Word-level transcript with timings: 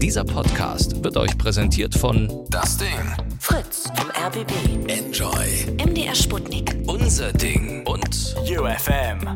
Dieser 0.00 0.24
Podcast 0.24 1.04
wird 1.04 1.16
euch 1.16 1.36
präsentiert 1.36 1.94
von 1.94 2.28
Das 2.50 2.78
Ding. 2.78 2.88
Fritz 3.38 3.90
vom 3.94 4.10
RBB. 4.10 4.90
Enjoy. 4.90 5.76
MDR 5.84 6.14
Sputnik. 6.14 6.76
Unser 6.86 7.32
Ding. 7.32 7.86
Und 7.86 8.34
UFM. 8.48 9.34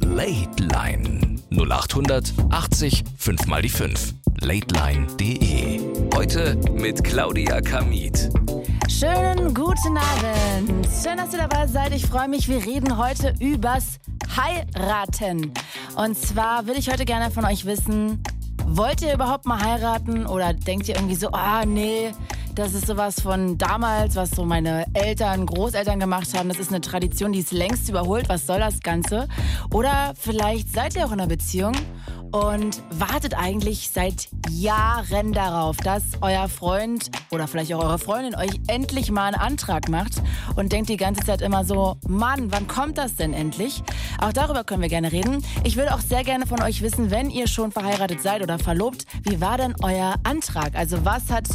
Late 0.00 0.62
Line. 0.62 1.40
0800 1.50 2.32
80 2.50 3.04
5 3.18 3.46
mal 3.46 3.62
die 3.62 3.68
5. 3.68 4.14
Lateline.de. 4.40 5.80
Heute 6.14 6.56
mit 6.72 7.02
Claudia 7.02 7.60
Kamit. 7.60 8.30
Schönen 8.88 9.52
guten 9.54 9.98
Abend. 9.98 10.86
Schön, 11.02 11.16
dass 11.16 11.32
ihr 11.32 11.40
dabei 11.40 11.66
seid. 11.66 11.94
Ich 11.94 12.06
freue 12.06 12.28
mich. 12.28 12.48
Wir 12.48 12.64
reden 12.64 12.96
heute 12.96 13.34
übers 13.40 13.98
Heiraten. 14.36 15.52
Und 15.96 16.16
zwar 16.16 16.66
würde 16.66 16.78
ich 16.78 16.90
heute 16.90 17.04
gerne 17.04 17.30
von 17.30 17.44
euch 17.44 17.64
wissen, 17.64 18.22
wollt 18.66 19.00
ihr 19.02 19.14
überhaupt 19.14 19.46
mal 19.46 19.62
heiraten 19.62 20.26
oder 20.26 20.52
denkt 20.52 20.88
ihr 20.88 20.96
irgendwie 20.96 21.14
so, 21.14 21.28
ah 21.30 21.64
nee, 21.64 22.12
das 22.54 22.74
ist 22.74 22.86
sowas 22.86 23.20
von 23.20 23.58
damals, 23.58 24.16
was 24.16 24.30
so 24.30 24.44
meine 24.44 24.86
Eltern, 24.94 25.46
Großeltern 25.46 26.00
gemacht 26.00 26.36
haben. 26.36 26.48
Das 26.48 26.58
ist 26.58 26.70
eine 26.70 26.80
Tradition, 26.80 27.32
die 27.32 27.40
ist 27.40 27.52
längst 27.52 27.88
überholt. 27.88 28.28
Was 28.28 28.46
soll 28.46 28.58
das 28.58 28.80
Ganze? 28.80 29.28
Oder 29.70 30.14
vielleicht 30.18 30.72
seid 30.72 30.96
ihr 30.96 31.04
auch 31.04 31.12
in 31.12 31.20
einer 31.20 31.28
Beziehung 31.28 31.74
und 32.32 32.82
wartet 32.90 33.34
eigentlich 33.34 33.90
seit 33.90 34.28
Jahren 34.50 35.32
darauf, 35.32 35.76
dass 35.78 36.02
euer 36.20 36.48
Freund 36.48 37.10
oder 37.30 37.46
vielleicht 37.46 37.72
auch 37.74 37.82
eure 37.82 37.98
Freundin 37.98 38.34
euch 38.34 38.60
endlich 38.66 39.10
mal 39.10 39.26
einen 39.26 39.36
Antrag 39.36 39.88
macht 39.88 40.22
und 40.56 40.72
denkt 40.72 40.88
die 40.88 40.96
ganze 40.96 41.24
Zeit 41.24 41.42
immer 41.42 41.64
so, 41.64 41.96
Mann, 42.06 42.52
wann 42.52 42.66
kommt 42.68 42.98
das 42.98 43.16
denn 43.16 43.32
endlich? 43.32 43.82
Auch 44.20 44.32
darüber 44.32 44.64
können 44.64 44.82
wir 44.82 44.88
gerne 44.88 45.12
reden. 45.12 45.44
Ich 45.64 45.76
würde 45.76 45.94
auch 45.94 46.00
sehr 46.00 46.24
gerne 46.24 46.46
von 46.46 46.62
euch 46.62 46.82
wissen, 46.82 47.10
wenn 47.10 47.30
ihr 47.30 47.46
schon 47.46 47.72
verheiratet 47.72 48.22
seid 48.22 48.42
oder 48.42 48.58
verlobt, 48.58 49.06
wie 49.22 49.40
war 49.40 49.58
denn 49.58 49.74
euer 49.82 50.14
Antrag? 50.24 50.74
Also 50.74 51.04
was 51.04 51.30
hat 51.30 51.46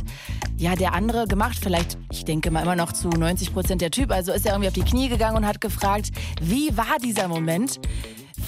ja 0.58 0.76
der 0.76 0.94
andere 0.94 1.28
gemacht? 1.28 1.58
Vielleicht, 1.62 1.98
ich 2.12 2.26
denke 2.26 2.52
mal 2.52 2.62
immer 2.62 2.76
noch 2.76 2.94
zu 2.94 3.10
90 3.10 3.54
Prozent 3.54 3.82
der 3.82 3.92
Typ. 3.92 4.12
Also 4.12 4.32
ist 4.32 4.46
er 4.46 4.54
irgendwie 4.54 4.68
auf 4.68 4.74
die 4.74 4.90
Knie 4.90 5.10
gegangen 5.10 5.38
und 5.38 5.48
hat 5.48 5.60
gefragt, 5.62 6.12
wie 6.42 6.76
war 6.78 6.98
dieser 7.04 7.28
Moment? 7.28 7.80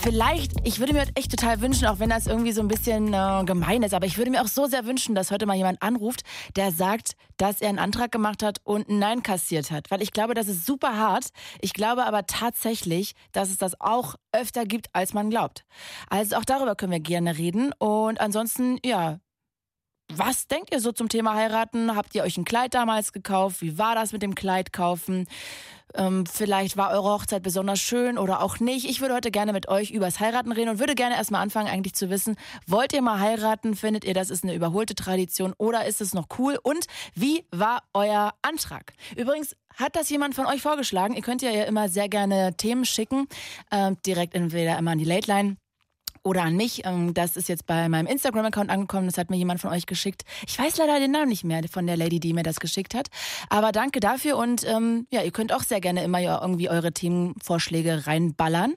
Vielleicht, 0.02 0.52
ich 0.66 0.80
würde 0.80 0.94
mir 0.94 1.05
echt 1.16 1.31
total 1.31 1.61
wünschen, 1.61 1.88
auch 1.88 1.99
wenn 1.99 2.09
das 2.09 2.27
irgendwie 2.27 2.52
so 2.52 2.61
ein 2.61 2.67
bisschen 2.67 3.13
äh, 3.13 3.44
gemein 3.45 3.83
ist, 3.83 3.94
aber 3.94 4.05
ich 4.05 4.17
würde 4.17 4.31
mir 4.31 4.41
auch 4.41 4.47
so 4.47 4.66
sehr 4.66 4.85
wünschen, 4.85 5.16
dass 5.16 5.31
heute 5.31 5.45
mal 5.45 5.55
jemand 5.55 5.81
anruft, 5.81 6.23
der 6.55 6.72
sagt, 6.72 7.13
dass 7.38 7.61
er 7.61 7.69
einen 7.69 7.80
Antrag 7.80 8.11
gemacht 8.11 8.44
hat 8.44 8.59
und 8.63 8.89
ein 8.89 9.00
Nein 9.00 9.23
kassiert 9.23 9.72
hat. 9.72 9.91
Weil 9.91 10.02
ich 10.02 10.11
glaube, 10.11 10.33
das 10.33 10.47
ist 10.47 10.66
super 10.66 10.97
hart. 10.97 11.30
Ich 11.61 11.73
glaube 11.73 12.05
aber 12.05 12.25
tatsächlich, 12.25 13.13
dass 13.31 13.50
es 13.50 13.58
das 13.58 13.80
auch 13.80 14.16
öfter 14.31 14.66
gibt, 14.66 14.88
als 14.94 15.13
man 15.13 15.30
glaubt. 15.30 15.63
Also 16.09 16.35
auch 16.35 16.45
darüber 16.45 16.75
können 16.75 16.91
wir 16.91 17.00
gerne 17.00 17.38
reden. 17.38 17.72
Und 17.80 18.19
ansonsten, 18.19 18.80
ja, 18.83 19.19
was 20.11 20.47
denkt 20.47 20.72
ihr 20.73 20.80
so 20.80 20.91
zum 20.91 21.09
Thema 21.09 21.33
heiraten? 21.33 21.95
Habt 21.95 22.13
ihr 22.13 22.23
euch 22.23 22.38
ein 22.38 22.45
Kleid 22.45 22.73
damals 22.73 23.13
gekauft? 23.13 23.61
Wie 23.61 23.78
war 23.78 23.95
das 23.95 24.11
mit 24.11 24.22
dem 24.22 24.35
Kleid 24.35 24.73
kaufen? 24.73 25.28
Ähm, 25.95 26.25
vielleicht 26.25 26.77
war 26.77 26.91
eure 26.91 27.11
Hochzeit 27.13 27.44
besonders 27.44 27.80
schön 27.80 28.17
oder 28.17 28.41
auch 28.41 28.59
nicht. 28.59 28.89
Ich 28.89 29.02
würde 29.02 29.13
heute 29.13 29.31
gerne 29.31 29.53
mit 29.53 29.67
euch 29.67 29.91
übers 29.91 30.19
Heiraten 30.19 30.52
reden 30.52 30.69
und 30.69 30.80
würde 30.80 30.95
gerne 30.95 31.16
erstmal 31.16 31.41
anfangen, 31.41 31.67
eigentlich 31.67 31.94
zu 31.94 32.09
wissen, 32.09 32.35
wollt 32.67 32.94
ihr 32.94 33.02
mal 33.02 33.19
heiraten? 33.19 33.75
Findet 33.75 34.05
ihr, 34.05 34.13
das 34.13 34.30
ist 34.30 34.44
eine 34.44 34.53
überholte 34.53 34.95
Tradition 34.95 35.53
oder 35.58 35.85
ist 35.85 36.02
es 36.02 36.13
noch 36.13 36.27
cool? 36.38 36.58
Und 36.61 36.88
wie 37.16 37.45
war 37.52 37.83
euer 37.94 38.33
Antrag? 38.41 38.94
Übrigens, 39.16 39.55
hat 39.75 39.95
das 39.95 40.09
jemand 40.09 40.35
von 40.35 40.45
euch 40.45 40.61
vorgeschlagen? 40.61 41.16
Ihr 41.16 41.22
könnt 41.22 41.41
ja 41.41 41.50
immer 41.63 41.89
sehr 41.89 42.09
gerne 42.09 42.55
Themen 42.57 42.85
schicken, 42.85 43.28
äh, 43.72 43.91
direkt 44.05 44.35
entweder 44.35 44.78
immer 44.78 44.91
an 44.91 45.00
die 45.00 45.05
Late 45.05 45.31
Line 45.31 45.57
oder 46.23 46.43
an 46.43 46.55
mich. 46.55 46.85
Ähm, 46.85 47.13
das 47.13 47.38
ist 47.38 47.49
jetzt 47.49 47.66
bei 47.66 47.89
meinem 47.89 48.07
Instagram-Account 48.07 48.69
angekommen. 48.69 49.07
Das 49.07 49.17
hat 49.17 49.29
mir 49.29 49.38
jemand 49.38 49.61
von 49.61 49.71
euch 49.71 49.85
geschickt. 49.85 50.23
Ich 50.47 50.57
weiß 50.57 50.77
leider 50.77 50.99
den 50.99 51.11
Namen 51.11 51.29
nicht 51.29 51.43
mehr 51.43 51.61
von 51.69 51.85
der 51.85 51.97
Lady, 51.97 52.19
die 52.19 52.33
mir 52.33 52.43
das 52.43 52.59
geschickt 52.59 52.95
hat. 52.95 53.07
Aber 53.49 53.71
danke 53.71 53.99
dafür 53.99 54.38
und 54.38 54.66
ähm, 54.67 55.07
ja, 55.11 55.21
ihr 55.21 55.31
könnt 55.31 55.53
auch 55.53 55.63
sehr 55.63 55.81
gerne 55.81 56.03
immer 56.03 56.19
irgendwie 56.19 56.69
eure 56.69 56.91
Themenvorschläge 56.91 58.07
reinballern. 58.07 58.75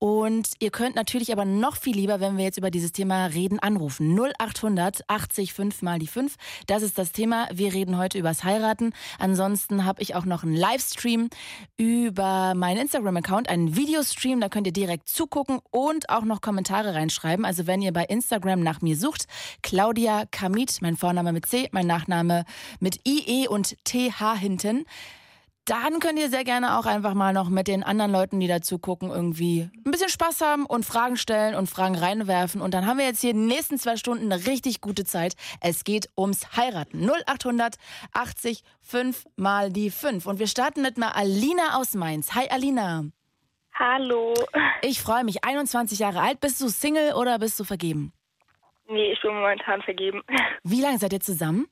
Und 0.00 0.50
ihr 0.60 0.70
könnt 0.70 0.94
natürlich 0.94 1.32
aber 1.32 1.44
noch 1.44 1.76
viel 1.76 1.96
lieber, 1.96 2.20
wenn 2.20 2.36
wir 2.36 2.44
jetzt 2.44 2.58
über 2.58 2.70
dieses 2.70 2.92
Thema 2.92 3.26
reden, 3.26 3.58
anrufen. 3.58 4.16
0800 4.16 5.02
80 5.08 5.52
5 5.52 5.82
mal 5.82 5.98
die 5.98 6.06
5. 6.06 6.36
Das 6.68 6.82
ist 6.82 6.98
das 6.98 7.10
Thema. 7.10 7.48
Wir 7.52 7.72
reden 7.72 7.98
heute 7.98 8.16
übers 8.16 8.44
Heiraten. 8.44 8.92
Ansonsten 9.18 9.84
habe 9.84 10.00
ich 10.00 10.14
auch 10.14 10.24
noch 10.24 10.44
einen 10.44 10.54
Livestream 10.54 11.30
über 11.76 12.54
meinen 12.54 12.82
Instagram-Account, 12.82 13.48
einen 13.48 13.74
Videostream. 13.74 14.40
Da 14.40 14.48
könnt 14.48 14.68
ihr 14.68 14.72
direkt 14.72 15.08
zugucken 15.08 15.58
und 15.70 16.10
auch 16.10 16.24
noch 16.24 16.40
Kommentare 16.40 16.94
reinschreiben. 16.94 17.44
Also 17.44 17.66
wenn 17.66 17.82
ihr 17.82 17.92
bei 17.92 18.04
Instagram 18.04 18.60
nach 18.60 18.80
mir 18.80 18.96
sucht, 18.96 19.26
Claudia 19.62 20.26
Kamit, 20.30 20.80
mein 20.80 20.96
Vorname 20.96 21.32
mit 21.32 21.46
C, 21.46 21.68
mein 21.72 21.88
Nachname 21.88 22.44
mit 22.78 23.00
IE 23.04 23.48
und 23.48 23.76
TH 23.84 24.36
hinten 24.38 24.84
dann 25.68 26.00
könnt 26.00 26.18
ihr 26.18 26.28
sehr 26.28 26.44
gerne 26.44 26.78
auch 26.78 26.86
einfach 26.86 27.14
mal 27.14 27.32
noch 27.32 27.48
mit 27.50 27.68
den 27.68 27.82
anderen 27.82 28.10
Leuten, 28.10 28.40
die 28.40 28.48
dazu 28.48 28.78
gucken, 28.78 29.10
irgendwie 29.10 29.70
ein 29.84 29.90
bisschen 29.90 30.08
Spaß 30.08 30.40
haben 30.40 30.66
und 30.66 30.84
Fragen 30.84 31.16
stellen 31.16 31.54
und 31.54 31.68
Fragen 31.68 31.96
reinwerfen. 31.96 32.60
Und 32.60 32.74
dann 32.74 32.86
haben 32.86 32.98
wir 32.98 33.04
jetzt 33.04 33.20
hier 33.20 33.30
in 33.30 33.38
den 33.38 33.46
nächsten 33.48 33.78
zwei 33.78 33.96
Stunden 33.96 34.32
eine 34.32 34.46
richtig 34.46 34.80
gute 34.80 35.04
Zeit. 35.04 35.34
Es 35.60 35.84
geht 35.84 36.08
ums 36.16 36.56
Heiraten. 36.56 37.08
0800 37.08 37.76
80 38.12 38.62
5 38.80 39.24
mal 39.36 39.70
die 39.70 39.90
5. 39.90 40.26
Und 40.26 40.38
wir 40.38 40.46
starten 40.46 40.82
mit 40.82 40.96
mal 40.96 41.10
Alina 41.10 41.76
aus 41.76 41.94
Mainz. 41.94 42.34
Hi 42.34 42.48
Alina. 42.48 43.04
Hallo. 43.74 44.34
Ich 44.82 45.00
freue 45.00 45.24
mich. 45.24 45.44
21 45.44 45.98
Jahre 45.98 46.20
alt. 46.20 46.40
Bist 46.40 46.60
du 46.60 46.68
Single 46.68 47.12
oder 47.14 47.38
bist 47.38 47.60
du 47.60 47.64
vergeben? 47.64 48.12
Nee, 48.88 49.12
ich 49.12 49.20
bin 49.20 49.34
momentan 49.34 49.82
vergeben. 49.82 50.22
Wie 50.64 50.80
lange 50.80 50.98
seid 50.98 51.12
ihr 51.12 51.20
zusammen? 51.20 51.68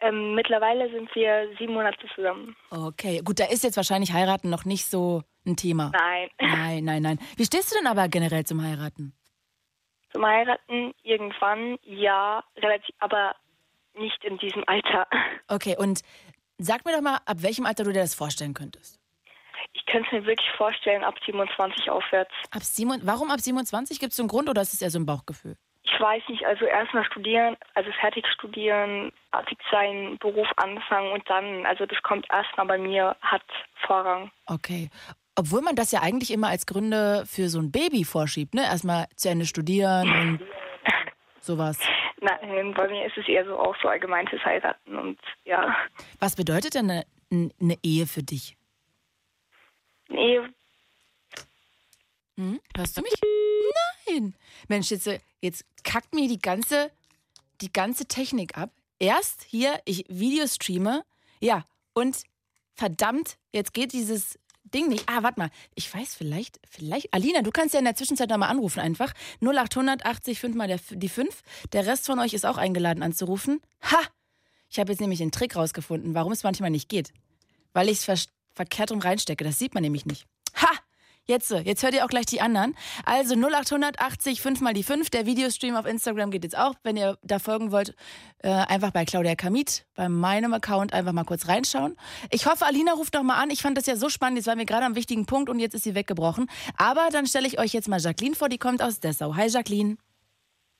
Ähm, 0.00 0.34
mittlerweile 0.34 0.90
sind 0.90 1.14
wir 1.14 1.48
sieben 1.58 1.74
Monate 1.74 1.98
zusammen. 2.14 2.56
Okay, 2.70 3.20
gut, 3.24 3.38
da 3.38 3.44
ist 3.44 3.64
jetzt 3.64 3.76
wahrscheinlich 3.76 4.12
heiraten 4.12 4.48
noch 4.48 4.64
nicht 4.64 4.86
so 4.86 5.22
ein 5.46 5.56
Thema. 5.56 5.92
Nein. 5.92 6.28
Nein, 6.40 6.84
nein, 6.84 7.02
nein. 7.02 7.18
Wie 7.36 7.44
stehst 7.44 7.70
du 7.70 7.76
denn 7.76 7.86
aber 7.86 8.08
generell 8.08 8.44
zum 8.44 8.62
Heiraten? 8.62 9.14
Zum 10.12 10.24
Heiraten 10.24 10.92
irgendwann, 11.02 11.78
ja, 11.82 12.42
relativ, 12.56 12.94
aber 12.98 13.36
nicht 13.94 14.24
in 14.24 14.38
diesem 14.38 14.64
Alter. 14.66 15.06
Okay, 15.48 15.76
und 15.76 16.02
sag 16.58 16.84
mir 16.84 16.92
doch 16.92 17.02
mal, 17.02 17.18
ab 17.26 17.42
welchem 17.42 17.66
Alter 17.66 17.84
du 17.84 17.92
dir 17.92 18.00
das 18.00 18.14
vorstellen 18.14 18.54
könntest. 18.54 18.98
Ich 19.72 19.84
könnte 19.86 20.06
es 20.06 20.12
mir 20.12 20.26
wirklich 20.26 20.50
vorstellen, 20.56 21.04
ab 21.04 21.14
27 21.24 21.90
aufwärts. 21.90 22.32
Ab 22.50 22.62
7, 22.62 23.00
warum 23.04 23.30
ab 23.30 23.40
27? 23.40 24.00
Gibt 24.00 24.12
es 24.12 24.16
so 24.16 24.22
einen 24.22 24.28
Grund 24.28 24.48
oder 24.48 24.62
ist 24.62 24.72
es 24.72 24.82
eher 24.82 24.90
so 24.90 24.98
ein 24.98 25.06
Bauchgefühl? 25.06 25.56
Ich 25.92 26.00
weiß 26.00 26.22
nicht, 26.28 26.44
also 26.44 26.64
erstmal 26.66 27.04
studieren, 27.04 27.56
also 27.74 27.90
fertig 28.00 28.26
studieren, 28.28 29.12
fertig 29.32 29.58
sein, 29.70 30.18
Beruf 30.20 30.46
anfangen 30.56 31.12
und 31.12 31.28
dann, 31.28 31.66
also 31.66 31.86
das 31.86 32.00
kommt 32.02 32.26
erstmal 32.30 32.66
bei 32.66 32.78
mir, 32.78 33.16
hat 33.20 33.42
Vorrang. 33.86 34.30
Okay. 34.46 34.88
Obwohl 35.36 35.62
man 35.62 35.74
das 35.74 35.92
ja 35.92 36.00
eigentlich 36.02 36.32
immer 36.32 36.48
als 36.48 36.66
Gründe 36.66 37.24
für 37.26 37.48
so 37.48 37.58
ein 37.60 37.72
Baby 37.72 38.04
vorschiebt, 38.04 38.54
ne? 38.54 38.62
Erstmal 38.62 39.06
zu 39.16 39.30
Ende 39.30 39.46
studieren 39.46 40.10
und 40.10 40.40
sowas. 41.40 41.78
Nein, 42.20 42.74
bei 42.74 42.88
mir 42.88 43.06
ist 43.06 43.16
es 43.16 43.26
eher 43.26 43.44
so 43.46 43.58
auch 43.58 43.74
so 43.80 43.88
allgemein 43.88 44.28
fürs 44.28 44.44
Heiraten 44.44 44.96
und 44.96 45.18
ja. 45.44 45.74
Was 46.18 46.36
bedeutet 46.36 46.74
denn 46.74 46.90
eine, 46.90 47.04
eine 47.60 47.76
Ehe 47.82 48.06
für 48.06 48.22
dich? 48.22 48.56
Eine 50.10 50.20
Ehe. 50.20 50.54
Hm? 52.36 52.60
Hörst 52.76 52.98
du 52.98 53.02
mich? 53.02 53.14
Nein. 54.12 54.34
Mensch, 54.68 54.90
jetzt, 54.90 55.08
jetzt 55.40 55.64
kackt 55.82 56.14
mir 56.14 56.28
die 56.28 56.38
ganze, 56.38 56.90
die 57.60 57.72
ganze 57.72 58.06
Technik 58.06 58.56
ab. 58.56 58.70
Erst 58.98 59.44
hier, 59.44 59.80
ich 59.84 60.04
Videos 60.08 60.56
streame. 60.56 61.04
Ja, 61.40 61.64
und 61.94 62.22
verdammt, 62.74 63.36
jetzt 63.52 63.72
geht 63.72 63.92
dieses 63.92 64.38
Ding 64.64 64.88
nicht. 64.88 65.08
Ah, 65.08 65.22
warte 65.22 65.40
mal. 65.40 65.50
Ich 65.74 65.92
weiß 65.92 66.14
vielleicht, 66.14 66.60
vielleicht. 66.68 67.12
Alina, 67.12 67.42
du 67.42 67.50
kannst 67.50 67.74
ja 67.74 67.78
in 67.78 67.84
der 67.84 67.96
Zwischenzeit 67.96 68.28
nochmal 68.28 68.50
anrufen 68.50 68.80
einfach. 68.80 69.12
0800 69.40 70.04
80 70.04 70.38
5 70.38 70.56
mal 70.56 70.78
die 70.90 71.08
5. 71.08 71.42
Der 71.72 71.86
Rest 71.86 72.06
von 72.06 72.18
euch 72.20 72.34
ist 72.34 72.46
auch 72.46 72.58
eingeladen 72.58 73.02
anzurufen. 73.02 73.60
Ha! 73.82 73.98
Ich 74.68 74.78
habe 74.78 74.92
jetzt 74.92 75.00
nämlich 75.00 75.18
den 75.18 75.32
Trick 75.32 75.56
rausgefunden, 75.56 76.14
warum 76.14 76.30
es 76.32 76.44
manchmal 76.44 76.70
nicht 76.70 76.88
geht. 76.88 77.12
Weil 77.72 77.88
ich 77.88 78.06
es 78.06 78.28
verkehrt 78.54 78.92
rum 78.92 79.00
reinstecke. 79.00 79.42
Das 79.42 79.58
sieht 79.58 79.74
man 79.74 79.82
nämlich 79.82 80.06
nicht. 80.06 80.26
Ha! 80.54 80.68
Jetzt, 81.30 81.52
jetzt 81.52 81.84
hört 81.84 81.94
ihr 81.94 82.04
auch 82.04 82.08
gleich 82.08 82.26
die 82.26 82.40
anderen. 82.40 82.74
Also 83.04 83.36
0880 83.36 84.40
5 84.42 84.60
mal 84.62 84.74
die 84.74 84.82
5. 84.82 85.10
Der 85.10 85.26
Videostream 85.26 85.76
auf 85.76 85.86
Instagram 85.86 86.32
geht 86.32 86.42
jetzt 86.42 86.58
auch. 86.58 86.74
Wenn 86.82 86.96
ihr 86.96 87.18
da 87.22 87.38
folgen 87.38 87.70
wollt, 87.70 87.94
äh, 88.38 88.48
einfach 88.50 88.90
bei 88.90 89.04
Claudia 89.04 89.36
Kamit, 89.36 89.86
bei 89.94 90.08
meinem 90.08 90.52
Account 90.52 90.92
einfach 90.92 91.12
mal 91.12 91.22
kurz 91.22 91.46
reinschauen. 91.46 91.96
Ich 92.30 92.46
hoffe, 92.46 92.66
Alina 92.66 92.94
ruft 92.94 93.14
noch 93.14 93.22
mal 93.22 93.36
an. 93.36 93.50
Ich 93.50 93.62
fand 93.62 93.78
das 93.78 93.86
ja 93.86 93.94
so 93.94 94.08
spannend. 94.08 94.38
Jetzt 94.38 94.46
waren 94.48 94.58
wir 94.58 94.66
gerade 94.66 94.84
am 94.84 94.96
wichtigen 94.96 95.24
Punkt 95.24 95.48
und 95.48 95.60
jetzt 95.60 95.74
ist 95.74 95.84
sie 95.84 95.94
weggebrochen. 95.94 96.50
Aber 96.76 97.08
dann 97.12 97.26
stelle 97.28 97.46
ich 97.46 97.60
euch 97.60 97.72
jetzt 97.72 97.86
mal 97.86 98.00
Jacqueline 98.00 98.34
vor, 98.34 98.48
die 98.48 98.58
kommt 98.58 98.82
aus 98.82 98.98
Dessau. 98.98 99.36
Hi 99.36 99.46
Jacqueline. 99.46 99.98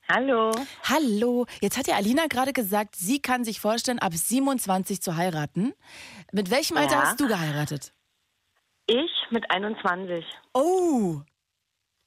Hallo. 0.09 0.51
Hallo. 0.83 1.45
Jetzt 1.61 1.77
hat 1.77 1.87
ja 1.87 1.95
Alina 1.95 2.23
gerade 2.27 2.51
gesagt, 2.51 2.97
sie 2.97 3.21
kann 3.21 3.45
sich 3.45 3.61
vorstellen, 3.61 3.99
ab 3.99 4.13
27 4.13 5.01
zu 5.01 5.15
heiraten. 5.15 5.71
Mit 6.33 6.49
welchem 6.51 6.75
Alter 6.75 6.95
Ja. 6.95 7.01
hast 7.03 7.19
du 7.21 7.27
geheiratet? 7.29 7.93
Ich 8.87 9.11
mit 9.29 9.49
21. 9.51 10.25
Oh, 10.53 11.21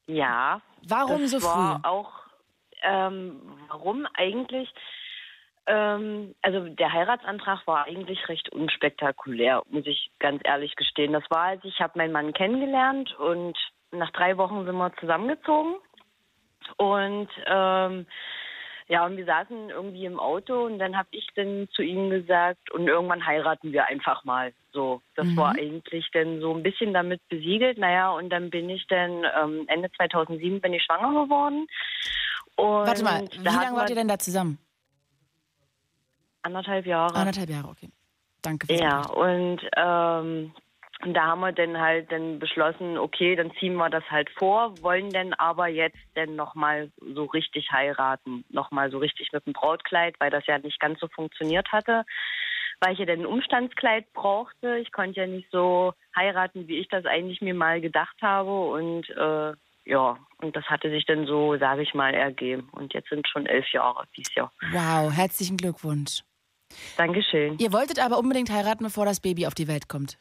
Ja. 0.07 0.61
warum 0.89 1.23
das 1.23 1.31
so 1.31 1.43
war 1.43 1.77
früh? 1.77 1.89
auch 1.89 2.13
Ähm, 2.83 3.41
warum 3.69 4.07
eigentlich? 4.15 4.69
Ähm, 5.67 6.35
also 6.43 6.69
der 6.69 6.93
Heiratsantrag 6.93 7.67
war 7.67 7.87
eigentlich 7.87 8.29
recht 8.29 8.51
unspektakulär, 8.51 9.63
muss 9.71 9.87
ich 9.87 10.11
ganz 10.19 10.43
ehrlich 10.45 10.77
gestehen. 10.77 11.15
Das 11.15 11.25
war, 11.31 11.45
als 11.45 11.65
ich 11.65 11.81
habe 11.81 11.97
meinen 11.99 12.13
Mann 12.13 12.35
kennengelernt 12.35 13.19
und 13.19 13.57
nach 13.91 14.11
drei 14.11 14.37
Wochen 14.37 14.67
sind 14.67 14.77
wir 14.77 14.93
zusammengezogen. 15.01 15.77
Und 16.77 17.29
ähm, 17.47 18.07
ja, 18.87 19.07
und 19.07 19.17
wir 19.17 19.25
saßen 19.25 19.71
irgendwie 19.71 20.05
im 20.05 20.21
Auto 20.21 20.67
und 20.67 20.79
dann 20.79 20.97
habe 20.97 21.09
ich 21.13 21.27
dann 21.35 21.69
zu 21.73 21.83
ihm 21.83 22.11
gesagt, 22.11 22.71
und 22.71 22.87
irgendwann 22.87 23.25
heiraten 23.25 23.73
wir 23.73 23.87
einfach 23.87 24.25
mal. 24.25 24.53
So, 24.73 25.01
das 25.15 25.27
Mhm. 25.27 25.37
war 25.37 25.55
eigentlich 25.55 26.11
dann 26.13 26.41
so 26.41 26.55
ein 26.55 26.63
bisschen 26.63 26.93
damit 26.93 27.27
besiegelt. 27.29 27.79
Naja, 27.79 28.11
und 28.11 28.29
dann 28.31 28.51
bin 28.51 28.69
ich 28.69 28.87
dann 28.89 29.25
ähm, 29.41 29.65
Ende 29.69 29.91
2007 29.93 30.61
bin 30.61 30.75
ich 30.75 30.83
schwanger 30.83 31.25
geworden. 31.25 31.67
Und 32.57 32.87
Warte 32.87 33.03
mal, 33.03 33.25
wie 33.31 33.39
lange 33.39 33.77
wart 33.77 33.89
ihr 33.91 33.97
denn 33.97 34.09
da 34.09 34.19
zusammen? 34.19 34.59
Anderthalb 36.43 36.85
Jahre. 36.85 37.15
Anderthalb 37.15 37.49
Jahre, 37.49 37.69
okay. 37.69 37.89
Danke 38.43 38.67
Ja, 38.75 39.07
und 39.07 39.61
ähm, 39.77 40.53
da 41.13 41.27
haben 41.27 41.41
wir 41.41 41.53
dann 41.53 41.79
halt 41.79 42.11
dann 42.11 42.39
beschlossen, 42.39 42.97
okay, 42.97 43.37
dann 43.37 43.53
ziehen 43.59 43.75
wir 43.75 43.91
das 43.91 44.05
halt 44.11 44.31
vor, 44.31 44.75
wollen 44.81 45.11
dann 45.11 45.35
aber 45.35 45.69
jetzt 45.69 45.99
dann 46.15 46.37
nochmal 46.37 46.91
so 47.15 47.25
richtig 47.25 47.71
heiraten, 47.71 48.45
nochmal 48.49 48.91
so 48.91 48.99
richtig 48.99 49.33
mit 49.33 49.45
dem 49.45 49.53
Brautkleid, 49.53 50.15
weil 50.19 50.31
das 50.31 50.47
ja 50.47 50.59
nicht 50.59 50.81
ganz 50.81 51.01
so 51.01 51.09
funktioniert 51.09 51.71
hatte, 51.73 52.05
weil 52.81 52.95
ich 52.95 52.99
ja 53.01 53.05
dann 53.05 53.21
ein 53.21 53.27
Umstandskleid 53.27 54.13
brauchte. 54.15 54.79
Ich 54.79 54.93
konnte 54.93 55.21
ja 55.21 55.27
nicht 55.27 55.51
so 55.51 55.93
heiraten, 56.17 56.69
wie 56.69 56.79
ich 56.79 56.89
das 56.89 57.05
eigentlich 57.05 57.43
mir 57.43 57.55
mal 57.55 57.81
gedacht 57.81 58.17
habe 58.23 58.69
und 58.69 59.09
äh, 59.11 59.53
ja, 59.87 60.17
und 60.39 60.57
das 60.57 60.65
hatte 60.65 60.89
sich 60.91 61.05
dann 61.05 61.27
so, 61.27 61.59
sage 61.59 61.83
ich 61.83 61.93
mal, 61.93 62.15
ergeben. 62.15 62.71
Und 62.73 62.95
jetzt 62.95 63.11
sind 63.11 63.29
schon 63.29 63.45
elf 63.45 63.71
Jahre 63.71 64.05
dieses 64.17 64.35
Jahr. 64.35 64.51
Wow, 64.73 65.13
herzlichen 65.13 65.59
Glückwunsch. 65.59 66.23
Dankeschön. 66.97 67.59
Ihr 67.59 67.73
wolltet 67.73 67.99
aber 67.99 68.19
unbedingt 68.19 68.51
heiraten, 68.51 68.85
bevor 68.85 69.05
das 69.05 69.21
Baby 69.21 69.47
auf 69.47 69.55
die 69.55 69.69
Welt 69.69 69.89
kommt. 69.89 70.19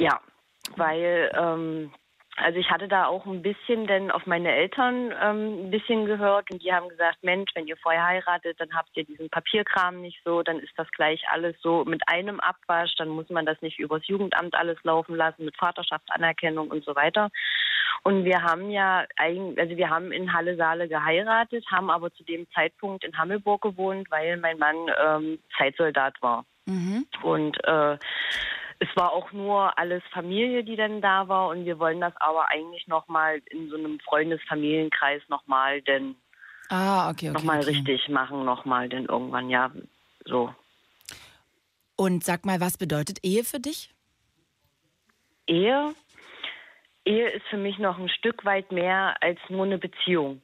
Ja, 0.00 0.20
weil 0.76 1.30
ähm, 1.36 1.92
also 2.36 2.58
ich 2.58 2.68
hatte 2.70 2.88
da 2.88 3.06
auch 3.06 3.26
ein 3.26 3.42
bisschen 3.42 3.86
denn 3.86 4.10
auf 4.10 4.26
meine 4.26 4.52
Eltern 4.52 5.12
ähm, 5.22 5.66
ein 5.66 5.70
bisschen 5.70 6.04
gehört 6.04 6.50
und 6.50 6.62
die 6.62 6.72
haben 6.72 6.88
gesagt, 6.88 7.22
Mensch, 7.22 7.50
wenn 7.54 7.68
ihr 7.68 7.76
vorher 7.76 8.06
heiratet, 8.06 8.58
dann 8.58 8.74
habt 8.74 8.90
ihr 8.96 9.04
diesen 9.04 9.30
Papierkram 9.30 10.00
nicht 10.00 10.20
so, 10.24 10.42
dann 10.42 10.58
ist 10.58 10.72
das 10.76 10.90
gleich 10.90 11.22
alles 11.30 11.54
so 11.62 11.84
mit 11.84 12.02
einem 12.08 12.40
Abwasch, 12.40 12.96
dann 12.96 13.08
muss 13.08 13.30
man 13.30 13.46
das 13.46 13.60
nicht 13.62 13.78
übers 13.78 14.06
Jugendamt 14.08 14.54
alles 14.56 14.78
laufen 14.82 15.14
lassen 15.14 15.44
mit 15.44 15.56
Vaterschaftsanerkennung 15.56 16.70
und 16.70 16.84
so 16.84 16.96
weiter. 16.96 17.30
Und 18.02 18.24
wir 18.24 18.42
haben 18.42 18.70
ja 18.70 19.06
eigentlich, 19.16 19.58
also 19.58 19.76
wir 19.76 19.88
haben 19.88 20.10
in 20.10 20.32
Halle 20.32 20.56
Saale 20.56 20.88
geheiratet, 20.88 21.64
haben 21.70 21.88
aber 21.88 22.12
zu 22.12 22.24
dem 22.24 22.50
Zeitpunkt 22.50 23.04
in 23.04 23.16
Hammelburg 23.16 23.62
gewohnt, 23.62 24.10
weil 24.10 24.36
mein 24.38 24.58
Mann 24.58 24.76
ähm, 25.02 25.38
Zeitsoldat 25.56 26.20
war. 26.20 26.44
Mhm. 26.66 27.06
Und 27.22 27.56
äh, 27.64 27.96
es 28.78 28.88
war 28.96 29.12
auch 29.12 29.32
nur 29.32 29.78
alles 29.78 30.02
Familie, 30.12 30.64
die 30.64 30.76
dann 30.76 31.00
da 31.00 31.28
war. 31.28 31.48
Und 31.48 31.64
wir 31.64 31.78
wollen 31.78 32.00
das 32.00 32.14
aber 32.16 32.48
eigentlich 32.50 32.86
nochmal 32.86 33.40
in 33.50 33.68
so 33.68 33.76
einem 33.76 34.00
Freundesfamilienkreis 34.00 35.22
nochmal 35.28 35.82
denn 35.82 36.16
Ah, 36.70 37.10
okay, 37.10 37.28
okay. 37.28 37.38
nochmal 37.38 37.60
okay. 37.60 37.70
richtig 37.70 38.08
machen, 38.08 38.44
nochmal 38.44 38.88
denn 38.88 39.04
irgendwann, 39.06 39.50
ja, 39.50 39.70
so. 40.24 40.54
Und 41.96 42.24
sag 42.24 42.44
mal, 42.44 42.60
was 42.60 42.78
bedeutet 42.78 43.18
Ehe 43.22 43.44
für 43.44 43.60
dich? 43.60 43.90
Ehe, 45.46 45.94
Ehe 47.04 47.28
ist 47.30 47.46
für 47.48 47.58
mich 47.58 47.78
noch 47.78 47.98
ein 47.98 48.08
Stück 48.08 48.44
weit 48.44 48.72
mehr 48.72 49.16
als 49.22 49.38
nur 49.48 49.64
eine 49.64 49.78
Beziehung. 49.78 50.40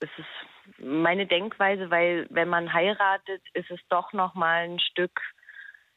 Es 0.00 0.08
ist 0.16 0.80
meine 0.80 1.26
Denkweise, 1.26 1.90
weil 1.90 2.26
wenn 2.30 2.48
man 2.48 2.72
heiratet, 2.72 3.42
ist 3.52 3.70
es 3.70 3.80
doch 3.90 4.12
noch 4.12 4.34
mal 4.34 4.64
ein 4.64 4.80
Stück 4.80 5.20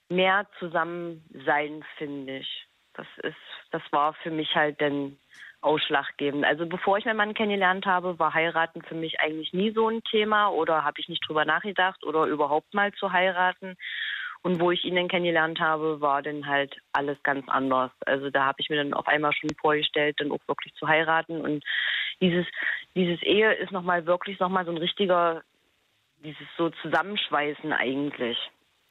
mehr 0.10 0.48
Zusammensein, 0.60 1.84
finde 1.98 2.38
ich. 2.38 2.68
Das 2.94 3.08
ist, 3.24 3.36
das 3.72 3.82
war 3.92 4.14
für 4.14 4.32
mich 4.32 4.56
halt 4.56 4.82
dann 4.82 5.18
ausschlaggebend. 5.62 6.46
Also 6.46 6.66
bevor 6.66 6.98
ich 6.98 7.06
meinen 7.06 7.18
Mann 7.18 7.34
kennengelernt 7.34 7.86
habe, 7.86 8.18
war 8.20 8.34
heiraten 8.34 8.82
für 8.84 8.96
mich 8.96 9.20
eigentlich 9.20 9.54
nie 9.54 9.72
so 9.72 9.90
ein 9.90 10.04
Thema 10.04 10.50
oder 10.50 10.84
habe 10.84 11.00
ich 11.00 11.10
nicht 11.10 11.28
drüber 11.28 11.46
nachgedacht 11.46 12.04
oder 12.04 12.26
überhaupt 12.26 12.74
mal 12.74 12.92
zu 12.94 13.12
heiraten. 13.12 13.76
Und 14.44 14.60
wo 14.60 14.72
ich 14.72 14.86
ihn 14.86 14.96
dann 14.96 15.08
kennengelernt 15.08 15.60
habe, 15.60 16.00
war 16.00 16.22
dann 16.22 16.46
halt 16.46 16.78
alles 16.94 17.22
ganz 17.24 17.50
anders. 17.50 17.92
Also 18.06 18.30
da 18.30 18.46
habe 18.46 18.62
ich 18.62 18.70
mir 18.70 18.78
dann 18.78 18.94
auf 18.94 19.08
einmal 19.08 19.34
schon 19.34 19.50
vorgestellt, 19.60 20.16
dann 20.20 20.32
auch 20.32 20.40
wirklich 20.48 20.74
zu 20.76 20.88
heiraten. 20.88 21.42
Und 21.42 21.64
dieses, 22.22 22.46
dieses 22.96 23.22
Ehe 23.24 23.54
ist 23.54 23.72
nochmal 23.72 24.06
wirklich 24.06 24.40
nochmal 24.40 24.66
so 24.66 24.72
ein 24.72 24.78
richtiger, 24.78 25.44
dieses 26.24 26.48
so 26.56 26.70
Zusammenschweißen 26.70 27.74
eigentlich. 27.74 28.38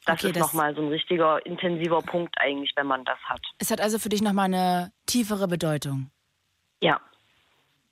Das 0.07 0.23
Okay, 0.23 0.31
ist 0.31 0.39
nochmal 0.39 0.75
so 0.75 0.83
ein 0.83 0.89
richtiger 0.89 1.45
intensiver 1.45 2.01
Punkt 2.01 2.35
eigentlich, 2.39 2.73
wenn 2.77 2.87
man 2.87 3.05
das 3.05 3.19
hat. 3.25 3.41
Es 3.59 3.71
hat 3.71 3.81
also 3.81 3.99
für 3.99 4.09
dich 4.09 4.23
nochmal 4.23 4.47
eine 4.47 4.93
tiefere 5.07 5.49
Bedeutung. 5.49 6.11
Ja. 6.81 7.01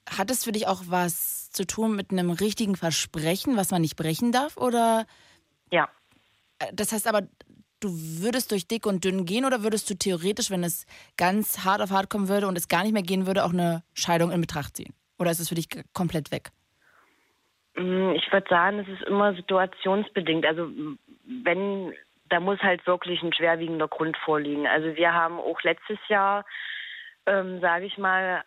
Hat 0.08 0.30
es 0.30 0.44
für 0.44 0.52
dich 0.52 0.66
auch 0.66 0.82
was 0.86 1.50
zu 1.50 1.66
tun 1.66 1.96
mit 1.96 2.10
einem 2.12 2.30
richtigen 2.30 2.76
Versprechen, 2.76 3.56
was 3.56 3.70
man 3.70 3.82
nicht 3.82 3.96
brechen 3.96 4.32
darf? 4.32 4.56
Oder 4.56 5.06
Ja. 5.70 5.88
äh, 6.60 6.66
das 6.72 6.92
heißt 6.92 7.08
aber, 7.08 7.22
du 7.80 7.88
würdest 7.90 8.50
durch 8.52 8.68
dick 8.68 8.86
und 8.86 9.04
dünn 9.04 9.24
gehen 9.24 9.44
oder 9.44 9.62
würdest 9.62 9.90
du 9.90 9.94
theoretisch, 9.94 10.50
wenn 10.50 10.62
es 10.64 10.86
ganz 11.16 11.64
hart 11.64 11.82
auf 11.82 11.90
hart 11.90 12.10
kommen 12.10 12.28
würde 12.28 12.46
und 12.46 12.56
es 12.56 12.68
gar 12.68 12.82
nicht 12.84 12.92
mehr 12.92 13.02
gehen 13.02 13.26
würde, 13.26 13.44
auch 13.44 13.52
eine 13.52 13.82
Scheidung 13.92 14.30
in 14.30 14.40
Betracht 14.40 14.76
ziehen? 14.76 14.94
Oder 15.18 15.30
ist 15.30 15.40
es 15.40 15.48
für 15.48 15.54
dich 15.54 15.68
komplett 15.92 16.30
weg? 16.30 16.50
Mm, 17.76 18.10
Ich 18.14 18.30
würde 18.32 18.46
sagen, 18.48 18.78
es 18.80 18.88
ist 18.88 19.02
immer 19.08 19.34
situationsbedingt. 19.34 20.44
Also 20.46 20.70
wenn, 21.44 21.92
da 22.28 22.40
muss 22.40 22.58
halt 22.60 22.86
wirklich 22.86 23.22
ein 23.22 23.32
schwerwiegender 23.32 23.88
Grund 23.88 24.16
vorliegen. 24.18 24.66
Also 24.66 24.96
wir 24.96 25.12
haben 25.12 25.38
auch 25.38 25.60
letztes 25.62 25.98
Jahr, 26.08 26.44
ähm, 27.26 27.60
sage 27.60 27.86
ich 27.86 27.98
mal, 27.98 28.42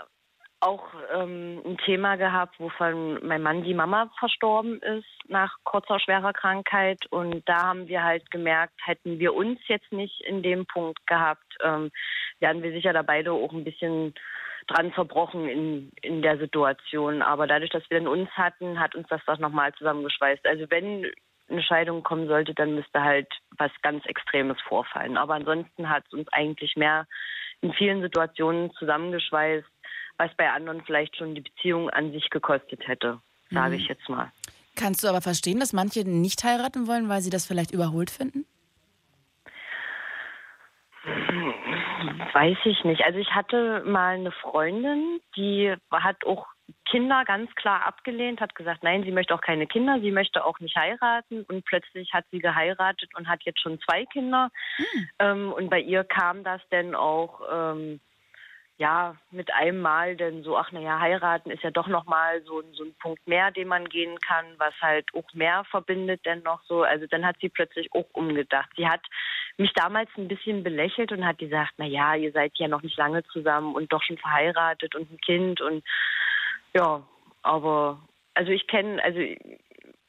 auch 0.59 0.87
ähm, 1.13 1.61
ein 1.65 1.77
Thema 1.77 2.15
gehabt, 2.15 2.59
wovon 2.59 3.25
mein 3.25 3.43
Mann 3.43 3.63
die 3.63 3.75
Mama 3.75 4.09
verstorben 4.17 4.81
ist 4.81 5.05
nach 5.27 5.55
kurzer 5.63 5.99
schwerer 5.99 6.33
Krankheit. 6.33 7.05
Und 7.11 7.47
da 7.47 7.67
haben 7.67 7.87
wir 7.87 8.03
halt 8.03 8.31
gemerkt, 8.31 8.73
hätten 8.83 9.19
wir 9.19 9.35
uns 9.35 9.59
jetzt 9.67 9.91
nicht 9.91 10.19
in 10.21 10.41
dem 10.41 10.65
Punkt 10.65 11.05
gehabt, 11.05 11.45
ähm, 11.63 11.91
wären 12.39 12.63
wir 12.63 12.71
sicher 12.71 12.93
da 12.93 13.03
beide 13.03 13.33
auch 13.33 13.53
ein 13.53 13.63
bisschen 13.63 14.15
dran 14.67 14.91
verbrochen 14.91 15.47
in, 15.47 15.91
in 16.01 16.21
der 16.21 16.37
Situation. 16.39 17.21
Aber 17.21 17.45
dadurch, 17.45 17.69
dass 17.69 17.87
wir 17.89 17.99
dann 17.99 18.07
uns 18.07 18.29
hatten, 18.31 18.79
hat 18.79 18.95
uns 18.95 19.07
das 19.09 19.21
doch 19.25 19.37
nochmal 19.37 19.73
zusammengeschweißt. 19.75 20.45
Also 20.47 20.65
wenn 20.69 21.05
eine 21.49 21.63
Scheidung 21.63 22.03
kommen 22.03 22.27
sollte, 22.27 22.53
dann 22.53 22.75
müsste 22.75 23.01
halt 23.01 23.27
was 23.57 23.71
ganz 23.81 24.05
Extremes 24.05 24.57
vorfallen. 24.67 25.17
Aber 25.17 25.35
ansonsten 25.35 25.89
hat 25.89 26.03
es 26.07 26.13
uns 26.13 26.27
eigentlich 26.29 26.75
mehr 26.75 27.07
in 27.61 27.73
vielen 27.73 28.01
Situationen 28.01 28.71
zusammengeschweißt, 28.73 29.67
was 30.17 30.33
bei 30.35 30.49
anderen 30.49 30.83
vielleicht 30.83 31.15
schon 31.15 31.35
die 31.35 31.41
Beziehung 31.41 31.89
an 31.89 32.11
sich 32.11 32.29
gekostet 32.29 32.87
hätte, 32.87 33.19
sage 33.51 33.75
ich 33.75 33.87
jetzt 33.87 34.09
mal. 34.09 34.31
Kannst 34.75 35.03
du 35.03 35.07
aber 35.07 35.21
verstehen, 35.21 35.59
dass 35.59 35.73
manche 35.73 36.07
nicht 36.07 36.43
heiraten 36.43 36.87
wollen, 36.87 37.09
weil 37.09 37.21
sie 37.21 37.29
das 37.29 37.45
vielleicht 37.45 37.71
überholt 37.71 38.11
finden? 38.11 38.45
Weiß 42.33 42.57
ich 42.65 42.83
nicht. 42.83 43.03
Also 43.03 43.17
ich 43.17 43.31
hatte 43.31 43.83
mal 43.85 44.15
eine 44.15 44.31
Freundin, 44.31 45.19
die 45.35 45.73
hat 45.91 46.25
auch 46.25 46.45
Kinder 46.85 47.23
ganz 47.25 47.53
klar 47.55 47.85
abgelehnt, 47.85 48.41
hat 48.41 48.55
gesagt, 48.55 48.83
nein, 48.83 49.03
sie 49.03 49.11
möchte 49.11 49.33
auch 49.33 49.41
keine 49.41 49.67
Kinder, 49.67 49.99
sie 50.01 50.11
möchte 50.11 50.43
auch 50.45 50.59
nicht 50.59 50.75
heiraten 50.75 51.43
und 51.43 51.65
plötzlich 51.65 52.13
hat 52.13 52.25
sie 52.31 52.39
geheiratet 52.39 53.09
und 53.15 53.27
hat 53.27 53.43
jetzt 53.43 53.61
schon 53.61 53.79
zwei 53.81 54.05
Kinder. 54.05 54.49
Ähm, 55.19 55.51
und 55.53 55.69
bei 55.69 55.79
ihr 55.79 56.03
kam 56.03 56.43
das 56.43 56.61
dann 56.69 56.95
auch 56.95 57.41
ähm, 57.51 57.99
ja 58.77 59.15
mit 59.31 59.51
einem 59.53 59.81
Mal 59.81 60.15
denn 60.15 60.43
so, 60.43 60.55
ach 60.57 60.71
naja, 60.71 60.99
heiraten 60.99 61.49
ist 61.51 61.63
ja 61.63 61.71
doch 61.71 61.87
nochmal 61.87 62.41
so, 62.43 62.59
ein- 62.59 62.73
so 62.73 62.83
ein 62.83 62.93
Punkt 63.01 63.25
mehr, 63.27 63.49
den 63.51 63.67
man 63.67 63.85
gehen 63.89 64.19
kann, 64.19 64.45
was 64.57 64.73
halt 64.81 65.07
auch 65.15 65.33
mehr 65.33 65.63
verbindet 65.65 66.25
denn 66.25 66.43
noch 66.43 66.61
so. 66.63 66.83
Also 66.83 67.07
dann 67.07 67.25
hat 67.25 67.37
sie 67.41 67.49
plötzlich 67.49 67.91
auch 67.93 68.05
umgedacht. 68.13 68.69
Sie 68.77 68.87
hat 68.87 69.01
mich 69.57 69.73
damals 69.73 70.09
ein 70.17 70.27
bisschen 70.27 70.63
belächelt 70.63 71.11
und 71.11 71.25
hat 71.25 71.39
gesagt, 71.39 71.73
na 71.77 71.85
ja, 71.85 72.13
ihr 72.15 72.31
seid 72.31 72.51
ja 72.57 72.67
noch 72.67 72.83
nicht 72.83 72.97
lange 72.97 73.23
zusammen 73.25 73.73
und 73.73 73.91
doch 73.91 74.03
schon 74.03 74.19
verheiratet 74.19 74.93
und 74.93 75.11
ein 75.11 75.19
Kind 75.21 75.59
und 75.59 75.83
ja, 76.75 77.01
aber 77.41 77.99
also 78.33 78.51
ich 78.51 78.67
kenne, 78.67 79.03
also 79.03 79.19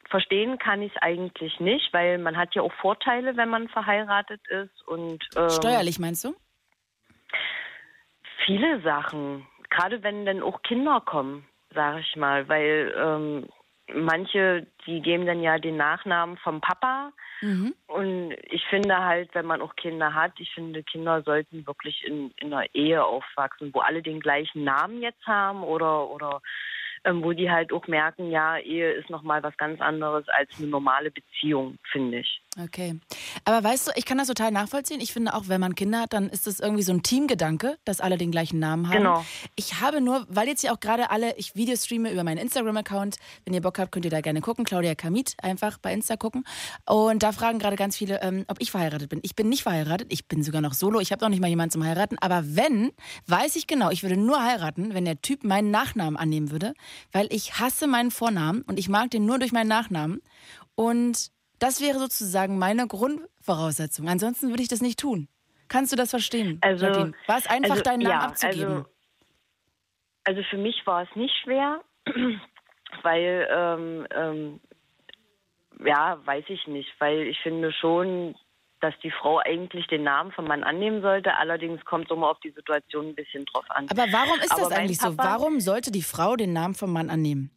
verstehen 0.09 0.59
kann 0.59 0.83
ich 0.83 0.93
es 0.95 1.03
eigentlich 1.03 1.61
nicht, 1.61 1.93
weil 1.93 2.19
man 2.19 2.37
hat 2.37 2.55
ja 2.55 2.63
auch 2.63 2.73
Vorteile, 2.75 3.37
wenn 3.37 3.49
man 3.49 3.69
verheiratet 3.69 4.41
ist 4.49 4.87
und 4.87 5.27
ähm, 5.37 5.51
Steuerlich 5.51 5.99
meinst 5.99 6.25
du? 6.25 6.35
viele 8.49 8.81
Sachen, 8.81 9.47
gerade 9.69 10.03
wenn 10.03 10.25
dann 10.25 10.43
auch 10.43 10.63
Kinder 10.63 11.03
kommen, 11.05 11.47
sage 11.75 12.01
ich 12.01 12.17
mal, 12.17 12.49
weil 12.49 12.95
ähm, 12.97 13.47
manche, 13.95 14.67
die 14.87 15.01
geben 15.01 15.27
dann 15.27 15.43
ja 15.43 15.59
den 15.59 15.77
Nachnamen 15.77 16.37
vom 16.39 16.61
Papa 16.61 17.13
Mhm. 17.41 17.75
und 17.87 18.33
ich 18.51 18.65
finde 18.67 18.99
halt, 18.99 19.33
wenn 19.35 19.47
man 19.47 19.63
auch 19.63 19.77
Kinder 19.77 20.13
hat, 20.15 20.33
ich 20.39 20.53
finde, 20.53 20.83
Kinder 20.83 21.23
sollten 21.23 21.67
wirklich 21.67 22.05
in, 22.05 22.33
in 22.41 22.53
einer 22.53 22.67
Ehe 22.75 23.05
aufwachsen, 23.05 23.73
wo 23.73 23.81
alle 23.81 24.03
den 24.03 24.19
gleichen 24.19 24.65
Namen 24.65 25.03
jetzt 25.03 25.25
haben 25.27 25.63
oder 25.63 26.09
oder 26.11 26.43
ähm, 27.05 27.23
wo 27.23 27.33
die 27.33 27.51
halt 27.51 27.73
auch 27.73 27.87
merken, 27.87 28.31
ja, 28.31 28.59
Ehe 28.59 28.93
ist 28.93 29.11
nochmal 29.11 29.43
was 29.43 29.57
ganz 29.57 29.81
anderes 29.81 30.29
als 30.29 30.51
eine 30.59 30.69
normale 30.69 31.11
Beziehung, 31.11 31.79
finde 31.91 32.21
ich. 32.21 32.41
Okay. 32.63 32.99
Aber 33.45 33.63
weißt 33.63 33.89
du, 33.89 33.93
ich 33.95 34.05
kann 34.05 34.19
das 34.19 34.27
total 34.27 34.51
nachvollziehen. 34.51 35.01
Ich 35.01 35.13
finde 35.13 35.35
auch, 35.35 35.45
wenn 35.47 35.61
man 35.61 35.75
Kinder 35.77 36.01
hat, 36.03 36.13
dann 36.13 36.29
ist 36.29 36.47
das 36.47 36.59
irgendwie 36.59 36.83
so 36.83 36.93
ein 36.93 37.03
Teamgedanke, 37.03 37.79
dass 37.85 38.01
alle 38.01 38.19
den 38.19 38.33
gleichen 38.33 38.59
Namen 38.59 38.89
haben. 38.89 38.97
Genau. 38.97 39.25
Ich 39.55 39.81
habe 39.81 40.01
nur, 40.01 40.27
weil 40.29 40.49
jetzt 40.49 40.65
ja 40.65 40.73
auch 40.73 40.81
gerade 40.81 41.11
alle, 41.11 41.37
ich 41.37 41.55
Videos 41.55 41.85
streame 41.85 42.11
über 42.11 42.25
meinen 42.25 42.39
Instagram-Account. 42.39 43.17
Wenn 43.45 43.55
ihr 43.55 43.61
Bock 43.61 43.79
habt, 43.79 43.93
könnt 43.93 44.05
ihr 44.05 44.11
da 44.11 44.21
gerne 44.21 44.41
gucken. 44.41 44.65
Claudia 44.65 44.97
Kamit, 44.97 45.37
einfach 45.41 45.79
bei 45.79 45.93
Insta 45.93 46.17
gucken. 46.17 46.45
Und 46.87 47.23
da 47.23 47.31
fragen 47.31 47.61
gerade 47.61 47.77
ganz 47.77 47.97
viele, 47.97 48.21
ähm, 48.23 48.45
ob 48.49 48.57
ich 48.61 48.73
verheiratet 48.73 49.09
bin. 49.09 49.21
Ich 49.23 49.37
bin 49.37 49.49
nicht 49.49 49.63
verheiratet. 49.63 50.13
Ich 50.13 50.27
bin 50.27 50.43
sogar 50.43 50.61
noch 50.61 50.75
solo. 50.75 50.99
Ich 50.99 51.13
habe 51.13 51.25
noch 51.25 51.31
nicht 51.31 51.41
mal 51.41 51.49
jemanden 51.49 51.71
zum 51.71 51.85
Heiraten. 51.85 52.19
Aber 52.19 52.43
wenn, 52.45 52.91
weiß 53.27 53.55
ich 53.55 53.69
genau, 53.69 53.91
ich 53.91 54.03
würde 54.03 54.17
nur 54.17 54.43
heiraten, 54.43 54.95
wenn 54.95 55.05
der 55.05 55.23
Typ 55.23 55.45
meinen 55.45 55.71
Nachnamen 55.71 56.17
annehmen 56.17 56.51
würde. 56.51 56.75
Weil 57.13 57.27
ich 57.31 57.59
hasse 57.59 57.87
meinen 57.87 58.11
Vornamen 58.11 58.63
und 58.63 58.79
ich 58.79 58.89
mag 58.89 59.11
den 59.11 59.27
nur 59.27 59.39
durch 59.39 59.53
meinen 59.53 59.69
Nachnamen. 59.69 60.23
Und 60.75 61.31
das 61.59 61.81
wäre 61.81 61.99
sozusagen 61.99 62.59
meine 62.59 62.87
Grundvoraussetzung. 62.87 64.09
Ansonsten 64.09 64.51
würde 64.51 64.63
ich 64.63 64.69
das 64.69 64.81
nicht 64.81 64.99
tun. 64.99 65.29
Kannst 65.69 65.93
du 65.93 65.97
das 65.97 66.11
verstehen? 66.11 66.59
Also, 66.63 66.87
Jacqueline? 66.87 67.15
war 67.27 67.39
es 67.39 67.47
einfach, 67.47 67.71
also, 67.73 67.83
deinen 67.83 68.03
Namen 68.03 68.21
ja, 68.21 68.27
abzugeben? 68.27 68.69
Also, 68.69 68.87
also 70.25 70.43
für 70.51 70.59
mich 70.59 70.87
war 70.87 71.03
es 71.03 71.15
nicht 71.15 71.35
schwer, 71.43 71.83
weil, 73.03 73.49
ähm, 73.51 74.07
ähm, 74.11 74.61
ja, 75.85 76.21
weiß 76.25 76.45
ich 76.49 76.67
nicht, 76.67 76.89
weil 76.99 77.23
ich 77.29 77.39
finde 77.41 77.73
schon, 77.73 78.35
dass 78.81 78.95
die 79.03 79.11
Frau 79.11 79.39
eigentlich 79.39 79.87
den 79.87 80.05
Namen 80.05 80.33
vom 80.33 80.47
Mann 80.47 80.65
annehmen 80.65 81.03
sollte. 81.03 81.37
Allerdings 81.37 81.85
kommt 81.85 82.05
es 82.07 82.11
immer 82.17 82.31
auf 82.31 82.41
die 82.41 82.51
Situation 82.51 83.09
ein 83.09 83.15
bisschen 83.15 83.45
drauf 83.47 83.65
an. 83.71 83.87
Aber 83.91 84.07
warum 84.13 84.39
ist 84.41 84.53
Aber 84.53 84.63
das 84.63 84.71
mein 84.71 84.79
eigentlich 84.81 84.99
so? 84.99 85.15
Papa- 85.15 85.31
Warum 85.39 85.61
sollte 85.61 85.91
die 85.91 86.03
Frau 86.03 86.37
den 86.37 86.53
Namen 86.53 86.75
vom 86.75 86.93
Mann 86.93 87.11
annehmen? 87.11 87.51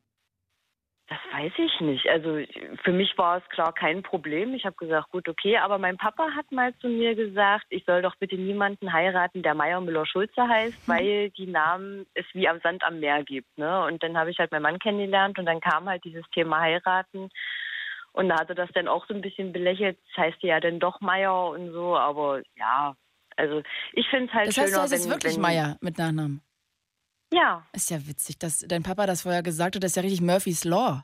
Das 1.08 1.20
weiß 1.34 1.52
ich 1.58 1.82
nicht. 1.82 2.08
Also 2.08 2.40
für 2.86 2.94
mich 2.94 3.18
war 3.18 3.40
es 3.40 3.50
klar 3.50 3.74
kein 3.74 4.02
Problem. 4.02 4.54
Ich 4.54 4.66
habe 4.66 4.78
gesagt, 4.78 5.10
gut, 5.10 5.28
okay. 5.28 5.58
Aber 5.58 5.78
mein 5.78 5.98
Papa 5.98 6.30
hat 6.34 6.50
mal 6.54 6.74
zu 6.78 6.88
mir 6.88 7.16
gesagt, 7.16 7.66
ich 7.68 7.84
soll 7.84 8.02
doch 8.02 8.16
bitte 8.16 8.36
niemanden 8.38 8.94
heiraten, 8.94 9.44
der 9.44 9.54
Meier 9.54 9.82
Müller 9.82 10.06
Schulze 10.06 10.48
heißt, 10.48 10.88
weil 10.88 11.30
die 11.32 11.48
Namen 11.48 12.06
es 12.14 12.26
wie 12.32 12.48
am 12.48 12.62
Sand 12.62 12.84
am 12.86 13.02
Meer 13.02 13.24
gibt. 13.26 13.58
Ne? 13.58 13.84
Und 13.84 14.02
dann 14.04 14.18
habe 14.18 14.32
ich 14.32 14.40
halt 14.40 14.54
meinen 14.54 14.62
Mann 14.62 14.80
kennengelernt 14.80 15.38
und 15.38 15.46
dann 15.46 15.60
kam 15.60 15.90
halt 15.90 16.02
dieses 16.06 16.24
Thema 16.34 16.62
heiraten. 16.62 17.30
Und 18.14 18.30
da 18.30 18.40
hatte 18.40 18.56
das 18.56 18.70
dann 18.74 18.88
auch 18.88 19.06
so 19.08 19.14
ein 19.14 19.22
bisschen 19.22 19.54
belächelt. 19.54 19.98
Das 20.10 20.26
heißt 20.26 20.44
ja 20.44 20.60
dann 20.60 20.80
doch 20.80 21.00
Meier 21.02 21.50
und 21.50 21.72
so. 21.72 21.96
Aber 21.98 22.42
ja, 22.56 22.96
also 23.38 23.62
ich 23.94 24.08
finde 24.10 24.28
es 24.28 24.34
halt 24.34 24.48
Das 24.48 24.56
schöner, 24.56 24.66
heißt, 24.68 24.76
du 24.78 24.82
heißt 24.82 24.92
wenn, 24.92 25.00
jetzt 25.00 25.10
wirklich 25.10 25.36
wenn, 25.36 25.42
Meier 25.42 25.78
mit 25.82 25.98
Nachnamen. 25.98 26.42
Ja, 27.34 27.66
Ist 27.72 27.90
ja 27.90 28.06
witzig, 28.08 28.38
dass 28.40 28.60
dein 28.68 28.84
Papa 28.84 29.06
das 29.06 29.22
vorher 29.22 29.42
gesagt 29.42 29.76
hat. 29.76 29.84
Das 29.84 29.92
ist 29.92 29.96
ja 29.96 30.02
richtig 30.02 30.20
Murphy's 30.22 30.66
Law. 30.66 31.02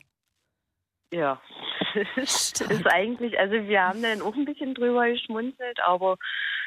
Ja, 1.14 1.40
das 2.18 2.52
ist 2.60 2.86
eigentlich, 2.88 3.40
also 3.40 3.54
wir 3.54 3.82
haben 3.82 4.04
dann 4.04 4.22
auch 4.22 4.36
ein 4.36 4.44
bisschen 4.44 4.76
drüber 4.76 5.08
geschmunzelt, 5.10 5.80
aber 5.80 6.18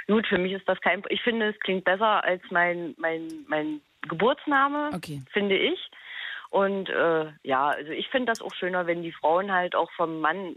gut, 0.06 0.26
für 0.26 0.38
mich 0.38 0.52
ist 0.52 0.66
das 0.66 0.80
kein, 0.80 1.02
ich 1.10 1.20
finde, 1.20 1.50
es 1.50 1.60
klingt 1.60 1.84
besser 1.84 2.24
als 2.24 2.42
mein, 2.50 2.94
mein, 2.96 3.44
mein 3.48 3.82
Geburtsname, 4.08 4.92
Okay. 4.94 5.22
finde 5.30 5.58
ich. 5.58 5.78
Und 6.50 6.88
äh, 6.88 7.32
ja, 7.42 7.68
also 7.68 7.90
ich 7.92 8.08
finde 8.08 8.26
das 8.26 8.42
auch 8.42 8.52
schöner, 8.54 8.86
wenn 8.86 9.02
die 9.02 9.12
Frauen 9.12 9.52
halt 9.52 9.74
auch 9.74 9.90
vom 9.96 10.20
Mann 10.20 10.56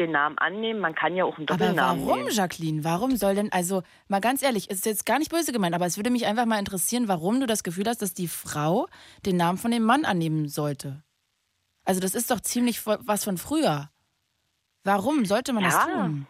den 0.00 0.10
Namen 0.10 0.38
annehmen. 0.38 0.80
Man 0.80 0.94
kann 0.94 1.14
ja 1.14 1.24
auch 1.24 1.36
einen 1.38 1.46
Aber 1.48 1.58
Doppelnamen 1.58 2.04
warum, 2.06 2.18
nehmen. 2.18 2.30
Jacqueline? 2.32 2.82
Warum 2.82 3.16
soll 3.16 3.34
denn, 3.36 3.52
also 3.52 3.82
mal 4.08 4.20
ganz 4.20 4.42
ehrlich, 4.42 4.68
ist 4.70 4.86
jetzt 4.86 5.06
gar 5.06 5.18
nicht 5.18 5.30
böse 5.30 5.52
gemeint, 5.52 5.74
aber 5.74 5.86
es 5.86 5.96
würde 5.96 6.10
mich 6.10 6.26
einfach 6.26 6.46
mal 6.46 6.58
interessieren, 6.58 7.06
warum 7.06 7.38
du 7.40 7.46
das 7.46 7.62
Gefühl 7.62 7.86
hast, 7.86 8.02
dass 8.02 8.14
die 8.14 8.26
Frau 8.26 8.88
den 9.24 9.36
Namen 9.36 9.58
von 9.58 9.70
dem 9.70 9.84
Mann 9.84 10.04
annehmen 10.04 10.48
sollte. 10.48 11.04
Also 11.84 12.00
das 12.00 12.14
ist 12.14 12.30
doch 12.30 12.40
ziemlich 12.40 12.84
was 12.86 13.22
von 13.24 13.36
früher. 13.38 13.90
Warum 14.82 15.26
sollte 15.26 15.52
man 15.52 15.64
das 15.64 15.74
Ja. 15.74 15.84
tun? 15.86 16.26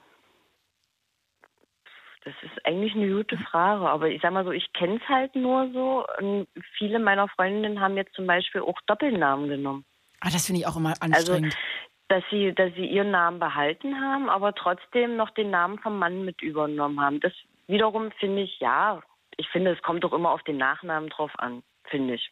Das 2.24 2.34
ist 2.42 2.66
eigentlich 2.66 2.94
eine 2.94 3.08
gute 3.12 3.36
Frage, 3.36 3.86
aber 3.88 4.08
ich 4.08 4.22
sag 4.22 4.32
mal 4.32 4.44
so, 4.44 4.50
ich 4.50 4.72
kenne 4.72 4.96
es 4.96 5.08
halt 5.08 5.34
nur 5.36 5.70
so. 5.72 6.06
Und 6.18 6.46
viele 6.78 6.98
meiner 6.98 7.28
Freundinnen 7.28 7.80
haben 7.80 7.96
jetzt 7.96 8.14
zum 8.14 8.26
Beispiel 8.26 8.62
auch 8.62 8.80
Doppelnamen 8.86 9.48
genommen. 9.48 9.84
Ah, 10.20 10.30
das 10.32 10.46
finde 10.46 10.62
ich 10.62 10.66
auch 10.66 10.76
immer 10.76 10.94
Also, 11.00 11.34
anstrengend. 11.34 11.54
dass 12.08 12.24
sie, 12.30 12.54
dass 12.54 12.72
sie 12.74 12.86
ihren 12.86 13.10
Namen 13.10 13.38
behalten 13.38 14.00
haben, 14.00 14.30
aber 14.30 14.54
trotzdem 14.54 15.16
noch 15.16 15.30
den 15.30 15.50
Namen 15.50 15.78
vom 15.80 15.98
Mann 15.98 16.24
mit 16.24 16.40
übernommen 16.40 16.98
haben. 16.98 17.20
Das 17.20 17.32
wiederum 17.66 18.10
finde 18.12 18.42
ich, 18.42 18.58
ja, 18.58 19.02
ich 19.36 19.48
finde, 19.50 19.72
es 19.72 19.82
kommt 19.82 20.02
doch 20.04 20.12
immer 20.14 20.30
auf 20.30 20.42
den 20.44 20.56
Nachnamen 20.56 21.10
drauf 21.10 21.32
an, 21.38 21.62
finde 21.84 22.14
ich. 22.14 22.30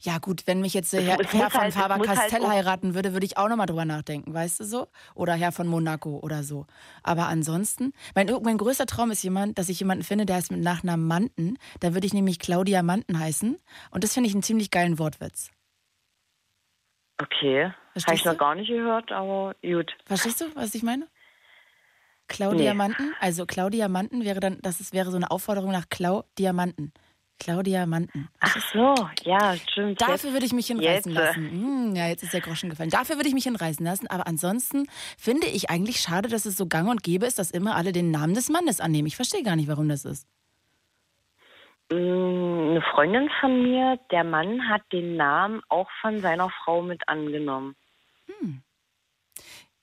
Ja 0.00 0.18
gut, 0.18 0.46
wenn 0.46 0.60
mich 0.60 0.74
jetzt 0.74 0.92
es 0.92 1.04
Herr, 1.04 1.18
Herr 1.18 1.50
von 1.50 1.60
halt- 1.60 1.70
es 1.70 1.74
muss 1.76 1.82
Faber-Castell 1.82 2.42
halt 2.42 2.52
heiraten 2.52 2.94
würde, 2.94 3.12
würde 3.12 3.26
ich 3.26 3.36
auch 3.36 3.48
nochmal 3.48 3.66
drüber 3.66 3.84
nachdenken, 3.84 4.32
weißt 4.34 4.60
du 4.60 4.64
so? 4.64 4.88
Oder 5.14 5.34
Herr 5.34 5.52
von 5.52 5.66
Monaco 5.66 6.18
oder 6.18 6.42
so. 6.42 6.66
Aber 7.02 7.28
ansonsten, 7.28 7.92
mein, 8.14 8.30
mein 8.42 8.58
größter 8.58 8.86
Traum 8.86 9.10
ist 9.10 9.22
jemand, 9.22 9.58
dass 9.58 9.68
ich 9.68 9.78
jemanden 9.78 10.04
finde, 10.04 10.26
der 10.26 10.36
heißt 10.36 10.50
mit 10.52 10.60
Nachnamen 10.60 11.06
Manten. 11.06 11.58
Da 11.80 11.94
würde 11.94 12.06
ich 12.06 12.14
nämlich 12.14 12.38
Claudia 12.38 12.82
Manten 12.82 13.18
heißen. 13.18 13.58
Und 13.90 14.04
das 14.04 14.14
finde 14.14 14.28
ich 14.28 14.34
einen 14.34 14.42
ziemlich 14.42 14.70
geilen 14.70 14.98
Wortwitz. 14.98 15.50
Okay, 17.18 17.72
habe 18.06 18.14
ich 18.14 18.24
noch 18.24 18.36
gar 18.36 18.54
nicht 18.54 18.68
gehört, 18.68 19.12
aber 19.12 19.54
gut. 19.62 19.96
Verstehst 20.04 20.40
du, 20.40 20.46
was 20.56 20.74
ich 20.74 20.82
meine? 20.82 21.08
Claudia 22.26 22.72
Nee. 22.72 22.78
Manten, 22.78 23.14
also 23.20 23.46
Claudia 23.46 23.88
Manten 23.88 24.24
wäre 24.24 24.40
dann, 24.40 24.58
das 24.62 24.80
ist, 24.80 24.92
wäre 24.94 25.10
so 25.10 25.16
eine 25.16 25.30
Aufforderung 25.30 25.70
nach 25.70 25.88
Clau 25.90 26.24
Diamanten. 26.38 26.92
Claudia 27.38 27.84
Manten. 27.86 28.28
Ach 28.40 28.56
so, 28.72 28.94
ja, 29.24 29.54
stimmt. 29.56 30.00
Dafür 30.00 30.32
würde 30.32 30.46
ich 30.46 30.52
mich 30.52 30.68
hinreißen 30.68 31.12
Jetzt, 31.12 31.20
äh. 31.20 31.26
lassen. 31.26 31.50
Hm, 31.50 31.96
ja, 31.96 32.08
jetzt 32.08 32.22
ist 32.22 32.32
der 32.32 32.40
Groschen 32.40 32.70
gefallen. 32.70 32.90
Dafür 32.90 33.16
würde 33.16 33.28
ich 33.28 33.34
mich 33.34 33.44
hinreißen 33.44 33.84
lassen. 33.84 34.06
Aber 34.08 34.26
ansonsten 34.26 34.86
finde 35.18 35.46
ich 35.46 35.70
eigentlich 35.70 36.00
schade, 36.00 36.28
dass 36.28 36.46
es 36.46 36.56
so 36.56 36.66
gang 36.66 36.88
und 36.88 37.02
gäbe 37.02 37.26
ist, 37.26 37.38
dass 37.38 37.50
immer 37.50 37.76
alle 37.76 37.92
den 37.92 38.10
Namen 38.10 38.34
des 38.34 38.48
Mannes 38.48 38.80
annehmen. 38.80 39.06
Ich 39.06 39.16
verstehe 39.16 39.42
gar 39.42 39.56
nicht, 39.56 39.68
warum 39.68 39.88
das 39.88 40.04
ist. 40.04 40.26
Mm, 41.90 41.96
Eine 42.70 42.82
Freundin 42.92 43.28
von 43.40 43.62
mir, 43.62 43.98
der 44.10 44.24
Mann 44.24 44.68
hat 44.68 44.82
den 44.92 45.16
Namen 45.16 45.60
auch 45.68 45.88
von 46.00 46.20
seiner 46.20 46.50
Frau 46.50 46.82
mit 46.82 47.08
angenommen. 47.08 47.76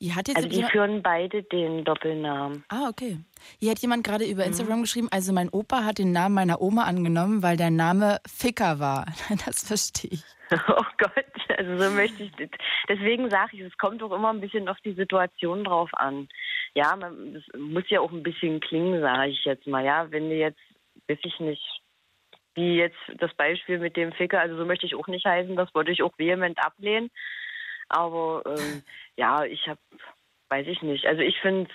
Ihr 0.01 0.15
hat 0.15 0.27
jetzt 0.27 0.37
Also 0.37 0.49
die 0.49 0.63
führen 0.63 1.03
beide 1.03 1.43
den 1.43 1.83
Doppelnamen. 1.85 2.63
Ah, 2.69 2.89
okay. 2.89 3.19
Hier 3.59 3.69
hat 3.69 3.79
jemand 3.79 4.03
gerade 4.03 4.25
Mhm. 4.25 4.31
über 4.31 4.45
Instagram 4.45 4.81
geschrieben, 4.81 5.07
also 5.11 5.31
mein 5.31 5.49
Opa 5.49 5.83
hat 5.83 5.99
den 5.99 6.11
Namen 6.11 6.33
meiner 6.33 6.59
Oma 6.59 6.85
angenommen, 6.85 7.43
weil 7.43 7.55
der 7.55 7.69
Name 7.69 8.19
Ficker 8.27 8.79
war. 8.79 9.05
Das 9.45 9.63
verstehe 9.65 10.11
ich. 10.11 10.23
Oh 10.67 10.83
Gott, 10.97 11.57
also 11.57 11.77
so 11.77 11.91
möchte 11.91 12.23
ich. 12.23 12.31
Deswegen 12.89 13.29
sage 13.29 13.51
ich, 13.53 13.61
es 13.61 13.77
kommt 13.77 14.01
doch 14.01 14.11
immer 14.11 14.33
ein 14.33 14.41
bisschen 14.41 14.67
auf 14.67 14.77
die 14.83 14.93
Situation 14.93 15.63
drauf 15.63 15.89
an. 15.93 16.27
Ja, 16.73 16.93
man, 16.97 17.35
das 17.35 17.43
muss 17.57 17.89
ja 17.89 18.01
auch 18.01 18.11
ein 18.11 18.23
bisschen 18.23 18.59
klingen, 18.59 18.99
sage 19.01 19.29
ich 19.29 19.45
jetzt 19.45 19.65
mal. 19.67 19.85
Ja, 19.85 20.11
wenn 20.11 20.29
du 20.29 20.35
jetzt, 20.35 20.59
weiß 21.07 21.19
ich 21.23 21.39
nicht, 21.39 21.63
wie 22.55 22.75
jetzt 22.75 22.97
das 23.19 23.33
Beispiel 23.35 23.79
mit 23.79 23.95
dem 23.95 24.11
Ficker, 24.11 24.41
also 24.41 24.57
so 24.57 24.65
möchte 24.65 24.85
ich 24.85 24.95
auch 24.95 25.07
nicht 25.07 25.25
heißen, 25.25 25.55
das 25.55 25.73
wollte 25.73 25.91
ich 25.91 26.03
auch 26.03 26.17
vehement 26.17 26.59
ablehnen. 26.59 27.09
Aber 27.91 28.43
ähm, 28.45 28.83
ja, 29.17 29.43
ich 29.45 29.67
habe, 29.67 29.79
weiß 30.49 30.67
ich 30.67 30.81
nicht. 30.81 31.05
Also 31.05 31.21
ich 31.21 31.37
finde 31.41 31.69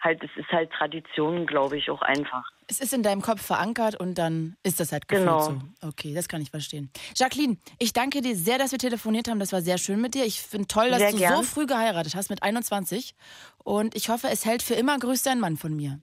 halt, 0.00 0.22
es 0.22 0.30
ist 0.36 0.50
halt 0.50 0.70
Tradition, 0.72 1.46
glaube 1.46 1.76
ich, 1.78 1.90
auch 1.90 2.02
einfach. 2.02 2.44
Es 2.68 2.80
ist 2.80 2.92
in 2.92 3.02
deinem 3.04 3.22
Kopf 3.22 3.42
verankert 3.42 3.94
und 3.98 4.16
dann 4.18 4.56
ist 4.64 4.80
das 4.80 4.90
halt 4.92 5.06
Genau. 5.08 5.40
so. 5.40 5.60
Okay, 5.82 6.14
das 6.14 6.28
kann 6.28 6.42
ich 6.42 6.50
verstehen. 6.50 6.90
Jacqueline, 7.14 7.58
ich 7.78 7.92
danke 7.92 8.20
dir 8.22 8.34
sehr, 8.34 8.58
dass 8.58 8.72
wir 8.72 8.78
telefoniert 8.78 9.28
haben. 9.28 9.38
Das 9.38 9.52
war 9.52 9.62
sehr 9.62 9.78
schön 9.78 10.00
mit 10.00 10.14
dir. 10.14 10.24
Ich 10.24 10.42
finde 10.42 10.66
toll, 10.66 10.90
dass 10.90 10.98
Sehr 10.98 11.12
du 11.12 11.18
gern. 11.18 11.36
so 11.36 11.42
früh 11.44 11.66
geheiratet 11.66 12.14
hast 12.16 12.28
mit 12.28 12.42
21. 12.42 13.14
Und 13.62 13.94
ich 13.94 14.08
hoffe, 14.08 14.28
es 14.30 14.44
hält 14.44 14.62
für 14.62 14.74
immer. 14.74 14.98
Grüß 14.98 15.22
deinen 15.22 15.40
Mann 15.40 15.56
von 15.56 15.74
mir. 15.76 16.00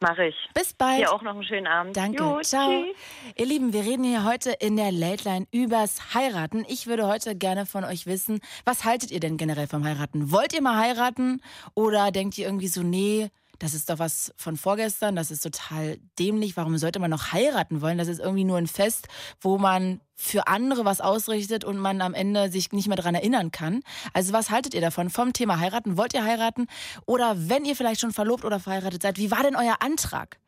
Mache 0.00 0.26
ich. 0.26 0.36
Bis 0.52 0.74
bald. 0.74 1.00
Dir 1.00 1.12
auch 1.12 1.22
noch 1.22 1.32
einen 1.32 1.44
schönen 1.44 1.66
Abend. 1.66 1.96
Danke. 1.96 2.22
Jo, 2.22 2.40
Ciao. 2.42 2.68
tschüss. 2.70 2.96
Ihr 3.36 3.46
Lieben, 3.46 3.72
wir 3.72 3.80
reden 3.80 4.04
hier 4.04 4.24
heute 4.24 4.50
in 4.50 4.76
der 4.76 4.92
Late 4.92 5.24
Line 5.24 5.46
übers 5.52 6.14
Heiraten. 6.14 6.66
Ich 6.68 6.86
würde 6.86 7.06
heute 7.06 7.34
gerne 7.34 7.64
von 7.64 7.82
euch 7.82 8.06
wissen, 8.06 8.40
was 8.66 8.84
haltet 8.84 9.10
ihr 9.10 9.20
denn 9.20 9.38
generell 9.38 9.66
vom 9.66 9.84
Heiraten? 9.84 10.30
Wollt 10.30 10.52
ihr 10.52 10.60
mal 10.60 10.76
heiraten 10.76 11.40
oder 11.74 12.10
denkt 12.10 12.36
ihr 12.36 12.44
irgendwie 12.44 12.68
so, 12.68 12.82
nee, 12.82 13.30
das 13.58 13.74
ist 13.74 13.90
doch 13.90 13.98
was 13.98 14.32
von 14.36 14.56
vorgestern, 14.56 15.16
das 15.16 15.30
ist 15.30 15.42
total 15.42 15.98
dämlich. 16.18 16.56
Warum 16.56 16.78
sollte 16.78 16.98
man 16.98 17.10
noch 17.10 17.32
heiraten 17.32 17.80
wollen? 17.80 17.98
Das 17.98 18.08
ist 18.08 18.20
irgendwie 18.20 18.44
nur 18.44 18.58
ein 18.58 18.66
Fest, 18.66 19.08
wo 19.40 19.58
man 19.58 20.00
für 20.14 20.46
andere 20.46 20.84
was 20.84 21.00
ausrichtet 21.00 21.64
und 21.64 21.78
man 21.78 22.00
am 22.00 22.14
Ende 22.14 22.50
sich 22.50 22.72
nicht 22.72 22.88
mehr 22.88 22.96
dran 22.96 23.14
erinnern 23.14 23.50
kann. 23.50 23.82
Also 24.12 24.32
was 24.32 24.50
haltet 24.50 24.74
ihr 24.74 24.80
davon 24.80 25.10
vom 25.10 25.32
Thema 25.32 25.58
heiraten? 25.58 25.96
Wollt 25.96 26.14
ihr 26.14 26.24
heiraten? 26.24 26.66
Oder 27.06 27.48
wenn 27.48 27.64
ihr 27.64 27.76
vielleicht 27.76 28.00
schon 28.00 28.12
verlobt 28.12 28.44
oder 28.44 28.58
verheiratet 28.60 29.02
seid, 29.02 29.18
wie 29.18 29.30
war 29.30 29.42
denn 29.42 29.56
euer 29.56 29.76
Antrag? 29.80 30.38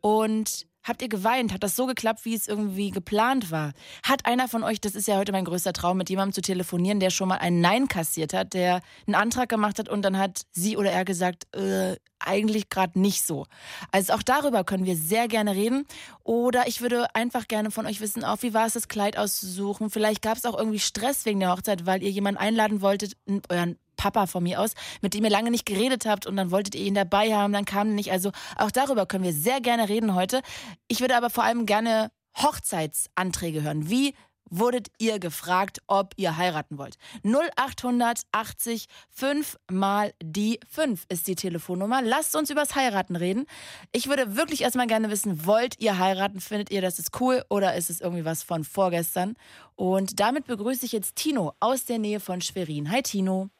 Und 0.00 0.66
Habt 0.84 1.02
ihr 1.02 1.08
geweint? 1.08 1.52
Hat 1.52 1.62
das 1.62 1.76
so 1.76 1.86
geklappt, 1.86 2.24
wie 2.24 2.34
es 2.34 2.46
irgendwie 2.46 2.90
geplant 2.90 3.50
war? 3.50 3.72
Hat 4.02 4.26
einer 4.26 4.48
von 4.48 4.62
euch, 4.62 4.80
das 4.80 4.94
ist 4.94 5.08
ja 5.08 5.16
heute 5.16 5.32
mein 5.32 5.46
größter 5.46 5.72
Traum, 5.72 5.96
mit 5.96 6.10
jemandem 6.10 6.34
zu 6.34 6.42
telefonieren, 6.42 7.00
der 7.00 7.10
schon 7.10 7.28
mal 7.28 7.38
ein 7.38 7.60
Nein 7.60 7.88
kassiert 7.88 8.34
hat, 8.34 8.52
der 8.52 8.82
einen 9.06 9.14
Antrag 9.14 9.48
gemacht 9.48 9.78
hat 9.78 9.88
und 9.88 10.02
dann 10.02 10.18
hat 10.18 10.42
sie 10.52 10.76
oder 10.76 10.92
er 10.92 11.04
gesagt, 11.04 11.54
äh, 11.56 11.96
eigentlich 12.18 12.68
gerade 12.68 12.98
nicht 12.98 13.24
so. 13.26 13.46
Also 13.92 14.12
auch 14.12 14.22
darüber 14.22 14.64
können 14.64 14.84
wir 14.84 14.96
sehr 14.96 15.28
gerne 15.28 15.54
reden. 15.54 15.86
Oder 16.22 16.66
ich 16.66 16.80
würde 16.80 17.14
einfach 17.14 17.48
gerne 17.48 17.70
von 17.70 17.86
euch 17.86 18.00
wissen, 18.00 18.24
auch 18.24 18.42
wie 18.42 18.54
war 18.54 18.66
es, 18.66 18.74
das 18.74 18.88
Kleid 18.88 19.18
auszusuchen? 19.18 19.90
Vielleicht 19.90 20.22
gab 20.22 20.36
es 20.36 20.44
auch 20.44 20.58
irgendwie 20.58 20.78
Stress 20.78 21.24
wegen 21.24 21.40
der 21.40 21.52
Hochzeit, 21.52 21.86
weil 21.86 22.02
ihr 22.02 22.10
jemanden 22.10 22.40
einladen 22.40 22.80
wolltet, 22.80 23.16
euren 23.48 23.78
Papa 23.96 24.26
von 24.26 24.42
mir 24.42 24.60
aus, 24.60 24.74
mit 25.00 25.14
dem 25.14 25.24
ihr 25.24 25.30
lange 25.30 25.50
nicht 25.50 25.66
geredet 25.66 26.06
habt 26.06 26.26
und 26.26 26.36
dann 26.36 26.50
wolltet 26.50 26.74
ihr 26.74 26.84
ihn 26.84 26.94
dabei 26.94 27.34
haben, 27.34 27.52
dann 27.52 27.64
kam 27.64 27.88
er 27.88 27.94
nicht. 27.94 28.12
Also 28.12 28.30
auch 28.56 28.70
darüber 28.70 29.06
können 29.06 29.24
wir 29.24 29.32
sehr 29.32 29.60
gerne 29.60 29.88
reden 29.88 30.14
heute. 30.14 30.42
Ich 30.88 31.00
würde 31.00 31.16
aber 31.16 31.30
vor 31.30 31.44
allem 31.44 31.66
gerne 31.66 32.10
Hochzeitsanträge 32.36 33.62
hören. 33.62 33.88
Wie 33.90 34.14
wurdet 34.50 34.88
ihr 34.98 35.18
gefragt, 35.18 35.78
ob 35.86 36.14
ihr 36.16 36.36
heiraten 36.36 36.78
wollt. 36.78 36.96
0880 37.24 38.86
5 39.10 39.56
mal 39.70 40.12
die 40.22 40.60
5 40.68 41.04
ist 41.08 41.26
die 41.26 41.34
Telefonnummer. 41.34 42.02
Lasst 42.02 42.36
uns 42.36 42.50
übers 42.50 42.74
Heiraten 42.74 43.16
reden. 43.16 43.46
Ich 43.92 44.08
würde 44.08 44.36
wirklich 44.36 44.62
erstmal 44.62 44.86
gerne 44.86 45.10
wissen, 45.10 45.46
wollt 45.46 45.80
ihr 45.80 45.98
heiraten? 45.98 46.40
Findet 46.40 46.70
ihr, 46.70 46.82
das 46.82 46.98
ist 46.98 47.20
cool 47.20 47.44
oder 47.48 47.74
ist 47.74 47.90
es 47.90 48.00
irgendwie 48.00 48.24
was 48.24 48.42
von 48.42 48.64
vorgestern? 48.64 49.34
Und 49.76 50.20
damit 50.20 50.46
begrüße 50.46 50.86
ich 50.86 50.92
jetzt 50.92 51.16
Tino 51.16 51.54
aus 51.60 51.84
der 51.84 51.98
Nähe 51.98 52.20
von 52.20 52.40
Schwerin. 52.40 52.90
Hi 52.90 53.02
Tino. 53.02 53.50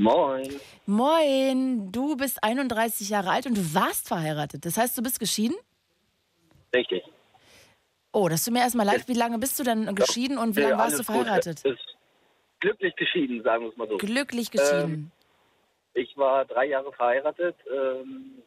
Moin. 0.00 0.48
Moin, 0.86 1.92
du 1.92 2.16
bist 2.16 2.42
31 2.42 3.10
Jahre 3.10 3.30
alt 3.30 3.44
und 3.44 3.54
du 3.54 3.74
warst 3.74 4.08
verheiratet. 4.08 4.64
Das 4.64 4.78
heißt, 4.78 4.96
du 4.96 5.02
bist 5.02 5.20
geschieden? 5.20 5.56
Richtig. 6.72 7.02
Oh, 8.12 8.26
das 8.28 8.44
tut 8.44 8.54
mir 8.54 8.60
erstmal 8.60 8.86
leid. 8.86 9.06
Wie 9.08 9.14
lange 9.14 9.38
bist 9.38 9.58
du 9.58 9.62
denn 9.62 9.94
geschieden 9.94 10.38
und 10.38 10.56
wie 10.56 10.62
lange 10.62 10.78
warst 10.78 10.98
du 10.98 11.02
verheiratet? 11.02 11.62
Glücklich 12.60 12.96
geschieden, 12.96 13.42
sagen 13.42 13.64
wir 13.64 13.70
es 13.70 13.76
mal 13.76 13.88
so. 13.88 13.98
Glücklich 13.98 14.50
geschieden. 14.50 14.92
Ähm, 14.92 15.10
ich 15.92 16.16
war 16.16 16.46
drei 16.46 16.66
Jahre 16.66 16.92
verheiratet. 16.92 17.56
Ähm, 17.70 18.42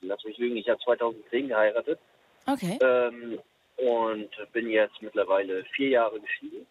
lass 0.00 0.22
mich 0.24 0.38
lügen, 0.38 0.56
ich 0.56 0.68
habe 0.68 0.78
2010 0.84 1.48
geheiratet. 1.48 1.98
Okay. 2.46 2.78
Ähm, 2.80 3.40
und 3.78 4.30
bin 4.52 4.70
jetzt 4.70 5.02
mittlerweile 5.02 5.64
vier 5.74 5.88
Jahre 5.88 6.20
geschieden. 6.20 6.66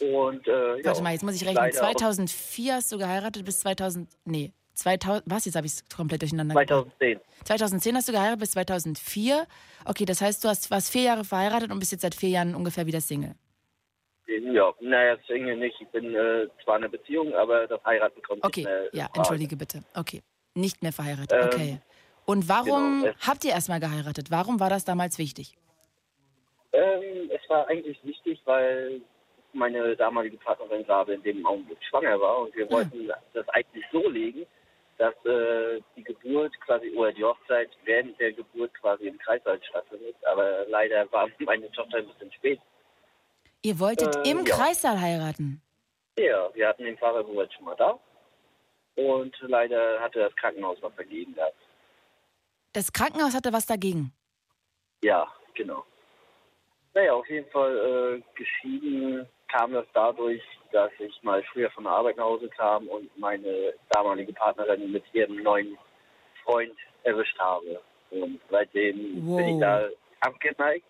Und, 0.00 0.46
äh, 0.46 0.84
Warte 0.84 1.02
mal, 1.02 1.12
jetzt 1.12 1.22
muss 1.22 1.34
ich 1.34 1.46
rechnen. 1.46 1.72
2004 1.72 2.74
hast 2.74 2.92
du 2.92 2.98
geheiratet 2.98 3.44
bis 3.44 3.60
2000. 3.60 4.08
Nee, 4.24 4.52
2000. 4.74 5.24
Was? 5.26 5.44
Jetzt 5.44 5.56
habe 5.56 5.66
ich 5.66 5.72
es 5.72 5.84
komplett 5.94 6.22
durcheinander 6.22 6.54
2010. 6.54 7.20
2010 7.44 7.96
hast 7.96 8.08
du 8.08 8.12
geheiratet 8.12 8.40
bis 8.40 8.50
2004. 8.52 9.46
Okay, 9.84 10.04
das 10.04 10.20
heißt, 10.20 10.44
du 10.44 10.48
hast, 10.48 10.70
warst 10.70 10.92
vier 10.92 11.02
Jahre 11.02 11.24
verheiratet 11.24 11.70
und 11.70 11.78
bist 11.78 11.92
jetzt 11.92 12.02
seit 12.02 12.14
vier 12.14 12.30
Jahren 12.30 12.54
ungefähr 12.54 12.86
wieder 12.86 13.00
Single. 13.00 13.34
Ja, 14.26 14.72
naja, 14.80 15.16
Single 15.26 15.56
nicht. 15.56 15.76
Ich 15.80 15.88
bin 15.88 16.14
äh, 16.14 16.46
zwar 16.62 16.76
in 16.76 16.84
einer 16.84 16.88
Beziehung, 16.88 17.34
aber 17.34 17.66
das 17.66 17.82
Heiraten 17.84 18.22
kommt 18.22 18.44
okay. 18.44 18.60
nicht 18.60 18.68
mehr. 18.68 18.82
Okay, 18.88 18.96
ja, 18.96 19.08
entschuldige 19.14 19.56
bitte. 19.56 19.82
Okay, 19.94 20.22
nicht 20.54 20.82
mehr 20.82 20.92
verheiratet. 20.92 21.32
Ähm, 21.32 21.46
okay. 21.46 21.80
Und 22.26 22.48
warum 22.48 23.04
genau, 23.04 23.14
habt 23.26 23.44
ihr 23.44 23.52
erstmal 23.52 23.80
geheiratet? 23.80 24.30
Warum 24.30 24.60
war 24.60 24.68
das 24.68 24.84
damals 24.84 25.18
wichtig? 25.18 25.56
Ähm, 26.72 27.30
es 27.30 27.48
war 27.48 27.66
eigentlich 27.68 27.98
wichtig, 28.04 28.38
weil 28.44 29.00
meine 29.58 29.96
damalige 29.96 30.36
Partnerin 30.38 30.84
gerade 30.84 31.14
in 31.14 31.22
dem 31.22 31.44
Augenblick 31.46 31.78
schwanger 31.84 32.20
war 32.20 32.38
und 32.40 32.54
wir 32.56 32.70
wollten 32.70 33.10
das 33.34 33.48
eigentlich 33.50 33.84
so 33.92 34.08
legen, 34.08 34.46
dass 34.96 35.14
äh, 35.24 35.80
die 35.96 36.02
Geburt 36.02 36.52
quasi 36.62 36.90
oder 36.90 37.12
die 37.12 37.24
Hochzeit 37.24 37.70
während 37.84 38.18
der 38.18 38.32
Geburt 38.32 38.72
quasi 38.74 39.06
im 39.06 39.18
Kreißsaal 39.18 39.60
stattfindet. 39.62 40.16
Aber 40.24 40.66
leider 40.66 41.10
war 41.12 41.28
meine 41.40 41.70
Tochter 41.72 41.98
ein 41.98 42.06
bisschen 42.06 42.32
spät. 42.32 42.60
Ihr 43.62 43.78
wolltet 43.78 44.16
Äh, 44.16 44.30
im 44.30 44.44
ja. 44.44 44.56
Kreissaal 44.56 45.00
heiraten. 45.00 45.62
Ja, 46.18 46.52
wir 46.54 46.68
hatten 46.68 46.84
den 46.84 46.98
Fahrer 46.98 47.24
soweit 47.24 47.52
schon 47.52 47.64
mal 47.64 47.76
da 47.76 47.98
und 48.96 49.36
leider 49.42 50.00
hatte 50.00 50.18
das 50.18 50.34
Krankenhaus 50.36 50.78
was 50.80 50.94
dagegen 50.96 51.34
gehabt. 51.34 51.54
Das 52.72 52.92
Krankenhaus 52.92 53.34
hatte 53.34 53.52
was 53.52 53.66
dagegen. 53.66 54.12
Ja, 55.02 55.32
genau. 55.54 55.84
Naja, 56.94 57.12
auf 57.12 57.28
jeden 57.28 57.48
Fall 57.50 57.76
äh, 58.16 58.22
geschieden 58.36 59.28
kam 59.48 59.72
das 59.72 59.86
dadurch, 59.94 60.42
dass 60.72 60.90
ich 60.98 61.22
mal 61.22 61.42
früher 61.52 61.70
von 61.70 61.84
der 61.84 61.92
Arbeit 61.92 62.16
nach 62.16 62.24
Hause 62.24 62.48
kam 62.48 62.86
und 62.88 63.10
meine 63.18 63.74
damalige 63.90 64.32
Partnerin 64.32 64.92
mit 64.92 65.04
ihrem 65.12 65.42
neuen 65.42 65.76
Freund 66.44 66.74
erwischt 67.04 67.38
habe. 67.38 67.80
Und 68.10 68.40
seitdem 68.50 68.96
bin 68.96 69.48
ich 69.48 69.54
Wow. 69.54 69.60
da 69.60 69.88
abgeneigt. 70.20 70.84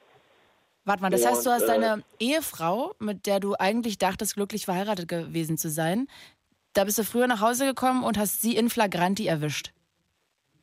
Warte 0.84 1.02
mal, 1.02 1.10
das 1.10 1.26
heißt, 1.26 1.44
du 1.44 1.50
Und, 1.50 1.56
hast 1.56 1.64
äh, 1.64 1.66
deine 1.66 2.04
Ehefrau, 2.18 2.94
mit 2.98 3.26
der 3.26 3.40
du 3.40 3.54
eigentlich 3.58 3.98
dachtest, 3.98 4.34
glücklich 4.34 4.64
verheiratet 4.64 5.08
gewesen 5.08 5.58
zu 5.58 5.68
sein, 5.68 6.08
da 6.72 6.84
bist 6.84 6.98
du 6.98 7.04
früher 7.04 7.26
nach 7.26 7.40
Hause 7.40 7.66
gekommen 7.66 8.04
und 8.04 8.16
hast 8.18 8.40
sie 8.40 8.56
in 8.56 8.70
Flagranti 8.70 9.26
erwischt. 9.26 9.72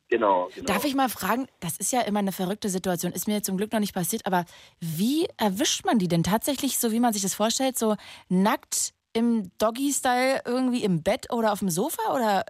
Genau, 0.08 0.48
genau. 0.54 0.66
Darf 0.66 0.84
ich 0.84 0.94
mal 0.94 1.08
fragen, 1.08 1.48
das 1.60 1.78
ist 1.78 1.92
ja 1.92 2.00
immer 2.02 2.20
eine 2.20 2.30
verrückte 2.32 2.68
Situation, 2.68 3.12
ist 3.12 3.26
mir 3.26 3.42
zum 3.42 3.56
Glück 3.56 3.72
noch 3.72 3.80
nicht 3.80 3.94
passiert, 3.94 4.24
aber 4.24 4.44
wie 4.80 5.26
erwischt 5.36 5.84
man 5.84 5.98
die 5.98 6.06
denn 6.08 6.22
tatsächlich, 6.22 6.78
so 6.78 6.92
wie 6.92 7.00
man 7.00 7.12
sich 7.12 7.22
das 7.22 7.34
vorstellt, 7.34 7.76
so 7.76 7.96
nackt 8.28 8.92
im 9.14 9.50
Doggy-Style 9.58 10.42
irgendwie 10.44 10.84
im 10.84 11.02
Bett 11.02 11.32
oder 11.32 11.52
auf 11.52 11.58
dem 11.58 11.70
Sofa 11.70 12.14
oder 12.14 12.44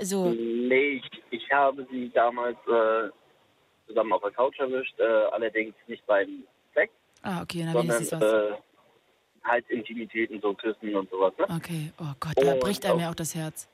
so? 0.00 0.30
Nee, 0.30 1.02
ich, 1.02 1.10
ich 1.30 1.50
habe 1.52 1.86
sie 1.90 2.10
damals 2.14 2.56
äh, 2.66 3.10
zusammen 3.86 4.12
auf 4.14 4.22
der 4.22 4.30
Couch 4.30 4.58
erwischt, 4.58 4.98
äh, 4.98 5.02
allerdings 5.32 5.74
nicht 5.88 6.06
beim 6.06 6.44
Sex, 6.74 6.90
Ah, 7.22 7.42
okay, 7.42 7.62
na 7.66 7.72
sondern 7.72 7.96
wenigstens 7.98 8.20
was. 8.22 8.32
äh, 8.32 8.52
halt 9.44 9.68
Intimitäten, 9.68 10.40
so 10.40 10.54
Küssen 10.54 10.94
und 10.96 11.10
sowas. 11.10 11.34
Ne? 11.38 11.44
Okay, 11.56 11.92
oh 12.00 12.14
Gott, 12.20 12.32
da 12.36 12.52
Und 12.54 12.60
bricht 12.60 12.86
einem 12.86 13.00
ja 13.00 13.10
auch 13.10 13.14
das 13.14 13.34
Herz. 13.34 13.68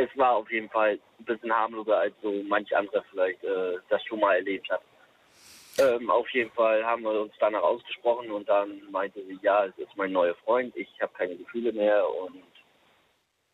Es 0.00 0.16
war 0.16 0.36
auf 0.36 0.50
jeden 0.50 0.68
Fall 0.70 0.98
ein 1.18 1.24
bisschen 1.24 1.54
harmloser, 1.54 1.98
als 1.98 2.14
so 2.22 2.32
manch 2.44 2.74
anderer 2.76 3.04
vielleicht 3.10 3.42
äh, 3.44 3.78
das 3.88 4.02
schon 4.04 4.20
mal 4.20 4.34
erlebt 4.36 4.68
hat. 4.70 4.82
Ähm, 5.78 6.10
auf 6.10 6.28
jeden 6.30 6.50
Fall 6.52 6.84
haben 6.84 7.02
wir 7.02 7.22
uns 7.22 7.32
danach 7.38 7.62
ausgesprochen 7.62 8.30
und 8.30 8.48
dann 8.48 8.82
meinte 8.90 9.24
sie, 9.24 9.38
ja, 9.42 9.64
es 9.66 9.78
ist 9.78 9.96
mein 9.96 10.12
neuer 10.12 10.34
Freund, 10.44 10.74
ich 10.76 10.88
habe 11.00 11.12
keine 11.14 11.36
Gefühle 11.36 11.72
mehr 11.72 12.04
und 12.22 12.42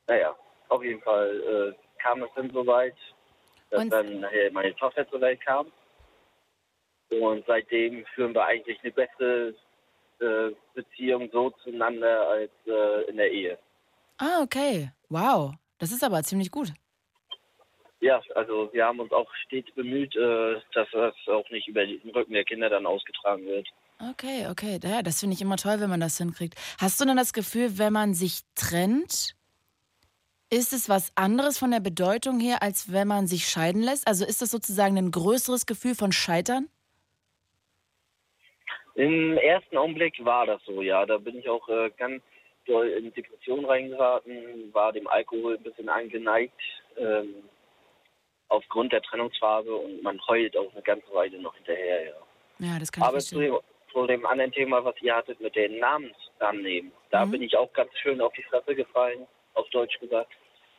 naja, 0.08 0.34
auf 0.68 0.82
jeden 0.82 1.02
Fall 1.02 1.74
äh, 1.76 2.00
kam 2.02 2.22
es 2.22 2.30
dann 2.34 2.50
so 2.50 2.66
weit, 2.66 2.96
dass 3.70 3.82
Und- 3.82 3.90
dann 3.92 4.20
nachher 4.20 4.50
meine 4.52 4.74
Tochter 4.76 5.08
zur 5.10 5.20
Welt 5.20 5.40
kam 5.44 5.70
und 7.10 7.44
seitdem 7.46 8.04
führen 8.14 8.34
wir 8.34 8.44
eigentlich 8.44 8.78
eine 8.82 8.92
bessere 8.92 9.54
äh, 10.20 10.50
Beziehung 10.74 11.28
so 11.32 11.50
zueinander 11.62 12.28
als 12.28 12.50
äh, 12.66 13.02
in 13.10 13.16
der 13.18 13.30
Ehe. 13.30 13.58
Ah, 14.18 14.40
okay. 14.42 14.90
Wow, 15.10 15.52
das 15.78 15.92
ist 15.92 16.04
aber 16.04 16.22
ziemlich 16.22 16.50
gut. 16.50 16.72
Ja, 18.00 18.20
also 18.34 18.68
wir 18.72 18.84
haben 18.84 19.00
uns 19.00 19.12
auch 19.12 19.30
stets 19.46 19.70
bemüht, 19.74 20.14
äh, 20.16 20.60
dass 20.74 20.88
das 20.92 21.14
auch 21.28 21.48
nicht 21.50 21.66
über 21.66 21.86
den 21.86 22.10
Rücken 22.10 22.34
der 22.34 22.44
Kinder 22.44 22.68
dann 22.68 22.86
ausgetragen 22.86 23.46
wird. 23.46 23.66
Okay, 24.10 24.46
okay. 24.50 24.78
Ja, 24.82 25.02
das 25.02 25.20
finde 25.20 25.34
ich 25.34 25.40
immer 25.40 25.56
toll, 25.56 25.80
wenn 25.80 25.88
man 25.88 26.00
das 26.00 26.18
hinkriegt. 26.18 26.54
Hast 26.78 27.00
du 27.00 27.06
denn 27.06 27.16
das 27.16 27.32
Gefühl, 27.32 27.78
wenn 27.78 27.92
man 27.94 28.12
sich 28.12 28.40
trennt, 28.54 29.34
ist 30.50 30.72
es 30.72 30.88
was 30.88 31.10
anderes 31.16 31.58
von 31.58 31.70
der 31.70 31.80
Bedeutung 31.80 32.38
her, 32.38 32.62
als 32.62 32.92
wenn 32.92 33.08
man 33.08 33.26
sich 33.26 33.48
scheiden 33.48 33.82
lässt? 33.82 34.06
Also 34.06 34.26
ist 34.26 34.42
das 34.42 34.50
sozusagen 34.50 34.98
ein 34.98 35.10
größeres 35.10 35.64
Gefühl 35.64 35.94
von 35.94 36.12
Scheitern? 36.12 36.68
Im 38.94 39.36
ersten 39.38 39.76
Augenblick 39.76 40.24
war 40.24 40.46
das 40.46 40.62
so, 40.64 40.82
ja. 40.82 41.04
Da 41.06 41.18
bin 41.18 41.38
ich 41.38 41.48
auch 41.48 41.68
äh, 41.68 41.90
ganz 41.96 42.22
doll 42.66 42.88
in 42.88 43.12
Depression 43.12 43.64
reingeraten, 43.64 44.72
war 44.74 44.92
dem 44.92 45.06
Alkohol 45.06 45.54
ein 45.56 45.62
bisschen 45.62 45.88
angeneigt 45.88 46.60
ähm, 46.96 47.48
aufgrund 48.48 48.92
der 48.92 49.02
Trennungsphase 49.02 49.74
und 49.74 50.02
man 50.02 50.20
heult 50.28 50.56
auch 50.56 50.72
eine 50.72 50.82
ganze 50.82 51.12
Weile 51.12 51.38
noch 51.38 51.54
hinterher, 51.56 52.04
ja. 52.06 52.12
Ja, 52.58 52.78
das 52.78 52.90
kann 52.90 53.04
Aber 53.04 53.18
ich 53.18 53.26
zu 53.26 53.38
dem, 53.38 53.58
zu 53.92 54.06
dem 54.06 54.24
anderen 54.24 54.52
Thema, 54.52 54.84
was 54.84 54.94
ihr 55.02 55.14
hattet 55.14 55.40
mit 55.40 55.54
den 55.56 55.78
Namensannehmen, 55.78 56.92
da 57.10 57.26
Mhm. 57.26 57.30
bin 57.32 57.42
ich 57.42 57.56
auch 57.56 57.72
ganz 57.72 57.90
schön 57.98 58.20
auf 58.20 58.32
die 58.34 58.42
Fresse 58.44 58.74
gefallen, 58.74 59.26
auf 59.54 59.68
Deutsch 59.70 59.98
gesagt. 60.00 60.32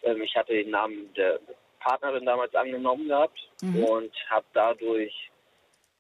Ähm, 0.03 0.21
ich 0.21 0.35
hatte 0.35 0.53
den 0.53 0.71
Namen 0.71 1.13
der 1.15 1.39
Partnerin 1.79 2.25
damals 2.25 2.53
angenommen 2.55 3.07
gehabt 3.07 3.39
Mhm. 3.61 3.83
und 3.83 4.11
habe 4.29 4.45
dadurch 4.53 5.13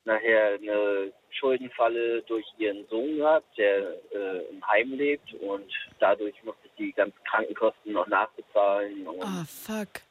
nachher 0.07 0.55
eine 0.55 1.11
Schuldenfalle 1.29 2.21
durch 2.23 2.45
ihren 2.57 2.87
Sohn 2.87 3.17
gehabt, 3.17 3.57
der 3.57 3.93
äh, 4.11 4.39
im 4.51 4.65
Heim 4.67 4.93
lebt 4.93 5.33
und 5.35 5.71
dadurch 5.99 6.35
musste 6.43 6.61
ich 6.65 6.71
die 6.77 6.91
ganzen 6.93 7.23
Krankenkosten 7.25 7.93
noch 7.93 8.07
nachbezahlen 8.07 9.07
Ah, 9.21 9.45
fuck. 9.45 10.01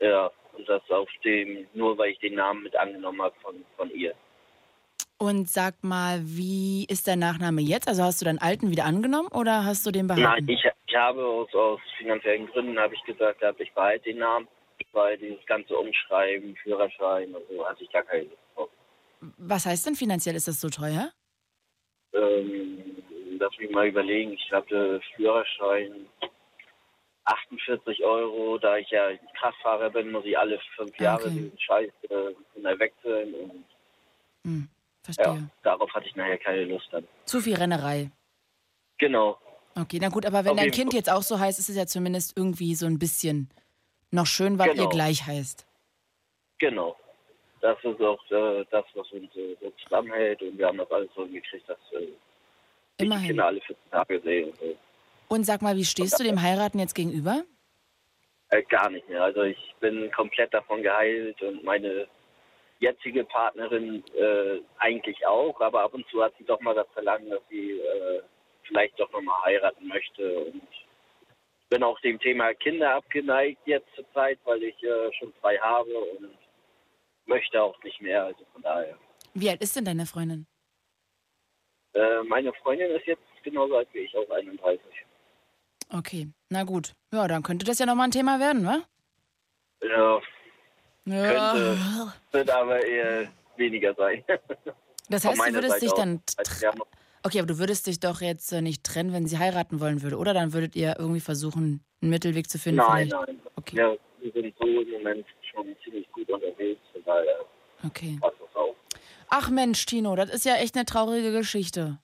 ja, 0.00 0.30
und 0.56 0.68
das 0.68 0.82
auf 0.90 1.08
dem, 1.24 1.66
nur 1.74 1.96
weil 1.98 2.10
ich 2.10 2.18
den 2.18 2.34
Namen 2.34 2.62
mit 2.64 2.74
angenommen 2.76 3.22
habe 3.22 3.34
von, 3.42 3.54
von 3.76 3.90
ihr. 3.90 4.14
Und 5.18 5.48
sag 5.48 5.74
mal, 5.82 6.20
wie 6.22 6.86
ist 6.88 7.06
der 7.06 7.16
Nachname 7.16 7.60
jetzt? 7.62 7.86
Also 7.88 8.02
hast 8.02 8.20
du 8.20 8.24
deinen 8.24 8.40
alten 8.40 8.70
wieder 8.70 8.84
angenommen 8.84 9.28
oder 9.28 9.64
hast 9.64 9.86
du 9.86 9.90
den 9.92 10.08
behalten? 10.08 10.28
Nein, 10.28 10.48
ich, 10.48 10.64
ich 10.86 10.96
habe 10.96 11.24
aus, 11.24 11.54
aus 11.54 11.80
finanziellen 11.98 12.46
Gründen 12.48 12.78
habe 12.78 12.94
ich 12.94 13.02
gesagt, 13.04 13.40
gehabt, 13.40 13.60
ich 13.60 13.72
behalte 13.72 14.04
den 14.10 14.18
Namen. 14.18 14.48
weil 14.92 15.16
dieses 15.18 15.44
ganze 15.46 15.76
Umschreiben, 15.76 16.56
Führerschein 16.56 17.34
und 17.34 17.42
so, 17.48 17.64
hatte 17.66 17.84
ich 17.84 17.90
gar 17.92 18.02
keine 18.02 18.22
Lust 18.24 18.36
drauf. 18.54 18.68
Was 19.38 19.66
heißt 19.66 19.86
denn 19.86 19.94
finanziell 19.96 20.34
ist 20.36 20.48
das 20.48 20.60
so 20.60 20.68
teuer? 20.68 21.10
Ähm, 22.12 22.82
lass 23.38 23.56
mich 23.58 23.70
mal 23.70 23.88
überlegen, 23.88 24.32
ich 24.32 24.48
glaube, 24.48 24.68
der 24.68 25.00
Führerschein 25.16 26.06
48 27.24 28.04
Euro, 28.04 28.58
da 28.58 28.76
ich 28.76 28.88
ja 28.90 29.16
Kraftfahrer 29.40 29.90
bin, 29.90 30.12
muss 30.12 30.24
ich 30.24 30.38
alle 30.38 30.60
fünf 30.76 30.96
Jahre 30.98 31.24
Okay. 31.30 31.44
diesen 31.44 31.58
Scheiß 31.58 31.90
äh, 32.10 32.78
wechseln 32.78 33.34
und 33.34 33.64
Hm, 34.44 34.68
verstehe. 35.02 35.24
ja, 35.26 35.50
darauf 35.62 35.90
hatte 35.94 36.06
ich 36.06 36.16
nachher 36.16 36.36
keine 36.38 36.64
Lust 36.64 36.86
dann. 36.90 37.06
Zu 37.24 37.40
viel 37.40 37.54
Rennerei. 37.54 38.10
Genau, 38.98 39.38
Okay, 39.76 39.98
na 40.00 40.08
gut, 40.08 40.24
aber 40.24 40.44
wenn 40.44 40.52
Auf 40.52 40.58
dein 40.58 40.70
Kind 40.70 40.92
jetzt 40.92 41.10
auch 41.10 41.22
so 41.22 41.40
heißt, 41.40 41.58
ist 41.58 41.68
es 41.68 41.74
ja 41.76 41.86
zumindest 41.86 42.36
irgendwie 42.36 42.76
so 42.76 42.86
ein 42.86 42.98
bisschen 43.00 43.48
noch 44.12 44.26
schön, 44.26 44.58
weil 44.58 44.68
ihr 44.68 44.74
Genau. 44.74 44.88
gleich 44.88 45.26
heißt. 45.26 45.66
genau. 46.58 46.96
Das 47.64 47.78
ist 47.82 47.98
auch 48.02 48.22
äh, 48.30 48.62
das, 48.70 48.84
was 48.92 49.10
uns 49.12 49.34
äh, 49.36 49.56
so 49.58 49.72
zusammenhält 49.82 50.42
und 50.42 50.58
wir 50.58 50.66
haben 50.66 50.76
das 50.76 50.90
alles 50.90 51.08
so 51.16 51.24
hingekriegt, 51.24 51.66
dass 51.66 51.78
äh, 51.92 52.00
ich 52.00 52.10
die 53.00 53.04
Immerhin. 53.06 53.28
Kinder 53.28 53.46
alle 53.46 53.60
14 53.62 53.90
Tage 53.90 54.20
sehe 54.20 54.46
und 54.48 54.56
so. 54.58 54.76
Und 55.28 55.44
sag 55.44 55.62
mal, 55.62 55.74
wie 55.74 55.86
stehst 55.86 56.20
du 56.20 56.24
dem 56.24 56.42
Heiraten 56.42 56.78
jetzt 56.78 56.94
gegenüber? 56.94 57.42
Äh, 58.50 58.64
gar 58.64 58.90
nicht 58.90 59.08
mehr. 59.08 59.22
Also 59.22 59.44
ich 59.44 59.74
bin 59.80 60.12
komplett 60.12 60.52
davon 60.52 60.82
geheilt 60.82 61.40
und 61.40 61.64
meine 61.64 62.06
jetzige 62.80 63.24
Partnerin 63.24 64.04
äh, 64.14 64.60
eigentlich 64.76 65.26
auch, 65.26 65.58
aber 65.62 65.84
ab 65.84 65.94
und 65.94 66.06
zu 66.10 66.22
hat 66.22 66.34
sie 66.36 66.44
doch 66.44 66.60
mal 66.60 66.74
das 66.74 66.88
Verlangen, 66.92 67.30
dass 67.30 67.40
sie 67.48 67.80
äh, 67.80 68.20
vielleicht 68.64 69.00
doch 69.00 69.10
nochmal 69.10 69.42
heiraten 69.46 69.88
möchte 69.88 70.38
und 70.38 70.60
ich 70.70 71.68
bin 71.70 71.82
auch 71.82 71.98
dem 72.00 72.20
Thema 72.20 72.52
Kinder 72.52 72.96
abgeneigt 72.96 73.62
jetzt 73.64 73.88
zur 73.94 74.04
Zeit, 74.12 74.38
weil 74.44 74.62
ich 74.64 74.82
äh, 74.82 75.10
schon 75.18 75.32
zwei 75.40 75.56
habe 75.56 75.96
und 75.96 76.43
möchte 77.26 77.62
auch 77.62 77.80
nicht 77.82 78.00
mehr. 78.00 78.24
Also 78.24 78.44
von 78.52 78.62
daher. 78.62 78.96
Wie 79.34 79.50
alt 79.50 79.62
ist 79.62 79.76
denn 79.76 79.84
deine 79.84 80.06
Freundin? 80.06 80.46
Äh, 81.94 82.22
meine 82.24 82.52
Freundin 82.54 82.90
ist 82.90 83.06
jetzt 83.06 83.22
genauso 83.42 83.76
alt 83.76 83.88
wie 83.92 84.00
ich, 84.00 84.16
auch 84.16 84.28
31. 84.30 84.80
Okay, 85.90 86.28
na 86.48 86.64
gut. 86.64 86.94
Ja, 87.12 87.28
dann 87.28 87.42
könnte 87.42 87.64
das 87.64 87.78
ja 87.78 87.86
nochmal 87.86 88.08
ein 88.08 88.12
Thema 88.12 88.40
werden, 88.40 88.66
wa? 88.66 88.82
Ja, 89.82 90.20
Ja. 91.04 91.52
Könnte. 91.52 92.14
wird 92.32 92.50
aber 92.50 92.84
eher 92.84 93.32
weniger 93.56 93.94
sein. 93.94 94.24
Das 95.10 95.22
heißt, 95.26 95.38
du 95.38 95.52
würdest 95.52 95.80
Seite 95.80 95.84
dich 95.84 95.92
dann. 95.92 96.22
Also 96.38 96.68
Okay, 97.26 97.38
aber 97.38 97.46
du 97.46 97.58
würdest 97.58 97.86
dich 97.86 98.00
doch 98.00 98.20
jetzt 98.22 98.52
äh, 98.52 98.62
nicht 98.62 98.84
trennen, 98.84 99.12
wenn 99.12 99.26
sie 99.26 99.38
heiraten 99.38 99.80
wollen 99.80 100.02
würde, 100.02 100.16
oder? 100.16 100.32
Dann 100.34 100.52
würdet 100.52 100.76
ihr 100.76 100.96
irgendwie 100.98 101.20
versuchen, 101.20 101.84
einen 102.00 102.10
Mittelweg 102.10 102.48
zu 102.50 102.58
finden. 102.58 102.78
Nein, 102.78 103.08
vielleicht. 103.08 103.26
nein. 103.28 103.40
Okay. 103.56 103.76
Ja, 103.76 103.94
wir 104.20 104.32
sind 104.32 104.54
so 104.58 104.66
im 104.66 104.90
Moment 104.90 105.26
schon 105.54 105.76
ziemlich 105.84 106.10
gut 106.12 106.28
unterwegs, 106.30 106.80
von 106.92 107.02
daher 107.04 107.44
Okay. 107.84 108.18
passt 108.20 108.36
das 108.40 108.56
auch. 108.56 108.74
Ach 109.28 109.50
Mensch, 109.50 109.84
Tino, 109.86 110.14
das 110.16 110.30
ist 110.30 110.44
ja 110.44 110.56
echt 110.56 110.74
eine 110.76 110.84
traurige 110.84 111.32
Geschichte. 111.32 111.98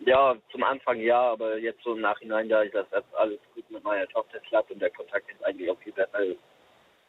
Ja, 0.00 0.34
zum 0.50 0.62
Anfang 0.64 0.98
ja, 1.00 1.20
aber 1.32 1.58
jetzt 1.58 1.82
so 1.84 1.92
im 1.94 2.00
Nachhinein, 2.00 2.48
da 2.48 2.62
ich 2.62 2.72
das 2.72 2.86
alles 3.12 3.38
gut 3.54 3.70
mit 3.70 3.84
meiner 3.84 4.08
Tochter 4.08 4.38
klappt 4.40 4.70
und 4.70 4.80
der 4.80 4.90
Kontakt 4.90 5.28
jetzt 5.28 5.44
eigentlich 5.44 5.70
auch 5.70 5.78
viel 5.78 5.92
besser 5.92 6.20
ist, 6.20 6.38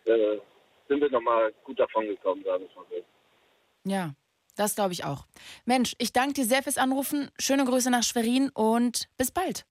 äh, 0.06 0.40
sind 0.88 1.02
wir 1.02 1.10
nochmal 1.10 1.54
gut 1.64 1.80
davon 1.80 2.06
gekommen, 2.06 2.44
sagen 2.44 2.64
wir 2.64 2.76
mal 2.76 2.86
so. 2.90 3.90
Ja, 3.90 4.14
das 4.58 4.76
glaube 4.76 4.94
ich 4.94 5.06
auch. 5.06 5.26
Mensch, 5.66 5.96
ich 6.00 6.12
danke 6.12 6.34
dir 6.34 6.46
sehr 6.46 6.64
fürs 6.64 6.78
Anrufen. 6.78 7.32
Schöne 7.40 7.64
Grüße 7.66 7.90
nach 7.90 8.04
Schwerin 8.04 8.52
und 8.54 9.08
bis 9.18 9.32
bald. 9.32 9.66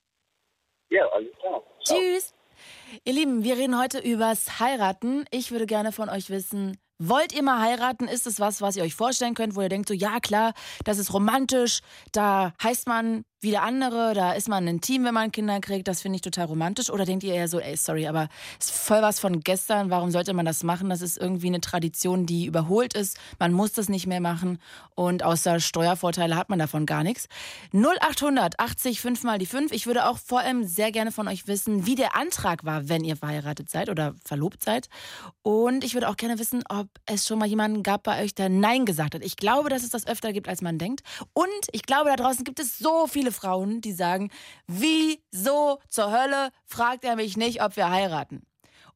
Ja, 0.89 1.07
alles 1.09 1.33
klar. 1.39 1.63
Ciao. 1.85 1.99
Tschüss. 1.99 2.35
Ihr 3.05 3.13
Lieben, 3.13 3.45
wir 3.45 3.57
reden 3.57 3.79
heute 3.79 3.99
übers 3.99 4.59
Heiraten. 4.59 5.25
Ich 5.31 5.53
würde 5.53 5.67
gerne 5.67 5.93
von 5.93 6.09
euch 6.09 6.29
wissen, 6.29 6.77
wollt 6.99 7.33
ihr 7.33 7.43
mal 7.43 7.61
heiraten? 7.61 8.09
Ist 8.09 8.27
es 8.27 8.41
was, 8.41 8.61
was 8.61 8.77
ihr 8.77 8.83
euch 8.83 8.95
vorstellen 8.95 9.35
könnt, 9.35 9.55
wo 9.55 9.63
ihr 9.63 9.69
denkt, 9.69 9.89
so 9.89 9.95
ja 9.95 10.19
klar, 10.21 10.55
das 10.85 10.99
ist 10.99 11.15
romantisch, 11.15 11.81
da 12.13 12.53
heißt 12.63 12.89
man 12.89 13.25
wie 13.41 13.51
der 13.51 13.63
andere, 13.63 14.15
da 14.15 14.33
ist 14.33 14.49
man 14.49 14.69
ein 14.69 14.81
Team, 14.81 15.05
wenn 15.05 15.15
man 15.15 15.33
Kinder 15.33 15.61
kriegt, 15.61 15.89
das 15.89 16.03
finde 16.03 16.17
ich 16.17 16.23
total 16.23 16.47
romantisch. 16.47 16.91
Oder 16.91 17.05
denkt 17.05 17.25
ihr 17.25 17.35
eher 17.35 17.49
so, 17.49 17.59
ey, 17.59 17.77
sorry, 17.77 18.07
aber 18.07 18.29
ist 18.59 18.71
voll 18.71 19.03
was 19.03 19.19
von 19.19 19.41
gestern, 19.41 19.91
warum 19.91 20.11
sollte 20.11 20.33
man 20.35 20.45
das 20.45 20.63
machen? 20.63 20.91
Das 20.91 21.01
ist 21.01 21.17
irgendwie 21.17 21.47
eine 21.47 21.61
Tradition, 21.61 22.27
die 22.27 22.47
überholt 22.47 22.95
ist, 22.95 23.19
man 23.39 23.53
muss 23.53 23.73
das 23.73 23.89
nicht 23.89 24.07
mehr 24.07 24.21
machen 24.21 24.59
und 24.95 25.23
außer 25.23 25.61
Steuervorteile 25.61 26.37
hat 26.37 26.51
man 26.51 26.59
davon 26.59 26.85
gar 26.85 27.03
nichts. 27.03 27.29
0800 27.73 28.61
80 28.61 29.01
5 29.01 29.23
mal 29.25 29.39
die 29.39 29.47
5. 29.47 29.73
Ich 29.73 29.87
würde 29.87 30.07
auch 30.07 30.19
vor 30.19 30.41
allem 30.41 30.65
sehr 30.65 30.93
gerne 30.93 31.11
von 31.11 31.27
euch 31.27 31.47
wissen, 31.47 31.87
wie 31.87 31.95
der 31.95 32.17
Antrag 32.17 32.65
war, 32.65 32.89
wenn 32.89 33.05
ihr 33.05 33.17
verheiratet 33.17 33.71
seid 33.71 33.89
oder 33.89 34.15
verlobt 34.25 34.63
seid. 34.63 34.89
Und 35.43 35.85
ich 35.85 35.95
würde 35.95 36.09
auch 36.09 36.17
gerne 36.17 36.39
wissen, 36.39 36.63
ob 36.69 36.89
es 37.07 37.27
schon 37.27 37.39
mal 37.39 37.49
jemanden 37.49 37.83
gab 37.83 38.03
bei 38.03 38.23
euch, 38.23 38.35
der 38.35 38.51
Nein 38.51 38.85
gesagt 38.85 39.15
hat. 39.15 39.25
Ich 39.25 39.37
glaube, 39.37 39.71
dass 39.71 39.83
es 39.83 39.91
das 39.91 40.07
öfter 40.07 40.33
gibt, 40.33 40.49
als 40.49 40.61
man 40.61 40.79
denkt. 40.79 41.01
Und 41.33 41.49
ich 41.73 41.83
glaube, 41.83 42.11
da 42.11 42.17
draußen 42.17 42.45
gibt 42.45 42.61
es 42.61 42.79
so 42.79 43.07
viele 43.07 43.30
Frauen, 43.31 43.81
die 43.81 43.93
sagen, 43.93 44.31
wieso 44.67 45.79
zur 45.89 46.11
Hölle 46.11 46.51
fragt 46.67 47.05
er 47.05 47.17
mich 47.17 47.37
nicht, 47.37 47.63
ob 47.63 47.77
wir 47.77 47.91
heiraten? 47.91 48.43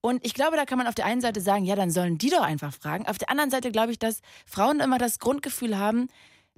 Und 0.01 0.25
ich 0.25 0.35
glaube, 0.35 0.57
da 0.57 0.67
kann 0.67 0.77
man 0.77 0.87
auf 0.87 0.95
der 0.95 1.07
einen 1.07 1.23
Seite 1.23 1.41
sagen, 1.41 1.65
ja, 1.65 1.77
dann 1.77 1.91
sollen 1.91 2.19
die 2.19 2.29
doch 2.29 2.43
einfach 2.43 2.75
fragen. 2.75 3.07
Auf 3.07 3.17
der 3.17 3.31
anderen 3.31 3.51
Seite 3.51 3.73
glaube 3.73 3.91
ich, 3.91 3.99
dass 3.99 4.21
Frauen 4.45 4.81
immer 4.81 4.99
das 4.99 5.19
Grundgefühl 5.19 5.79
haben, 5.79 6.09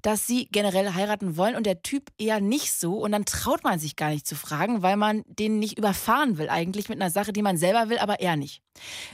dass 0.06 0.24
sie 0.24 0.46
generell 0.52 0.94
heiraten 0.94 1.36
wollen 1.36 1.56
und 1.56 1.66
der 1.66 1.82
Typ 1.82 2.12
eher 2.16 2.40
nicht 2.40 2.72
so. 2.72 2.94
Und 2.98 3.10
dann 3.10 3.24
traut 3.24 3.64
man 3.64 3.80
sich 3.80 3.96
gar 3.96 4.10
nicht 4.10 4.24
zu 4.24 4.36
fragen, 4.36 4.80
weil 4.80 4.96
man 4.96 5.24
den 5.26 5.58
nicht 5.58 5.78
überfahren 5.78 6.38
will, 6.38 6.48
eigentlich 6.48 6.88
mit 6.88 7.00
einer 7.00 7.10
Sache, 7.10 7.32
die 7.32 7.42
man 7.42 7.56
selber 7.56 7.88
will, 7.88 7.98
aber 7.98 8.20
er 8.20 8.36
nicht. 8.36 8.62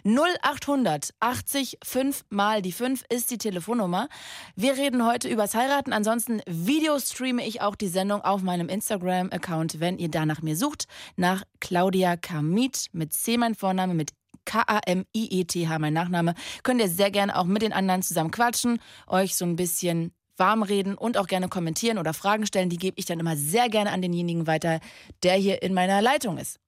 0800 0.05 1.15
80 1.19 1.79
5 1.83 2.25
mal 2.29 2.61
die 2.61 2.73
5 2.73 3.05
ist 3.09 3.31
die 3.31 3.39
Telefonnummer. 3.39 4.11
Wir 4.55 4.77
reden 4.77 5.07
heute 5.07 5.31
übers 5.31 5.55
Heiraten. 5.55 5.95
Ansonsten 5.95 6.43
videostreame 6.47 7.47
ich 7.47 7.63
auch 7.63 7.75
die 7.75 7.89
Sendung 7.89 8.21
auf 8.21 8.43
meinem 8.43 8.69
Instagram-Account, 8.69 9.81
wenn 9.81 9.97
ihr 9.97 10.11
da 10.11 10.27
nach 10.27 10.43
mir 10.43 10.59
sucht. 10.59 10.85
Nach 11.17 11.43
Claudia 11.61 12.19
Kamit 12.19 12.89
mit 12.93 13.15
C 13.15 13.39
mein 13.39 13.55
Vorname, 13.55 13.95
mit 13.95 14.11
K-A-M-I-E-T-H 14.45 15.79
mein 15.79 15.95
Nachname. 15.95 16.35
Könnt 16.63 16.83
ihr 16.83 16.91
sehr 16.91 17.11
gerne 17.11 17.39
auch 17.39 17.45
mit 17.45 17.63
den 17.63 17.73
anderen 17.73 18.03
zusammen 18.03 18.31
quatschen, 18.31 18.79
euch 19.07 19.37
so 19.37 19.47
ein 19.47 19.57
bisschen 19.57 20.13
warm 20.37 20.63
reden 20.63 20.97
und 20.97 21.19
auch 21.19 21.27
gerne 21.27 21.49
kommentieren 21.49 21.99
oder 21.99 22.15
Fragen 22.15 22.47
stellen. 22.47 22.71
Die 22.71 22.79
gebe 22.79 22.99
ich 22.99 23.05
dann 23.07 23.21
immer 23.21 23.37
sehr 23.37 23.69
gerne 23.69 23.91
an 23.93 24.03
denjenigen 24.03 24.47
weiter, 24.47 24.81
der 25.23 25.35
hier 25.35 25.63
in 25.63 25.75
meiner 25.75 26.01
Leitung 26.03 26.39
ist. 26.39 26.59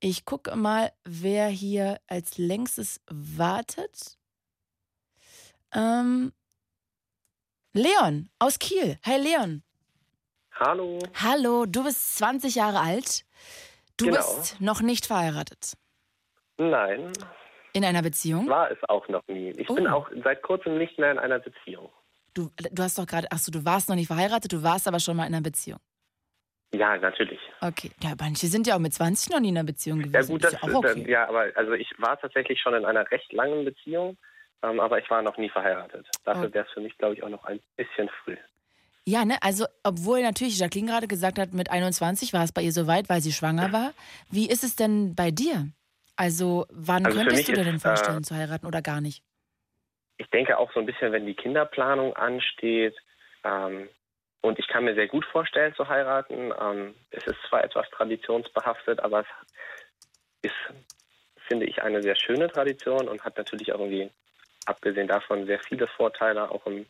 Ich 0.00 0.24
gucke 0.24 0.54
mal, 0.56 0.92
wer 1.04 1.48
hier 1.48 1.98
als 2.06 2.36
längstes 2.38 3.00
wartet. 3.10 4.18
Ähm, 5.72 6.32
Leon 7.72 8.28
aus 8.38 8.58
Kiel. 8.58 8.98
Hey 9.02 9.20
Leon. 9.20 9.62
Hallo. 10.58 10.98
Hallo, 11.14 11.66
du 11.66 11.84
bist 11.84 12.16
20 12.18 12.54
Jahre 12.54 12.80
alt. 12.80 13.24
Du 13.98 14.06
Genau. 14.06 14.16
bist 14.18 14.60
noch 14.60 14.80
nicht 14.80 15.06
verheiratet. 15.06 15.74
Nein, 16.58 17.12
In 17.74 17.84
einer 17.84 18.00
Beziehung? 18.00 18.48
war 18.48 18.70
es 18.70 18.78
auch 18.88 19.06
noch 19.08 19.22
nie. 19.28 19.50
Ich 19.50 19.66
bin 19.68 19.86
Oh. 19.86 19.90
auch 19.96 20.10
seit 20.24 20.40
kurzem 20.42 20.78
nicht 20.78 20.98
mehr 20.98 21.12
in 21.12 21.18
einer 21.18 21.38
Beziehung. 21.38 21.90
Du, 22.36 22.50
du 22.70 22.82
hast 22.82 22.98
doch 22.98 23.06
gerade, 23.06 23.30
achso, 23.32 23.50
du 23.50 23.64
warst 23.64 23.88
noch 23.88 23.96
nicht 23.96 24.08
verheiratet, 24.08 24.52
du 24.52 24.62
warst 24.62 24.86
aber 24.86 25.00
schon 25.00 25.16
mal 25.16 25.24
in 25.26 25.32
einer 25.34 25.42
Beziehung. 25.42 25.78
Ja, 26.74 26.96
natürlich. 26.98 27.40
Okay. 27.62 27.90
Ja, 28.02 28.12
manche 28.20 28.48
sind 28.48 28.66
ja 28.66 28.74
auch 28.74 28.78
mit 28.80 28.92
20 28.92 29.30
noch 29.30 29.40
nie 29.40 29.48
in 29.48 29.56
einer 29.56 29.64
Beziehung 29.64 30.00
gewesen. 30.00 30.14
Ja 30.14 30.22
gut, 30.26 30.44
das, 30.44 30.52
ist 30.52 30.62
ja 30.62 30.68
auch 30.68 30.74
okay. 30.74 31.00
das- 31.00 31.08
ja, 31.08 31.28
aber 31.28 31.46
also 31.54 31.72
ich 31.72 31.88
war 31.98 32.20
tatsächlich 32.20 32.60
schon 32.60 32.74
in 32.74 32.84
einer 32.84 33.10
recht 33.10 33.32
langen 33.32 33.64
Beziehung, 33.64 34.18
ähm, 34.62 34.80
aber 34.80 34.98
ich 34.98 35.08
war 35.08 35.22
noch 35.22 35.38
nie 35.38 35.48
verheiratet. 35.48 36.06
Dafür 36.24 36.48
Oh. 36.50 36.54
wäre 36.54 36.66
es 36.66 36.72
für 36.74 36.80
mich, 36.82 36.96
glaube 36.98 37.14
ich, 37.14 37.22
auch 37.22 37.30
noch 37.30 37.44
ein 37.44 37.60
bisschen 37.76 38.10
früh. 38.22 38.36
Ja, 39.06 39.24
ne, 39.24 39.38
also 39.40 39.64
obwohl 39.84 40.20
natürlich 40.22 40.58
Jacqueline 40.58 40.90
gerade 40.90 41.06
gesagt 41.08 41.38
hat, 41.38 41.54
mit 41.54 41.70
21 41.70 42.32
war 42.34 42.42
es 42.44 42.52
bei 42.52 42.60
ihr 42.62 42.72
soweit, 42.72 43.08
weil 43.08 43.22
sie 43.22 43.32
schwanger 43.32 43.72
war. 43.72 43.94
Wie 44.30 44.48
ist 44.50 44.64
es 44.64 44.76
denn 44.76 45.14
bei 45.14 45.30
dir? 45.30 45.68
Also 46.16 46.66
wann 46.70 47.06
Also 47.06 47.18
könntest 47.18 47.48
du 47.48 47.52
dir 47.52 47.64
denn 47.64 47.78
vorstellen 47.78 48.18
äh, 48.18 48.22
zu 48.22 48.34
heiraten 48.34 48.66
oder 48.66 48.82
gar 48.82 49.00
nicht? 49.00 49.22
Ich 50.18 50.28
denke 50.30 50.58
auch 50.58 50.72
so 50.72 50.80
ein 50.80 50.86
bisschen, 50.86 51.12
wenn 51.12 51.26
die 51.26 51.34
Kinderplanung 51.34 52.14
ansteht. 52.16 52.96
Ähm, 53.44 53.88
und 54.40 54.58
ich 54.58 54.68
kann 54.68 54.84
mir 54.84 54.94
sehr 54.94 55.08
gut 55.08 55.24
vorstellen 55.24 55.74
zu 55.74 55.88
heiraten. 55.88 56.52
Ähm, 56.60 56.94
es 57.10 57.26
ist 57.26 57.38
zwar 57.48 57.64
etwas 57.64 57.88
traditionsbehaftet, 57.90 59.00
aber 59.00 59.20
es 59.20 59.26
ist, 60.42 60.74
finde 61.48 61.66
ich, 61.66 61.82
eine 61.82 62.02
sehr 62.02 62.16
schöne 62.16 62.48
Tradition 62.48 63.08
und 63.08 63.24
hat 63.24 63.36
natürlich 63.36 63.72
auch 63.72 63.80
irgendwie, 63.80 64.10
abgesehen 64.66 65.08
davon, 65.08 65.46
sehr 65.46 65.60
viele 65.60 65.86
Vorteile 65.88 66.50
auch 66.50 66.66
im 66.66 66.86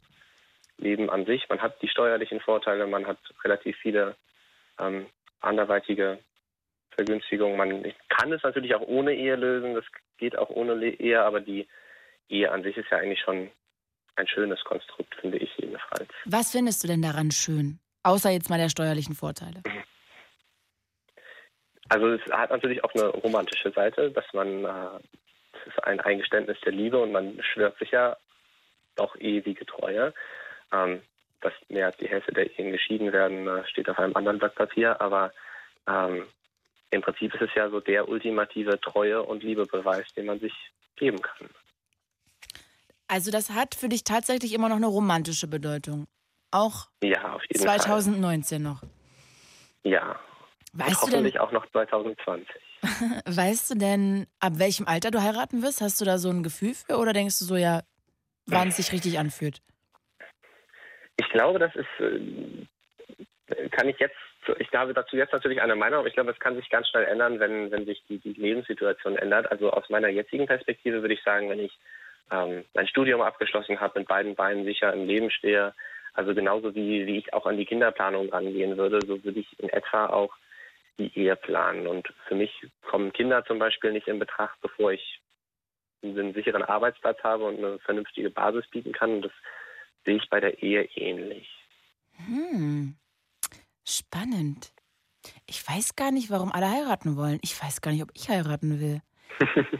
Leben 0.79 1.09
an 1.11 1.25
sich. 1.25 1.49
Man 1.49 1.63
hat 1.63 1.81
die 1.83 1.89
steuerlichen 1.89 2.41
Vorteile, 2.41 2.87
man 2.87 3.07
hat 3.07 3.19
relativ 3.43 3.77
viele 3.79 4.17
ähm, 4.79 5.07
anderweitige 5.41 6.19
Vergünstigungen. 6.91 7.57
Man 7.57 7.95
kann 8.09 8.33
es 8.33 8.43
natürlich 8.43 8.75
auch 8.75 8.87
ohne 8.87 9.15
Ehe 9.15 9.37
lösen, 9.37 9.75
das 9.75 9.85
geht 10.19 10.37
auch 10.37 10.51
ohne 10.51 10.75
Ehe, 10.85 11.23
aber 11.23 11.41
die 11.41 11.67
Ehe 12.29 12.51
an 12.51 12.63
sich 12.63 12.77
ist 12.77 12.91
ja 12.91 12.99
eigentlich 12.99 13.21
schon 13.21 13.51
ein 14.17 14.27
schönes 14.29 14.63
Konstrukt, 14.65 15.15
finde 15.21 15.39
ich 15.39 15.51
jedenfalls. 15.59 16.09
Was 16.25 16.53
findest 16.53 16.83
du 16.83 16.89
denn 16.89 17.03
daran 17.03 17.31
schön? 17.31 17.79
Außer 18.03 18.31
jetzt 18.31 18.51
mal 18.51 18.59
der 18.59 18.69
steuerlichen 18.69 19.15
Vorteile. 19.15 19.63
Also 21.89 22.09
es 22.09 22.33
hat 22.33 22.51
natürlich 22.51 22.83
auch 22.83 22.95
eine 22.95 23.09
romantische 23.09 23.71
Seite, 23.73 24.11
dass 24.11 24.25
man 24.33 24.65
äh, 24.65 24.99
ist 25.67 25.85
ein 25.85 26.01
Eingeständnis 26.01 26.59
der 26.65 26.73
Liebe 26.73 26.99
und 26.99 27.13
man 27.13 27.41
schwört 27.43 27.79
sich 27.79 27.91
ja 27.91 28.17
doch 28.97 29.17
ewige 29.17 29.67
Treue. 29.67 30.15
Ähm, 30.73 31.03
dass 31.41 31.53
mehr 31.69 31.87
als 31.87 31.97
die 31.99 32.09
Hälfte 32.09 32.33
der 32.33 32.59
Ehen 32.59 32.73
geschieden 32.73 33.13
werden, 33.13 33.47
äh, 33.47 33.65
steht 33.67 33.89
auf 33.89 33.99
einem 33.99 34.17
anderen 34.17 34.39
Blatt 34.39 34.55
Papier, 34.55 35.01
aber 35.01 35.33
ähm, 35.87 36.27
im 36.91 37.03
Prinzip 37.03 37.35
ist 37.35 37.43
es 37.43 37.55
ja 37.55 37.69
so 37.69 37.81
der 37.81 38.09
ultimative 38.09 38.81
Treue- 38.81 39.23
und 39.23 39.43
Liebebeweis, 39.43 40.13
den 40.15 40.27
man 40.27 40.41
sich 40.41 40.53
geben 40.97 41.21
kann. 41.21 41.49
Also 43.09 43.31
das 43.31 43.51
hat 43.51 43.75
für 43.75 43.89
dich 43.89 44.05
tatsächlich 44.05 44.53
immer 44.53 44.69
noch 44.69 44.77
eine 44.77 44.87
romantische 44.87 45.47
Bedeutung. 45.47 46.07
Auch 46.51 46.89
ja, 47.03 47.35
auf 47.35 47.43
jeden 47.43 47.63
2019 47.63 48.63
Fall. 48.63 48.73
noch. 48.73 48.83
Ja. 49.85 50.19
Weißt 50.73 51.03
und 51.05 51.13
hoffentlich 51.13 51.35
denn, 51.35 51.43
auch 51.43 51.53
noch 51.53 51.71
2020. 51.71 52.49
weißt 53.27 53.71
du 53.71 53.79
denn, 53.79 54.27
ab 54.41 54.55
welchem 54.57 54.87
Alter 54.87 55.11
du 55.11 55.23
heiraten 55.23 55.63
wirst? 55.63 55.81
Hast 55.81 56.01
du 56.01 56.05
da 56.05 56.19
so 56.19 56.31
ein 56.31 56.43
Gefühl 56.43 56.75
für 56.75 56.99
oder 56.99 57.13
denkst 57.13 57.39
du 57.39 57.45
so, 57.45 57.57
ja, 57.57 57.83
wann 58.47 58.69
es 58.69 58.77
sich 58.77 58.93
richtig 58.93 59.19
anfühlt? 59.19 59.61
Ich 61.17 61.29
glaube, 61.31 61.59
das 61.59 61.75
ist, 61.75 61.87
äh, 62.01 63.69
kann 63.71 63.89
ich 63.89 63.99
jetzt, 63.99 64.17
ich 64.59 64.69
habe 64.75 64.93
dazu 64.93 65.17
jetzt 65.17 65.33
natürlich 65.33 65.63
eine 65.63 65.77
Meinung, 65.77 66.01
aber 66.01 66.09
ich 66.09 66.15
glaube, 66.15 66.31
es 66.31 66.39
kann 66.39 66.57
sich 66.57 66.69
ganz 66.69 66.89
schnell 66.89 67.05
ändern, 67.05 67.41
wenn, 67.41 67.71
wenn 67.71 67.87
sich 67.87 68.03
die, 68.09 68.19
die 68.19 68.35
Lebenssituation 68.35 69.17
ändert. 69.17 69.51
Also 69.51 69.71
aus 69.71 69.89
meiner 69.89 70.09
jetzigen 70.09 70.47
Perspektive 70.47 71.01
würde 71.01 71.15
ich 71.15 71.23
sagen, 71.23 71.49
wenn 71.49 71.61
ich 71.61 71.73
ähm, 72.31 72.65
mein 72.75 72.89
Studium 72.89 73.21
abgeschlossen 73.21 73.81
habe, 73.81 74.01
mit 74.01 74.09
beiden 74.09 74.35
Beinen 74.35 74.65
sicher 74.65 74.93
im 74.93 75.07
Leben 75.07 75.31
stehe, 75.31 75.75
also 76.15 76.35
genauso 76.35 76.75
wie, 76.75 77.07
wie 77.07 77.19
ich 77.19 77.35
auch 77.35 77.47
an 77.47 77.59
die 77.59 77.67
Kinderplanung 77.67 78.31
rangehen 78.31 78.77
würde, 78.77 79.01
so 79.07 79.23
würde 79.23 79.41
ich 79.41 79.59
in 79.61 79.69
etwa 79.69 80.07
auch 80.07 80.35
die 80.99 81.17
Ehe 81.17 81.37
planen. 81.37 81.87
Und 81.87 82.09
für 82.27 82.35
mich 82.35 82.51
kommen 82.89 83.13
Kinder 83.13 83.45
zum 83.45 83.59
Beispiel 83.59 83.93
nicht 83.93 84.09
in 84.09 84.19
Betracht, 84.19 84.59
bevor 84.63 84.93
ich 84.93 85.21
einen 86.03 86.33
sicheren 86.33 86.63
Arbeitsplatz 86.63 87.23
habe 87.23 87.45
und 87.45 87.59
eine 87.59 87.79
vernünftige 87.81 88.31
Basis 88.31 88.67
bieten 88.69 88.93
kann. 88.93 89.17
Und 89.17 89.23
das 89.23 89.33
sehe 90.05 90.17
ich 90.17 90.29
bei 90.31 90.41
der 90.41 90.63
Ehe 90.63 90.85
ähnlich. 90.95 91.51
Hm. 92.27 92.97
Spannend. 93.87 94.73
Ich 95.47 95.69
weiß 95.69 95.97
gar 95.97 96.13
nicht, 96.13 96.31
warum 96.31 96.53
alle 96.53 96.71
heiraten 96.71 97.17
wollen. 97.17 97.41
Ich 97.43 97.61
weiß 97.61 97.81
gar 97.81 97.91
nicht, 97.91 98.03
ob 98.03 98.11
ich 98.15 98.29
heiraten 98.29 98.81
will. 98.81 99.03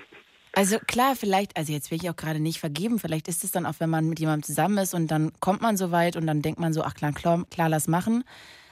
Also 0.57 0.79
klar, 0.79 1.17
vielleicht, 1.17 1.55
also 1.59 1.71
jetzt 1.71 1.91
will 1.91 1.99
ich 2.03 2.09
auch 2.09 2.17
gerade 2.17 2.41
nicht 2.41 2.61
vergeben, 2.61 2.99
vielleicht 2.99 3.29
ist 3.29 3.45
es 3.45 3.53
dann 3.53 3.67
auch, 3.67 3.75
wenn 3.79 3.91
man 3.91 4.09
mit 4.09 4.19
jemandem 4.19 4.43
zusammen 4.43 4.79
ist 4.79 4.95
und 4.95 5.11
dann 5.11 5.33
kommt 5.39 5.61
man 5.61 5.77
so 5.77 5.93
weit 5.93 6.17
und 6.17 6.27
dann 6.27 6.41
denkt 6.41 6.59
man 6.59 6.73
so, 6.73 6.83
ach 6.83 6.95
klar, 6.95 7.13
klar, 7.13 7.45
klar 7.51 7.69
lass 7.69 7.89
machen. 7.89 8.25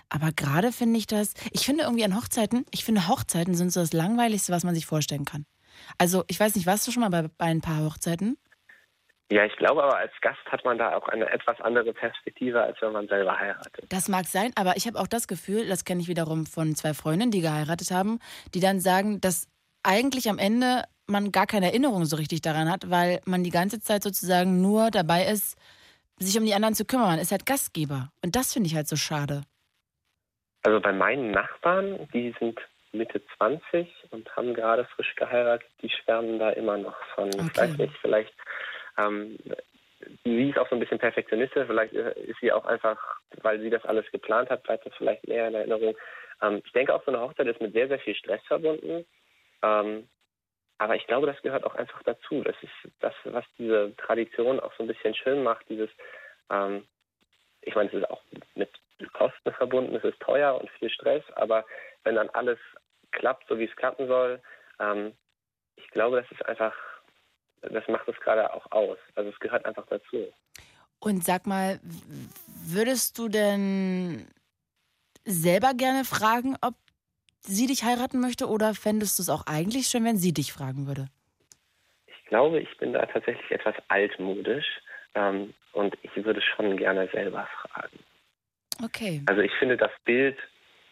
Aber 0.09 0.33
gerade 0.35 0.73
finde 0.73 0.99
ich 0.99 1.07
das, 1.07 1.35
ich 1.53 1.67
finde 1.67 1.85
irgendwie 1.85 2.07
an 2.07 2.17
Hochzeiten, 2.17 2.65
ich 2.71 2.87
finde 2.87 3.07
Hochzeiten 3.07 3.55
sind 3.55 3.71
so 3.71 3.81
das 3.81 3.93
Langweiligste, 3.93 4.51
was 4.51 4.65
man 4.65 4.75
sich 4.75 4.87
vorstellen 4.87 5.27
kann. 5.27 5.45
Also 5.99 6.25
ich 6.29 6.41
weiß 6.41 6.57
nicht, 6.57 6.67
warst 6.67 6.89
du 6.89 6.91
schon 6.91 7.03
mal 7.03 7.11
bei, 7.11 7.29
bei 7.37 7.47
ein 7.47 7.61
paar 7.61 7.85
Hochzeiten? 7.85 8.39
Ja, 9.31 9.45
ich 9.45 9.57
glaube 9.57 9.83
aber 9.83 9.99
als 9.99 10.13
Gast 10.23 10.41
hat 10.47 10.65
man 10.65 10.79
da 10.79 10.97
auch 10.97 11.09
eine 11.09 11.29
etwas 11.31 11.61
andere 11.61 11.93
Perspektive, 11.93 12.63
als 12.63 12.81
wenn 12.81 12.93
man 12.93 13.09
selber 13.09 13.39
heiratet. 13.39 13.85
Das 13.91 14.09
mag 14.09 14.25
sein, 14.25 14.53
aber 14.57 14.79
ich 14.79 14.87
habe 14.87 14.99
auch 14.99 15.07
das 15.07 15.29
Gefühl, 15.29 15.69
das 15.69 15.85
kenne 15.85 16.01
ich 16.01 16.09
wiederum 16.09 16.47
von 16.47 16.75
zwei 16.77 16.95
Freundinnen, 16.95 17.31
die 17.31 17.43
geheiratet 17.43 17.91
haben, 17.91 18.21
die 18.55 18.61
dann 18.61 18.81
sagen, 18.81 19.21
dass 19.21 19.49
eigentlich 19.83 20.31
am 20.31 20.39
Ende 20.39 20.85
man 21.07 21.33
gar 21.33 21.47
keine 21.47 21.67
Erinnerung 21.67 22.05
so 22.05 22.17
richtig 22.17 22.43
daran 22.43 22.71
hat, 22.71 22.91
weil 22.91 23.21
man 23.25 23.45
die 23.45 23.51
ganze 23.51 23.81
Zeit 23.81 24.03
sozusagen 24.03 24.61
nur 24.61 24.91
dabei 24.91 25.27
ist, 25.27 25.59
sich 26.19 26.39
um 26.39 26.47
die 26.47 26.55
anderen 26.55 26.75
zu 26.75 26.85
kümmern. 26.85 27.09
Man 27.09 27.19
ist 27.19 27.33
halt 27.33 27.47
Gastgeber. 27.47 28.11
Und 28.23 28.37
das 28.37 28.53
finde 28.53 28.69
ich 28.69 28.77
halt 28.77 28.89
so 28.89 28.97
schade. 28.97 29.43
Also 30.63 30.81
bei 30.81 30.93
meinen 30.93 31.31
Nachbarn, 31.31 32.09
die 32.15 32.35
sind 32.39 32.59
Mitte 32.93 33.21
20 33.37 33.89
und 34.11 34.35
haben 34.37 34.55
gerade 34.55 34.85
frisch 34.97 35.15
geheiratet, 35.17 35.69
die 35.83 35.91
schwärmen 35.91 36.39
da 36.39 36.51
immer 36.51 36.79
noch 36.79 36.97
von. 37.15 37.29
Okay. 37.29 37.49
Ich 37.51 37.57
weiß 37.57 37.79
nicht, 37.79 37.95
vielleicht, 38.01 38.35
ähm, 38.97 39.37
sie 40.25 40.51
ist 40.51 40.59
auch 40.59 40.69
so 40.69 40.77
ein 40.77 40.81
bisschen 40.81 40.99
Perfektionistin, 40.99 41.67
vielleicht 41.67 41.93
ist 41.93 42.41
sie 42.41 42.53
auch 42.53 42.65
einfach, 42.65 42.97
weil 43.43 43.61
sie 43.61 43.71
das 43.71 43.85
alles 43.85 44.11
geplant 44.11 44.49
hat, 44.49 44.63
bleibt 44.63 44.87
das 44.87 44.95
vielleicht 44.97 45.27
mehr 45.27 45.49
in 45.49 45.55
Erinnerung. 45.55 45.97
Ähm, 46.41 46.63
ich 46.65 46.73
denke 46.73 46.95
auch, 46.95 47.05
so 47.05 47.13
eine 47.13 47.21
Hochzeit 47.21 47.47
ist 47.47 47.61
mit 47.61 47.75
sehr, 47.75 47.89
sehr 47.89 47.99
viel 47.99 48.15
Stress 48.15 48.41
verbunden. 48.47 49.05
Ähm, 49.63 50.09
aber 50.79 50.97
ich 50.97 51.07
glaube, 51.07 51.27
das 51.27 51.41
gehört 51.43 51.65
auch 51.65 51.75
einfach 51.75 52.03
dazu. 52.03 52.43
Das 52.43 52.57
ist 52.63 52.93
das, 53.01 53.15
was 53.25 53.45
diese 53.59 53.95
Tradition 53.97 54.61
auch 54.61 54.73
so 54.77 54.85
ein 54.85 54.89
bisschen 54.89 55.15
schön 55.15 55.43
macht. 55.43 55.69
Dieses, 55.69 55.91
ähm, 56.51 56.87
ich 57.63 57.75
meine, 57.75 57.89
es 57.89 57.95
ist 57.95 58.11
auch 58.11 58.23
mit 58.55 58.71
Kosten 59.13 59.53
verbunden, 59.53 59.95
es 59.97 60.05
ist 60.05 60.21
teuer 60.21 60.61
und 60.61 60.71
viel 60.71 60.91
Stress, 60.91 61.25
aber 61.35 61.65
wenn 62.05 62.17
dann 62.17 62.31
alles 62.31 62.59
klappt, 63.13 63.47
so 63.49 63.59
wie 63.59 63.65
es 63.65 63.77
klappen 63.77 64.07
soll, 64.07 64.41
ähm, 64.81 65.13
ich 65.77 65.89
glaube, 65.89 66.21
das 66.21 66.31
ist 66.31 66.45
einfach, 66.47 66.75
das 67.63 67.87
macht 67.89 68.09
es 68.09 68.19
gerade 68.21 68.53
auch 68.53 68.71
aus. 68.71 68.99
Also 69.15 69.31
es 69.31 69.39
gehört 69.41 69.65
einfach 69.65 69.87
dazu. 69.87 70.33
Und 71.01 71.25
sag 71.25 71.47
mal, 71.47 71.81
würdest 72.67 73.19
du 73.19 73.29
denn 73.29 74.27
selber 75.25 75.75
gerne 75.75 76.05
fragen, 76.05 76.57
ob 76.61 76.75
sie 77.47 77.67
dich 77.67 77.85
heiraten 77.85 78.21
möchte 78.21 78.47
oder 78.47 78.75
fändest 78.75 79.19
du 79.19 79.23
es 79.23 79.29
auch 79.29 79.47
eigentlich 79.47 79.87
schön, 79.87 80.05
wenn 80.05 80.17
sie 80.17 80.33
dich 80.33 80.53
fragen 80.53 80.87
würde? 80.87 81.07
Ich 82.07 82.25
glaube, 82.27 82.61
ich 82.61 82.77
bin 82.79 82.93
da 82.93 83.05
tatsächlich 83.07 83.51
etwas 83.51 83.75
altmodisch 83.89 84.67
ähm, 85.15 85.55
und 85.73 85.97
ich 86.03 86.25
würde 86.25 86.41
schon 86.41 86.77
gerne 86.77 87.09
selber 87.13 87.47
fragen. 87.61 87.99
Okay. 88.83 89.23
Also 89.27 89.43
ich 89.43 89.53
finde 89.59 89.77
das 89.77 89.93
Bild, 90.05 90.37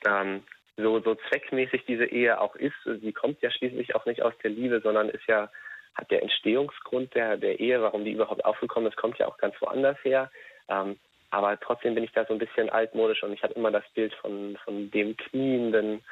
ähm, 0.06 0.42
so, 0.76 1.00
so 1.00 1.14
zweckmäßig 1.28 1.84
diese 1.86 2.06
Ehe 2.06 2.40
auch 2.40 2.56
ist, 2.56 2.74
sie 2.84 3.12
kommt 3.12 3.40
ja 3.42 3.50
schließlich 3.50 3.94
auch 3.94 4.06
nicht 4.06 4.22
aus 4.22 4.34
der 4.42 4.50
Liebe, 4.50 4.80
sondern 4.80 5.08
ist 5.08 5.26
ja, 5.26 5.50
hat 5.94 6.10
der 6.10 6.22
Entstehungsgrund 6.22 7.14
der, 7.14 7.36
der 7.36 7.60
Ehe, 7.60 7.82
warum 7.82 8.04
die 8.04 8.12
überhaupt 8.12 8.44
aufgekommen 8.44 8.90
ist, 8.90 8.96
kommt 8.96 9.18
ja 9.18 9.26
auch 9.26 9.36
ganz 9.38 9.54
woanders 9.60 9.98
her. 10.02 10.30
Ähm, 10.68 10.98
aber 11.30 11.58
trotzdem 11.58 11.94
bin 11.94 12.04
ich 12.04 12.12
da 12.12 12.24
so 12.26 12.34
ein 12.34 12.38
bisschen 12.38 12.70
altmodisch 12.70 13.22
und 13.22 13.32
ich 13.32 13.42
habe 13.42 13.54
immer 13.54 13.70
das 13.70 13.84
Bild 13.94 14.14
von, 14.14 14.58
von 14.64 14.90
dem 14.90 15.16
knienden, 15.16 16.02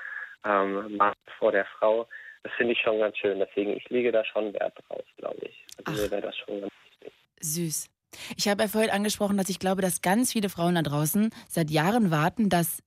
ähm, 0.44 0.96
Mann 0.96 1.14
vor 1.38 1.52
der 1.52 1.66
Frau. 1.78 2.08
Das 2.42 2.52
finde 2.56 2.72
ich 2.72 2.80
schon 2.80 2.98
ganz 2.98 3.16
schön. 3.18 3.38
Deswegen, 3.38 3.76
ich 3.76 3.88
lege 3.90 4.12
da 4.12 4.24
schon 4.24 4.52
Wert 4.54 4.78
drauf, 4.88 5.04
glaube 5.16 5.40
ich. 5.42 5.66
Also 5.84 6.02
mir 6.02 6.10
wäre 6.10 6.22
das 6.22 6.36
schon 6.36 6.60
ganz 6.60 6.72
wichtig. 6.90 7.12
Süß. 7.40 7.90
Ich 8.36 8.48
habe 8.48 8.62
ja 8.62 8.68
vorhin 8.68 8.90
angesprochen, 8.90 9.36
dass 9.36 9.48
ich 9.48 9.58
glaube, 9.58 9.82
dass 9.82 10.02
ganz 10.02 10.32
viele 10.32 10.48
Frauen 10.48 10.74
da 10.74 10.82
draußen 10.82 11.30
seit 11.48 11.70
Jahren 11.70 12.10
warten, 12.10 12.48
dass 12.48 12.82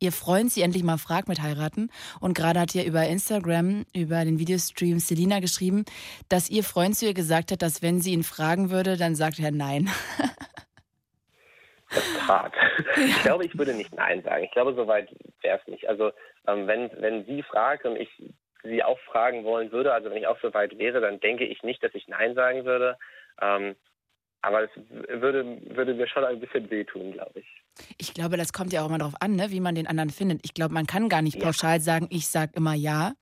ihr 0.00 0.12
Freund 0.12 0.52
sie 0.52 0.62
endlich 0.62 0.84
mal 0.84 0.98
fragt 0.98 1.28
mit 1.28 1.40
heiraten. 1.40 1.90
Und 2.20 2.34
gerade 2.34 2.60
hat 2.60 2.74
ihr 2.74 2.84
über 2.84 3.06
Instagram, 3.06 3.84
über 3.94 4.24
den 4.24 4.38
Videostream 4.38 4.98
Selina 4.98 5.40
geschrieben, 5.40 5.84
dass 6.28 6.50
ihr 6.50 6.64
Freund 6.64 6.96
zu 6.96 7.06
ihr 7.06 7.14
gesagt 7.14 7.52
hat, 7.52 7.62
dass 7.62 7.82
wenn 7.82 8.00
sie 8.00 8.12
ihn 8.12 8.24
fragen 8.24 8.70
würde, 8.70 8.96
dann 8.96 9.14
sagt 9.14 9.38
er 9.38 9.50
nein. 9.50 9.88
Das 11.90 12.06
ist 12.06 12.28
hart. 12.28 12.54
Ich 12.96 13.22
glaube, 13.22 13.46
ich 13.46 13.56
würde 13.56 13.74
nicht 13.74 13.94
Nein 13.94 14.22
sagen. 14.22 14.44
Ich 14.44 14.50
glaube, 14.50 14.74
soweit 14.74 15.08
wäre 15.40 15.58
es 15.58 15.66
nicht. 15.66 15.88
Also 15.88 16.12
ähm, 16.46 16.66
wenn, 16.66 16.90
wenn 17.00 17.24
sie 17.24 17.42
fragt 17.42 17.84
und 17.86 17.96
ich 17.96 18.10
sie 18.62 18.82
auch 18.82 18.98
fragen 19.00 19.44
wollen 19.44 19.72
würde, 19.72 19.92
also 19.92 20.10
wenn 20.10 20.18
ich 20.18 20.26
auch 20.26 20.38
soweit 20.40 20.76
wäre, 20.78 21.00
dann 21.00 21.20
denke 21.20 21.44
ich 21.44 21.62
nicht, 21.62 21.82
dass 21.82 21.94
ich 21.94 22.08
Nein 22.08 22.34
sagen 22.34 22.64
würde. 22.64 22.98
Ähm, 23.40 23.76
aber 24.42 24.64
es 24.64 24.70
würde, 25.20 25.58
würde 25.74 25.94
mir 25.94 26.06
schon 26.06 26.24
ein 26.24 26.40
bisschen 26.40 26.70
wehtun, 26.70 27.12
glaube 27.12 27.40
ich. 27.40 27.46
Ich 27.98 28.14
glaube, 28.14 28.36
das 28.36 28.52
kommt 28.52 28.72
ja 28.72 28.82
auch 28.82 28.88
immer 28.88 28.98
darauf 28.98 29.20
an, 29.20 29.36
ne, 29.36 29.50
wie 29.50 29.60
man 29.60 29.74
den 29.74 29.86
anderen 29.86 30.10
findet. 30.10 30.40
Ich 30.44 30.54
glaube, 30.54 30.74
man 30.74 30.86
kann 30.86 31.08
gar 31.08 31.22
nicht 31.22 31.36
ja. 31.36 31.44
pauschal 31.44 31.80
sagen, 31.80 32.06
ich 32.10 32.28
sage 32.28 32.52
immer 32.54 32.74
ja. 32.74 33.12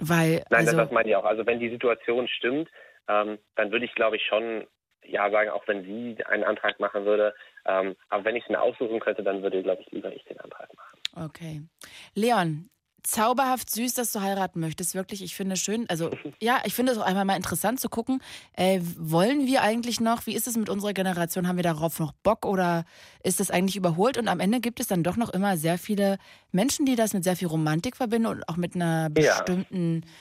Weil, 0.00 0.44
Nein, 0.50 0.66
also, 0.66 0.76
das 0.76 0.90
meine 0.92 1.08
ich 1.08 1.16
auch. 1.16 1.24
Also 1.24 1.44
wenn 1.44 1.58
die 1.58 1.70
Situation 1.70 2.28
stimmt, 2.28 2.68
ähm, 3.08 3.38
dann 3.56 3.72
würde 3.72 3.84
ich, 3.84 3.94
glaube 3.94 4.16
ich, 4.16 4.24
schon 4.26 4.66
ja 5.08 5.30
sagen, 5.30 5.50
auch 5.50 5.66
wenn 5.66 5.84
sie 5.84 6.24
einen 6.26 6.44
Antrag 6.44 6.78
machen 6.80 7.04
würde. 7.04 7.34
Ähm, 7.66 7.96
aber 8.08 8.24
wenn 8.24 8.36
ich 8.36 8.44
es 8.44 8.50
mir 8.50 8.60
aussuchen 8.60 9.00
könnte, 9.00 9.22
dann 9.22 9.42
würde, 9.42 9.62
glaube 9.62 9.82
ich, 9.82 9.90
lieber 9.90 10.12
ich 10.12 10.24
den 10.24 10.40
Antrag 10.40 10.68
machen. 10.74 10.98
Okay. 11.26 11.62
Leon, 12.14 12.70
zauberhaft 13.02 13.70
süß, 13.70 13.94
dass 13.94 14.12
du 14.12 14.20
heiraten 14.20 14.60
möchtest. 14.60 14.94
Wirklich, 14.94 15.22
ich 15.22 15.34
finde 15.34 15.54
es 15.54 15.60
schön. 15.60 15.86
Also, 15.88 16.10
ja, 16.40 16.60
ich 16.64 16.74
finde 16.74 16.92
es 16.92 16.98
auch 16.98 17.04
einmal 17.04 17.24
mal 17.24 17.36
interessant 17.36 17.80
zu 17.80 17.88
gucken. 17.88 18.22
Äh, 18.54 18.80
wollen 18.96 19.46
wir 19.46 19.62
eigentlich 19.62 20.00
noch, 20.00 20.26
wie 20.26 20.34
ist 20.34 20.46
es 20.46 20.56
mit 20.56 20.68
unserer 20.68 20.92
Generation? 20.92 21.48
Haben 21.48 21.56
wir 21.56 21.62
darauf 21.62 21.98
noch 21.98 22.12
Bock 22.22 22.44
oder 22.44 22.84
ist 23.22 23.40
das 23.40 23.50
eigentlich 23.50 23.76
überholt? 23.76 24.18
Und 24.18 24.28
am 24.28 24.40
Ende 24.40 24.60
gibt 24.60 24.80
es 24.80 24.86
dann 24.86 25.02
doch 25.02 25.16
noch 25.16 25.30
immer 25.30 25.56
sehr 25.56 25.78
viele 25.78 26.18
Menschen, 26.52 26.86
die 26.86 26.96
das 26.96 27.14
mit 27.14 27.24
sehr 27.24 27.36
viel 27.36 27.48
Romantik 27.48 27.96
verbinden 27.96 28.28
und 28.28 28.48
auch 28.48 28.56
mit 28.56 28.74
einer 28.74 29.10
bestimmten. 29.10 30.02
Ja 30.04 30.12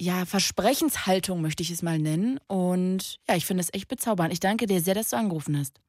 ja, 0.00 0.26
Versprechenshaltung 0.26 1.40
möchte 1.40 1.62
ich 1.62 1.70
es 1.70 1.82
mal 1.82 1.98
nennen. 1.98 2.38
Und 2.46 3.20
ja, 3.28 3.36
ich 3.36 3.46
finde 3.46 3.62
es 3.62 3.72
echt 3.72 3.88
bezaubernd. 3.88 4.32
Ich 4.32 4.40
danke 4.40 4.66
dir 4.66 4.80
sehr, 4.80 4.94
dass 4.94 5.10
du 5.10 5.16
angerufen 5.16 5.58
hast. 5.58 5.80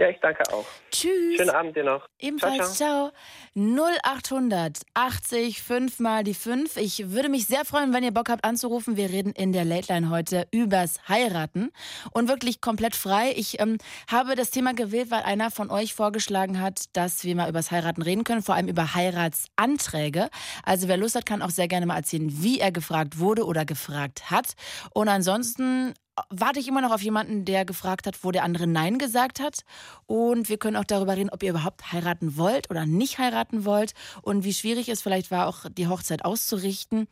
Ja, 0.00 0.08
ich 0.08 0.18
danke 0.20 0.42
auch. 0.52 0.66
Tschüss. 0.90 1.36
Schönen 1.36 1.50
Abend 1.50 1.76
dir 1.76 1.84
noch. 1.84 2.08
Ebenfalls, 2.18 2.78
ciao. 2.78 3.12
0800 3.54 4.80
80 4.92 5.62
5 5.62 6.00
mal 6.00 6.24
die 6.24 6.34
5. 6.34 6.76
Ich 6.78 7.12
würde 7.12 7.28
mich 7.28 7.46
sehr 7.46 7.64
freuen, 7.64 7.92
wenn 7.92 8.02
ihr 8.02 8.10
Bock 8.10 8.28
habt 8.28 8.44
anzurufen. 8.44 8.96
Wir 8.96 9.10
reden 9.10 9.30
in 9.32 9.52
der 9.52 9.64
Late 9.64 9.92
Line 9.92 10.10
heute 10.10 10.48
übers 10.50 11.08
Heiraten 11.08 11.70
und 12.10 12.28
wirklich 12.28 12.60
komplett 12.60 12.96
frei. 12.96 13.34
Ich 13.36 13.60
ähm, 13.60 13.78
habe 14.10 14.34
das 14.34 14.50
Thema 14.50 14.74
gewählt, 14.74 15.12
weil 15.12 15.22
einer 15.22 15.52
von 15.52 15.70
euch 15.70 15.94
vorgeschlagen 15.94 16.60
hat, 16.60 16.86
dass 16.94 17.22
wir 17.22 17.36
mal 17.36 17.48
übers 17.48 17.70
Heiraten 17.70 18.02
reden 18.02 18.24
können, 18.24 18.42
vor 18.42 18.56
allem 18.56 18.66
über 18.66 18.94
Heiratsanträge. 18.94 20.28
Also 20.64 20.88
wer 20.88 20.96
Lust 20.96 21.14
hat, 21.14 21.24
kann 21.24 21.40
auch 21.40 21.50
sehr 21.50 21.68
gerne 21.68 21.86
mal 21.86 21.96
erzählen, 21.96 22.28
wie 22.42 22.58
er 22.58 22.72
gefragt 22.72 23.20
wurde 23.20 23.44
oder 23.46 23.64
gefragt 23.64 24.28
hat. 24.32 24.54
Und 24.92 25.08
ansonsten 25.08 25.94
warte 26.30 26.60
ich 26.60 26.68
immer 26.68 26.80
noch 26.80 26.92
auf 26.92 27.02
jemanden, 27.02 27.44
der 27.44 27.64
gefragt 27.64 28.06
hat, 28.06 28.22
wo 28.22 28.30
der 28.30 28.44
andere 28.44 28.66
Nein 28.66 28.98
gesagt 28.98 29.40
hat. 29.40 29.60
Und 30.06 30.48
wir 30.48 30.58
können 30.58 30.76
auch 30.76 30.84
darüber 30.84 31.16
reden, 31.16 31.30
ob 31.30 31.42
ihr 31.42 31.50
überhaupt 31.50 31.92
heiraten 31.92 32.36
wollt 32.36 32.70
oder 32.70 32.86
nicht 32.86 33.18
heiraten 33.18 33.64
wollt 33.64 33.94
und 34.22 34.44
wie 34.44 34.54
schwierig 34.54 34.88
es 34.88 35.02
vielleicht 35.02 35.30
war, 35.30 35.46
auch 35.46 35.66
die 35.70 35.88
Hochzeit 35.88 36.24
auszurichten. 36.24 37.08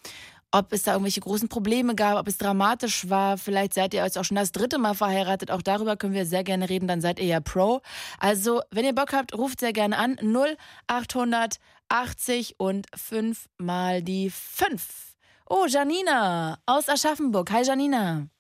Ob 0.54 0.74
es 0.74 0.82
da 0.82 0.92
irgendwelche 0.92 1.20
großen 1.20 1.48
Probleme 1.48 1.94
gab, 1.94 2.18
ob 2.18 2.28
es 2.28 2.36
dramatisch 2.36 3.08
war. 3.08 3.38
Vielleicht 3.38 3.72
seid 3.72 3.94
ihr 3.94 4.04
jetzt 4.04 4.18
auch 4.18 4.24
schon 4.24 4.36
das 4.36 4.52
dritte 4.52 4.76
Mal 4.76 4.92
verheiratet. 4.92 5.50
Auch 5.50 5.62
darüber 5.62 5.96
können 5.96 6.12
wir 6.12 6.26
sehr 6.26 6.44
gerne 6.44 6.68
reden. 6.68 6.86
Dann 6.86 7.00
seid 7.00 7.18
ihr 7.18 7.24
ja 7.24 7.40
Pro. 7.40 7.80
Also, 8.18 8.60
wenn 8.70 8.84
ihr 8.84 8.94
Bock 8.94 9.14
habt, 9.14 9.32
ruft 9.32 9.60
sehr 9.60 9.72
gerne 9.72 9.96
an. 9.96 10.18
0800 10.20 11.56
80 11.92 12.58
und 12.58 12.86
5 12.96 13.48
mal 13.58 14.02
die 14.02 14.30
5. 14.30 15.14
Oh, 15.46 15.66
Janina 15.68 16.58
aus 16.64 16.88
Aschaffenburg. 16.88 17.50
Hi, 17.50 17.62
Janina. 17.62 18.32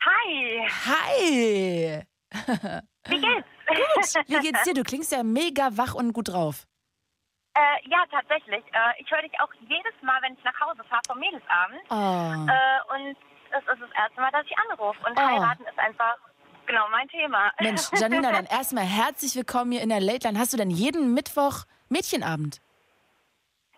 Hi. 0.00 0.68
Hi. 0.86 2.02
Wie 3.08 3.20
geht's? 3.20 3.48
Gut. 3.66 4.28
Wie 4.28 4.40
geht's 4.40 4.62
dir? 4.64 4.74
Du 4.74 4.82
klingst 4.84 5.12
ja 5.12 5.22
mega 5.22 5.76
wach 5.76 5.94
und 5.94 6.12
gut 6.12 6.28
drauf. 6.28 6.66
Äh, 7.54 7.88
ja, 7.88 8.04
tatsächlich. 8.10 8.64
Äh, 8.72 9.02
ich 9.02 9.10
höre 9.10 9.22
dich 9.22 9.32
auch 9.40 9.52
jedes 9.60 9.94
Mal, 10.02 10.20
wenn 10.22 10.34
ich 10.34 10.44
nach 10.44 10.58
Hause 10.60 10.82
fahre 10.88 11.02
vom 11.06 11.18
Mädelsabend. 11.18 11.80
Oh. 11.88 12.52
Äh, 12.52 12.94
und 12.94 13.16
es 13.50 13.58
ist 13.62 13.80
das 13.82 13.90
erste 13.96 14.20
Mal, 14.20 14.30
dass 14.30 14.44
ich 14.46 14.54
anrufe. 14.58 14.98
Und 15.06 15.18
Oh. 15.18 15.22
heiraten 15.22 15.64
ist 15.64 15.78
einfach 15.78 16.16
genau 16.66 16.86
mein 16.90 17.08
Thema. 17.08 17.50
Mensch, 17.60 17.82
Janina, 17.94 18.30
dann 18.32 18.44
erstmal 18.50 18.84
herzlich 18.84 19.34
willkommen 19.36 19.72
hier 19.72 19.80
in 19.82 19.88
der 19.88 20.00
Late 20.00 20.28
Line. 20.28 20.38
Hast 20.38 20.52
du 20.52 20.56
denn 20.58 20.70
jeden 20.70 21.14
Mittwoch 21.14 21.64
Mädchenabend? 21.88 22.58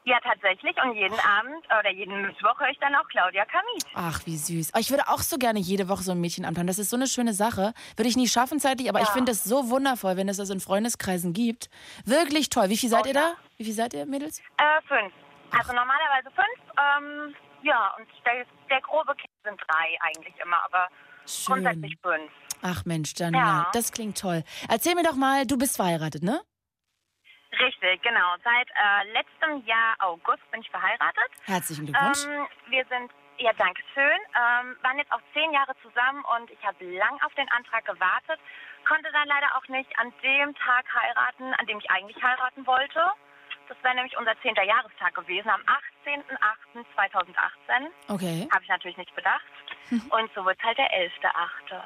Ja, 0.09 0.18
tatsächlich. 0.21 0.77
Und 0.83 0.94
jeden 0.94 1.18
Abend 1.21 1.64
oder 1.66 1.90
jeden 1.90 2.23
Mittwoch 2.23 2.59
höre 2.59 2.71
ich 2.71 2.79
dann 2.79 2.94
auch 2.94 3.07
Claudia 3.09 3.44
Kamit. 3.44 3.85
Ach, 3.94 4.21
wie 4.27 4.37
süß. 4.37 4.73
Oh, 4.75 4.79
ich 4.79 4.90
würde 4.90 5.09
auch 5.09 5.21
so 5.21 5.37
gerne 5.38 5.59
jede 5.59 5.88
Woche 5.88 6.03
so 6.03 6.12
ein 6.12 6.21
Mädchenabend 6.21 6.59
haben. 6.59 6.66
Das 6.66 6.79
ist 6.79 6.90
so 6.90 6.97
eine 6.97 7.07
schöne 7.07 7.33
Sache. 7.35 7.73
Würde 7.97 8.09
ich 8.09 8.16
nie 8.16 8.29
schaffen 8.29 8.59
zeitlich, 8.61 8.88
aber 8.88 9.01
ich 9.01 9.09
Ja. 9.09 9.12
finde 9.14 9.33
es 9.33 9.44
so 9.44 9.71
wundervoll, 9.71 10.16
wenn 10.16 10.29
es 10.29 10.38
das 10.38 10.51
in 10.51 10.61
Freundeskreisen 10.61 11.33
gibt. 11.33 11.68
Wirklich 12.05 12.49
toll. 12.51 12.68
Wie 12.71 12.77
viel 12.77 12.88
seid 12.88 13.05
Oh, 13.05 13.09
ihr 13.09 13.14
da? 13.14 13.35
Wie 13.57 13.64
viel 13.64 13.75
seid 13.75 13.92
ihr, 13.94 14.07
Mädels? 14.07 14.40
Äh, 14.59 14.81
fünf. 14.87 15.12
Also 15.51 15.73
normalerweise 15.73 16.31
fünf. 16.35 16.73
Ähm, 16.79 17.35
ja, 17.62 17.94
und 17.99 18.07
der, 18.25 18.44
der 18.71 18.81
grobe 18.83 19.14
Kern 19.14 19.29
sind 19.44 19.61
drei 19.66 19.97
eigentlich 20.01 20.35
immer, 20.44 20.62
aber 20.64 20.88
Schön. 21.27 21.55
grundsätzlich 21.64 21.97
fünf. 22.03 22.31
Ach 22.62 22.85
Mensch, 22.85 23.12
Janina, 23.16 23.44
Ja. 23.62 23.71
das 23.73 23.92
klingt 23.92 24.18
toll. 24.18 24.42
Erzähl 24.68 24.94
mir 24.94 25.05
doch 25.05 25.14
mal, 25.14 25.47
du 25.47 25.57
bist 25.57 25.77
verheiratet, 25.77 26.23
ne? 26.23 26.40
Richtig, 27.61 28.03
genau. 28.03 28.37
Seit 28.44 28.68
äh, 28.71 29.12
letztem 29.12 29.64
Jahr 29.66 29.97
August 30.01 30.49
bin 30.51 30.61
ich 30.61 30.71
verheiratet. 30.71 31.31
Herzlichen 31.44 31.87
Glückwunsch. 31.87 32.25
Ähm, 32.25 32.47
wir 32.68 32.85
sind, 32.87 33.11
ja, 33.38 33.53
danke 33.57 33.83
schön. 33.94 34.21
Ähm, 34.35 34.77
waren 34.83 34.99
jetzt 34.99 35.12
auch 35.12 35.23
zehn 35.33 35.53
Jahre 35.53 35.75
zusammen 35.83 36.25
und 36.37 36.51
ich 36.51 36.62
habe 36.64 36.85
lang 36.85 37.21
auf 37.25 37.35
den 37.35 37.49
Antrag 37.51 37.85
gewartet. 37.85 38.38
Konnte 38.87 39.11
dann 39.12 39.29
leider 39.29 39.57
auch 39.57 39.66
nicht 39.68 39.90
an 39.99 40.12
dem 40.23 40.55
Tag 40.55 40.87
heiraten, 40.94 41.55
an 41.55 41.66
dem 41.66 41.79
ich 41.79 41.90
eigentlich 41.90 42.23
heiraten 42.23 42.66
wollte. 42.66 43.03
Das 43.68 43.77
wäre 43.83 43.94
nämlich 43.97 44.16
unser 44.16 44.40
zehnter 44.40 44.62
Jahrestag 44.62 45.14
gewesen, 45.14 45.51
am 45.51 45.61
18.08.2018. 46.07 47.90
Okay. 48.09 48.49
Habe 48.51 48.62
ich 48.62 48.68
natürlich 48.68 48.97
nicht 48.97 49.14
bedacht. 49.14 49.44
Und 49.90 50.31
so 50.35 50.44
wird 50.44 50.62
halt 50.62 50.79
der 50.79 50.90
11.8. 50.90 51.83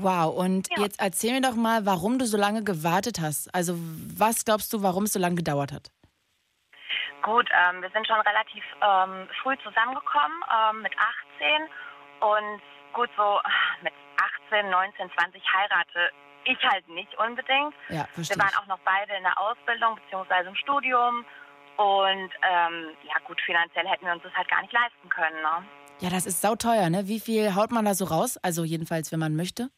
Wow, 0.00 0.34
und 0.36 0.68
Ja. 0.70 0.82
jetzt 0.84 1.00
erzähl 1.00 1.32
mir 1.32 1.40
doch 1.40 1.56
mal, 1.56 1.84
warum 1.84 2.18
du 2.18 2.24
so 2.26 2.36
lange 2.38 2.62
gewartet 2.62 3.18
hast. 3.20 3.52
Also, 3.54 3.74
was 4.16 4.44
glaubst 4.44 4.72
du, 4.72 4.82
warum 4.82 5.04
es 5.04 5.12
so 5.12 5.18
lange 5.18 5.34
gedauert 5.34 5.72
hat? 5.72 5.90
Gut, 7.22 7.48
ähm, 7.52 7.82
wir 7.82 7.90
sind 7.90 8.06
schon 8.06 8.20
relativ 8.20 8.62
ähm, 8.80 9.28
früh 9.42 9.56
zusammengekommen, 9.64 10.38
ähm, 10.54 10.82
mit 10.82 10.92
18. 10.96 11.62
Und 12.20 12.62
gut, 12.94 13.10
so 13.16 13.40
mit 13.82 13.92
18, 14.50 14.70
19, 14.70 15.10
20 15.18 15.42
heirate 15.52 16.10
ich 16.44 16.58
halt 16.64 16.88
nicht 16.88 17.12
unbedingt. 17.18 17.74
Ja, 17.88 18.06
Wir 18.14 18.24
verstehe. 18.24 18.38
waren 18.38 18.54
auch 18.62 18.66
noch 18.66 18.78
beide 18.84 19.12
in 19.16 19.22
der 19.24 19.38
Ausbildung 19.38 19.96
beziehungsweise 19.96 20.48
im 20.48 20.54
Studium. 20.54 21.24
Und 21.76 22.30
ähm, 22.42 22.90
ja 23.02 23.18
gut, 23.26 23.40
finanziell 23.44 23.86
hätten 23.86 24.06
wir 24.06 24.12
uns 24.12 24.22
das 24.22 24.32
halt 24.34 24.48
gar 24.48 24.62
nicht 24.62 24.72
leisten 24.72 25.08
können. 25.10 25.42
Ne? 25.42 25.64
Ja, 26.00 26.10
das 26.10 26.24
ist 26.26 26.40
sauteuer, 26.40 26.88
ne? 26.88 27.06
Wie 27.08 27.20
viel 27.20 27.54
haut 27.56 27.72
man 27.72 27.84
da 27.84 27.94
so 27.94 28.04
raus? 28.04 28.36
Also, 28.42 28.62
jedenfalls, 28.64 29.10
wenn 29.12 29.18
man 29.20 29.34
möchte. 29.36 29.68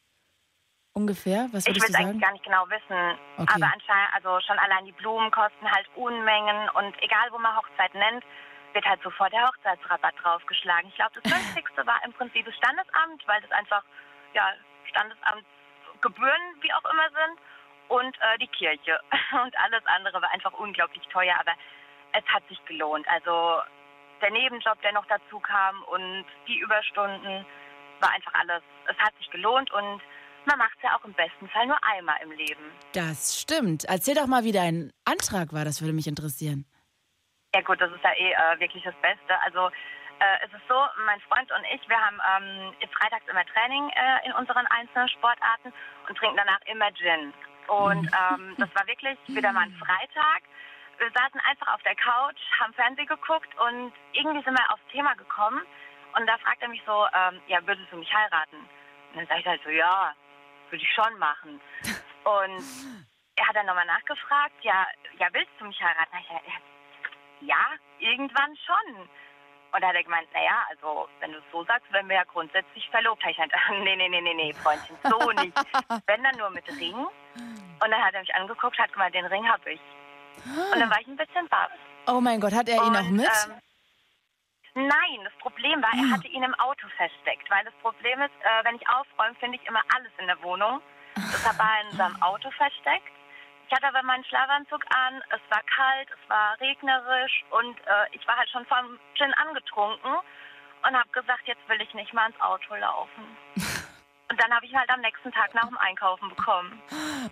Ungefähr? 0.93 1.47
Was 1.51 1.65
Ich 1.65 1.73
will 1.73 1.81
würdest 1.81 1.89
es 1.89 1.95
eigentlich 1.95 2.21
gar 2.21 2.33
nicht 2.33 2.43
genau 2.43 2.67
wissen. 2.69 3.17
Okay. 3.37 3.53
Aber 3.55 3.71
anscheinend, 3.71 4.13
also 4.13 4.39
schon 4.41 4.59
allein 4.59 4.85
die 4.85 4.91
Blumen 4.91 5.31
kosten 5.31 5.69
halt 5.71 5.87
Unmengen. 5.95 6.69
Und 6.71 7.01
egal, 7.01 7.31
wo 7.31 7.37
man 7.37 7.55
Hochzeit 7.55 7.93
nennt, 7.95 8.23
wird 8.73 8.85
halt 8.85 9.01
sofort 9.01 9.31
der 9.31 9.47
Hochzeitsrabatt 9.47 10.15
draufgeschlagen. 10.21 10.89
Ich 10.89 10.95
glaube, 10.95 11.11
das 11.21 11.31
günstigste 11.31 11.85
war 11.87 12.03
im 12.03 12.11
Prinzip 12.13 12.45
das 12.45 12.55
Standesamt, 12.55 13.25
weil 13.25 13.41
das 13.41 13.51
einfach, 13.51 13.83
ja, 14.33 14.51
Standesamtsgebühren, 14.89 16.59
wie 16.61 16.73
auch 16.73 16.85
immer 16.91 17.07
sind. 17.09 17.39
Und 17.87 18.15
äh, 18.19 18.37
die 18.39 18.47
Kirche. 18.47 18.99
Und 19.43 19.57
alles 19.59 19.85
andere 19.85 20.21
war 20.21 20.31
einfach 20.31 20.53
unglaublich 20.53 21.03
teuer. 21.07 21.35
Aber 21.39 21.53
es 22.13 22.25
hat 22.27 22.45
sich 22.49 22.63
gelohnt. 22.65 23.07
Also 23.07 23.61
der 24.21 24.31
Nebenjob, 24.31 24.81
der 24.81 24.93
noch 24.93 25.05
dazu 25.07 25.39
kam 25.39 25.83
und 25.83 26.25
die 26.47 26.59
Überstunden, 26.59 27.45
war 27.99 28.11
einfach 28.11 28.33
alles. 28.33 28.61
Es 28.87 28.97
hat 28.97 29.15
sich 29.17 29.29
gelohnt 29.31 29.71
und 29.71 30.01
man 30.45 30.57
macht 30.57 30.73
es 30.77 30.83
ja 30.83 30.97
auch 30.97 31.05
im 31.05 31.13
besten 31.13 31.47
Fall 31.49 31.67
nur 31.67 31.77
einmal 31.83 32.17
im 32.23 32.31
Leben. 32.31 32.71
Das 32.93 33.39
stimmt. 33.39 33.85
Erzähl 33.85 34.15
doch 34.15 34.27
mal, 34.27 34.43
wie 34.43 34.51
dein 34.51 34.91
Antrag 35.05 35.53
war. 35.53 35.65
Das 35.65 35.81
würde 35.81 35.93
mich 35.93 36.07
interessieren. 36.07 36.65
Ja 37.53 37.61
gut, 37.61 37.81
das 37.81 37.91
ist 37.91 38.03
ja 38.03 38.13
eh 38.13 38.31
äh, 38.31 38.59
wirklich 38.59 38.83
das 38.83 38.95
Beste. 39.01 39.39
Also 39.43 39.67
äh, 40.21 40.45
es 40.45 40.53
ist 40.53 40.67
so, 40.69 40.77
mein 41.05 41.19
Freund 41.21 41.51
und 41.51 41.65
ich, 41.73 41.81
wir 41.89 41.99
haben 41.99 42.19
ähm, 42.21 42.73
freitags 42.93 43.27
immer 43.27 43.45
Training 43.45 43.89
äh, 43.89 44.25
in 44.25 44.33
unseren 44.33 44.65
einzelnen 44.67 45.09
Sportarten 45.09 45.73
und 46.07 46.17
trinken 46.17 46.37
danach 46.37 46.61
immer 46.65 46.91
Gin. 46.93 47.33
Und 47.67 48.05
ähm, 48.05 48.55
das 48.61 48.69
war 48.75 48.87
wirklich 48.87 49.17
wieder 49.27 49.51
mal 49.51 49.65
ein 49.65 49.75
Freitag. 49.75 50.43
Wir 50.99 51.09
saßen 51.09 51.41
einfach 51.49 51.73
auf 51.73 51.81
der 51.83 51.95
Couch, 51.95 52.39
haben 52.59 52.73
Fernsehen 52.73 53.07
geguckt 53.07 53.49
und 53.57 53.91
irgendwie 54.13 54.43
sind 54.43 54.53
wir 54.53 54.71
aufs 54.71 54.85
Thema 54.91 55.15
gekommen. 55.15 55.65
Und 56.15 56.27
da 56.27 56.37
fragt 56.37 56.61
er 56.61 56.69
mich 56.69 56.83
so, 56.85 57.07
ähm, 57.13 57.41
ja, 57.47 57.65
würdest 57.65 57.91
du 57.91 57.97
mich 57.97 58.13
heiraten? 58.13 58.57
Und 58.57 59.17
dann 59.17 59.27
sage 59.27 59.39
ich 59.41 59.47
halt 59.47 59.63
so, 59.63 59.69
ja, 59.69 60.13
würde 60.71 60.83
ich 60.83 60.93
schon 60.93 61.17
machen. 61.19 61.61
Und 62.23 62.63
er 63.35 63.47
hat 63.47 63.55
dann 63.55 63.65
nochmal 63.65 63.85
nachgefragt, 63.85 64.53
ja, 64.61 64.87
ja, 65.17 65.27
willst 65.31 65.51
du 65.59 65.65
mich 65.65 65.81
heiraten? 65.81 66.17
Ich, 66.19 66.29
ja, 66.29 67.55
ja, 67.55 67.65
irgendwann 67.99 68.55
schon. 68.57 69.07
Und 69.73 69.81
da 69.81 69.87
hat 69.87 69.95
er 69.95 70.03
gemeint, 70.03 70.27
naja, 70.33 70.65
also 70.69 71.07
wenn 71.19 71.31
du 71.31 71.37
es 71.37 71.43
so 71.51 71.63
sagst, 71.63 71.91
wären 71.93 72.09
wir 72.09 72.17
ja 72.17 72.23
grundsätzlich 72.25 72.89
verlobt. 72.89 73.23
Da 73.23 73.29
ich 73.29 73.37
gesagt, 73.37 73.53
nee, 73.83 73.95
nee, 73.95 74.09
nee, 74.09 74.21
nee, 74.21 74.33
nee, 74.33 74.53
Freundchen, 74.53 74.97
so 75.03 75.31
nicht. 75.31 75.57
wenn 76.07 76.23
dann 76.23 76.37
nur 76.37 76.49
mit 76.49 76.67
Ring. 76.79 76.95
Und 76.95 77.89
dann 77.89 78.03
hat 78.03 78.13
er 78.13 78.19
mich 78.19 78.35
angeguckt, 78.35 78.77
hat 78.77 78.91
gemeint, 78.91 79.15
den 79.15 79.25
Ring 79.25 79.47
habe 79.47 79.71
ich. 79.71 79.81
Und 80.45 80.79
dann 80.79 80.89
war 80.89 80.99
ich 80.99 81.07
ein 81.07 81.15
bisschen 81.15 81.47
baff. 81.47 81.71
Oh 82.07 82.19
mein 82.19 82.39
Gott, 82.39 82.53
hat 82.53 82.67
er 82.67 82.75
ihn 82.77 82.89
Und, 82.89 82.95
auch 82.97 83.09
mit? 83.09 83.25
Ähm, 83.25 83.53
nein, 84.73 85.19
das 85.23 85.33
Problem 85.39 85.81
war, 85.81 85.91
er 85.93 86.11
hatte 86.11 86.27
ihn 86.27 86.43
im 86.43 86.53
Auto 86.55 86.87
versteckt. 86.97 87.49
Weil 87.49 87.63
das 87.65 87.73
Problem 87.81 88.21
ist, 88.21 88.33
äh, 88.41 88.63
wenn 88.63 88.75
ich 88.75 88.87
aufräume, 88.89 89.35
finde 89.35 89.57
ich 89.57 89.67
immer 89.67 89.81
alles 89.95 90.11
in 90.17 90.27
der 90.27 90.41
Wohnung. 90.41 90.81
Deshalb 91.15 91.57
war 91.57 91.77
er 91.77 91.89
in 91.89 91.97
seinem 91.97 92.21
Auto 92.21 92.49
versteckt. 92.51 93.11
Ich 93.67 93.75
hatte 93.75 93.87
aber 93.87 94.03
meinen 94.03 94.25
Schlafanzug 94.25 94.83
an, 94.93 95.23
es 95.29 95.39
war 95.49 95.63
kalt, 95.63 96.09
es 96.09 96.29
war 96.29 96.59
regnerisch 96.59 97.45
und 97.51 97.79
äh, 97.79 98.07
ich 98.11 98.27
war 98.27 98.35
halt 98.35 98.49
schon 98.49 98.65
vom 98.65 98.99
Gin 99.15 99.33
angetrunken 99.35 100.11
und 100.11 100.97
habe 100.97 101.09
gesagt, 101.11 101.47
jetzt 101.47 101.67
will 101.69 101.81
ich 101.81 101.93
nicht 101.93 102.13
mal 102.13 102.27
ins 102.27 102.41
Auto 102.41 102.75
laufen. 102.75 103.37
Und 104.31 104.41
dann 104.41 104.55
habe 104.55 104.65
ich 104.65 104.71
ihn 104.71 104.79
halt 104.79 104.89
am 104.89 105.01
nächsten 105.01 105.29
Tag 105.33 105.53
nach 105.53 105.67
dem 105.67 105.77
Einkaufen 105.77 106.29
bekommen. 106.29 106.81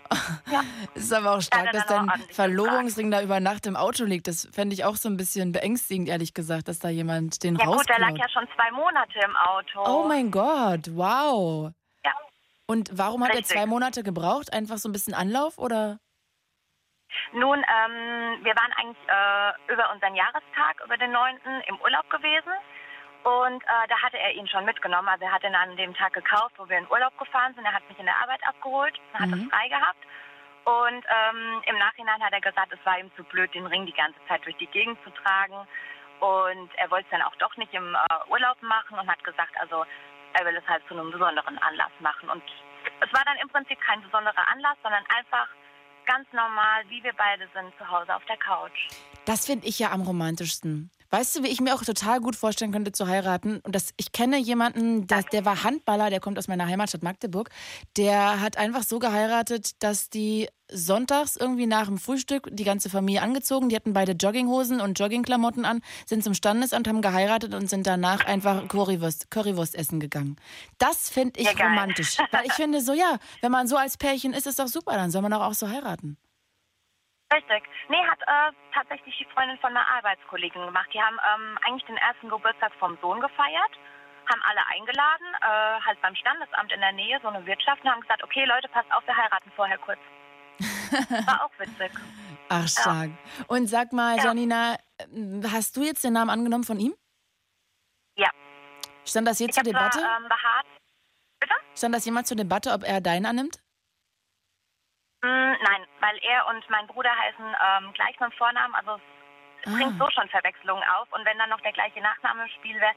ist 0.95 1.13
aber 1.13 1.35
auch 1.35 1.41
stark, 1.41 1.65
Ja, 1.65 1.71
dass 1.71 1.85
dein 1.87 2.09
Verlobungsring 2.31 3.11
da 3.11 3.21
über 3.21 3.39
Nacht 3.39 3.65
im 3.67 3.75
Auto 3.75 4.03
liegt. 4.05 4.27
Das 4.27 4.47
fände 4.51 4.73
ich 4.73 4.85
auch 4.85 4.95
so 4.95 5.09
ein 5.09 5.17
bisschen 5.17 5.51
beängstigend, 5.51 6.09
ehrlich 6.09 6.33
gesagt, 6.33 6.67
dass 6.67 6.79
da 6.79 6.89
jemand 6.89 7.43
den 7.43 7.55
Ja 7.55 7.65
gut, 7.65 7.87
der 7.89 7.99
lag 7.99 8.09
rausklaut. 8.09 8.19
ja 8.19 8.29
schon 8.29 8.47
zwei 8.55 8.71
Monate 8.71 9.19
im 9.23 9.35
Auto. 9.35 9.83
Oh 9.85 10.07
mein 10.07 10.31
Gott, 10.31 10.95
wow. 10.95 11.71
Ja. 12.03 12.11
Und 12.67 12.91
warum 12.93 13.23
hat 13.23 13.31
er 13.31 13.37
Richtig. 13.39 13.55
zwei 13.57 13.65
Monate 13.65 14.03
gebraucht? 14.03 14.53
Einfach 14.53 14.77
so 14.77 14.89
ein 14.89 14.93
bisschen 14.93 15.13
Anlauf 15.13 15.57
oder? 15.57 15.99
Nun, 17.33 17.57
ähm, 17.59 18.43
wir 18.43 18.55
waren 18.55 18.71
eigentlich 18.77 19.07
äh, 19.07 19.73
über 19.73 19.91
unseren 19.93 20.15
Jahrestag, 20.15 20.81
über 20.85 20.97
den 20.97 21.11
9. 21.11 21.35
im 21.67 21.79
Urlaub 21.81 22.09
gewesen. 22.09 22.53
Und 23.23 23.61
äh, 23.63 23.87
da 23.89 24.01
hatte 24.01 24.17
er 24.17 24.31
ihn 24.33 24.47
schon 24.47 24.65
mitgenommen. 24.65 25.07
Also 25.09 25.25
er 25.25 25.31
hat 25.31 25.43
ihn 25.43 25.55
an 25.55 25.75
dem 25.75 25.93
Tag 25.93 26.13
gekauft, 26.13 26.55
wo 26.57 26.67
wir 26.69 26.77
in 26.77 26.89
Urlaub 26.89 27.17
gefahren 27.17 27.53
sind. 27.53 27.65
Er 27.65 27.73
hat 27.73 27.87
mich 27.89 27.99
in 27.99 28.05
der 28.05 28.17
Arbeit 28.17 28.39
abgeholt, 28.47 28.97
hat 29.13 29.27
Mhm. 29.27 29.33
es 29.43 29.49
frei 29.49 29.67
gehabt. 29.67 30.03
Und 30.65 31.03
ähm, 31.05 31.61
im 31.65 31.77
Nachhinein 31.79 32.21
hat 32.23 32.31
er 32.33 32.41
gesagt, 32.41 32.71
es 32.71 32.85
war 32.85 32.97
ihm 32.99 33.11
zu 33.15 33.23
blöd, 33.23 33.53
den 33.53 33.65
Ring 33.65 33.85
die 33.85 33.93
ganze 33.93 34.19
Zeit 34.27 34.43
durch 34.45 34.55
die 34.57 34.67
Gegend 34.67 34.97
zu 35.03 35.09
tragen. 35.11 35.55
Und 36.19 36.69
er 36.75 36.89
wollte 36.91 37.05
es 37.05 37.11
dann 37.11 37.21
auch 37.21 37.35
doch 37.37 37.55
nicht 37.57 37.73
im 37.73 37.95
äh, 37.95 38.29
Urlaub 38.29 38.61
machen 38.61 38.99
und 38.99 39.07
hat 39.09 39.23
gesagt, 39.23 39.53
also 39.59 39.85
er 40.33 40.45
will 40.45 40.55
es 40.55 40.67
halt 40.67 40.85
zu 40.87 40.93
einem 40.93 41.11
besonderen 41.11 41.57
Anlass 41.59 41.91
machen. 41.99 42.29
Und 42.29 42.43
es 43.01 43.11
war 43.13 43.23
dann 43.25 43.37
im 43.37 43.49
Prinzip 43.49 43.79
kein 43.81 44.01
besonderer 44.01 44.47
Anlass, 44.47 44.77
sondern 44.83 45.03
einfach 45.17 45.47
ganz 46.05 46.27
normal, 46.33 46.83
wie 46.89 47.03
wir 47.03 47.13
beide 47.13 47.47
sind, 47.53 47.75
zu 47.77 47.89
Hause 47.89 48.15
auf 48.15 48.23
der 48.25 48.37
Couch. 48.37 48.87
Das 49.25 49.45
finde 49.45 49.67
ich 49.67 49.79
ja 49.79 49.91
am 49.91 50.01
romantischsten. 50.01 50.91
Weißt 51.11 51.35
du, 51.35 51.43
wie 51.43 51.47
ich 51.47 51.59
mir 51.59 51.73
auch 51.73 51.83
total 51.83 52.19
gut 52.19 52.35
vorstellen 52.35 52.71
könnte 52.71 52.91
zu 52.91 53.07
heiraten? 53.07 53.61
Und 53.63 53.73
das, 53.73 53.93
ich 53.97 54.11
kenne 54.11 54.37
jemanden, 54.37 55.07
der, 55.07 55.23
der 55.23 55.43
war 55.43 55.63
Handballer, 55.63 56.09
der 56.09 56.19
kommt 56.19 56.37
aus 56.37 56.47
meiner 56.47 56.67
Heimatstadt 56.67 57.01
Magdeburg. 57.01 57.49
Der 57.97 58.41
hat 58.41 58.57
einfach 58.57 58.83
so 58.83 58.99
geheiratet, 58.99 59.81
dass 59.81 60.09
die 60.09 60.47
sonntags 60.71 61.35
irgendwie 61.35 61.65
nach 61.65 61.87
dem 61.87 61.97
Frühstück 61.97 62.47
die 62.51 62.63
ganze 62.63 62.91
Familie 62.91 63.23
angezogen, 63.23 63.69
die 63.69 63.75
hatten 63.75 63.93
beide 63.93 64.11
Jogginghosen 64.11 64.81
und 64.81 64.99
Joggingklamotten 64.99 65.65
an, 65.65 65.81
sind 66.05 66.23
zum 66.23 66.35
Standesamt, 66.35 66.87
haben 66.87 67.01
geheiratet 67.01 67.55
und 67.55 67.69
sind 67.69 67.87
danach 67.87 68.25
einfach 68.25 68.67
Currywurst, 68.67 69.31
Currywurst 69.31 69.73
essen 69.73 69.99
gegangen. 69.99 70.35
Das 70.77 71.09
finde 71.09 71.39
ich 71.39 71.47
Ja, 71.47 71.53
romantisch. 71.53 72.17
Weil 72.31 72.45
ich 72.45 72.53
finde 72.53 72.81
so, 72.81 72.93
ja, 72.93 73.17
wenn 73.41 73.51
man 73.51 73.67
so 73.67 73.77
als 73.77 73.97
Pärchen 73.97 74.33
ist, 74.33 74.45
ist 74.45 74.59
doch 74.59 74.67
super, 74.67 74.93
dann 74.93 75.09
soll 75.09 75.23
man 75.23 75.31
doch 75.31 75.41
auch 75.41 75.55
so 75.55 75.67
heiraten. 75.67 76.17
Richtig. 77.31 77.63
Nee, 77.89 78.03
hat 78.07 78.19
äh, 78.21 78.51
tatsächlich 78.73 79.15
die 79.17 79.25
Freundin 79.33 79.57
von 79.59 79.69
einer 79.69 79.87
Arbeitskollegin 79.87 80.65
gemacht. 80.65 80.89
Die 80.93 81.01
haben 81.01 81.17
ähm, 81.35 81.57
eigentlich 81.65 81.85
den 81.85 81.97
ersten 81.97 82.27
Geburtstag 82.29 82.73
vom 82.79 82.97
Sohn 83.01 83.19
gefeiert, 83.21 83.71
haben 84.29 84.41
alle 84.49 84.65
eingeladen, 84.67 85.27
äh, 85.41 85.81
halt 85.85 86.01
beim 86.01 86.15
Standesamt 86.15 86.71
in 86.71 86.79
der 86.81 86.91
Nähe, 86.93 87.19
so 87.21 87.27
eine 87.27 87.45
Wirtschaft, 87.45 87.83
und 87.83 87.91
haben 87.91 88.01
gesagt, 88.01 88.23
okay 88.23 88.45
Leute, 88.45 88.67
passt 88.69 88.91
auf, 88.91 89.05
wir 89.05 89.15
heiraten 89.15 89.51
vorher 89.55 89.77
kurz. 89.77 89.99
War 91.27 91.45
auch 91.45 91.59
witzig. 91.59 91.91
Ach, 92.49 92.67
stark. 92.67 93.11
Und 93.47 93.67
sag 93.67 93.93
mal, 93.93 94.17
Ja. 94.17 94.25
Janina, 94.25 94.75
hast 95.53 95.77
du 95.77 95.83
jetzt 95.83 96.03
den 96.03 96.13
Namen 96.13 96.31
angenommen 96.31 96.63
von 96.63 96.79
ihm? 96.79 96.95
Ja. 98.15 98.29
Stand 99.05 99.27
das 99.27 99.39
jetzt 99.39 99.55
Ich 99.57 99.63
zur 99.63 99.71
zwar 99.71 99.89
Debatte? 99.89 99.99
ähm, 99.99 100.27
beharrt. 100.27 100.65
Bitte? 101.39 101.53
Stand 101.77 101.95
das 101.95 102.05
jemand 102.05 102.25
zur 102.27 102.37
Debatte, 102.37 102.71
ob 102.73 102.83
er 102.83 103.01
deinen 103.01 103.27
annimmt? 103.27 103.59
Mm, 105.21 105.51
nein, 105.61 105.85
weil 105.99 106.17
er 106.23 106.47
und 106.47 106.67
mein 106.69 106.87
Bruder 106.87 107.11
heißen 107.15 107.45
ähm, 107.45 107.93
gleich 107.93 108.19
mit 108.19 108.31
dem 108.31 108.37
Vornamen, 108.37 108.73
also 108.75 108.99
es 109.61 109.69
Ah. 109.71 109.75
bringt 109.75 109.97
so 109.99 110.09
schon 110.11 110.29
Verwechslungen 110.29 110.83
auf. 110.95 111.11
Und 111.11 111.25
wenn 111.25 111.37
dann 111.37 111.49
noch 111.49 111.59
der 111.61 111.73
gleiche 111.73 111.99
Nachname 112.01 112.43
im 112.43 112.49
Spiel 112.49 112.79
wäre, 112.79 112.95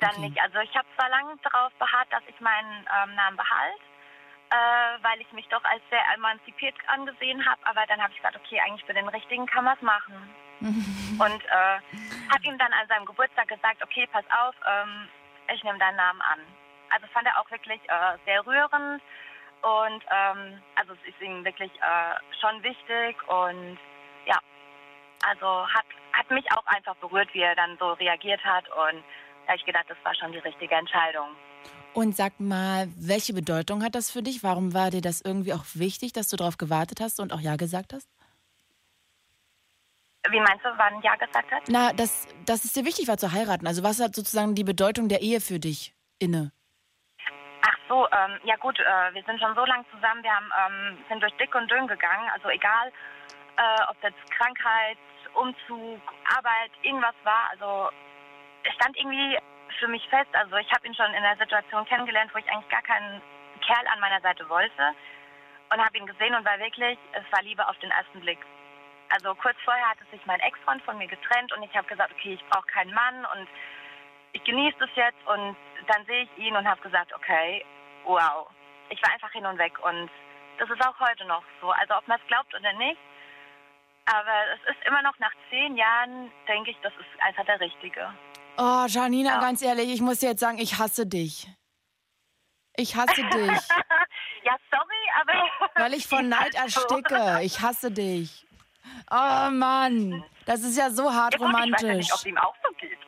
dann 0.00 0.10
Okay. 0.10 0.20
nicht. 0.20 0.40
Also 0.40 0.58
ich 0.60 0.74
habe 0.76 0.86
zwar 0.96 1.08
lange 1.08 1.36
darauf 1.42 1.72
beharrt, 1.74 2.06
dass 2.10 2.22
ich 2.28 2.38
meinen 2.40 2.86
ähm, 3.02 3.14
Namen 3.16 3.36
behalte, 3.36 3.80
äh, 4.50 5.02
weil 5.02 5.20
ich 5.20 5.32
mich 5.32 5.48
doch 5.48 5.64
als 5.64 5.82
sehr 5.90 6.02
emanzipiert 6.14 6.74
angesehen 6.86 7.44
habe, 7.44 7.60
aber 7.64 7.84
dann 7.86 8.00
habe 8.00 8.12
ich 8.12 8.18
gesagt, 8.18 8.36
okay, 8.36 8.60
eigentlich 8.60 8.84
für 8.84 8.94
den 8.94 9.08
Richtigen 9.08 9.46
kann 9.46 9.64
man 9.64 9.74
es 9.76 9.82
machen. 9.82 10.34
und 11.18 11.44
äh, 11.46 11.80
habe 12.30 12.44
ihm 12.44 12.58
dann 12.58 12.72
an 12.72 12.86
seinem 12.88 13.06
Geburtstag 13.06 13.48
gesagt, 13.48 13.82
okay, 13.82 14.06
pass 14.12 14.24
auf, 14.30 14.54
ähm, 14.66 15.08
ich 15.52 15.62
nehme 15.64 15.78
deinen 15.78 15.96
Namen 15.96 16.20
an. 16.22 16.40
Also 16.90 17.06
fand 17.08 17.26
er 17.26 17.40
auch 17.40 17.50
wirklich 17.50 17.80
äh, 17.88 18.18
sehr 18.24 18.46
rührend 18.46 19.02
und 19.62 20.02
ähm, 20.10 20.62
also 20.76 20.92
es 20.92 21.14
ist 21.14 21.20
ihm 21.20 21.44
wirklich 21.44 21.70
äh, 21.80 22.14
schon 22.40 22.62
wichtig 22.62 23.16
und 23.28 23.78
ja, 24.26 24.38
also 25.26 25.66
hat, 25.68 25.86
hat 26.12 26.30
mich 26.30 26.44
auch 26.52 26.66
einfach 26.66 26.96
berührt, 26.96 27.28
wie 27.32 27.40
er 27.40 27.56
dann 27.56 27.76
so 27.78 27.92
reagiert 27.94 28.42
hat 28.44 28.64
und 28.68 29.02
da 29.46 29.52
habe 29.52 29.58
ich 29.58 29.64
gedacht, 29.64 29.86
das 29.88 29.98
war 30.02 30.14
schon 30.14 30.32
die 30.32 30.38
richtige 30.38 30.74
Entscheidung. 30.74 31.28
Und 31.94 32.14
sag 32.14 32.38
mal, 32.40 32.88
welche 32.96 33.32
Bedeutung 33.32 33.82
hat 33.82 33.94
das 33.94 34.10
für 34.10 34.22
dich? 34.22 34.42
Warum 34.42 34.74
war 34.74 34.90
dir 34.90 35.00
das 35.00 35.22
irgendwie 35.22 35.54
auch 35.54 35.64
wichtig, 35.74 36.12
dass 36.12 36.28
du 36.28 36.36
darauf 36.36 36.58
gewartet 36.58 37.00
hast 37.00 37.20
und 37.20 37.32
auch 37.32 37.40
Ja 37.40 37.56
gesagt 37.56 37.94
hast? 37.94 38.08
Wie 40.30 40.40
meinst 40.40 40.64
du, 40.64 40.68
wann 40.76 41.00
Ja 41.02 41.14
gesagt 41.14 41.50
hat? 41.50 41.62
Na, 41.68 41.92
dass, 41.92 42.26
dass 42.44 42.64
es 42.64 42.72
dir 42.72 42.84
wichtig 42.84 43.08
war 43.08 43.16
zu 43.16 43.32
heiraten. 43.32 43.66
Also 43.66 43.82
was 43.82 44.00
hat 44.00 44.14
sozusagen 44.14 44.54
die 44.54 44.64
Bedeutung 44.64 45.08
der 45.08 45.22
Ehe 45.22 45.40
für 45.40 45.58
dich 45.58 45.94
inne? 46.18 46.52
So, 47.88 48.08
ähm, 48.10 48.40
ja 48.42 48.56
gut, 48.56 48.78
äh, 48.80 49.14
wir 49.14 49.22
sind 49.22 49.40
schon 49.40 49.54
so 49.54 49.64
lange 49.64 49.84
zusammen, 49.90 50.22
wir 50.22 50.34
haben, 50.34 50.50
ähm, 50.66 51.04
sind 51.08 51.22
durch 51.22 51.34
dick 51.34 51.54
und 51.54 51.70
dünn 51.70 51.86
gegangen, 51.86 52.28
also 52.34 52.48
egal, 52.48 52.92
äh, 53.56 53.82
ob 53.88 53.96
jetzt 54.02 54.30
Krankheit, 54.32 54.98
Umzug, 55.34 56.00
Arbeit, 56.36 56.72
irgendwas 56.82 57.14
war, 57.22 57.48
also 57.50 57.90
es 58.64 58.74
stand 58.74 58.96
irgendwie 58.96 59.38
für 59.78 59.86
mich 59.86 60.06
fest, 60.08 60.34
also 60.34 60.56
ich 60.56 60.70
habe 60.72 60.86
ihn 60.86 60.94
schon 60.94 61.14
in 61.14 61.24
einer 61.24 61.36
Situation 61.36 61.84
kennengelernt, 61.86 62.34
wo 62.34 62.38
ich 62.38 62.50
eigentlich 62.50 62.70
gar 62.70 62.82
keinen 62.82 63.22
Kerl 63.64 63.86
an 63.92 64.00
meiner 64.00 64.20
Seite 64.20 64.48
wollte 64.48 64.94
und 65.70 65.84
habe 65.84 65.96
ihn 65.98 66.06
gesehen 66.06 66.34
und 66.34 66.44
war 66.44 66.58
wirklich, 66.58 66.98
es 67.12 67.32
war 67.32 67.42
Liebe 67.42 67.66
auf 67.68 67.78
den 67.78 67.90
ersten 67.90 68.20
Blick. 68.20 68.38
Also 69.10 69.34
kurz 69.36 69.56
vorher 69.64 69.90
hatte 69.90 70.04
sich 70.10 70.24
mein 70.26 70.40
Ex-Freund 70.40 70.82
von 70.82 70.98
mir 70.98 71.06
getrennt 71.06 71.52
und 71.52 71.62
ich 71.62 71.76
habe 71.76 71.86
gesagt, 71.86 72.12
okay, 72.12 72.34
ich 72.34 72.44
brauche 72.46 72.66
keinen 72.66 72.92
Mann 72.92 73.24
und 73.36 73.48
ich 74.32 74.42
genieße 74.42 74.76
das 74.78 74.90
jetzt 74.96 75.26
und 75.26 75.56
dann 75.86 76.04
sehe 76.06 76.24
ich 76.24 76.38
ihn 76.38 76.56
und 76.56 76.68
habe 76.68 76.80
gesagt, 76.80 77.12
okay, 77.14 77.64
wow. 78.06 78.48
Ich 78.90 79.02
war 79.02 79.12
einfach 79.12 79.30
hin 79.32 79.44
und 79.46 79.58
weg 79.58 79.72
und 79.84 80.08
das 80.58 80.70
ist 80.70 80.80
auch 80.86 80.98
heute 81.00 81.24
noch 81.26 81.42
so. 81.60 81.70
Also 81.70 81.94
ob 81.96 82.06
man 82.08 82.18
es 82.20 82.26
glaubt 82.28 82.54
oder 82.54 82.72
nicht, 82.74 82.98
aber 84.06 84.32
es 84.54 84.74
ist 84.76 84.86
immer 84.86 85.02
noch 85.02 85.18
nach 85.18 85.32
zehn 85.50 85.76
Jahren, 85.76 86.30
denke 86.48 86.70
ich, 86.70 86.76
das 86.82 86.92
ist 86.94 87.22
einfach 87.22 87.44
der 87.44 87.60
Richtige. 87.60 88.12
Oh, 88.58 88.84
Janina, 88.86 89.30
Ja. 89.34 89.40
ganz 89.40 89.60
ehrlich, 89.62 89.92
ich 89.92 90.00
muss 90.00 90.20
dir 90.20 90.30
jetzt 90.30 90.40
sagen, 90.40 90.58
ich 90.58 90.78
hasse 90.78 91.06
dich. 91.06 91.46
Ich 92.78 92.94
hasse 92.94 93.22
dich, 93.22 93.24
ja, 94.44 94.54
sorry, 94.70 95.02
aber... 95.20 95.70
weil 95.82 95.94
ich 95.94 96.06
vor 96.06 96.22
Neid 96.22 96.50
Ist 96.54 96.60
halt 96.60 96.70
so. 96.70 96.80
ersticke. 96.96 97.38
Ich 97.42 97.60
hasse 97.60 97.90
dich. 97.90 98.46
Oh 99.10 99.50
Mann, 99.50 100.24
das 100.46 100.60
ist 100.62 100.76
ja 100.78 100.90
so 100.90 101.12
hart 101.12 101.34
Ja, 101.34 101.38
gut, 101.38 101.48
Ich 101.48 101.54
weiß 101.54 101.82
ja 101.82 101.88
romantisch. 101.88 101.96
nicht, 101.96 102.12
ob 102.12 102.18
es 102.18 102.26
ihm 102.26 102.38
auch 102.38 102.54
so 102.62 102.70
geht. 102.74 102.98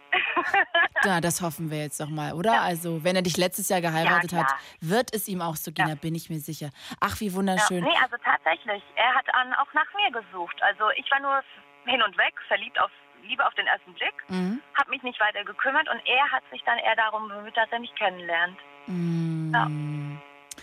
Na, 1.05 1.21
das 1.21 1.41
hoffen 1.43 1.71
wir 1.71 1.79
jetzt 1.79 2.01
doch 2.01 2.09
mal, 2.09 2.33
oder? 2.33 2.61
Also, 2.63 3.05
wenn 3.05 3.15
er 3.17 3.23
dich 3.23 3.37
letztes 3.37 3.69
Jahr 3.69 3.81
geheiratet 3.81 4.33
Ja, 4.33 4.39
hat, 4.39 4.55
wird 4.81 5.15
es 5.15 5.29
ihm 5.29 5.41
auch 5.43 5.57
so 5.57 5.71
gehen, 5.73 5.89
Ja. 5.89 5.95
da 5.95 6.01
bin 6.01 6.15
ich 6.15 6.29
mir 6.31 6.41
sicher. 6.41 6.71
Ach, 7.01 7.21
wie 7.21 7.29
Ja, 7.29 7.35
wunderschön. 7.35 7.85
nee, 7.85 7.95
also 8.03 8.17
tatsächlich. 8.25 8.83
Er 8.97 9.15
hat 9.15 9.33
an, 9.35 9.53
auch 9.55 9.73
nach 9.75 9.87
mir 9.95 10.21
gesucht. 10.21 10.57
Also 10.63 10.91
ich 10.97 11.09
war 11.11 11.21
nur 11.21 11.41
hin 11.87 12.03
und 12.03 12.17
weg, 12.19 12.35
verliebt 12.49 12.81
auf 12.81 12.91
Liebe 13.23 13.47
auf 13.47 13.55
den 13.55 13.67
ersten 13.67 13.93
Blick, 13.95 14.15
Mhm. 14.29 14.61
habe 14.79 14.91
mich 14.91 15.03
nicht 15.03 15.21
weiter 15.21 15.45
gekümmert 15.45 15.89
und 15.89 16.01
er 16.07 16.31
hat 16.31 16.43
sich 16.51 16.63
dann 16.65 16.79
eher 16.79 16.97
darum 16.97 17.29
bemüht, 17.29 17.57
dass 17.57 17.69
er 17.71 17.81
mich 17.81 17.95
kennenlernt. 17.97 18.57
Mm. 18.87 19.53
Ja. 19.55 19.71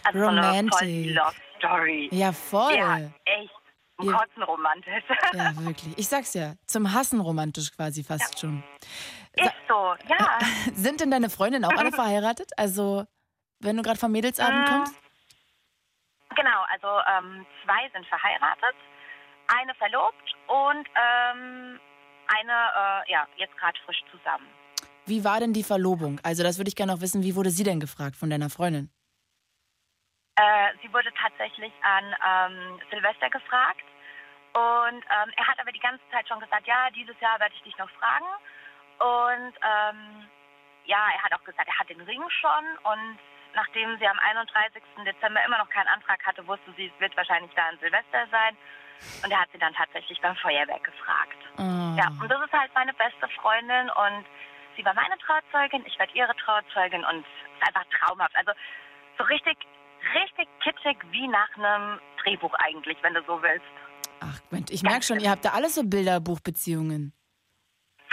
Also 0.04 0.20
so 0.20 0.26
Romantic. 0.28 0.74
voll 0.74 1.14
Love 1.14 1.36
Story. 1.58 2.10
Ja, 2.12 2.32
voll. 2.32 2.76
Ja, 2.76 2.98
echt. 3.26 3.52
Ein 3.98 4.08
Ihr- 4.08 4.14
Kotzen 4.14 4.44
romantisch. 4.44 5.04
Ja, 5.34 5.52
wirklich. 5.66 5.98
Ich 5.98 6.08
sag's 6.08 6.34
ja, 6.34 6.54
zum 6.66 6.92
Hassen 6.94 7.20
romantisch 7.22 7.72
quasi 7.72 8.04
fast 8.04 8.40
schon. 8.40 8.62
Ist 9.38 9.54
so, 9.68 9.96
ja. 10.08 10.40
Sind 10.74 11.02
denn 11.02 11.12
deine 11.12 11.30
Freundinnen 11.30 11.66
auch 11.66 11.78
alle 11.78 11.92
verheiratet? 12.02 12.52
Also, 12.58 13.06
wenn 13.60 13.78
du 13.78 13.84
gerade 13.84 14.00
vom 14.00 14.12
Mädelsabend 14.12 14.68
Mm. 14.68 14.72
kommst? 14.72 14.96
Genau, 16.36 16.64
also 16.70 16.88
ähm, 17.18 17.46
zwei 17.64 17.90
sind 17.94 18.06
verheiratet, 18.08 18.76
eine 19.48 19.74
verlobt 19.76 20.36
und 20.48 20.86
ähm, 20.96 21.80
eine, 22.28 22.52
äh, 23.08 23.12
ja, 23.12 23.28
jetzt 23.38 23.56
gerade 23.58 23.80
frisch 23.86 24.02
zusammen. 24.12 24.48
Wie 25.06 25.24
war 25.24 25.40
denn 25.40 25.54
die 25.54 25.64
Verlobung? 25.64 26.20
Also, 26.24 26.44
das 26.44 26.58
würde 26.58 26.68
ich 26.70 26.76
gerne 26.76 26.92
noch 26.94 27.02
wissen. 27.02 27.24
Wie 27.24 27.36
wurde 27.36 27.52
sie 27.52 27.64
denn 27.64 27.80
gefragt 27.80 28.16
von 28.18 28.30
deiner 28.30 28.50
Freundin? 28.50 28.90
Äh, 30.36 30.74
sie 30.82 30.92
wurde 30.92 31.14
tatsächlich 31.14 31.72
an 31.84 32.04
ähm, 32.28 32.80
Silvester 32.90 33.30
gefragt 33.30 33.86
und 34.54 34.98
ähm, 35.04 35.32
er 35.38 35.48
hat 35.48 35.60
aber 35.60 35.72
die 35.72 35.80
ganze 35.80 36.04
Zeit 36.12 36.28
schon 36.28 36.40
gesagt, 36.42 36.68
ja, 36.68 36.90
dieses 36.92 37.18
Jahr 37.22 37.40
werde 37.40 37.56
ich 37.56 37.64
dich 37.64 37.78
noch 37.78 37.90
fragen. 37.92 38.26
Und 39.00 39.54
ähm, 39.62 40.28
ja, 40.86 41.02
er 41.14 41.24
hat 41.24 41.34
auch 41.34 41.44
gesagt, 41.44 41.68
er 41.68 41.80
hat 41.80 41.90
den 41.90 42.02
Ring 42.02 42.24
schon 42.30 42.66
und 42.84 43.20
nachdem 43.56 43.98
sie 43.98 44.08
am 44.08 44.20
31. 44.20 44.82
Dezember 45.06 45.44
immer 45.46 45.58
noch 45.58 45.70
keinen 45.70 45.88
Antrag 45.88 46.24
hatte, 46.26 46.46
wusste 46.48 46.72
sie, 46.76 46.92
es 46.94 47.00
wird 47.00 47.16
wahrscheinlich 47.18 47.52
da 47.56 47.68
an 47.68 47.80
Silvester 47.80 48.28
sein. 48.30 48.56
Und 49.24 49.32
er 49.32 49.42
hat 49.42 49.50
sie 49.52 49.58
dann 49.58 49.74
tatsächlich 49.74 50.20
beim 50.22 50.36
Feuerwerk 50.38 50.84
gefragt. 50.84 51.40
Oh. 51.58 51.96
Ja, 52.00 52.08
und 52.22 52.30
das 52.30 52.40
ist 52.42 52.54
halt 52.54 52.72
meine 52.76 52.94
beste 52.94 53.28
Freundin 53.42 53.90
und 53.90 54.26
sie 54.78 54.86
war 54.86 54.94
meine 54.94 55.18
Trauzeugin, 55.20 55.86
ich 55.86 55.98
werde 56.00 56.14
ihre 56.14 56.36
Trauzeugin 56.36 57.04
und 57.04 57.20
es 57.20 57.58
ist 57.58 57.68
einfach 57.68 57.86
traumhaft. 58.00 58.36
Also 58.36 58.52
so 59.18 59.24
richtig, 59.26 59.58
richtig 60.14 60.48
kitschig 60.64 60.98
wie 61.12 61.28
nach 61.28 61.50
einem 61.58 62.00
Drehbuch 62.24 62.54
eigentlich, 62.56 62.98
wenn 63.02 63.14
du 63.14 63.24
so 63.24 63.42
willst. 63.42 63.66
Ach, 64.22 64.40
Mensch, 64.50 64.72
ich 64.72 64.84
merke 64.84 65.04
schon, 65.04 65.20
ihr 65.20 65.30
habt 65.30 65.44
da 65.44 65.52
alles 65.52 65.76
so 65.76 65.84
Bilderbuchbeziehungen. 65.84 67.14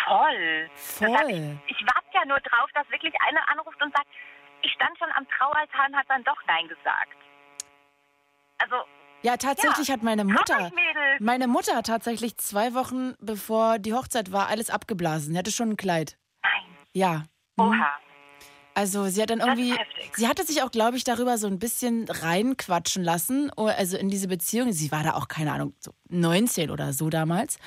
Voll. 0.07 0.70
Voll. 0.74 1.16
Hab 1.16 1.28
Ich, 1.28 1.76
ich 1.78 1.86
warte 1.86 2.09
ja 2.14 2.24
nur 2.26 2.40
drauf, 2.40 2.68
dass 2.74 2.88
wirklich 2.90 3.14
einer 3.26 3.48
anruft 3.48 3.80
und 3.82 3.94
sagt, 3.94 4.07
ich 4.62 4.72
stand 4.72 4.96
schon 4.98 5.11
am 5.12 5.26
Traualtar 5.28 5.86
und 5.88 5.96
hat 5.96 6.07
dann 6.09 6.24
doch 6.24 6.36
Nein 6.46 6.68
gesagt. 6.68 7.16
Also, 8.59 8.76
Ja, 9.22 9.36
tatsächlich 9.36 9.88
Ja. 9.88 9.94
hat 9.94 10.03
meine 10.03 10.24
Mutter. 10.24 10.70
Meine 11.20 11.46
Mutter 11.46 11.76
hat 11.76 11.86
tatsächlich 11.86 12.36
zwei 12.38 12.74
Wochen 12.74 13.14
bevor 13.20 13.78
die 13.78 13.92
Hochzeit 13.94 14.32
war, 14.32 14.48
alles 14.48 14.70
abgeblasen. 14.70 15.32
Sie 15.32 15.38
hatte 15.38 15.53
schon 15.53 15.70
ein 15.70 15.76
Kleid. 15.76 16.16
Nein. 16.42 16.76
Ja, 16.92 17.22
Oha. 17.59 17.98
Also 18.75 19.07
sie 19.09 19.20
hat 19.23 19.31
dann 19.31 19.41
irgendwie, 19.41 19.75
sie 20.16 20.27
hatte 20.29 20.45
sich 20.47 20.62
auch, 20.62 20.70
glaube 20.70 20.97
ich, 20.97 21.05
darüber 21.05 21.37
so 21.39 21.47
ein 21.47 21.59
bisschen 21.59 22.09
reinquatschen 22.09 23.05
lassen, 23.05 23.51
oh, 23.57 23.66
also 23.66 23.97
in 23.97 24.09
diese 24.09 24.29
Beziehung. 24.29 24.73
Sie 24.73 24.91
war 24.91 25.03
da 25.03 25.14
auch, 25.14 25.29
keine 25.29 25.53
Ahnung, 25.53 25.75
so 25.79 25.93
19 26.09 26.70
oder 26.70 26.93
so 26.93 27.11
damals. 27.11 27.59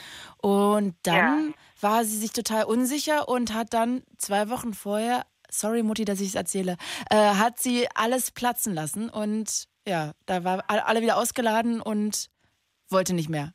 Und 0.42 0.96
dann 1.04 1.54
war 1.82 2.04
sie 2.06 2.18
sich 2.18 2.32
total 2.32 2.64
unsicher 2.66 3.28
und 3.30 3.54
hat 3.54 3.74
dann 3.74 4.04
zwei 4.18 4.50
Wochen 4.50 4.74
vorher, 4.74 5.26
sorry 5.52 5.84
Mutti, 5.84 6.06
dass 6.06 6.20
ich 6.22 6.30
es 6.30 6.36
erzähle, 6.36 6.78
äh, 7.12 7.16
hat 7.36 7.60
sie 7.60 7.88
alles 7.94 8.32
platzen 8.32 8.74
lassen 8.74 9.10
und 9.10 9.66
ja, 9.88 10.14
da 10.26 10.44
war 10.44 10.64
all- 10.68 10.80
alle 10.80 11.02
wieder 11.04 11.18
ausgeladen 11.18 11.82
und 11.82 12.30
wollte 12.90 13.14
nicht 13.14 13.30
mehr. 13.30 13.54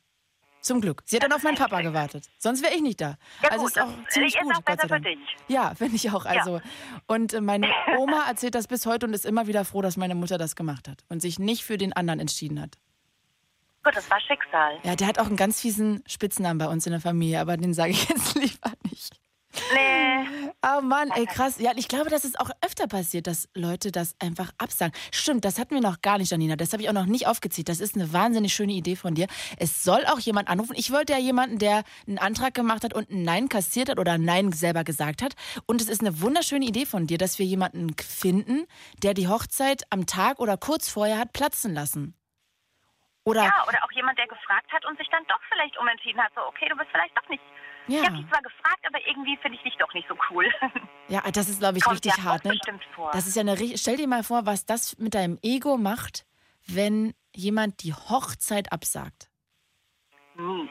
Zum 0.61 0.79
Glück. 0.79 1.01
Sie 1.05 1.15
hat 1.15 1.23
dann 1.23 1.33
auf 1.33 1.43
meinen 1.43 1.57
Papa 1.57 1.81
gewartet. 1.81 2.29
Sonst 2.37 2.63
wäre 2.63 2.73
ich 2.75 2.81
nicht 2.81 3.01
da. 3.01 3.17
Ja, 3.41 3.49
also 3.49 3.63
gut, 3.63 3.71
ist 3.71 3.81
auch 3.81 3.89
ziemlich 4.09 4.35
ist 4.35 4.41
gut, 4.41 4.51
auch 4.51 4.55
Gott 4.57 4.65
sei 4.67 4.73
besser 4.75 4.95
für 4.95 5.01
Dank. 5.01 5.03
dich. 5.05 5.35
Ja, 5.47 5.73
finde 5.75 5.95
ich 5.95 6.11
auch. 6.11 6.25
Ja. 6.25 6.31
Also. 6.31 6.61
Und 7.07 7.33
äh, 7.33 7.41
meine 7.41 7.67
Oma 7.97 8.27
erzählt 8.27 8.55
das 8.55 8.67
bis 8.67 8.85
heute 8.85 9.07
und 9.07 9.13
ist 9.13 9.25
immer 9.25 9.47
wieder 9.47 9.65
froh, 9.65 9.81
dass 9.81 9.97
meine 9.97 10.15
Mutter 10.15 10.37
das 10.37 10.55
gemacht 10.55 10.87
hat 10.87 11.03
und 11.09 11.21
sich 11.21 11.39
nicht 11.39 11.63
für 11.63 11.77
den 11.77 11.93
anderen 11.93 12.19
entschieden 12.19 12.61
hat. 12.61 12.77
Gut, 13.83 13.95
das 13.95 14.09
war 14.11 14.19
Schicksal. 14.21 14.77
Ja, 14.83 14.95
der 14.95 15.07
hat 15.07 15.17
auch 15.17 15.25
einen 15.25 15.37
ganz 15.37 15.59
fiesen 15.59 16.03
Spitznamen 16.05 16.59
bei 16.59 16.67
uns 16.67 16.85
in 16.85 16.91
der 16.91 17.01
Familie, 17.01 17.39
aber 17.39 17.57
den 17.57 17.73
sage 17.73 17.91
ich 17.91 18.07
jetzt 18.09 18.35
lieber 18.35 18.71
nicht. 18.83 19.19
Nee. 19.73 20.51
Oh 20.63 20.81
Mann, 20.81 21.09
ey, 21.15 21.25
krass. 21.25 21.59
Ja, 21.59 21.71
ich 21.75 21.87
glaube, 21.87 22.09
das 22.09 22.23
ist 22.23 22.39
auch 22.39 22.49
öfter 22.61 22.87
passiert, 22.87 23.25
dass 23.25 23.49
Leute 23.55 23.91
das 23.91 24.15
einfach 24.19 24.51
absagen. 24.57 24.93
Stimmt, 25.11 25.43
das 25.43 25.57
hatten 25.57 25.73
wir 25.73 25.81
noch 25.81 26.01
gar 26.01 26.19
nicht, 26.19 26.31
Janina. 26.31 26.55
Das 26.55 26.71
habe 26.73 26.83
ich 26.83 26.89
auch 26.89 26.93
noch 26.93 27.07
nicht 27.07 27.25
aufgezählt. 27.27 27.67
Das 27.67 27.79
ist 27.79 27.95
eine 27.95 28.13
wahnsinnig 28.13 28.53
schöne 28.53 28.73
Idee 28.73 28.95
von 28.95 29.15
dir. 29.15 29.27
Es 29.57 29.83
soll 29.83 30.05
auch 30.05 30.19
jemand 30.19 30.49
anrufen. 30.49 30.75
Ich 30.77 30.91
wollte 30.91 31.13
ja 31.13 31.19
jemanden, 31.19 31.57
der 31.57 31.83
einen 32.07 32.19
Antrag 32.19 32.53
gemacht 32.53 32.83
hat 32.83 32.93
und 32.93 33.09
ein 33.09 33.23
Nein 33.23 33.49
kassiert 33.49 33.89
hat 33.89 33.99
oder 33.99 34.13
ein 34.13 34.23
Nein 34.23 34.51
selber 34.51 34.83
gesagt 34.83 35.21
hat. 35.21 35.33
Und 35.65 35.81
es 35.81 35.89
ist 35.89 36.01
eine 36.01 36.21
wunderschöne 36.21 36.65
Idee 36.65 36.85
von 36.85 37.07
dir, 37.07 37.17
dass 37.17 37.39
wir 37.39 37.45
jemanden 37.45 37.95
finden, 37.97 38.67
der 39.01 39.13
die 39.13 39.27
Hochzeit 39.27 39.83
am 39.89 40.05
Tag 40.05 40.39
oder 40.39 40.57
kurz 40.57 40.89
vorher 40.89 41.17
hat 41.17 41.33
platzen 41.33 41.73
lassen. 41.73 42.15
Oder 43.23 43.43
Ja, 43.43 43.65
oder 43.67 43.83
auch 43.83 43.91
jemand, 43.91 44.17
der 44.17 44.27
gefragt 44.27 44.71
hat 44.71 44.83
und 44.85 44.97
sich 44.97 45.07
dann 45.09 45.23
doch 45.27 45.39
vielleicht 45.51 45.77
umentschieden 45.79 46.21
hat. 46.21 46.31
So, 46.35 46.41
okay, 46.41 46.67
du 46.69 46.75
bist 46.75 46.89
vielleicht 46.91 47.15
doch 47.15 47.27
nicht. 47.29 47.43
Ja. 47.87 48.01
Ich 48.01 48.05
habe 48.05 48.17
dich 48.17 48.27
zwar 48.29 48.41
gefragt, 48.41 48.85
aber 48.87 48.99
irgendwie 49.07 49.37
finde 49.41 49.57
ich 49.57 49.63
dich 49.63 49.75
doch 49.77 49.93
nicht 49.93 50.07
so 50.07 50.15
cool. 50.29 50.45
Ja, 51.07 51.29
das 51.29 51.49
ist, 51.49 51.59
glaube 51.59 51.77
ich, 51.77 51.83
Kommt 51.83 51.95
richtig 51.95 52.15
ja 52.15 52.23
hart. 52.23 52.45
Ne? 52.45 52.51
bestimmt 52.51 52.81
vor. 52.95 53.11
Das 53.11 53.27
ist 53.27 53.35
ja 53.35 53.41
eine. 53.41 53.57
Stell 53.77 53.97
dir 53.97 54.07
mal 54.07 54.23
vor, 54.23 54.45
was 54.45 54.65
das 54.65 54.97
mit 54.97 55.13
deinem 55.13 55.37
Ego 55.41 55.75
macht, 55.75 56.25
wenn 56.67 57.13
jemand 57.35 57.83
die 57.83 57.93
Hochzeit 57.93 58.71
absagt. 58.71 59.29
Mies. 60.35 60.69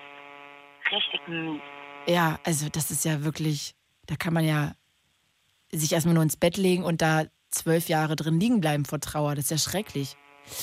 Richtig 0.90 1.20
mies. 1.28 1.61
Ja, 2.06 2.38
also 2.44 2.70
das 2.70 2.90
ist 2.90 3.04
ja 3.04 3.22
wirklich. 3.22 3.74
Da 4.06 4.16
kann 4.16 4.32
man 4.32 4.46
ja 4.46 4.72
sich 5.70 5.92
erstmal 5.92 6.14
nur 6.14 6.22
ins 6.22 6.38
Bett 6.38 6.56
legen 6.56 6.84
und 6.84 7.02
da 7.02 7.24
zwölf 7.50 7.90
Jahre 7.90 8.16
drin 8.16 8.40
liegen 8.40 8.62
bleiben 8.62 8.86
vor 8.86 8.98
Trauer. 8.98 9.34
Das 9.34 9.44
ist 9.44 9.50
ja 9.50 9.58
schrecklich. 9.58 10.16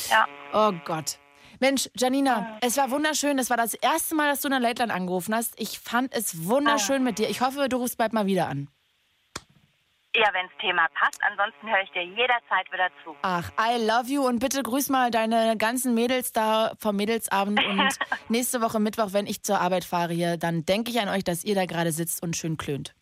Ja. 0.09 0.25
Oh 0.53 0.73
Gott. 0.85 1.19
Mensch, 1.59 1.89
Janina, 1.95 2.57
es 2.61 2.77
war 2.77 2.91
wunderschön. 2.91 3.37
Das 3.37 3.49
war 3.49 3.57
das 3.57 3.73
erste 3.73 4.15
Mal, 4.15 4.29
dass 4.29 4.41
du 4.41 4.47
in 4.47 4.51
der 4.51 4.59
Late 4.59 4.83
Line 4.83 4.93
angerufen 4.93 5.33
hast. 5.35 5.59
Ich 5.59 5.79
fand 5.79 6.13
es 6.13 6.45
wunderschön 6.47 7.03
mit 7.03 7.19
dir. 7.19 7.29
Ich 7.29 7.41
hoffe, 7.41 7.67
du 7.69 7.77
rufst 7.77 7.97
bald 7.97 8.13
mal 8.13 8.25
wieder 8.25 8.47
an. 8.47 8.69
Ja, 10.15 10.27
wenn 10.33 10.47
das 10.47 10.57
Thema 10.59 10.87
passt. 10.95 11.19
Ansonsten 11.21 11.67
höre 11.69 11.81
ich 11.83 11.91
dir 11.91 12.03
jederzeit 12.03 12.71
wieder 12.71 12.89
zu. 13.03 13.15
Ach, 13.21 13.51
I 13.59 13.85
love 13.85 14.07
you 14.07 14.25
und 14.25 14.39
bitte 14.39 14.63
grüß 14.63 14.89
mal 14.89 15.11
deine 15.11 15.57
ganzen 15.57 15.93
Mädels 15.93 16.31
da 16.31 16.73
vom 16.79 16.95
Mädelsabend 16.95 17.63
und 17.63 17.89
nächste 18.29 18.61
Woche 18.61 18.79
Mittwoch, 18.79 19.13
wenn 19.13 19.27
ich 19.27 19.43
zur 19.43 19.61
Arbeit 19.61 19.85
fahre 19.85 20.13
hier, 20.13 20.37
dann 20.37 20.65
denke 20.65 20.89
ich 20.89 20.99
an 20.99 21.09
euch, 21.09 21.23
dass 21.23 21.43
ihr 21.43 21.53
da 21.53 21.65
gerade 21.65 21.91
sitzt 21.91 22.23
und 22.23 22.35
schön 22.35 22.57
klönt. 22.57 22.95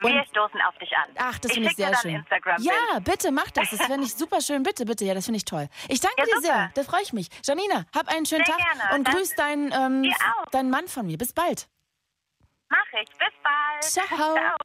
Wir 0.00 0.24
stoßen 0.30 0.60
auf 0.66 0.76
dich 0.78 0.90
an. 0.96 1.10
Ach, 1.18 1.38
das 1.38 1.52
finde 1.52 1.68
ich 1.70 1.76
sehr 1.76 1.94
schön. 1.96 2.24
Ja, 2.60 2.98
bitte 3.00 3.30
mach 3.30 3.50
das. 3.50 3.70
Das 3.70 3.82
finde 3.82 4.04
ich 4.06 4.14
super 4.16 4.40
schön. 4.40 4.62
Bitte, 4.62 4.84
bitte. 4.86 5.04
Ja, 5.04 5.14
das 5.14 5.26
finde 5.26 5.36
ich 5.38 5.44
toll. 5.44 5.68
Ich 5.88 6.00
danke 6.00 6.16
Ja, 6.18 6.24
dir 6.24 6.40
sehr. 6.40 6.70
Da 6.74 6.82
freue 6.84 7.02
ich 7.02 7.12
mich. 7.12 7.28
Janina, 7.44 7.84
hab 7.94 8.08
einen 8.08 8.24
schönen 8.26 8.44
Sehr 8.46 8.56
Tag 8.56 8.64
gerne. 8.78 8.94
und 8.96 9.06
Dann- 9.06 9.14
grüß 9.14 9.34
deinen, 9.36 9.72
ähm, 9.72 10.12
deinen 10.52 10.70
Mann 10.70 10.88
von 10.88 11.06
mir. 11.06 11.18
Bis 11.18 11.32
bald. 11.32 11.68
Mach 12.70 12.78
ich. 13.02 13.08
Bis 13.10 13.34
bald. 13.42 13.82
Ciao. 13.84 14.06
Ciao. 14.34 14.56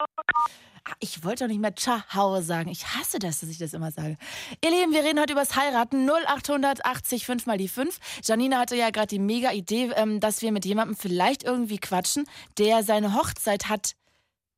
Ah, 0.88 0.94
Ich 1.00 1.24
wollte 1.24 1.46
doch 1.46 1.50
nicht 1.50 1.60
mehr 1.60 1.76
Ciao 1.76 2.40
sagen. 2.42 2.70
Ich 2.70 2.86
hasse 2.86 3.18
das, 3.20 3.40
dass 3.40 3.50
ich 3.50 3.58
das 3.58 3.74
immer 3.74 3.92
sage. 3.92 4.18
Ihr 4.64 4.70
Lieben, 4.70 4.94
wir 4.94 5.04
reden 5.04 5.20
heute 5.20 5.34
übers 5.34 5.56
Heiraten. 5.56 6.06
0880 6.08 7.26
5 7.26 7.46
mal 7.48 7.58
die 7.58 7.68
5. 7.68 7.98
Janina 8.24 8.60
hatte 8.60 8.76
ja 8.76 8.92
gerade 8.92 9.08
die 9.08 9.20
mega 9.20 9.52
Idee, 9.52 9.92
ähm, 9.96 10.20
dass 10.20 10.42
wir 10.44 10.52
mit 10.52 10.64
jemandem 10.66 10.96
vielleicht 10.96 11.44
irgendwie 11.44 11.80
quatschen, 11.80 12.28
der 12.60 12.84
seine 12.84 13.16
Hochzeit 13.16 13.68
hat 13.68 13.96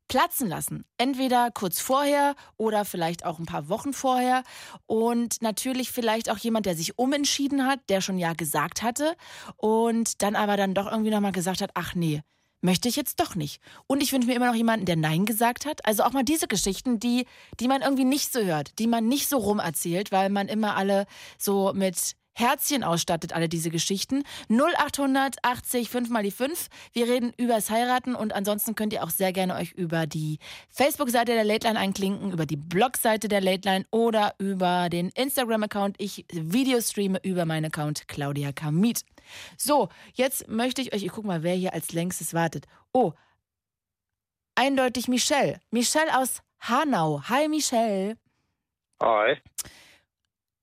platzen 0.07 0.47
lassen. 0.47 0.85
Entweder 0.97 1.51
kurz 1.51 1.79
vorher 1.79 2.35
oder 2.57 2.85
vielleicht 2.85 3.25
auch 3.25 3.39
ein 3.39 3.45
paar 3.45 3.69
Wochen 3.69 3.93
vorher. 3.93 4.43
Und 4.85 5.41
natürlich 5.41 5.91
vielleicht 5.91 6.29
auch 6.29 6.37
jemand, 6.37 6.65
der 6.65 6.75
sich 6.75 6.97
umentschieden 6.97 7.65
hat, 7.65 7.79
der 7.89 8.01
schon 8.01 8.17
ja 8.17 8.33
gesagt 8.33 8.83
hatte 8.83 9.15
und 9.55 10.21
dann 10.21 10.35
aber 10.35 10.57
dann 10.57 10.73
doch 10.73 10.89
irgendwie 10.91 11.11
nochmal 11.11 11.31
gesagt 11.31 11.61
hat, 11.61 11.71
ach 11.73 11.95
nee, 11.95 12.21
möchte 12.61 12.89
ich 12.89 12.95
jetzt 12.95 13.19
doch 13.19 13.35
nicht. 13.35 13.61
Und 13.87 14.01
ich 14.01 14.11
wünsche 14.11 14.27
mir 14.27 14.35
immer 14.35 14.47
noch 14.47 14.55
jemanden, 14.55 14.85
der 14.85 14.95
Nein 14.95 15.25
gesagt 15.25 15.65
hat. 15.65 15.85
Also 15.85 16.03
auch 16.03 16.11
mal 16.11 16.23
diese 16.23 16.47
Geschichten, 16.47 16.99
die, 16.99 17.25
die 17.59 17.67
man 17.67 17.81
irgendwie 17.81 18.05
nicht 18.05 18.33
so 18.33 18.41
hört, 18.41 18.77
die 18.79 18.87
man 18.87 19.07
nicht 19.07 19.29
so 19.29 19.37
rum 19.37 19.59
erzählt, 19.59 20.11
weil 20.11 20.29
man 20.29 20.47
immer 20.47 20.75
alle 20.75 21.05
so 21.37 21.71
mit 21.73 22.16
Herzchen 22.37 22.83
ausstattet, 22.83 23.33
alle 23.33 23.49
diese 23.49 23.71
Geschichten. 23.71 24.23
0880 24.49 25.89
5 25.89 26.09
mal 26.09 26.21
die 26.21 26.29
5. 26.29 26.67
Wir 26.93 27.07
reden 27.07 27.33
übers 27.35 27.71
Heiraten 27.71 28.13
und 28.13 28.31
ansonsten 28.31 28.75
könnt 28.75 28.93
ihr 28.93 29.03
auch 29.03 29.09
sehr 29.09 29.33
gerne 29.33 29.55
euch 29.55 29.71
über 29.71 30.05
die 30.05 30.37
Facebook-Seite 30.69 31.33
der 31.33 31.43
Late 31.43 31.65
Line 31.65 31.79
einklinken, 31.79 32.31
über 32.31 32.45
die 32.45 32.55
Blog-Seite 32.55 33.27
der 33.27 33.41
Late 33.41 33.67
Line 33.67 33.85
oder 33.89 34.35
über 34.37 34.89
den 34.89 35.09
Instagram-Account. 35.09 35.95
Ich 35.97 36.25
Videostreame 36.31 37.19
über 37.23 37.45
meinen 37.45 37.65
Account 37.65 38.07
Claudia 38.07 38.51
Kamit. 38.51 39.01
So, 39.57 39.89
jetzt 40.13 40.47
möchte 40.47 40.83
ich 40.83 40.93
euch, 40.93 41.03
ich 41.03 41.11
guck 41.11 41.25
mal, 41.25 41.41
wer 41.41 41.55
hier 41.55 41.73
als 41.73 41.91
längstes 41.91 42.35
wartet. 42.35 42.65
Oh, 42.93 43.13
eindeutig 44.53 45.07
Michelle. 45.07 45.59
Michelle 45.71 46.15
aus 46.19 46.43
Hanau. 46.59 47.23
Hi 47.29 47.47
Michelle. 47.47 48.15
Hi. 49.01 49.37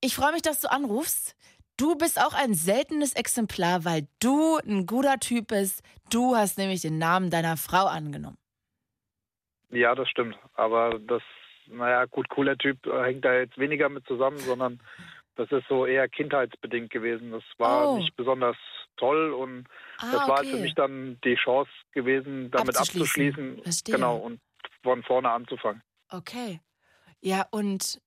Ich 0.01 0.15
freue 0.15 0.33
mich, 0.33 0.43
dass 0.43 0.61
du 0.61 0.71
anrufst. 0.71 1.35
Du 1.77 1.97
bist 1.97 2.21
auch 2.21 2.35
ein 2.35 2.55
seltenes 2.55 3.15
Exemplar, 3.15 3.85
weil 3.85 4.07
du 4.21 4.59
ein 4.59 4.87
guter 4.87 5.19
Typ 5.19 5.49
bist. 5.49 5.83
Du 6.11 6.37
hast 6.37 6.57
nämlich 6.57 6.83
den 6.83 6.99
Namen 6.99 7.31
deiner 7.31 7.57
Frau 7.57 7.87
angenommen. 7.87 8.39
Ja, 9.71 9.95
das 9.97 10.09
stimmt. 10.09 10.37
Aber 10.55 11.01
das, 11.01 11.23
naja, 11.67 12.05
gut, 12.05 12.29
cooler 12.29 12.57
Typ 12.57 12.87
äh, 12.87 13.03
hängt 13.05 13.25
da 13.25 13.35
jetzt 13.35 13.59
weniger 13.59 13.89
mit 13.89 14.07
zusammen, 14.07 14.39
sondern 14.39 14.81
das 15.35 15.51
ist 15.51 15.65
so 15.69 15.85
eher 15.85 16.09
kindheitsbedingt 16.09 16.91
gewesen. 16.91 17.33
Das 17.33 17.43
war 17.59 17.89
Oh. 17.91 17.97
nicht 17.99 18.15
besonders 18.15 18.57
toll 18.97 19.33
und 19.33 19.67
Ah, 19.99 20.13
das 20.13 20.29
war 20.29 20.39
okay. 20.41 20.51
für 20.53 20.57
mich 20.59 20.75
dann 20.77 21.19
die 21.25 21.35
Chance 21.35 21.71
gewesen, 21.91 22.53
damit 22.53 22.77
Abzuschließen. 22.77 23.03
abzuschließen. 23.03 23.63
Verstehe. 23.65 23.95
Genau, 23.97 24.17
und 24.19 24.41
von 24.85 25.03
vorne 25.03 25.29
anzufangen. 25.31 25.83
Okay. 26.11 26.61
Ja, 27.21 27.47
und 27.51 27.99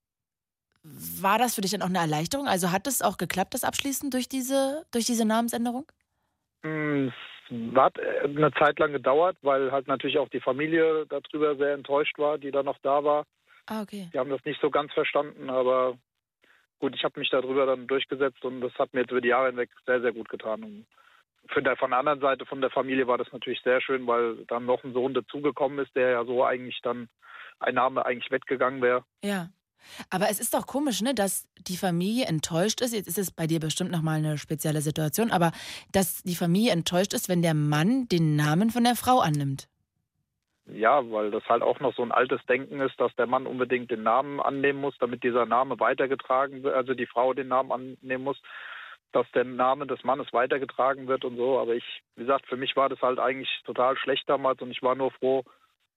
war 1.22 1.38
das 1.38 1.56
für 1.56 1.62
dich 1.62 1.72
dann 1.72 1.82
auch 1.82 1.88
eine 1.88 2.00
Erleichterung? 2.00 2.48
Also 2.48 2.72
hat 2.72 2.88
es 2.88 3.02
auch 3.02 3.18
geklappt, 3.18 3.54
das 3.54 3.64
Abschließen 3.64 4.10
durch 4.10 4.30
diese, 4.30 4.86
durch 4.92 5.06
diese 5.06 5.26
Namensänderung? 5.26 5.86
Mm, 6.64 7.08
Es 7.50 7.76
hat 7.76 7.98
äh, 7.98 8.24
eine 8.24 8.52
Zeit 8.54 8.80
lang 8.80 8.94
gedauert, 8.94 9.38
weil 9.42 9.72
halt 9.72 9.88
natürlich 9.88 10.18
auch 10.18 10.30
die 10.30 10.42
Familie 10.42 11.06
darüber 11.08 11.56
sehr 11.56 11.74
enttäuscht 11.74 12.18
war, 12.18 12.38
die 12.38 12.52
da 12.52 12.64
noch 12.64 12.78
da 12.82 13.04
war. 13.04 13.26
Ah, 13.68 13.82
okay. 13.82 14.10
Die 14.14 14.20
haben 14.20 14.30
das 14.30 14.44
nicht 14.46 14.62
so 14.62 14.70
ganz 14.70 14.94
verstanden, 14.94 15.50
aber 15.50 15.98
gut, 16.80 16.96
ich 16.96 17.04
habe 17.04 17.20
mich 17.20 17.30
darüber 17.30 17.66
dann 17.66 17.88
durchgesetzt 17.88 18.44
und 18.46 18.62
das 18.62 18.74
hat 18.76 18.94
mir 18.94 19.02
jetzt 19.02 19.12
über 19.12 19.22
die 19.22 19.30
Jahre 19.30 19.48
hinweg 19.48 19.70
sehr, 19.86 20.02
sehr 20.02 20.14
gut 20.14 20.30
getan. 20.30 20.64
Und 20.64 20.86
für 21.50 21.62
der, 21.62 21.76
von 21.76 21.90
der 21.90 22.00
anderen 22.00 22.22
Seite, 22.22 22.46
von 22.46 22.62
der 22.62 22.70
Familie 22.70 23.08
war 23.08 23.18
das 23.18 23.32
natürlich 23.32 23.62
sehr 23.64 23.82
schön, 23.82 24.08
weil 24.08 24.46
dann 24.48 24.66
noch 24.66 24.84
ein 24.84 24.94
Sohn 24.94 25.14
dazugekommen 25.14 25.80
ist, 25.80 25.96
der 25.96 26.10
ja 26.12 26.26
so 26.26 26.46
eigentlich 26.46 26.80
dann 26.82 27.10
ein 27.60 27.76
Name 27.76 28.06
eigentlich 28.06 28.32
weggegangen 28.32 28.82
wäre. 28.82 29.04
Ja. 29.24 29.50
Aber 30.10 30.30
es 30.30 30.40
ist 30.40 30.54
doch 30.54 30.68
komisch, 30.68 31.02
ne, 31.02 31.14
dass 31.14 31.48
die 31.68 31.78
Familie 31.78 32.26
enttäuscht 32.26 32.82
ist. 32.82 32.94
Jetzt 32.94 33.08
ist 33.08 33.18
es 33.18 33.32
bei 33.32 33.48
dir 33.48 33.60
bestimmt 33.60 33.92
nochmal 33.92 34.18
eine 34.18 34.38
spezielle 34.38 34.82
Situation, 34.82 35.32
aber 35.32 35.52
dass 35.92 36.24
die 36.24 36.36
Familie 36.36 36.72
enttäuscht 36.72 37.14
ist, 37.14 37.30
wenn 37.30 37.42
der 37.42 37.54
Mann 37.54 38.08
den 38.08 38.36
Namen 38.36 38.70
von 38.70 38.84
der 38.84 38.96
Frau 38.96 39.20
annimmt. 39.20 39.68
Ja, 40.70 41.10
weil 41.12 41.32
das 41.32 41.46
halt 41.48 41.62
auch 41.62 41.80
noch 41.80 41.96
so 41.96 42.04
ein 42.04 42.12
altes 42.12 42.46
Denken 42.46 42.82
ist, 42.82 43.00
dass 43.00 43.16
der 43.16 43.26
Mann 43.26 43.48
unbedingt 43.48 43.90
den 43.90 44.04
Namen 44.04 44.42
annehmen 44.42 44.82
muss, 44.82 44.98
damit 45.00 45.24
dieser 45.24 45.46
Name 45.46 45.80
weitergetragen 45.80 46.64
wird, 46.64 46.76
also 46.76 46.94
die 46.94 47.06
Frau 47.06 47.34
den 47.34 47.48
Namen 47.48 47.72
annehmen 47.72 48.24
muss, 48.26 48.42
dass 49.14 49.26
der 49.32 49.46
Name 49.46 49.88
des 49.88 50.04
Mannes 50.04 50.34
weitergetragen 50.34 51.08
wird 51.08 51.24
und 51.24 51.38
so. 51.38 51.58
Aber 51.58 51.74
ich, 51.74 51.86
wie 52.16 52.22
gesagt, 52.22 52.48
für 52.48 52.58
mich 52.58 52.76
war 52.76 52.90
das 52.90 53.02
halt 53.02 53.18
eigentlich 53.18 53.50
total 53.66 53.98
schlecht 53.98 54.28
damals 54.28 54.62
und 54.62 54.72
ich 54.72 54.84
war 54.84 54.96
nur 54.96 55.12
froh, 55.12 55.46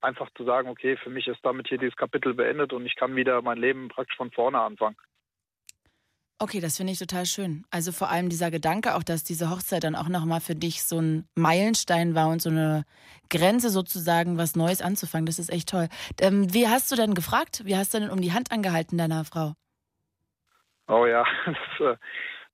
einfach 0.01 0.29
zu 0.37 0.45
sagen, 0.45 0.69
okay, 0.69 0.97
für 0.97 1.11
mich 1.11 1.27
ist 1.27 1.41
damit 1.43 1.69
hier 1.69 1.79
dieses 1.79 1.97
Kapitel 1.97 2.35
beendet 2.35 2.73
und 2.73 2.87
ich 2.87 2.97
kann 2.97 3.17
wieder 3.17 3.43
mein 3.43 3.59
Leben 3.59 3.89
praktisch 3.89 4.17
von 4.17 4.31
vorne 4.31 4.61
anfangen. 4.61 4.97
Okay, 6.43 6.61
das 6.61 6.79
finde 6.79 6.95
ich 6.95 6.99
total 6.99 7.27
schön. 7.27 7.67
Also 7.71 7.93
vor 7.93 8.09
allem 8.09 8.31
dieser 8.31 8.51
Gedanke 8.51 8.95
auch, 8.95 9.03
dass 9.03 9.25
diese 9.25 9.51
Hochzeit 9.51 9.85
dann 9.85 9.95
auch 9.95 10.09
nochmal 10.09 10.41
für 10.41 10.55
dich 10.55 10.83
so 10.85 10.99
ein 10.99 11.29
Meilenstein 11.35 12.15
war 12.15 12.29
und 12.29 12.41
so 12.41 12.49
eine 12.49 12.85
Grenze 13.29 13.69
sozusagen, 13.69 14.39
was 14.39 14.57
Neues 14.57 14.81
anzufangen. 14.81 15.27
Das 15.27 15.39
ist 15.39 15.53
echt 15.53 15.69
toll. 15.69 15.89
Ähm, 16.19 16.53
wie 16.55 16.67
hast 16.67 16.91
du 16.91 16.97
denn 16.97 17.13
gefragt? 17.13 17.61
Wie 17.67 17.77
hast 17.77 17.93
du 17.93 18.01
denn 18.01 18.09
um 18.09 18.23
die 18.23 18.33
Hand 18.33 18.53
angehalten 18.53 18.97
deiner 18.97 19.27
Frau? 19.27 19.53
Oh 20.89 21.05
ja, 21.05 21.27
das 21.45 21.57
äh, 21.81 21.97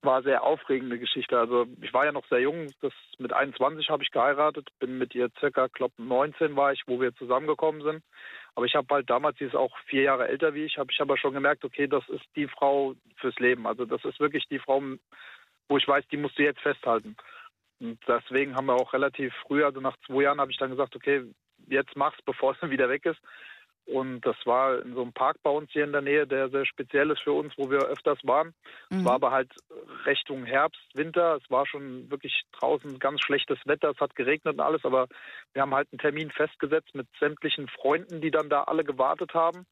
war 0.01 0.23
sehr 0.23 0.43
aufregende 0.43 0.99
Geschichte. 0.99 1.37
Also 1.37 1.65
ich 1.81 1.93
war 1.93 2.05
ja 2.05 2.11
noch 2.11 2.27
sehr 2.27 2.41
jung. 2.41 2.71
Das, 2.81 2.93
mit 3.17 3.33
21 3.33 3.89
habe 3.89 4.03
ich 4.03 4.11
geheiratet. 4.11 4.69
Bin 4.79 4.97
mit 4.97 5.15
ihr 5.15 5.29
circa, 5.39 5.67
glaube 5.67 5.93
19 5.97 6.55
war 6.55 6.71
ich, 6.71 6.83
wo 6.87 7.01
wir 7.01 7.15
zusammengekommen 7.15 7.81
sind. 7.81 8.03
Aber 8.55 8.65
ich 8.65 8.75
habe 8.75 8.87
halt 8.93 9.09
damals, 9.09 9.37
sie 9.37 9.45
ist 9.45 9.55
auch 9.55 9.75
vier 9.85 10.03
Jahre 10.03 10.27
älter 10.27 10.53
wie 10.53 10.65
ich, 10.65 10.77
habe 10.77 10.91
ich 10.91 11.01
aber 11.01 11.17
schon 11.17 11.33
gemerkt, 11.33 11.63
okay, 11.63 11.87
das 11.87 12.07
ist 12.09 12.25
die 12.35 12.47
Frau 12.47 12.95
fürs 13.17 13.37
Leben. 13.39 13.67
Also 13.67 13.85
das 13.85 14.03
ist 14.05 14.19
wirklich 14.19 14.47
die 14.47 14.59
Frau, 14.59 14.81
wo 15.69 15.77
ich 15.77 15.87
weiß, 15.87 16.05
die 16.11 16.17
musst 16.17 16.37
du 16.39 16.43
jetzt 16.43 16.61
festhalten. 16.61 17.15
Und 17.79 17.99
deswegen 18.07 18.55
haben 18.55 18.65
wir 18.65 18.75
auch 18.75 18.93
relativ 18.93 19.33
früh, 19.45 19.63
also 19.63 19.79
nach 19.79 19.95
zwei 20.07 20.23
Jahren, 20.23 20.41
habe 20.41 20.51
ich 20.51 20.57
dann 20.57 20.71
gesagt, 20.71 20.95
okay, 20.95 21.23
jetzt 21.67 21.95
mach's, 21.95 22.17
bevor 22.25 22.55
sie 22.55 22.69
wieder 22.69 22.89
weg 22.89 23.05
ist. 23.05 23.19
Und 23.87 24.21
das 24.21 24.35
war 24.43 24.81
in 24.81 24.93
so 24.95 25.01
einem 25.01 25.13
Park 25.13 25.37
bei 25.43 25.49
uns 25.49 25.71
hier 25.71 25.85
in 25.85 25.93
der 25.93 26.01
Nähe, 26.01 26.27
der 26.27 26.49
sehr 26.49 26.65
speziell 26.65 27.09
ist 27.09 27.21
für 27.21 27.31
uns, 27.31 27.53
wo 27.57 27.69
wir 27.69 27.79
öfters 27.79 28.19
waren. 28.23 28.53
Mhm. 28.89 28.99
Es 28.99 29.05
war 29.05 29.13
aber 29.13 29.31
halt 29.31 29.49
Richtung 30.05 30.43
Herbst, 30.43 30.81
Winter. 30.93 31.37
Es 31.41 31.49
war 31.49 31.65
schon 31.65 32.11
wirklich 32.11 32.43
draußen 32.51 32.99
ganz 32.99 33.21
schlechtes 33.21 33.57
Wetter. 33.65 33.91
Es 33.91 33.99
hat 33.99 34.13
geregnet 34.15 34.55
und 34.55 34.59
alles. 34.59 34.83
Aber 34.83 35.07
wir 35.53 35.61
haben 35.61 35.73
halt 35.73 35.87
einen 35.91 35.99
Termin 35.99 36.31
festgesetzt 36.31 36.93
mit 36.95 37.07
sämtlichen 37.17 37.69
Freunden, 37.69 38.19
die 38.19 38.31
dann 38.31 38.49
da 38.49 38.63
alle 38.63 38.83
gewartet 38.83 39.33
haben. 39.33 39.65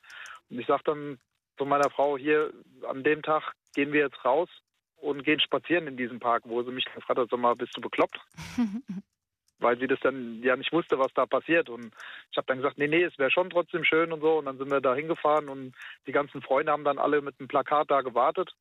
Und 0.49 0.59
ich 0.59 0.67
sage 0.67 0.83
dann 0.85 1.17
zu 1.57 1.65
meiner 1.65 1.89
Frau, 1.89 2.17
hier 2.17 2.53
an 2.87 3.03
dem 3.03 3.21
Tag 3.21 3.51
gehen 3.73 3.91
wir 3.91 4.01
jetzt 4.01 4.23
raus 4.23 4.49
und 4.95 5.23
gehen 5.23 5.41
spazieren 5.41 5.87
in 5.87 5.97
diesem 5.97 6.19
Park, 6.19 6.43
wo 6.45 6.63
sie 6.63 6.71
mich 6.71 6.85
gefragt 6.85 7.19
hat, 7.19 7.29
sag 7.29 7.39
mal, 7.39 7.55
bist 7.55 7.75
du 7.75 7.81
bekloppt? 7.81 8.17
weil 9.59 9.79
sie 9.79 9.87
das 9.87 9.99
dann 10.01 10.41
ja 10.43 10.55
nicht 10.55 10.73
wusste, 10.73 10.99
was 10.99 11.13
da 11.13 11.25
passiert. 11.25 11.69
Und 11.69 11.91
ich 12.31 12.37
habe 12.37 12.47
dann 12.47 12.57
gesagt, 12.57 12.77
nee, 12.77 12.87
nee, 12.87 13.03
es 13.03 13.17
wäre 13.17 13.31
schon 13.31 13.49
trotzdem 13.49 13.83
schön 13.83 14.11
und 14.11 14.21
so. 14.21 14.37
Und 14.37 14.45
dann 14.45 14.57
sind 14.57 14.69
wir 14.69 14.81
da 14.81 14.95
hingefahren 14.95 15.49
und 15.49 15.73
die 16.07 16.11
ganzen 16.11 16.41
Freunde 16.41 16.71
haben 16.71 16.83
dann 16.83 16.99
alle 16.99 17.21
mit 17.21 17.39
einem 17.39 17.47
Plakat 17.47 17.89
da 17.89 18.01
gewartet. 18.01 18.51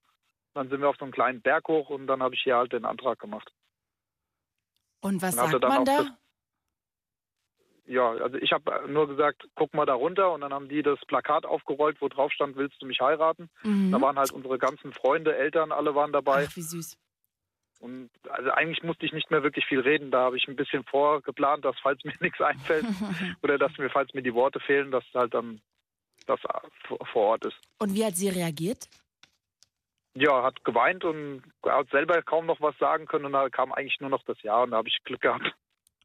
Dann 0.55 0.68
sind 0.68 0.80
wir 0.80 0.88
auf 0.88 0.97
so 0.97 1.05
einen 1.05 1.12
kleinen 1.12 1.40
Berg 1.40 1.66
hoch 1.68 1.90
und 1.90 2.07
dann 2.07 2.22
habe 2.22 2.34
ich 2.34 2.42
hier 2.42 2.57
halt 2.57 2.72
den 2.72 2.84
Antrag 2.84 3.18
gemacht. 3.18 3.51
Und 5.01 5.20
was 5.20 5.36
und 5.36 5.51
sagt 5.51 5.62
man 5.62 5.84
da? 5.84 5.99
Das, 5.99 6.12
ja, 7.86 8.12
also 8.12 8.38
ich 8.38 8.53
habe 8.53 8.88
nur 8.88 9.09
gesagt, 9.09 9.47
guck 9.55 9.74
mal 9.74 9.84
da 9.84 9.95
runter 9.95 10.32
und 10.32 10.40
dann 10.40 10.55
haben 10.55 10.68
die 10.68 10.82
das 10.82 10.99
Plakat 11.07 11.45
aufgerollt, 11.45 12.01
wo 12.01 12.09
drauf 12.09 12.32
stand, 12.32 12.57
willst 12.57 12.80
du 12.80 12.86
mich 12.86 13.01
heiraten? 13.01 13.51
Mhm. 13.62 13.92
Da 13.92 14.01
waren 14.01 14.18
halt 14.18 14.32
unsere 14.32 14.59
ganzen 14.59 14.92
Freunde, 14.92 15.36
Eltern, 15.36 15.70
alle 15.70 15.95
waren 15.95 16.12
dabei. 16.12 16.47
Ach, 16.49 16.57
wie 16.57 16.62
süß. 16.62 16.97
Und 17.85 18.09
also 18.30 18.51
eigentlich 18.51 18.82
musste 18.82 19.05
ich 19.05 19.12
nicht 19.12 19.30
mehr 19.30 19.43
wirklich 19.43 19.66
viel 19.66 19.80
reden. 19.80 20.11
Da 20.11 20.20
habe 20.20 20.39
ich 20.39 20.49
ein 20.49 20.57
bisschen 20.57 20.85
vorgeplant, 20.85 21.66
dass 21.66 21.76
falls 21.82 22.03
mir 22.03 22.14
nichts 22.20 22.41
einfällt 22.41 22.87
oder 23.43 23.59
dass 23.59 23.76
mir, 23.76 23.91
falls 23.91 24.14
mir 24.14 24.22
die 24.22 24.32
Worte 24.32 24.59
fehlen, 24.59 24.91
dass 24.91 25.05
halt 25.12 25.35
dann 25.35 25.61
das 26.26 26.41
vor 27.12 27.22
Ort 27.22 27.45
ist. 27.45 27.59
Und 27.78 27.95
wie 27.95 28.03
hat 28.03 28.16
sie 28.16 28.30
reagiert? 28.30 28.89
Ja, 30.14 30.43
hat 30.43 30.64
geweint 30.64 31.05
und 31.05 31.43
hat 31.62 31.91
selber 31.91 32.22
kaum 32.22 32.47
noch 32.47 32.59
was 32.62 32.74
sagen 32.78 33.05
können 33.05 33.26
und 33.26 33.32
da 33.32 33.51
kam 33.51 33.70
eigentlich 33.70 34.01
nur 34.01 34.09
noch 34.09 34.22
das 34.22 34.41
Ja 34.41 34.62
und 34.62 34.70
da 34.70 34.78
habe 34.78 34.89
ich 34.89 34.97
Glück 35.05 35.20
gehabt. 35.20 35.55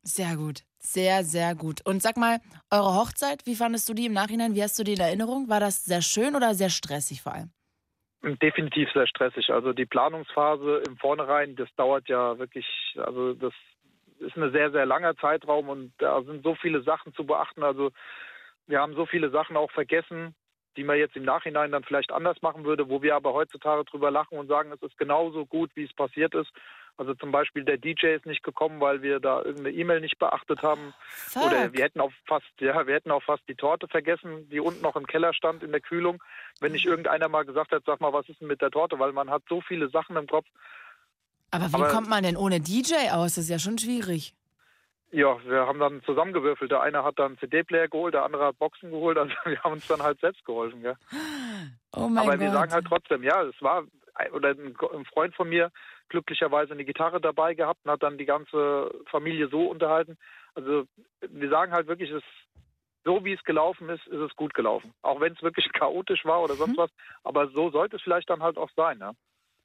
Sehr 0.01 0.35
gut, 0.35 0.63
sehr, 0.79 1.23
sehr 1.23 1.55
gut. 1.55 1.79
Und 1.85 2.01
sag 2.01 2.17
mal, 2.17 2.41
eure 2.71 2.95
Hochzeit, 2.95 3.45
wie 3.45 3.55
fandest 3.55 3.87
du 3.87 3.93
die 3.93 4.07
im 4.07 4.13
Nachhinein? 4.13 4.53
Wie 4.53 4.63
hast 4.63 4.77
du 4.77 4.83
die 4.83 4.93
in 4.93 4.99
Erinnerung? 4.99 5.47
War 5.47 5.61
das 5.61 5.85
sehr 5.85 6.01
schön 6.01 6.35
oder 6.35 6.55
sehr 6.55 6.69
stressig 6.69 7.21
vor 7.21 7.35
allem? 7.35 7.51
Definitiv 8.21 8.91
sehr 8.91 9.07
stressig. 9.07 9.49
Also 9.49 9.71
die 9.71 9.85
Planungsphase 9.85 10.83
im 10.87 10.97
Vornherein, 10.97 11.55
das 11.55 11.73
dauert 11.75 12.09
ja 12.09 12.37
wirklich, 12.37 12.67
also 12.97 13.33
das 13.33 13.53
ist 14.19 14.35
ein 14.35 14.51
sehr, 14.51 14.71
sehr 14.71 14.85
langer 14.85 15.15
Zeitraum 15.15 15.69
und 15.69 15.93
da 15.99 16.21
sind 16.23 16.43
so 16.43 16.55
viele 16.55 16.81
Sachen 16.81 17.13
zu 17.13 17.25
beachten. 17.25 17.63
Also 17.63 17.91
wir 18.67 18.81
haben 18.81 18.93
so 18.93 19.05
viele 19.05 19.29
Sachen 19.29 19.55
auch 19.55 19.71
vergessen, 19.71 20.35
die 20.75 20.83
man 20.83 20.97
jetzt 20.97 21.15
im 21.15 21.23
Nachhinein 21.23 21.71
dann 21.71 21.83
vielleicht 21.83 22.11
anders 22.11 22.41
machen 22.41 22.65
würde, 22.65 22.89
wo 22.89 23.01
wir 23.01 23.15
aber 23.15 23.33
heutzutage 23.33 23.85
drüber 23.85 24.11
lachen 24.11 24.37
und 24.37 24.47
sagen, 24.47 24.71
es 24.71 24.81
ist 24.81 24.97
genauso 24.97 25.45
gut, 25.45 25.71
wie 25.75 25.85
es 25.85 25.93
passiert 25.93 26.35
ist. 26.35 26.51
Also 26.99 27.13
zum 27.13 27.31
Beispiel 27.31 27.63
der 27.63 27.77
DJ 27.77 28.07
ist 28.07 28.25
nicht 28.25 28.43
gekommen, 28.43 28.81
weil 28.81 29.01
wir 29.01 29.21
da 29.21 29.37
irgendeine 29.41 29.71
E-Mail 29.71 30.01
nicht 30.01 30.19
beachtet 30.19 30.61
haben. 30.61 30.93
Fuck. 31.07 31.45
Oder 31.45 31.71
wir 31.71 31.85
hätten 31.85 32.01
auch 32.01 32.11
fast, 32.25 32.45
ja, 32.59 32.85
wir 32.85 32.93
hätten 32.93 33.11
auch 33.11 33.23
fast 33.23 33.41
die 33.47 33.55
Torte 33.55 33.87
vergessen, 33.87 34.49
die 34.49 34.59
unten 34.59 34.81
noch 34.81 34.97
im 34.97 35.07
Keller 35.07 35.33
stand 35.33 35.63
in 35.63 35.71
der 35.71 35.79
Kühlung. 35.79 36.21
Wenn 36.59 36.73
nicht 36.73 36.85
irgendeiner 36.85 37.29
mal 37.29 37.45
gesagt 37.45 37.71
hat, 37.71 37.83
sag 37.85 38.01
mal, 38.01 38.11
was 38.11 38.27
ist 38.27 38.41
denn 38.41 38.49
mit 38.49 38.61
der 38.61 38.69
Torte? 38.69 38.99
Weil 38.99 39.13
man 39.13 39.29
hat 39.29 39.43
so 39.47 39.61
viele 39.61 39.89
Sachen 39.89 40.17
im 40.17 40.27
Kopf. 40.27 40.45
Aber 41.51 41.69
wie 41.69 41.75
Aber, 41.75 41.87
kommt 41.87 42.09
man 42.09 42.23
denn 42.23 42.35
ohne 42.35 42.59
DJ 42.59 43.11
aus? 43.13 43.35
Das 43.35 43.45
ist 43.45 43.49
ja 43.49 43.59
schon 43.59 43.77
schwierig. 43.77 44.35
Ja, 45.11 45.37
wir 45.45 45.65
haben 45.65 45.79
dann 45.79 46.03
zusammengewürfelt. 46.03 46.69
Der 46.69 46.81
eine 46.81 47.03
hat 47.03 47.17
dann 47.17 47.37
CD-Player 47.39 47.87
geholt, 47.87 48.13
der 48.13 48.25
andere 48.25 48.45
hat 48.45 48.59
Boxen 48.59 48.91
geholt. 48.91 49.17
Also 49.17 49.33
wir 49.45 49.63
haben 49.63 49.73
uns 49.73 49.87
dann 49.87 50.03
halt 50.03 50.19
selbst 50.19 50.43
geholfen. 50.45 50.81
Gell? 50.81 50.97
Oh 51.95 52.07
mein 52.07 52.23
Aber 52.23 52.31
Gott. 52.33 52.39
wir 52.41 52.51
sagen 52.51 52.73
halt 52.73 52.85
trotzdem, 52.85 53.23
ja, 53.23 53.41
es 53.43 53.59
war, 53.61 53.83
oder 54.33 54.49
ein 54.49 55.05
Freund 55.05 55.35
von 55.35 55.49
mir 55.49 55.71
glücklicherweise 56.09 56.73
eine 56.73 56.85
Gitarre 56.85 57.21
dabei 57.21 57.53
gehabt 57.53 57.81
und 57.85 57.91
hat 57.91 58.03
dann 58.03 58.17
die 58.17 58.25
ganze 58.25 58.91
Familie 59.09 59.47
so 59.49 59.67
unterhalten. 59.67 60.17
Also 60.55 60.85
wir 61.21 61.49
sagen 61.49 61.71
halt 61.71 61.87
wirklich, 61.87 62.11
es 62.11 62.23
so 63.05 63.23
wie 63.23 63.33
es 63.33 63.43
gelaufen 63.43 63.89
ist, 63.89 64.05
ist 64.07 64.19
es 64.19 64.35
gut 64.35 64.53
gelaufen. 64.53 64.93
Auch 65.01 65.19
wenn 65.19 65.33
es 65.33 65.41
wirklich 65.41 65.71
chaotisch 65.73 66.25
war 66.25 66.41
oder 66.41 66.55
sonst 66.55 66.77
mhm. 66.77 66.81
was. 66.81 66.91
Aber 67.23 67.49
so 67.49 67.71
sollte 67.71 67.95
es 67.95 68.01
vielleicht 68.01 68.29
dann 68.29 68.43
halt 68.43 68.57
auch 68.57 68.69
sein, 68.75 68.99
ja. 68.99 69.13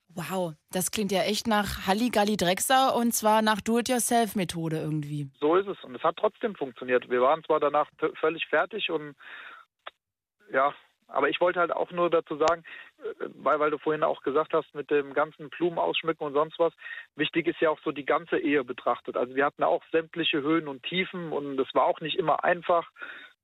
Wow, 0.08 0.54
das 0.70 0.90
klingt 0.92 1.10
ja 1.10 1.22
echt 1.22 1.48
nach 1.48 1.86
Halligalli 1.86 2.36
Drexer 2.36 2.94
und 2.94 3.12
zwar 3.12 3.42
nach 3.42 3.60
Do-it-yourself-Methode 3.60 4.76
irgendwie. 4.76 5.28
So 5.40 5.56
ist 5.56 5.66
es 5.66 5.82
und 5.82 5.96
es 5.96 6.02
hat 6.02 6.16
trotzdem 6.16 6.54
funktioniert. 6.54 7.08
Wir 7.10 7.20
waren 7.20 7.42
zwar 7.42 7.58
danach 7.58 7.88
völlig 8.20 8.46
fertig 8.46 8.90
und 8.90 9.16
ja, 10.52 10.72
aber 11.08 11.28
ich 11.28 11.40
wollte 11.40 11.60
halt 11.60 11.72
auch 11.72 11.90
nur 11.90 12.10
dazu 12.10 12.36
sagen, 12.36 12.62
äh, 12.98 13.28
weil, 13.34 13.60
weil 13.60 13.70
du 13.70 13.78
vorhin 13.78 14.02
auch 14.02 14.22
gesagt 14.22 14.52
hast, 14.52 14.74
mit 14.74 14.90
dem 14.90 15.14
ganzen 15.14 15.50
Blumen 15.50 15.78
ausschmücken 15.78 16.26
und 16.26 16.32
sonst 16.34 16.58
was, 16.58 16.72
wichtig 17.16 17.46
ist 17.46 17.60
ja 17.60 17.70
auch 17.70 17.80
so 17.84 17.92
die 17.92 18.04
ganze 18.04 18.38
Ehe 18.38 18.64
betrachtet. 18.64 19.16
Also 19.16 19.34
wir 19.34 19.44
hatten 19.44 19.62
auch 19.62 19.82
sämtliche 19.92 20.42
Höhen 20.42 20.68
und 20.68 20.82
Tiefen 20.84 21.32
und 21.32 21.58
es 21.58 21.74
war 21.74 21.84
auch 21.84 22.00
nicht 22.00 22.16
immer 22.16 22.44
einfach. 22.44 22.90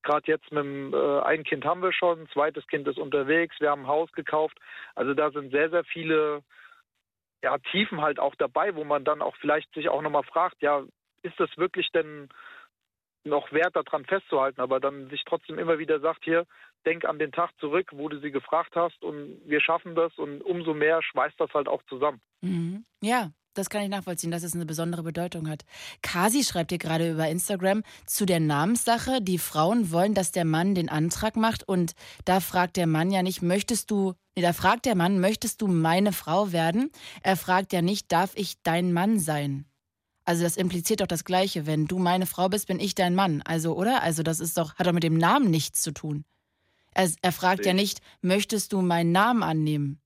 Gerade 0.02 0.26
jetzt 0.28 0.50
mit 0.50 0.64
dem 0.64 0.94
äh, 0.94 1.20
ein 1.20 1.44
Kind 1.44 1.64
haben 1.64 1.82
wir 1.82 1.92
schon, 1.92 2.28
zweites 2.28 2.66
Kind 2.68 2.88
ist 2.88 2.98
unterwegs, 2.98 3.56
wir 3.60 3.70
haben 3.70 3.82
ein 3.82 3.88
Haus 3.88 4.10
gekauft. 4.12 4.58
Also 4.94 5.14
da 5.14 5.30
sind 5.30 5.50
sehr, 5.50 5.70
sehr 5.70 5.84
viele 5.84 6.42
ja, 7.42 7.56
Tiefen 7.70 8.00
halt 8.00 8.18
auch 8.18 8.34
dabei, 8.36 8.74
wo 8.74 8.84
man 8.84 9.04
dann 9.04 9.22
auch 9.22 9.36
vielleicht 9.36 9.72
sich 9.74 9.88
auch 9.88 10.02
nochmal 10.02 10.24
fragt, 10.24 10.62
ja, 10.62 10.84
ist 11.22 11.38
das 11.38 11.54
wirklich 11.56 11.90
denn 11.92 12.28
noch 13.24 13.52
wert 13.52 13.76
daran 13.76 14.04
festzuhalten, 14.04 14.60
aber 14.60 14.80
dann 14.80 15.08
sich 15.10 15.22
trotzdem 15.26 15.58
immer 15.58 15.78
wieder 15.78 16.00
sagt, 16.00 16.24
hier, 16.24 16.46
denk 16.86 17.04
an 17.04 17.18
den 17.18 17.32
Tag 17.32 17.50
zurück, 17.60 17.90
wo 17.92 18.08
du 18.08 18.18
sie 18.20 18.30
gefragt 18.30 18.74
hast 18.74 19.02
und 19.02 19.40
wir 19.44 19.60
schaffen 19.60 19.94
das 19.94 20.16
und 20.16 20.42
umso 20.42 20.74
mehr 20.74 21.02
schweißt 21.02 21.38
das 21.38 21.52
halt 21.52 21.68
auch 21.68 21.82
zusammen. 21.88 22.20
Mhm. 22.40 22.84
Ja, 23.02 23.30
das 23.54 23.68
kann 23.68 23.82
ich 23.82 23.88
nachvollziehen, 23.88 24.30
dass 24.30 24.44
es 24.44 24.54
eine 24.54 24.64
besondere 24.64 25.02
Bedeutung 25.02 25.48
hat. 25.48 25.64
Kasi 26.02 26.44
schreibt 26.44 26.70
dir 26.70 26.78
gerade 26.78 27.10
über 27.10 27.28
Instagram 27.28 27.82
zu 28.06 28.24
der 28.24 28.40
Namenssache. 28.40 29.20
Die 29.20 29.38
Frauen 29.38 29.90
wollen, 29.90 30.14
dass 30.14 30.30
der 30.30 30.44
Mann 30.44 30.74
den 30.74 30.88
Antrag 30.88 31.36
macht 31.36 31.66
und 31.66 31.94
da 32.24 32.40
fragt 32.40 32.76
der 32.76 32.86
Mann 32.86 33.10
ja 33.10 33.22
nicht, 33.22 33.42
möchtest 33.42 33.90
du, 33.90 34.14
nee, 34.36 34.42
da 34.42 34.52
fragt 34.52 34.86
der 34.86 34.94
Mann, 34.94 35.20
möchtest 35.20 35.60
du 35.60 35.66
meine 35.66 36.12
Frau 36.12 36.52
werden? 36.52 36.90
Er 37.22 37.36
fragt 37.36 37.72
ja 37.72 37.82
nicht, 37.82 38.12
darf 38.12 38.32
ich 38.36 38.62
dein 38.62 38.92
Mann 38.92 39.18
sein? 39.18 39.66
Also 40.30 40.44
das 40.44 40.56
impliziert 40.56 41.00
doch 41.00 41.08
das 41.08 41.24
Gleiche. 41.24 41.66
Wenn 41.66 41.88
du 41.88 41.98
meine 41.98 42.24
Frau 42.24 42.48
bist, 42.48 42.68
bin 42.68 42.78
ich 42.78 42.94
dein 42.94 43.16
Mann. 43.16 43.42
Also, 43.44 43.74
oder? 43.74 44.00
Also 44.04 44.22
das 44.22 44.38
ist 44.38 44.56
doch, 44.56 44.76
hat 44.76 44.86
doch 44.86 44.92
mit 44.92 45.02
dem 45.02 45.18
Namen 45.18 45.50
nichts 45.50 45.82
zu 45.82 45.90
tun. 45.90 46.24
Er, 46.94 47.10
er 47.20 47.32
fragt 47.32 47.66
ja 47.66 47.72
nicht, 47.72 47.98
möchtest 48.22 48.72
du 48.72 48.80
meinen 48.80 49.10
Namen 49.10 49.42
annehmen? 49.42 50.00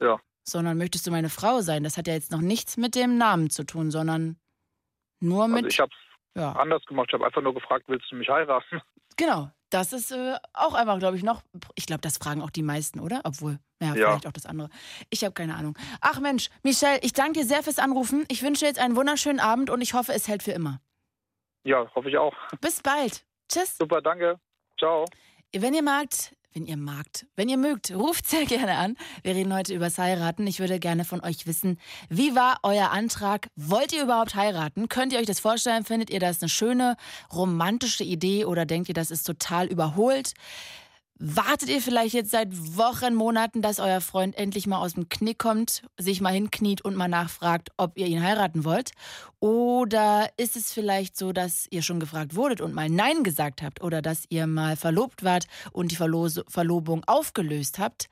Ja. 0.00 0.18
Sondern 0.42 0.76
möchtest 0.78 1.06
du 1.06 1.12
meine 1.12 1.28
Frau 1.28 1.60
sein? 1.60 1.84
Das 1.84 1.96
hat 1.96 2.08
ja 2.08 2.14
jetzt 2.14 2.32
noch 2.32 2.40
nichts 2.40 2.76
mit 2.76 2.96
dem 2.96 3.18
Namen 3.18 3.48
zu 3.48 3.62
tun, 3.62 3.92
sondern 3.92 4.36
nur 5.20 5.44
also 5.44 5.54
mit. 5.54 5.66
Also 5.66 5.74
ich 5.74 5.78
habe 5.78 5.92
es 6.34 6.42
ja. 6.42 6.50
anders 6.50 6.84
gemacht. 6.86 7.06
Ich 7.10 7.14
habe 7.14 7.24
einfach 7.24 7.42
nur 7.42 7.54
gefragt, 7.54 7.84
willst 7.86 8.10
du 8.10 8.16
mich 8.16 8.28
heiraten? 8.28 8.82
Genau. 9.16 9.52
Das 9.70 9.92
ist 9.92 10.12
äh, 10.12 10.36
auch 10.52 10.74
einfach, 10.74 10.98
glaube 10.98 11.16
ich, 11.16 11.22
noch. 11.22 11.42
Ich 11.74 11.86
glaube, 11.86 12.00
das 12.00 12.18
fragen 12.18 12.40
auch 12.40 12.50
die 12.50 12.62
meisten, 12.62 13.00
oder? 13.00 13.20
Obwohl, 13.24 13.58
ja, 13.80 13.88
ja. 13.88 13.94
vielleicht 13.94 14.26
auch 14.26 14.32
das 14.32 14.46
andere. 14.46 14.70
Ich 15.10 15.24
habe 15.24 15.34
keine 15.34 15.56
Ahnung. 15.56 15.76
Ach 16.00 16.20
Mensch, 16.20 16.50
Michelle, 16.62 17.00
ich 17.02 17.12
danke 17.12 17.40
dir 17.40 17.46
sehr 17.46 17.62
fürs 17.62 17.78
Anrufen. 17.78 18.24
Ich 18.28 18.42
wünsche 18.42 18.60
dir 18.60 18.68
jetzt 18.68 18.78
einen 18.78 18.96
wunderschönen 18.96 19.40
Abend 19.40 19.70
und 19.70 19.80
ich 19.80 19.94
hoffe, 19.94 20.12
es 20.12 20.28
hält 20.28 20.42
für 20.42 20.52
immer. 20.52 20.80
Ja, 21.64 21.90
hoffe 21.94 22.08
ich 22.08 22.16
auch. 22.16 22.34
Bis 22.60 22.80
bald. 22.80 23.26
Tschüss. 23.48 23.76
Super, 23.76 24.00
danke. 24.00 24.38
Ciao. 24.78 25.04
Wenn 25.52 25.74
ihr 25.74 25.82
magt, 25.82 26.36
wenn 26.56 26.64
ihr 26.64 26.78
magt, 26.78 27.26
wenn 27.36 27.50
ihr 27.50 27.58
mögt, 27.58 27.94
ruft 27.94 28.26
sehr 28.26 28.46
gerne 28.46 28.78
an. 28.78 28.96
Wir 29.22 29.34
reden 29.34 29.52
heute 29.52 29.74
übers 29.74 29.98
Heiraten. 29.98 30.46
Ich 30.46 30.58
würde 30.58 30.80
gerne 30.80 31.04
von 31.04 31.20
euch 31.20 31.46
wissen, 31.46 31.78
wie 32.08 32.34
war 32.34 32.60
euer 32.62 32.92
Antrag? 32.92 33.48
Wollt 33.56 33.92
ihr 33.92 34.02
überhaupt 34.02 34.34
heiraten? 34.34 34.88
Könnt 34.88 35.12
ihr 35.12 35.18
euch 35.18 35.26
das 35.26 35.38
vorstellen? 35.38 35.84
Findet 35.84 36.08
ihr 36.08 36.18
das 36.18 36.40
eine 36.40 36.48
schöne, 36.48 36.96
romantische 37.30 38.04
Idee 38.04 38.46
oder 38.46 38.64
denkt 38.64 38.88
ihr, 38.88 38.94
das 38.94 39.10
ist 39.10 39.24
total 39.24 39.66
überholt? 39.66 40.32
Wartet 41.18 41.70
ihr 41.70 41.80
vielleicht 41.80 42.12
jetzt 42.12 42.30
seit 42.30 42.50
Wochen, 42.76 43.14
Monaten, 43.14 43.62
dass 43.62 43.80
euer 43.80 44.02
Freund 44.02 44.36
endlich 44.36 44.66
mal 44.66 44.80
aus 44.80 44.92
dem 44.92 45.08
Knick 45.08 45.38
kommt, 45.38 45.82
sich 45.96 46.20
mal 46.20 46.34
hinkniet 46.34 46.82
und 46.84 46.94
mal 46.94 47.08
nachfragt, 47.08 47.70
ob 47.78 47.96
ihr 47.96 48.06
ihn 48.06 48.22
heiraten 48.22 48.64
wollt? 48.64 48.90
Oder 49.40 50.28
ist 50.36 50.56
es 50.56 50.74
vielleicht 50.74 51.16
so, 51.16 51.32
dass 51.32 51.68
ihr 51.70 51.80
schon 51.80 52.00
gefragt 52.00 52.34
wurdet 52.34 52.60
und 52.60 52.74
mal 52.74 52.90
Nein 52.90 53.22
gesagt 53.22 53.62
habt? 53.62 53.82
Oder 53.82 54.02
dass 54.02 54.24
ihr 54.28 54.46
mal 54.46 54.76
verlobt 54.76 55.24
wart 55.24 55.46
und 55.72 55.90
die 55.90 55.96
Verlos 55.96 56.42
Verlobung 56.48 57.02
aufgelöst 57.06 57.78
habt? 57.78 58.10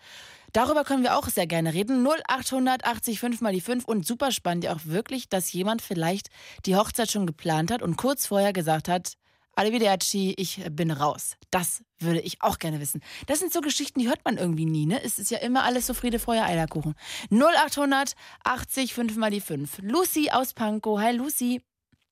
Darüber 0.54 0.84
können 0.84 1.02
wir 1.02 1.18
auch 1.18 1.28
sehr 1.28 1.46
gerne 1.46 1.74
reden. 1.74 2.06
0880 2.06 3.20
5 3.20 3.42
mal 3.42 3.52
die 3.52 3.60
5 3.60 3.84
und 3.84 4.06
super 4.06 4.30
spannend 4.30 4.64
ja 4.64 4.74
auch 4.74 4.84
wirklich, 4.84 5.28
dass 5.28 5.52
jemand 5.52 5.82
vielleicht 5.82 6.30
die 6.64 6.76
Hochzeit 6.76 7.10
schon 7.10 7.26
geplant 7.26 7.70
hat 7.70 7.82
und 7.82 7.96
kurz 7.96 8.24
vorher 8.24 8.54
gesagt 8.54 8.88
hat, 8.88 9.18
Arrivederci, 9.56 10.34
ich 10.36 10.62
bin 10.70 10.90
raus. 10.90 11.36
Das 11.50 11.82
würde 11.98 12.20
ich 12.20 12.42
auch 12.42 12.58
gerne 12.58 12.80
wissen. 12.80 13.02
Das 13.26 13.38
sind 13.38 13.52
so 13.52 13.60
Geschichten, 13.60 14.00
die 14.00 14.08
hört 14.08 14.24
man 14.24 14.36
irgendwie 14.36 14.66
nie, 14.66 14.86
ne? 14.86 15.02
Es 15.02 15.18
ist 15.18 15.30
ja 15.30 15.38
immer 15.38 15.64
alles 15.64 15.86
so 15.86 15.94
Friede, 15.94 16.18
Feuer, 16.18 16.44
Eierkuchen. 16.44 16.94
0800 17.30 18.14
80 18.44 18.94
5 18.94 19.16
mal 19.16 19.30
die 19.30 19.40
5. 19.40 19.78
Lucy 19.82 20.30
aus 20.30 20.52
Pankow. 20.54 20.98
Hi 21.00 21.12
Lucy. 21.12 21.62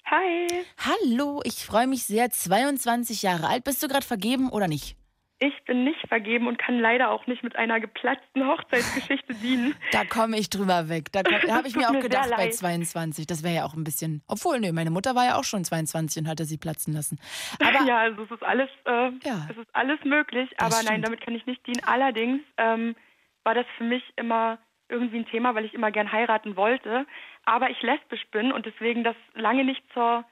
Hi. 0.06 0.46
Hallo, 0.78 1.40
ich 1.44 1.64
freue 1.64 1.86
mich 1.86 2.04
sehr. 2.04 2.30
22 2.30 3.22
Jahre 3.22 3.48
alt. 3.48 3.64
Bist 3.64 3.82
du 3.82 3.88
gerade 3.88 4.06
vergeben 4.06 4.50
oder 4.50 4.68
nicht? 4.68 4.96
Ich 5.44 5.64
bin 5.64 5.82
nicht 5.82 6.06
vergeben 6.06 6.46
und 6.46 6.56
kann 6.56 6.78
leider 6.78 7.10
auch 7.10 7.26
nicht 7.26 7.42
mit 7.42 7.56
einer 7.56 7.80
geplatzten 7.80 8.46
Hochzeitsgeschichte 8.46 9.34
dienen. 9.34 9.74
Da 9.90 10.04
komme 10.04 10.38
ich 10.38 10.48
drüber 10.48 10.88
weg. 10.88 11.10
Da, 11.10 11.24
da 11.24 11.56
habe 11.56 11.66
ich 11.66 11.74
mir 11.74 11.90
auch 11.90 12.00
gedacht 12.00 12.30
bei 12.36 12.48
22. 12.48 13.26
Das 13.26 13.42
wäre 13.42 13.56
ja 13.56 13.64
auch 13.64 13.74
ein 13.74 13.82
bisschen. 13.82 14.22
Obwohl, 14.28 14.60
nö, 14.60 14.70
meine 14.72 14.90
Mutter 14.90 15.16
war 15.16 15.24
ja 15.24 15.36
auch 15.36 15.42
schon 15.42 15.64
22 15.64 16.22
und 16.22 16.28
hatte 16.28 16.44
sie 16.44 16.58
platzen 16.58 16.94
lassen. 16.94 17.18
Aber, 17.58 17.84
ja, 17.88 17.98
also 17.98 18.22
es 18.22 18.30
ist 18.30 18.42
alles, 18.44 18.68
äh, 18.84 19.10
ja, 19.24 19.48
es 19.50 19.56
ist 19.56 19.68
alles 19.72 19.98
möglich. 20.04 20.48
Aber 20.58 20.76
stimmt. 20.76 20.90
nein, 20.90 21.02
damit 21.02 21.20
kann 21.22 21.34
ich 21.34 21.44
nicht 21.44 21.66
dienen. 21.66 21.82
Allerdings 21.84 22.40
ähm, 22.58 22.94
war 23.42 23.54
das 23.54 23.66
für 23.76 23.84
mich 23.84 24.04
immer 24.14 24.58
irgendwie 24.88 25.18
ein 25.18 25.26
Thema, 25.26 25.56
weil 25.56 25.64
ich 25.64 25.74
immer 25.74 25.90
gern 25.90 26.12
heiraten 26.12 26.54
wollte. 26.54 27.04
Aber 27.44 27.68
ich 27.68 27.82
lesbisch 27.82 28.24
bin 28.30 28.52
und 28.52 28.64
deswegen 28.64 29.02
das 29.02 29.16
lange 29.34 29.64
nicht 29.64 29.82
zur 29.92 30.24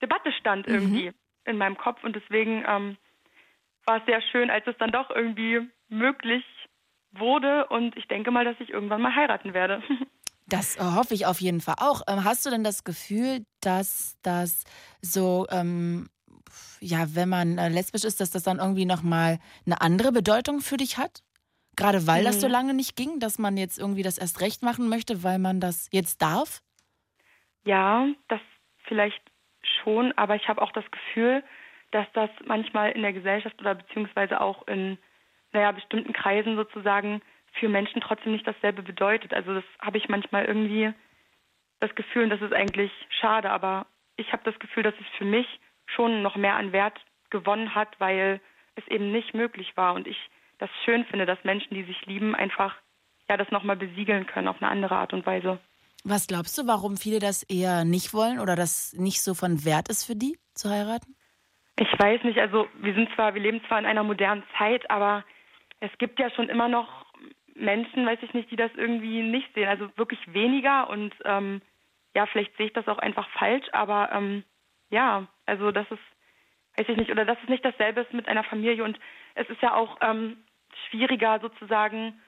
Debatte 0.00 0.32
stand 0.32 0.66
mhm. 0.66 0.74
irgendwie 0.74 1.06
mhm. 1.10 1.14
in 1.44 1.58
meinem 1.58 1.76
Kopf. 1.76 2.02
Und 2.02 2.16
deswegen 2.16 2.64
ähm, 2.66 2.96
war 3.86 3.98
es 3.98 4.06
sehr 4.06 4.20
schön, 4.20 4.50
als 4.50 4.66
es 4.66 4.76
dann 4.78 4.90
doch 4.90 5.10
irgendwie 5.10 5.60
möglich 5.88 6.44
wurde. 7.12 7.66
Und 7.68 7.96
ich 7.96 8.08
denke 8.08 8.30
mal, 8.30 8.44
dass 8.44 8.56
ich 8.60 8.70
irgendwann 8.70 9.02
mal 9.02 9.14
heiraten 9.14 9.54
werde. 9.54 9.82
Das 10.48 10.78
hoffe 10.78 11.12
ich 11.12 11.26
auf 11.26 11.40
jeden 11.40 11.60
Fall 11.60 11.74
auch. 11.78 12.02
Ähm, 12.06 12.22
hast 12.22 12.46
du 12.46 12.50
denn 12.50 12.62
das 12.62 12.84
Gefühl, 12.84 13.44
dass 13.60 14.16
das 14.22 14.62
so, 15.02 15.44
ähm, 15.50 16.08
ja, 16.78 17.16
wenn 17.16 17.28
man 17.28 17.58
äh, 17.58 17.68
lesbisch 17.68 18.04
ist, 18.04 18.20
dass 18.20 18.30
das 18.30 18.44
dann 18.44 18.58
irgendwie 18.58 18.84
nochmal 18.84 19.40
eine 19.66 19.80
andere 19.80 20.12
Bedeutung 20.12 20.60
für 20.60 20.76
dich 20.76 20.98
hat? 20.98 21.24
Gerade 21.74 22.06
weil 22.06 22.22
das 22.22 22.40
so 22.40 22.46
mhm. 22.46 22.52
lange 22.52 22.74
nicht 22.74 22.94
ging, 22.94 23.18
dass 23.18 23.40
man 23.40 23.56
jetzt 23.56 23.76
irgendwie 23.76 24.04
das 24.04 24.18
erst 24.18 24.40
recht 24.40 24.62
machen 24.62 24.88
möchte, 24.88 25.24
weil 25.24 25.40
man 25.40 25.58
das 25.58 25.88
jetzt 25.90 26.22
darf? 26.22 26.62
Ja, 27.64 28.06
das 28.28 28.40
vielleicht 28.84 29.20
schon, 29.82 30.12
aber 30.16 30.36
ich 30.36 30.48
habe 30.48 30.62
auch 30.62 30.70
das 30.70 30.84
Gefühl, 30.90 31.42
dass 31.90 32.06
das 32.12 32.30
manchmal 32.44 32.92
in 32.92 33.02
der 33.02 33.12
Gesellschaft 33.12 33.60
oder 33.60 33.74
beziehungsweise 33.74 34.40
auch 34.40 34.66
in 34.66 34.98
naja, 35.52 35.72
bestimmten 35.72 36.12
Kreisen 36.12 36.56
sozusagen 36.56 37.22
für 37.52 37.68
Menschen 37.68 38.00
trotzdem 38.00 38.32
nicht 38.32 38.46
dasselbe 38.46 38.82
bedeutet. 38.82 39.32
Also 39.32 39.54
das 39.54 39.64
habe 39.80 39.98
ich 39.98 40.08
manchmal 40.08 40.44
irgendwie 40.44 40.92
das 41.80 41.94
Gefühl, 41.94 42.24
und 42.24 42.30
das 42.30 42.42
ist 42.42 42.52
eigentlich 42.52 42.92
schade, 43.20 43.50
aber 43.50 43.86
ich 44.16 44.32
habe 44.32 44.42
das 44.44 44.58
Gefühl, 44.58 44.82
dass 44.82 44.94
es 45.00 45.06
für 45.18 45.24
mich 45.24 45.46
schon 45.86 46.22
noch 46.22 46.36
mehr 46.36 46.56
an 46.56 46.72
Wert 46.72 46.98
gewonnen 47.30 47.74
hat, 47.74 47.88
weil 47.98 48.40
es 48.76 48.86
eben 48.88 49.12
nicht 49.12 49.34
möglich 49.34 49.76
war 49.76 49.94
und 49.94 50.06
ich 50.06 50.18
das 50.58 50.70
schön 50.84 51.04
finde, 51.06 51.26
dass 51.26 51.42
Menschen, 51.44 51.74
die 51.74 51.84
sich 51.84 52.06
lieben, 52.06 52.34
einfach 52.34 52.74
ja 53.28 53.36
das 53.36 53.50
nochmal 53.50 53.76
besiegeln 53.76 54.26
können 54.26 54.48
auf 54.48 54.60
eine 54.60 54.70
andere 54.70 54.96
Art 54.96 55.12
und 55.12 55.26
Weise. 55.26 55.58
Was 56.04 56.26
glaubst 56.26 56.56
du, 56.56 56.66
warum 56.66 56.96
viele 56.96 57.18
das 57.18 57.42
eher 57.42 57.84
nicht 57.84 58.14
wollen 58.14 58.38
oder 58.38 58.56
das 58.56 58.92
nicht 58.94 59.22
so 59.22 59.34
von 59.34 59.64
Wert 59.64 59.88
ist 59.88 60.04
für 60.04 60.14
die 60.14 60.38
zu 60.54 60.70
heiraten? 60.70 61.15
Ich 61.78 61.98
weiß 61.98 62.24
nicht, 62.24 62.38
also 62.38 62.68
wir 62.74 62.94
sind 62.94 63.12
zwar, 63.14 63.34
wir 63.34 63.42
leben 63.42 63.62
zwar 63.66 63.78
in 63.78 63.86
einer 63.86 64.02
modernen 64.02 64.42
Zeit, 64.56 64.90
aber 64.90 65.24
es 65.80 65.90
gibt 65.98 66.18
ja 66.18 66.30
schon 66.30 66.48
immer 66.48 66.68
noch 66.68 67.06
Menschen, 67.54 68.06
weiß 68.06 68.18
ich 68.22 68.32
nicht, 68.34 68.50
die 68.50 68.56
das 68.56 68.70
irgendwie 68.74 69.22
nicht 69.22 69.52
sehen. 69.54 69.68
Also 69.68 69.90
wirklich 69.96 70.20
weniger 70.32 70.88
und 70.88 71.14
ähm, 71.24 71.60
ja, 72.14 72.26
vielleicht 72.26 72.56
sehe 72.56 72.66
ich 72.66 72.72
das 72.72 72.88
auch 72.88 72.98
einfach 72.98 73.28
falsch, 73.30 73.66
aber 73.72 74.10
ähm, 74.12 74.42
ja, 74.88 75.26
also 75.44 75.70
das 75.70 75.90
ist, 75.90 76.78
weiß 76.78 76.88
ich 76.88 76.96
nicht, 76.96 77.10
oder 77.10 77.26
das 77.26 77.38
ist 77.42 77.50
nicht 77.50 77.64
dasselbe 77.64 78.00
ist 78.00 78.12
mit 78.14 78.28
einer 78.28 78.44
Familie 78.44 78.84
und 78.84 78.98
es 79.34 79.48
ist 79.50 79.60
ja 79.60 79.74
auch 79.74 79.98
ähm, 80.00 80.38
schwieriger 80.88 81.40
sozusagen 81.40 82.20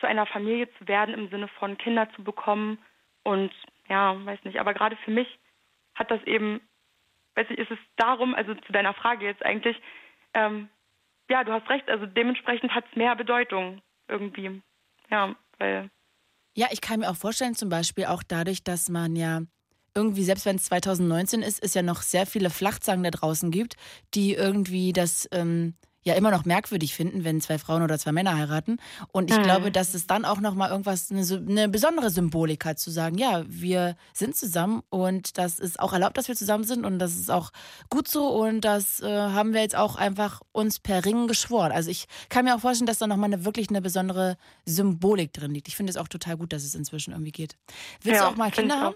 zu 0.00 0.06
einer 0.06 0.26
Familie 0.26 0.68
zu 0.78 0.88
werden 0.88 1.14
im 1.14 1.28
Sinne 1.28 1.48
von 1.48 1.76
Kinder 1.76 2.08
zu 2.16 2.24
bekommen 2.24 2.78
und 3.22 3.52
ja, 3.88 4.16
weiß 4.24 4.44
nicht, 4.44 4.58
aber 4.58 4.72
gerade 4.72 4.96
für 4.96 5.10
mich 5.10 5.38
hat 5.94 6.10
das 6.10 6.22
eben 6.24 6.60
weiß 7.34 7.46
ich, 7.50 7.58
ist 7.58 7.70
es 7.70 7.78
darum, 7.96 8.34
also 8.34 8.54
zu 8.54 8.72
deiner 8.72 8.94
Frage 8.94 9.26
jetzt 9.26 9.44
eigentlich, 9.44 9.76
ähm, 10.34 10.68
ja, 11.30 11.44
du 11.44 11.52
hast 11.52 11.68
recht, 11.70 11.88
also 11.88 12.06
dementsprechend 12.06 12.74
hat 12.74 12.84
es 12.90 12.96
mehr 12.96 13.16
Bedeutung 13.16 13.80
irgendwie. 14.08 14.62
Ja, 15.10 15.34
weil. 15.58 15.90
Ja, 16.56 16.68
ich 16.70 16.80
kann 16.80 17.00
mir 17.00 17.10
auch 17.10 17.16
vorstellen, 17.16 17.54
zum 17.54 17.68
Beispiel 17.68 18.06
auch 18.06 18.22
dadurch, 18.22 18.62
dass 18.62 18.88
man 18.88 19.16
ja 19.16 19.40
irgendwie, 19.94 20.24
selbst 20.24 20.46
wenn 20.46 20.56
es 20.56 20.64
2019 20.64 21.42
ist, 21.42 21.62
es 21.62 21.74
ja 21.74 21.82
noch 21.82 22.02
sehr 22.02 22.26
viele 22.26 22.50
Flachzangen 22.50 23.04
da 23.04 23.10
draußen 23.10 23.50
gibt, 23.50 23.76
die 24.14 24.34
irgendwie 24.34 24.92
das 24.92 25.28
ähm, 25.32 25.74
ja 26.04 26.14
immer 26.14 26.30
noch 26.30 26.44
merkwürdig 26.44 26.94
finden, 26.94 27.24
wenn 27.24 27.40
zwei 27.40 27.58
Frauen 27.58 27.82
oder 27.82 27.98
zwei 27.98 28.12
Männer 28.12 28.36
heiraten. 28.36 28.78
Und 29.12 29.30
ich 29.30 29.38
mhm. 29.38 29.42
glaube, 29.42 29.70
dass 29.70 29.94
es 29.94 30.06
dann 30.06 30.24
auch 30.24 30.40
nochmal 30.40 30.70
irgendwas, 30.70 31.10
eine, 31.10 31.22
eine, 31.48 31.68
besondere 31.68 32.10
Symbolik 32.10 32.64
hat, 32.64 32.78
zu 32.78 32.90
sagen, 32.90 33.16
ja, 33.16 33.42
wir 33.46 33.96
sind 34.12 34.36
zusammen 34.36 34.82
und 34.90 35.38
das 35.38 35.58
ist 35.58 35.80
auch 35.80 35.92
erlaubt, 35.92 36.18
dass 36.18 36.28
wir 36.28 36.34
zusammen 36.34 36.64
sind 36.64 36.84
und 36.84 36.98
das 36.98 37.16
ist 37.16 37.30
auch 37.30 37.50
gut 37.88 38.06
so 38.06 38.28
und 38.28 38.60
das 38.60 39.00
äh, 39.00 39.06
haben 39.08 39.54
wir 39.54 39.62
jetzt 39.62 39.76
auch 39.76 39.96
einfach 39.96 40.42
uns 40.52 40.78
per 40.78 41.04
Ringen 41.04 41.26
geschworen. 41.26 41.72
Also 41.72 41.90
ich 41.90 42.06
kann 42.28 42.44
mir 42.44 42.54
auch 42.54 42.60
vorstellen, 42.60 42.86
dass 42.86 42.98
da 42.98 43.06
nochmal 43.06 43.32
eine, 43.32 43.44
wirklich 43.44 43.70
eine 43.70 43.80
besondere 43.80 44.36
Symbolik 44.66 45.32
drin 45.32 45.52
liegt. 45.52 45.68
Ich 45.68 45.76
finde 45.76 45.90
es 45.90 45.96
auch 45.96 46.08
total 46.08 46.36
gut, 46.36 46.52
dass 46.52 46.64
es 46.64 46.74
inzwischen 46.74 47.12
irgendwie 47.12 47.32
geht. 47.32 47.56
Willst 48.02 48.20
ja, 48.20 48.26
du 48.26 48.32
auch 48.32 48.36
mal 48.36 48.50
Kinder 48.50 48.78
haben? 48.78 48.94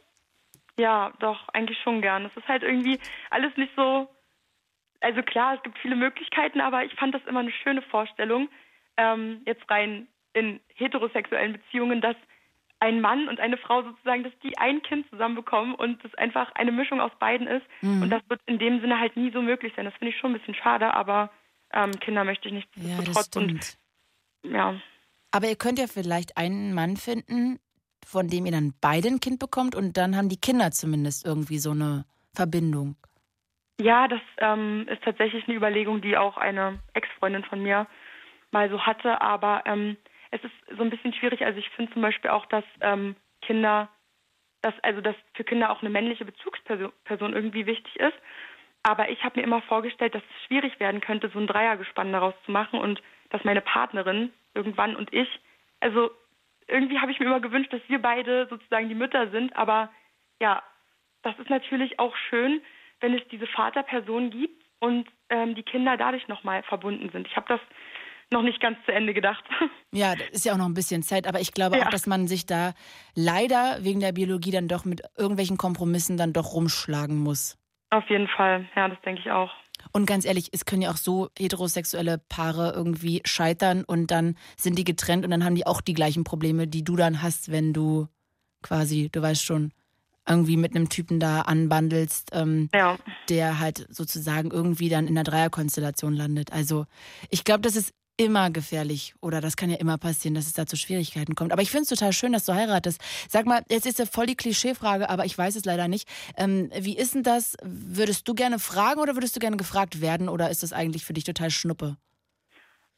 Ja, 0.78 1.12
doch, 1.18 1.48
eigentlich 1.48 1.78
schon 1.82 2.02
gern. 2.02 2.26
Es 2.26 2.36
ist 2.36 2.46
halt 2.46 2.62
irgendwie 2.62 3.00
alles 3.30 3.56
nicht 3.56 3.72
so 3.74 4.08
also 5.00 5.22
klar, 5.22 5.54
es 5.54 5.62
gibt 5.62 5.78
viele 5.78 5.96
Möglichkeiten, 5.96 6.60
aber 6.60 6.84
ich 6.84 6.94
fand 6.94 7.14
das 7.14 7.24
immer 7.26 7.40
eine 7.40 7.52
schöne 7.52 7.82
Vorstellung, 7.82 8.48
ähm, 8.96 9.42
jetzt 9.46 9.68
rein 9.70 10.08
in 10.34 10.60
heterosexuellen 10.74 11.54
Beziehungen, 11.54 12.00
dass 12.00 12.16
ein 12.80 13.00
Mann 13.00 13.28
und 13.28 13.40
eine 13.40 13.56
Frau 13.56 13.82
sozusagen, 13.82 14.22
dass 14.22 14.32
die 14.42 14.56
ein 14.58 14.82
Kind 14.82 15.08
zusammenbekommen 15.10 15.74
und 15.74 16.02
das 16.04 16.14
einfach 16.14 16.52
eine 16.54 16.70
Mischung 16.70 17.00
aus 17.00 17.10
beiden 17.18 17.46
ist. 17.46 17.66
Mhm. 17.80 18.02
Und 18.02 18.10
das 18.10 18.22
wird 18.28 18.40
in 18.46 18.58
dem 18.58 18.80
Sinne 18.80 19.00
halt 19.00 19.16
nie 19.16 19.32
so 19.32 19.42
möglich 19.42 19.72
sein. 19.74 19.84
Das 19.84 19.94
finde 19.94 20.12
ich 20.12 20.20
schon 20.20 20.32
ein 20.32 20.38
bisschen 20.38 20.54
schade, 20.54 20.94
aber 20.94 21.30
ähm, 21.72 21.90
Kinder 22.00 22.24
möchte 22.24 22.48
ich 22.48 22.54
nicht 22.54 22.68
ja, 22.76 23.00
das 23.02 23.26
stimmt. 23.26 23.78
Und, 24.42 24.52
ja. 24.52 24.80
Aber 25.32 25.48
ihr 25.48 25.56
könnt 25.56 25.78
ja 25.78 25.86
vielleicht 25.86 26.36
einen 26.36 26.72
Mann 26.72 26.96
finden, 26.96 27.58
von 28.06 28.28
dem 28.28 28.46
ihr 28.46 28.52
dann 28.52 28.74
beide 28.80 29.08
ein 29.08 29.20
Kind 29.20 29.38
bekommt 29.38 29.74
und 29.74 29.96
dann 29.96 30.16
haben 30.16 30.28
die 30.28 30.40
Kinder 30.40 30.70
zumindest 30.70 31.26
irgendwie 31.26 31.58
so 31.58 31.72
eine 31.72 32.04
Verbindung. 32.32 32.96
Ja, 33.80 34.08
das 34.08 34.20
ähm, 34.38 34.86
ist 34.88 35.02
tatsächlich 35.04 35.46
eine 35.46 35.56
Überlegung, 35.56 36.00
die 36.00 36.16
auch 36.16 36.36
eine 36.36 36.80
Ex-Freundin 36.94 37.44
von 37.44 37.62
mir 37.62 37.86
mal 38.50 38.68
so 38.70 38.84
hatte. 38.84 39.20
Aber 39.20 39.62
ähm, 39.66 39.96
es 40.30 40.42
ist 40.42 40.76
so 40.76 40.82
ein 40.82 40.90
bisschen 40.90 41.14
schwierig. 41.14 41.44
Also 41.44 41.58
ich 41.58 41.68
finde 41.70 41.92
zum 41.92 42.02
Beispiel 42.02 42.30
auch, 42.30 42.46
dass 42.46 42.64
ähm, 42.80 43.14
Kinder, 43.42 43.88
dass 44.62 44.74
also 44.82 45.00
dass 45.00 45.14
für 45.34 45.44
Kinder 45.44 45.70
auch 45.70 45.80
eine 45.80 45.90
männliche 45.90 46.24
Bezugsperson 46.24 47.32
irgendwie 47.34 47.66
wichtig 47.66 47.94
ist. 47.96 48.16
Aber 48.82 49.10
ich 49.10 49.22
habe 49.22 49.38
mir 49.38 49.46
immer 49.46 49.62
vorgestellt, 49.62 50.14
dass 50.14 50.22
es 50.22 50.46
schwierig 50.46 50.80
werden 50.80 51.00
könnte, 51.00 51.28
so 51.28 51.38
ein 51.38 51.46
Dreiergespann 51.46 52.12
daraus 52.12 52.34
zu 52.44 52.52
machen 52.52 52.78
und 52.78 53.02
dass 53.30 53.44
meine 53.44 53.60
Partnerin 53.60 54.32
irgendwann 54.54 54.96
und 54.96 55.12
ich, 55.12 55.28
also 55.80 56.10
irgendwie 56.66 56.98
habe 56.98 57.12
ich 57.12 57.18
mir 57.18 57.26
immer 57.26 57.40
gewünscht, 57.40 57.72
dass 57.72 57.80
wir 57.88 58.00
beide 58.00 58.46
sozusagen 58.48 58.88
die 58.88 58.94
Mütter 58.94 59.30
sind. 59.30 59.54
Aber 59.56 59.90
ja, 60.40 60.62
das 61.22 61.38
ist 61.38 61.50
natürlich 61.50 61.98
auch 61.98 62.14
schön, 62.28 62.60
wenn 63.00 63.14
es 63.14 63.22
diese 63.30 63.46
Vaterperson 63.46 64.30
gibt 64.30 64.64
und 64.80 65.08
ähm, 65.30 65.54
die 65.54 65.62
Kinder 65.62 65.96
dadurch 65.96 66.28
nochmal 66.28 66.62
verbunden 66.64 67.10
sind. 67.10 67.26
Ich 67.26 67.36
habe 67.36 67.46
das 67.48 67.60
noch 68.30 68.42
nicht 68.42 68.60
ganz 68.60 68.78
zu 68.84 68.92
Ende 68.92 69.14
gedacht. 69.14 69.44
Ja, 69.90 70.14
das 70.14 70.28
ist 70.28 70.44
ja 70.44 70.52
auch 70.52 70.58
noch 70.58 70.66
ein 70.66 70.74
bisschen 70.74 71.02
Zeit, 71.02 71.26
aber 71.26 71.40
ich 71.40 71.54
glaube 71.54 71.78
ja. 71.78 71.86
auch, 71.86 71.88
dass 71.88 72.06
man 72.06 72.28
sich 72.28 72.44
da 72.44 72.74
leider 73.14 73.78
wegen 73.80 74.00
der 74.00 74.12
Biologie 74.12 74.50
dann 74.50 74.68
doch 74.68 74.84
mit 74.84 75.00
irgendwelchen 75.16 75.56
Kompromissen 75.56 76.18
dann 76.18 76.34
doch 76.34 76.52
rumschlagen 76.52 77.16
muss. 77.16 77.56
Auf 77.88 78.08
jeden 78.10 78.28
Fall, 78.28 78.68
ja, 78.76 78.88
das 78.88 79.00
denke 79.00 79.22
ich 79.22 79.30
auch. 79.30 79.50
Und 79.92 80.04
ganz 80.04 80.26
ehrlich, 80.26 80.50
es 80.52 80.66
können 80.66 80.82
ja 80.82 80.90
auch 80.90 80.98
so 80.98 81.30
heterosexuelle 81.38 82.18
Paare 82.28 82.74
irgendwie 82.76 83.22
scheitern 83.24 83.82
und 83.82 84.10
dann 84.10 84.36
sind 84.58 84.78
die 84.78 84.84
getrennt 84.84 85.24
und 85.24 85.30
dann 85.30 85.42
haben 85.42 85.54
die 85.54 85.66
auch 85.66 85.80
die 85.80 85.94
gleichen 85.94 86.24
Probleme, 86.24 86.66
die 86.66 86.84
du 86.84 86.96
dann 86.96 87.22
hast, 87.22 87.50
wenn 87.50 87.72
du 87.72 88.08
quasi, 88.62 89.08
du 89.10 89.22
weißt 89.22 89.42
schon, 89.42 89.72
irgendwie 90.28 90.56
mit 90.56 90.74
einem 90.74 90.88
Typen 90.88 91.20
da 91.20 91.42
anbandelst, 91.42 92.30
ähm, 92.32 92.68
ja. 92.74 92.98
der 93.28 93.58
halt 93.58 93.86
sozusagen 93.90 94.50
irgendwie 94.50 94.88
dann 94.88 95.06
in 95.06 95.14
der 95.14 95.24
Dreierkonstellation 95.24 96.14
landet. 96.14 96.52
Also 96.52 96.86
ich 97.30 97.44
glaube, 97.44 97.62
das 97.62 97.76
ist 97.76 97.92
immer 98.18 98.50
gefährlich 98.50 99.14
oder 99.20 99.40
das 99.40 99.56
kann 99.56 99.70
ja 99.70 99.76
immer 99.76 99.96
passieren, 99.96 100.34
dass 100.34 100.46
es 100.46 100.52
da 100.52 100.66
zu 100.66 100.76
Schwierigkeiten 100.76 101.34
kommt. 101.36 101.52
Aber 101.52 101.62
ich 101.62 101.70
finde 101.70 101.82
es 101.82 101.88
total 101.88 102.12
schön, 102.12 102.32
dass 102.32 102.44
du 102.44 102.52
heiratest. 102.52 103.00
Sag 103.28 103.46
mal, 103.46 103.62
jetzt 103.70 103.86
ist 103.86 104.00
ja 104.00 104.06
voll 104.06 104.26
die 104.26 104.34
Klischeefrage, 104.34 105.08
aber 105.08 105.24
ich 105.24 105.38
weiß 105.38 105.54
es 105.56 105.64
leider 105.64 105.88
nicht. 105.88 106.08
Ähm, 106.36 106.70
wie 106.76 106.98
ist 106.98 107.14
denn 107.14 107.22
das? 107.22 107.56
Würdest 107.62 108.26
du 108.26 108.34
gerne 108.34 108.58
fragen 108.58 109.00
oder 109.00 109.14
würdest 109.14 109.36
du 109.36 109.40
gerne 109.40 109.56
gefragt 109.56 110.00
werden 110.00 110.28
oder 110.28 110.50
ist 110.50 110.64
das 110.64 110.72
eigentlich 110.72 111.04
für 111.04 111.12
dich 111.12 111.24
total 111.24 111.50
Schnuppe? 111.50 111.96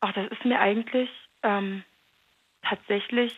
Ach, 0.00 0.12
das 0.14 0.30
ist 0.32 0.44
mir 0.46 0.58
eigentlich 0.58 1.10
ähm, 1.42 1.84
tatsächlich 2.62 3.34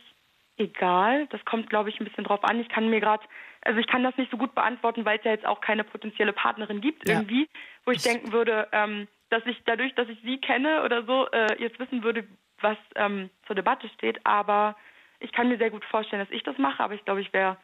egal. 0.56 1.26
Das 1.28 1.44
kommt, 1.44 1.70
glaube 1.70 1.88
ich, 1.88 2.00
ein 2.00 2.04
bisschen 2.04 2.24
drauf 2.24 2.44
an. 2.44 2.60
Ich 2.60 2.68
kann 2.68 2.88
mir 2.88 3.00
gerade, 3.00 3.24
also 3.62 3.78
ich 3.78 3.86
kann 3.86 4.02
das 4.02 4.16
nicht 4.16 4.30
so 4.30 4.36
gut 4.36 4.54
beantworten, 4.54 5.04
weil 5.04 5.18
es 5.18 5.24
ja 5.24 5.32
jetzt 5.32 5.46
auch 5.46 5.60
keine 5.60 5.84
potenzielle 5.84 6.32
Partnerin 6.32 6.80
gibt 6.80 7.08
ja. 7.08 7.14
irgendwie, 7.14 7.48
wo 7.84 7.90
ich 7.90 8.02
denken 8.02 8.32
würde, 8.32 8.68
ähm, 8.72 9.08
dass 9.30 9.44
ich 9.46 9.62
dadurch, 9.64 9.94
dass 9.94 10.08
ich 10.08 10.20
sie 10.22 10.38
kenne 10.38 10.82
oder 10.84 11.04
so, 11.04 11.28
äh, 11.30 11.60
jetzt 11.60 11.78
wissen 11.78 12.02
würde, 12.02 12.26
was 12.60 12.76
ähm, 12.96 13.30
zur 13.46 13.56
Debatte 13.56 13.88
steht. 13.90 14.24
Aber 14.24 14.76
ich 15.20 15.32
kann 15.32 15.48
mir 15.48 15.58
sehr 15.58 15.70
gut 15.70 15.84
vorstellen, 15.86 16.22
dass 16.22 16.34
ich 16.34 16.42
das 16.42 16.58
mache. 16.58 16.82
Aber 16.82 16.94
ich 16.94 17.04
glaube, 17.04 17.20
ich 17.20 17.32
wäre 17.32 17.56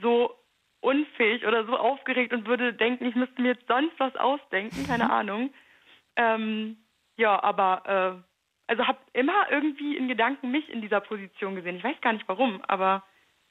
so 0.00 0.34
unfähig 0.80 1.46
oder 1.46 1.64
so 1.66 1.76
aufgeregt 1.76 2.32
und 2.32 2.46
würde 2.46 2.72
denken, 2.72 3.04
ich 3.04 3.14
müsste 3.14 3.40
mir 3.40 3.52
jetzt 3.52 3.66
sonst 3.68 3.98
was 3.98 4.14
ausdenken, 4.16 4.86
keine 4.86 5.04
mhm. 5.04 5.10
Ahnung. 5.10 5.54
Ähm, 6.16 6.78
ja, 7.16 7.42
aber 7.42 8.22
äh, 8.22 8.29
also 8.70 8.86
habe 8.86 8.98
immer 9.14 9.50
irgendwie 9.50 9.96
in 9.96 10.06
Gedanken 10.06 10.52
mich 10.52 10.68
in 10.68 10.80
dieser 10.80 11.00
Position 11.00 11.56
gesehen. 11.56 11.76
Ich 11.76 11.84
weiß 11.84 12.00
gar 12.00 12.12
nicht 12.12 12.28
warum, 12.28 12.62
aber 12.68 13.02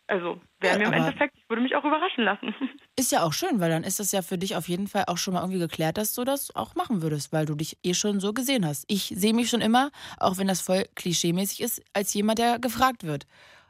also 0.07 0.39
wäre 0.61 0.73
ja, 0.73 0.79
mir 0.79 0.87
im 0.87 0.93
Endeffekt, 0.93 1.35
ich 1.37 1.47
würde 1.49 1.61
mich 1.61 1.75
auch 1.75 1.83
überraschen 1.83 2.23
lassen. 2.23 2.55
Ist 2.95 3.11
ja 3.11 3.23
auch 3.23 3.33
schön, 3.33 3.59
weil 3.59 3.69
dann 3.69 3.83
ist 3.83 3.99
das 3.99 4.11
ja 4.11 4.21
für 4.21 4.37
dich 4.37 4.55
auf 4.57 4.67
jeden 4.67 4.87
Fall 4.87 5.05
auch 5.07 5.17
schon 5.17 5.33
mal 5.33 5.41
irgendwie 5.41 5.59
geklärt, 5.59 5.97
dass 5.97 6.13
du 6.13 6.25
das 6.25 6.53
auch 6.53 6.75
machen 6.75 7.01
würdest, 7.01 7.31
weil 7.31 7.45
du 7.45 7.55
dich 7.55 7.77
eh 7.83 7.93
schon 7.93 8.19
so 8.19 8.33
gesehen 8.33 8.65
hast. 8.65 8.83
Ich 8.87 9.13
sehe 9.15 9.33
mich 9.33 9.49
schon 9.49 9.61
immer, 9.61 9.91
auch 10.19 10.37
wenn 10.37 10.47
das 10.47 10.59
voll 10.59 10.85
klischeemäßig 10.95 11.61
ist, 11.61 11.81
als 11.93 12.13
jemand, 12.13 12.39
der 12.39 12.59
gefragt 12.59 13.05
wird. 13.05 13.25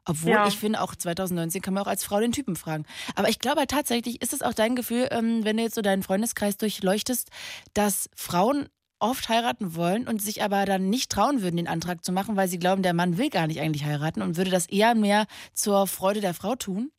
Obwohl 0.06 0.32
ja. 0.32 0.47
ich 0.47 0.58
finde, 0.58 0.82
auch 0.82 0.95
2019 0.95 1.62
kann 1.62 1.76
man 1.76 1.84
auch 1.84 1.88
als 1.88 2.04
Frau 2.04 2.20
den 2.20 2.32
Typen 2.32 2.56
fragen. 2.56 2.86
Aber 3.16 3.30
ich 3.30 3.38
glaube 3.38 3.60
halt 3.60 3.70
tatsächlich, 3.70 4.22
ist 4.22 4.34
es 4.34 4.41
auch 4.41 4.54
dein 4.54 4.76
Gefühl, 4.76 5.10
ähm, 5.12 5.45
wenn 5.45 5.58
du 5.58 5.64
jetzt 5.64 5.76
so 5.76 5.82
deinen 5.82 6.02
Freundeskreis 6.02 6.58
durchleuchtest, 6.58 7.30
dass 7.76 8.10
Frauen 8.16 8.70
oft 9.00 9.30
heiraten 9.30 9.76
wollen 9.76 10.08
und 10.08 10.22
sich 10.22 10.43
aber 10.43 10.66
dann 10.66 10.89
nicht 10.89 11.12
trauen 11.12 11.41
würden, 11.41 11.58
den 11.58 11.68
Antrag 11.68 12.04
zu 12.04 12.12
machen, 12.12 12.36
weil 12.36 12.47
sie 12.47 12.60
glauben, 12.60 12.84
der 12.84 12.93
Mann 12.93 13.18
will 13.18 13.30
gar 13.30 13.47
nicht 13.47 13.62
eigentlich 13.62 13.86
heiraten 13.86 14.22
und 14.22 14.38
würde 14.38 14.52
das 14.52 14.70
eher 14.70 14.95
mehr 14.95 15.26
zur 15.54 15.88
Freude 15.88 16.22
der 16.22 16.34
Frau 16.34 16.56
tun? 16.56 16.91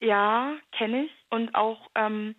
Ja, 0.00 0.54
kenne 0.72 1.04
ich 1.04 1.12
und 1.30 1.54
auch 1.54 1.90
ähm, 1.94 2.34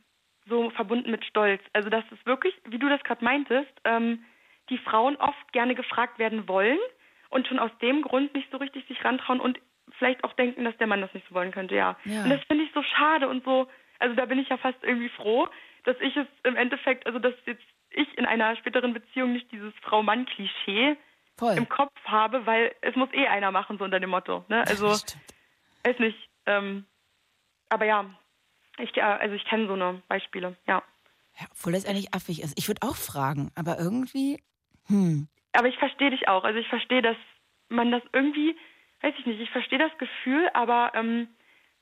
so 0.48 0.70
verbunden 0.72 1.12
mit 1.12 1.24
Stolz. 1.26 1.62
Also 1.74 1.90
das 1.90 2.04
ist 2.12 2.26
wirklich, 2.26 2.54
wie 2.66 2.80
du 2.80 2.90
das 2.90 3.04
gerade 3.04 3.24
meintest, 3.24 3.72
ähm, 3.86 4.24
die 4.70 4.78
Frauen 4.80 5.16
oft 5.18 5.52
gerne 5.52 5.76
gefragt 5.76 6.20
werden 6.20 6.48
wollen 6.48 6.80
und 7.30 7.48
schon 7.48 7.60
aus 7.60 7.72
dem 7.82 8.02
Grund 8.02 8.34
nicht 8.34 8.50
so 8.52 8.58
richtig 8.58 8.88
sich 8.88 9.04
rantrauen 9.04 9.40
und 9.40 9.60
vielleicht 9.98 10.24
auch 10.24 10.34
denken, 10.34 10.64
dass 10.64 10.78
der 10.78 10.88
Mann 10.88 11.02
das 11.02 11.14
nicht 11.14 11.28
so 11.28 11.36
wollen 11.36 11.52
könnte, 11.52 11.76
ja. 11.76 11.98
ja. 12.06 12.24
Und 12.24 12.30
das 12.30 12.42
finde 12.44 12.64
ich 12.64 12.72
so 12.74 12.82
schade 12.84 13.28
und 13.28 13.44
so, 13.44 13.68
also 14.00 14.16
da 14.16 14.26
bin 14.26 14.40
ich 14.40 14.50
ja 14.50 14.58
fast 14.58 14.82
irgendwie 14.84 15.10
froh, 15.10 15.48
dass 15.84 15.96
ich 16.00 16.16
es 16.16 16.28
im 16.44 16.56
Endeffekt, 16.56 17.06
also 17.06 17.20
dass 17.20 17.34
jetzt 17.46 17.64
ich 17.92 18.18
in 18.18 18.26
einer 18.26 18.56
späteren 18.58 18.94
Beziehung 18.94 19.34
nicht 19.34 19.52
dieses 19.52 19.74
Frau-Mann-Klischee 19.82 20.98
im 21.56 21.70
Kopf 21.70 21.94
habe, 22.06 22.46
weil 22.46 22.74
es 22.82 22.96
muss 22.96 23.10
eh 23.14 23.28
einer 23.28 23.52
machen, 23.52 23.78
so 23.78 23.84
unter 23.84 24.00
dem 24.00 24.12
Motto. 24.12 24.46
Ne? 24.48 24.64
Also, 24.68 24.90
weiß 25.84 25.98
nicht. 26.00 26.30
Ähm, 26.46 26.86
aber 27.70 27.86
ja, 27.86 28.06
ich, 28.78 28.96
äh, 28.96 29.02
also 29.02 29.36
ich 29.36 29.46
kenne 29.46 29.68
so 29.68 29.74
eine 29.74 30.02
Beispiele, 30.08 30.56
ja. 30.68 30.84
ja. 31.40 31.46
Obwohl 31.52 31.74
das 31.74 31.86
eigentlich 31.86 32.14
affig 32.14 32.42
ist. 32.44 32.58
Ich 32.60 32.68
würde 32.68 32.82
auch 32.84 32.96
fragen, 32.96 33.52
aber 33.56 33.80
irgendwie, 33.80 34.42
hm. 34.88 35.28
Aber 35.54 35.68
ich 35.68 35.78
verstehe 35.78 36.12
dich 36.12 36.28
auch. 36.28 36.44
Also 36.44 36.60
ich 36.60 36.68
verstehe, 36.68 37.02
dass 37.02 37.18
man 37.70 37.92
das 37.92 38.04
irgendwie, 38.14 38.56
weiß 39.02 39.14
ich 39.18 39.26
nicht, 39.26 39.40
ich 39.40 39.50
verstehe 39.50 39.80
das 39.80 39.98
Gefühl, 39.98 40.50
aber 40.54 40.92
ähm, 40.94 41.28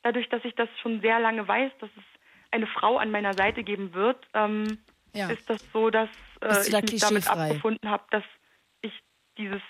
dadurch, 0.04 0.30
dass 0.30 0.44
ich 0.46 0.56
das 0.56 0.70
schon 0.82 1.02
sehr 1.02 1.20
lange 1.20 1.48
weiß, 1.48 1.72
dass 1.80 1.90
es 1.98 2.04
eine 2.52 2.68
Frau 2.68 2.98
an 2.98 3.12
meiner 3.12 3.34
Seite 3.34 3.64
geben 3.64 3.94
wird, 3.94 4.26
ähm, 4.34 4.80
ja. 5.14 5.30
ist 5.30 5.50
das 5.50 5.60
so, 5.72 5.90
dass 5.90 6.10
äh, 6.42 6.68
ich 6.68 6.92
mich 6.92 7.02
damit 7.02 7.30
abgefunden 7.30 7.90
habe, 7.90 8.04
dass 8.12 8.24
ich 8.82 8.94
dieses, 9.38 9.62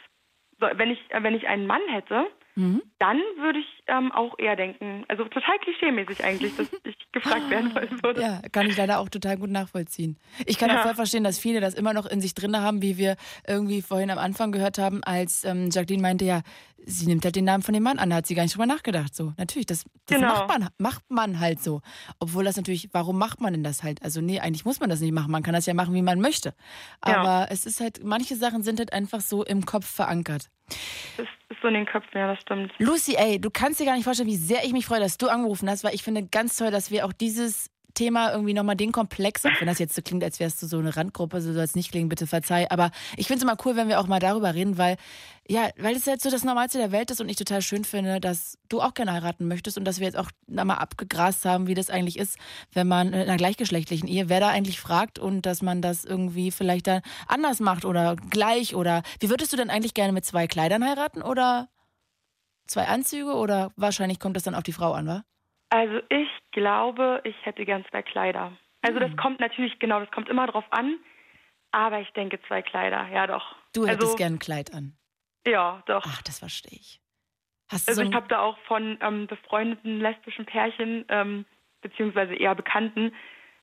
wenn 0.59 0.91
ich, 0.91 0.99
wenn 1.21 1.35
ich 1.35 1.47
einen 1.47 1.67
Mann 1.67 1.81
hätte, 1.89 2.25
mhm. 2.55 2.81
dann 2.99 3.17
würde 3.37 3.59
ich 3.59 3.83
ähm, 3.87 4.11
auch 4.11 4.37
eher 4.37 4.55
denken, 4.55 5.05
also 5.07 5.23
total 5.25 5.57
klischeemäßig 5.59 6.23
eigentlich, 6.23 6.55
dass 6.55 6.67
ich 6.83 6.95
gefragt 7.11 7.49
werden 7.49 7.73
würde. 8.03 8.21
Ja, 8.21 8.41
kann 8.51 8.67
ich 8.67 8.77
leider 8.77 8.99
auch 8.99 9.09
total 9.09 9.37
gut 9.37 9.49
nachvollziehen. 9.49 10.17
Ich 10.45 10.57
kann 10.57 10.69
ja. 10.69 10.79
auch 10.79 10.83
voll 10.83 10.95
verstehen, 10.95 11.23
dass 11.23 11.39
viele 11.39 11.61
das 11.61 11.73
immer 11.73 11.93
noch 11.93 12.05
in 12.05 12.21
sich 12.21 12.33
drin 12.33 12.57
haben, 12.57 12.81
wie 12.81 12.97
wir 12.97 13.15
irgendwie 13.47 13.81
vorhin 13.81 14.11
am 14.11 14.19
Anfang 14.19 14.51
gehört 14.51 14.77
haben, 14.77 15.03
als 15.03 15.43
ähm, 15.45 15.69
Jacqueline 15.71 16.01
meinte, 16.01 16.25
ja, 16.25 16.41
sie 16.85 17.07
nimmt 17.07 17.23
halt 17.23 17.35
den 17.35 17.45
Namen 17.45 17.63
von 17.63 17.73
dem 17.73 17.83
Mann 17.83 17.99
an, 17.99 18.09
da 18.09 18.17
hat 18.17 18.27
sie 18.27 18.35
gar 18.35 18.43
nicht 18.43 18.55
drüber 18.55 18.65
nachgedacht. 18.65 19.15
So, 19.15 19.33
natürlich, 19.37 19.65
das, 19.65 19.85
das 20.05 20.19
genau. 20.19 20.33
macht, 20.33 20.47
man, 20.47 20.69
macht 20.77 21.03
man 21.09 21.39
halt 21.39 21.61
so. 21.61 21.81
Obwohl 22.19 22.43
das 22.43 22.57
natürlich, 22.57 22.89
warum 22.91 23.17
macht 23.17 23.41
man 23.41 23.53
denn 23.53 23.63
das 23.63 23.83
halt? 23.83 24.01
Also, 24.03 24.21
nee, 24.21 24.39
eigentlich 24.39 24.65
muss 24.65 24.79
man 24.79 24.89
das 24.89 24.99
nicht 25.01 25.13
machen. 25.13 25.31
Man 25.31 25.43
kann 25.43 25.53
das 25.53 25.65
ja 25.65 25.73
machen, 25.73 25.93
wie 25.93 26.01
man 26.01 26.19
möchte. 26.19 26.53
Aber 27.01 27.23
ja. 27.23 27.47
es 27.49 27.65
ist 27.65 27.79
halt, 27.79 28.03
manche 28.03 28.35
Sachen 28.35 28.63
sind 28.63 28.79
halt 28.79 28.93
einfach 28.93 29.21
so 29.21 29.43
im 29.43 29.65
Kopf 29.65 29.85
verankert. 29.85 30.49
Das 31.17 31.27
ist 31.49 31.61
so 31.61 31.67
in 31.67 31.73
den 31.73 31.85
Köpfen, 31.85 32.17
ja, 32.17 32.27
das 32.27 32.41
stimmt. 32.41 32.71
Lucy, 32.77 33.15
ey, 33.15 33.39
du 33.39 33.49
kannst 33.49 33.79
dir 33.79 33.85
gar 33.85 33.95
nicht 33.95 34.03
vorstellen, 34.03 34.29
wie 34.29 34.35
sehr 34.35 34.63
ich 34.63 34.71
mich 34.71 34.85
freue, 34.85 34.99
dass 34.99 35.17
du 35.17 35.27
angerufen 35.27 35.69
hast, 35.69 35.83
weil 35.83 35.95
ich 35.95 36.03
finde 36.03 36.25
ganz 36.25 36.57
toll, 36.57 36.71
dass 36.71 36.91
wir 36.91 37.05
auch 37.05 37.13
dieses 37.13 37.71
Thema 37.93 38.31
irgendwie 38.31 38.53
nochmal 38.53 38.75
den 38.75 38.91
Komplex, 38.91 39.45
auch 39.45 39.59
wenn 39.59 39.67
das 39.67 39.79
jetzt 39.79 39.95
so 39.95 40.01
klingt, 40.01 40.23
als 40.23 40.39
wärst 40.39 40.61
du 40.61 40.67
so 40.67 40.77
eine 40.77 40.95
Randgruppe, 40.95 41.41
so 41.41 41.53
soll 41.53 41.63
es 41.63 41.75
nicht 41.75 41.91
klingen, 41.91 42.09
bitte 42.09 42.27
verzeih. 42.27 42.69
Aber 42.69 42.91
ich 43.17 43.27
finde 43.27 43.39
es 43.39 43.43
immer 43.43 43.57
cool, 43.65 43.75
wenn 43.75 43.87
wir 43.87 43.99
auch 43.99 44.07
mal 44.07 44.19
darüber 44.19 44.53
reden, 44.53 44.77
weil, 44.77 44.97
ja, 45.47 45.69
weil 45.77 45.95
es 45.95 46.07
halt 46.07 46.21
so 46.21 46.29
das 46.29 46.43
Normalste 46.43 46.77
der 46.77 46.91
Welt 46.91 47.11
ist 47.11 47.19
und 47.21 47.29
ich 47.29 47.35
total 47.35 47.61
schön 47.61 47.83
finde, 47.83 48.19
dass 48.19 48.57
du 48.69 48.81
auch 48.81 48.93
gerne 48.93 49.13
heiraten 49.13 49.47
möchtest 49.47 49.77
und 49.77 49.85
dass 49.85 49.99
wir 49.99 50.05
jetzt 50.05 50.17
auch 50.17 50.29
nochmal 50.47 50.77
abgegrast 50.77 51.45
haben, 51.45 51.67
wie 51.67 51.73
das 51.73 51.89
eigentlich 51.89 52.19
ist, 52.19 52.37
wenn 52.73 52.87
man 52.87 53.07
in 53.07 53.21
einer 53.21 53.37
gleichgeschlechtlichen 53.37 54.07
Ehe, 54.07 54.29
wer 54.29 54.39
da 54.39 54.49
eigentlich 54.49 54.79
fragt 54.79 55.19
und 55.19 55.45
dass 55.45 55.61
man 55.61 55.81
das 55.81 56.05
irgendwie 56.05 56.51
vielleicht 56.51 56.87
dann 56.87 57.01
anders 57.27 57.59
macht 57.59 57.85
oder 57.85 58.15
gleich 58.29 58.75
oder 58.75 59.03
wie 59.19 59.29
würdest 59.29 59.51
du 59.51 59.57
denn 59.57 59.69
eigentlich 59.69 59.93
gerne 59.93 60.13
mit 60.13 60.25
zwei 60.25 60.47
Kleidern 60.47 60.85
heiraten 60.85 61.21
oder 61.21 61.69
zwei 62.67 62.87
Anzüge 62.87 63.33
oder 63.33 63.71
wahrscheinlich 63.75 64.19
kommt 64.19 64.35
das 64.35 64.43
dann 64.43 64.55
auf 64.55 64.63
die 64.63 64.73
Frau 64.73 64.93
an, 64.93 65.07
wa? 65.07 65.23
Also 65.69 66.01
ich 66.09 66.29
glaube, 66.51 67.21
ich 67.23 67.35
hätte 67.45 67.65
gern 67.65 67.85
zwei 67.89 68.01
Kleider. 68.01 68.53
Also 68.81 68.99
das 68.99 69.11
hm. 69.11 69.17
kommt 69.17 69.39
natürlich, 69.39 69.77
genau, 69.79 69.99
das 69.99 70.09
kommt 70.11 70.29
immer 70.29 70.47
drauf 70.47 70.65
an. 70.71 70.97
Aber 71.71 71.99
ich 71.99 72.09
denke 72.11 72.39
zwei 72.47 72.61
Kleider, 72.61 73.07
ja 73.13 73.27
doch. 73.27 73.55
Du 73.73 73.85
hättest 73.85 74.03
also, 74.03 74.15
gern 74.15 74.33
ein 74.33 74.39
Kleid 74.39 74.73
an. 74.73 74.97
Ja, 75.45 75.83
doch. 75.85 76.03
Ach, 76.05 76.21
das 76.23 76.39
verstehe 76.39 76.77
ich. 76.79 76.99
also 77.71 77.93
so 77.93 78.01
ich 78.01 78.13
habe 78.13 78.27
da 78.27 78.39
auch 78.39 78.57
von 78.67 78.97
ähm, 79.01 79.27
befreundeten 79.27 79.99
lesbischen 79.99 80.45
Pärchen, 80.45 81.05
ähm, 81.09 81.45
beziehungsweise 81.81 82.33
eher 82.33 82.55
Bekannten, 82.55 83.13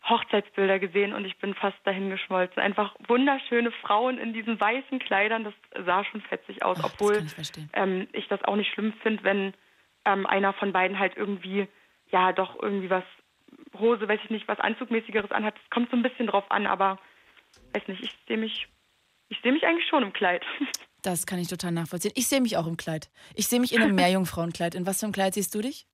Hochzeitsbilder 0.08 0.78
gesehen 0.78 1.12
und 1.12 1.24
ich 1.24 1.36
bin 1.38 1.54
fast 1.54 1.76
dahin 1.84 2.10
geschmolzen. 2.10 2.62
Einfach 2.62 2.94
wunderschöne 3.08 3.72
Frauen 3.72 4.18
in 4.18 4.32
diesen 4.32 4.58
weißen 4.60 5.00
Kleidern, 5.00 5.42
das 5.42 5.54
sah 5.84 6.04
schon 6.04 6.20
fetzig 6.20 6.62
aus, 6.62 6.78
Ach, 6.80 6.92
obwohl 6.92 7.16
ich, 7.16 7.52
ähm, 7.72 8.06
ich, 8.12 8.28
das 8.28 8.42
auch 8.44 8.54
nicht 8.54 8.72
schlimm 8.72 8.92
finde, 9.02 9.24
wenn 9.24 9.54
ähm, 10.04 10.24
einer 10.26 10.52
von 10.52 10.72
beiden 10.72 10.98
halt 10.98 11.16
irgendwie 11.16 11.66
ja 12.10 12.32
doch 12.32 12.60
irgendwie 12.60 12.90
was, 12.90 13.04
Hose, 13.78 14.08
weiß 14.08 14.20
ich 14.24 14.30
nicht, 14.30 14.48
was 14.48 14.60
Anzugmäßigeres 14.60 15.30
anhat. 15.30 15.54
Es 15.62 15.70
kommt 15.70 15.90
so 15.90 15.96
ein 15.96 16.02
bisschen 16.02 16.26
drauf 16.26 16.50
an, 16.50 16.66
aber 16.66 16.98
weiß 17.72 17.88
nicht, 17.88 18.02
ich 18.02 18.14
sehe 18.26 18.36
mich, 18.36 18.68
ich 19.28 19.40
sehe 19.42 19.52
mich 19.52 19.66
eigentlich 19.66 19.88
schon 19.88 20.02
im 20.02 20.12
Kleid. 20.12 20.44
Das 21.02 21.24
kann 21.24 21.38
ich 21.38 21.46
total 21.46 21.70
nachvollziehen. 21.70 22.10
Ich 22.16 22.26
sehe 22.26 22.40
mich 22.40 22.56
auch 22.56 22.66
im 22.66 22.76
Kleid. 22.76 23.10
Ich 23.36 23.46
sehe 23.46 23.60
mich 23.60 23.72
in 23.72 23.80
einem 23.80 23.94
Meerjungfrauenkleid. 23.94 24.74
In 24.74 24.86
was 24.86 24.98
für 24.98 25.06
einem 25.06 25.12
Kleid 25.12 25.34
siehst 25.34 25.54
du 25.54 25.60
dich? 25.60 25.86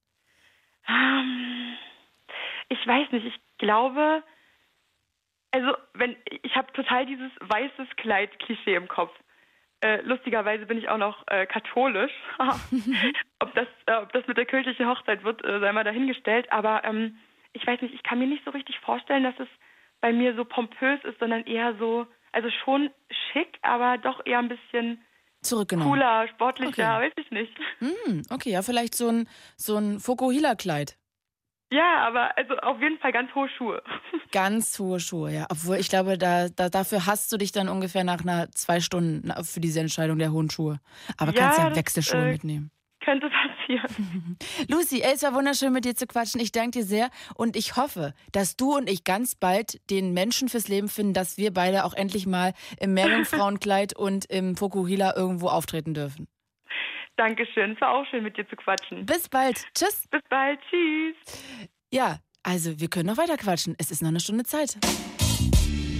Um, 0.89 0.95
ähm, 0.95 1.77
ich 2.71 2.87
weiß 2.87 3.13
nicht. 3.13 3.27
Ich 3.27 3.39
glaube, 3.59 4.23
also 5.51 5.77
wenn 5.93 6.17
ich 6.43 6.57
habe 6.57 6.73
total 6.73 7.05
dieses 7.05 7.31
weißes 7.41 7.89
Kleid-Klischee 7.97 8.75
im 8.75 8.89
Kopf. 8.89 9.15
Äh, 9.83 10.01
lustigerweise 10.03 10.65
bin 10.65 10.79
ich 10.79 10.89
auch 10.89 10.97
noch 10.97 11.27
äh, 11.27 11.45
katholisch. 11.45 12.13
ob, 13.41 13.53
das, 13.55 13.67
äh, 13.87 13.97
ob 13.97 14.13
das 14.13 14.25
mit 14.29 14.37
der 14.37 14.47
kirchlichen 14.47 14.87
Hochzeit 14.87 15.25
wird, 15.25 15.45
äh, 15.45 15.59
sei 15.59 15.73
mal 15.73 15.83
dahingestellt. 15.83 16.51
Aber 16.53 16.85
ähm, 16.85 17.17
ich 17.53 17.67
weiß 17.67 17.83
nicht, 17.83 17.93
ich 17.93 18.05
kann 18.05 18.21
mir 18.21 18.29
nicht 18.29 18.45
so 18.45 18.53
richtig 18.53 18.79
vorstellen, 18.79 19.25
dass 19.25 19.35
es 19.41 19.49
bei 20.01 20.13
mir 20.13 20.37
so 20.37 20.45
pompös 20.45 21.03
ist, 21.03 21.19
sondern 21.19 21.45
eher 21.47 21.75
so, 21.79 22.07
also 22.31 22.49
schon 22.65 22.91
schick, 23.33 23.59
aber 23.63 23.99
doch 23.99 24.25
eher 24.25 24.39
ein 24.39 24.49
bisschen 24.49 25.05
Zurückgenommen. 25.43 25.91
cooler, 25.91 26.29
sportlicher, 26.29 26.97
okay. 26.97 27.07
weiß 27.07 27.13
ich 27.17 27.31
nicht. 27.33 27.59
Hm, 27.81 28.23
okay, 28.31 28.51
ja, 28.51 28.63
vielleicht 28.63 28.95
so 28.95 29.09
ein, 29.09 29.29
so 29.57 29.77
ein 29.77 29.99
Fokuhila-Kleid. 29.99 30.97
Ja, 31.73 32.07
aber 32.07 32.37
also 32.37 32.55
auf 32.59 32.81
jeden 32.83 32.99
Fall 32.99 33.13
ganz 33.13 33.35
hohe 33.35 33.49
Schuhe. 33.49 33.83
Ganz 34.31 34.79
hohe 34.79 35.01
Schuhe, 35.01 35.33
ja. 35.33 35.47
Obwohl 35.51 35.77
ich 35.77 35.89
glaube, 35.89 36.17
da, 36.17 36.49
da, 36.49 36.69
dafür 36.69 37.07
hast 37.07 37.31
du 37.33 37.37
dich 37.37 37.53
dann 37.53 37.69
ungefähr 37.69 38.05
nach 38.05 38.23
einer 38.23 38.51
zwei 38.53 38.81
Stunden 38.81 39.31
für 39.45 39.61
diese 39.61 39.81
Entscheidung 39.81 40.19
der 40.19 40.33
hohen 40.33 40.49
Schuhe. 40.49 40.81
Aber 41.19 41.35
ja, 41.35 41.41
kannst 41.41 41.59
ja 41.59 41.77
Wechselschuhe 41.77 42.21
das, 42.21 42.29
äh, 42.29 42.33
mitnehmen. 42.33 42.71
Könnte 43.05 43.29
passieren. 43.29 44.39
Lucy, 44.69 45.03
ey, 45.03 45.15
es 45.15 45.23
war 45.23 45.35
wunderschön 45.35 45.73
mit 45.73 45.85
dir 45.85 45.95
zu 45.95 46.07
quatschen. 46.07 46.41
Ich 46.41 46.53
danke 46.53 46.79
dir 46.79 46.85
sehr 46.85 47.11
und 47.35 47.57
ich 47.57 47.77
hoffe, 47.77 48.15
dass 48.33 48.57
du 48.57 48.77
und 48.77 48.89
ich 48.89 49.05
ganz 49.05 49.35
bald 49.35 49.79
den 49.91 50.13
Menschen 50.13 50.49
fürs 50.49 50.69
Leben 50.69 50.89
finden, 50.89 51.15
dass 51.15 51.37
wir 51.37 51.53
beide 51.53 51.85
auch 51.85 51.95
endlich 51.95 52.27
mal 52.27 52.53
im 52.81 52.95
Meerjungfrauenkleid 52.95 53.95
und 53.97 54.27
im 54.27 54.57
Fokuhila 54.57 55.15
irgendwo 55.17 55.49
auftreten 55.49 55.95
dürfen. 55.95 56.27
Dankeschön, 57.17 57.73
es 57.73 57.81
war 57.81 57.91
auch 57.91 58.07
schön 58.07 58.23
mit 58.23 58.37
dir 58.37 58.49
zu 58.49 58.57
quatschen. 58.57 59.05
Bis 59.07 59.29
bald. 59.29 59.65
Tschüss. 59.75 60.07
Bis 60.11 60.23
bald. 60.29 60.59
Tschüss. 60.71 61.69
Ja, 61.93 62.19
also 62.43 62.81
wir 62.81 62.89
können 62.89 63.07
noch 63.07 63.19
weiter 63.19 63.37
quatschen. 63.37 63.75
Es 63.79 63.91
ist 63.91 64.03
noch 64.03 64.09
eine 64.09 64.21
Stunde 64.21 64.45
Zeit. 64.45 64.79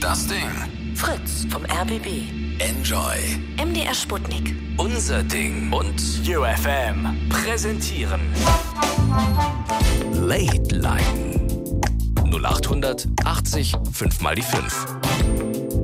Das 0.01 0.27
Ding. 0.27 0.97
Fritz 0.97 1.47
vom 1.51 1.65
RBB. 1.65 2.07
Enjoy. 2.59 3.19
MDR 3.63 3.95
Sputnik. 3.95 4.55
Unser 4.77 5.23
Ding. 5.23 5.73
Und 5.73 6.01
UFM 6.27 7.29
präsentieren. 7.29 8.21
Late 10.15 10.75
Line. 10.75 11.33
0800 12.33 13.07
80 13.25 13.75
5 13.93 14.21
mal 14.23 14.35
die 14.35 14.43
5. 14.43 14.87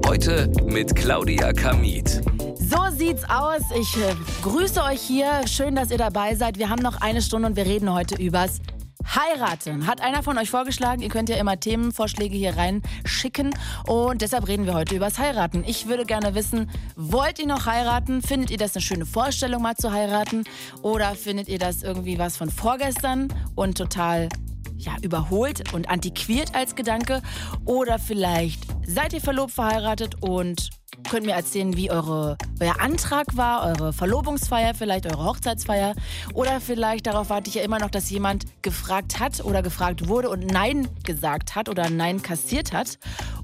Heute 0.06 0.50
mit 0.64 0.96
Claudia 0.96 1.52
Kamit. 1.52 2.22
So 2.68 2.94
sieht's 2.94 3.24
aus. 3.30 3.62
Ich 3.74 3.96
äh, 3.96 4.14
grüße 4.42 4.82
euch 4.82 5.00
hier. 5.00 5.46
Schön, 5.46 5.74
dass 5.74 5.90
ihr 5.90 5.96
dabei 5.96 6.34
seid. 6.34 6.58
Wir 6.58 6.68
haben 6.68 6.82
noch 6.82 7.00
eine 7.00 7.22
Stunde 7.22 7.48
und 7.48 7.56
wir 7.56 7.64
reden 7.64 7.90
heute 7.90 8.16
übers 8.16 8.60
Heiraten. 9.06 9.86
Hat 9.86 10.02
einer 10.02 10.22
von 10.22 10.36
euch 10.36 10.50
vorgeschlagen. 10.50 11.00
Ihr 11.00 11.08
könnt 11.08 11.30
ja 11.30 11.36
immer 11.36 11.58
Themenvorschläge 11.58 12.36
hier 12.36 12.58
reinschicken. 12.58 13.54
Und 13.86 14.20
deshalb 14.20 14.48
reden 14.48 14.66
wir 14.66 14.74
heute 14.74 14.96
übers 14.96 15.18
Heiraten. 15.18 15.64
Ich 15.66 15.88
würde 15.88 16.04
gerne 16.04 16.34
wissen, 16.34 16.70
wollt 16.94 17.38
ihr 17.38 17.46
noch 17.46 17.64
heiraten? 17.64 18.20
Findet 18.20 18.50
ihr 18.50 18.58
das 18.58 18.74
eine 18.74 18.82
schöne 18.82 19.06
Vorstellung, 19.06 19.62
mal 19.62 19.76
zu 19.76 19.90
heiraten? 19.90 20.44
Oder 20.82 21.14
findet 21.14 21.48
ihr 21.48 21.58
das 21.58 21.82
irgendwie 21.82 22.18
was 22.18 22.36
von 22.36 22.50
vorgestern 22.50 23.28
und 23.54 23.78
total 23.78 24.28
ja, 24.76 24.92
überholt 25.00 25.72
und 25.72 25.88
antiquiert 25.88 26.54
als 26.54 26.76
Gedanke? 26.76 27.22
Oder 27.64 27.98
vielleicht 27.98 28.60
seid 28.86 29.14
ihr 29.14 29.22
verlobt, 29.22 29.52
verheiratet 29.52 30.22
und 30.22 30.68
könnt 31.08 31.26
mir 31.26 31.32
erzählen, 31.32 31.76
wie 31.76 31.90
eure, 31.90 32.36
euer 32.60 32.80
Antrag 32.80 33.36
war, 33.36 33.64
eure 33.66 33.92
Verlobungsfeier, 33.92 34.74
vielleicht 34.74 35.06
eure 35.06 35.24
Hochzeitsfeier. 35.24 35.94
Oder 36.34 36.60
vielleicht, 36.60 37.06
darauf 37.06 37.30
warte 37.30 37.48
ich 37.48 37.54
ja 37.54 37.62
immer 37.62 37.78
noch, 37.78 37.90
dass 37.90 38.10
jemand 38.10 38.44
gefragt 38.62 39.18
hat 39.18 39.44
oder 39.44 39.62
gefragt 39.62 40.08
wurde 40.08 40.28
und 40.28 40.46
Nein 40.46 40.88
gesagt 41.04 41.54
hat 41.54 41.68
oder 41.68 41.90
Nein 41.90 42.22
kassiert 42.22 42.72
hat. 42.72 42.98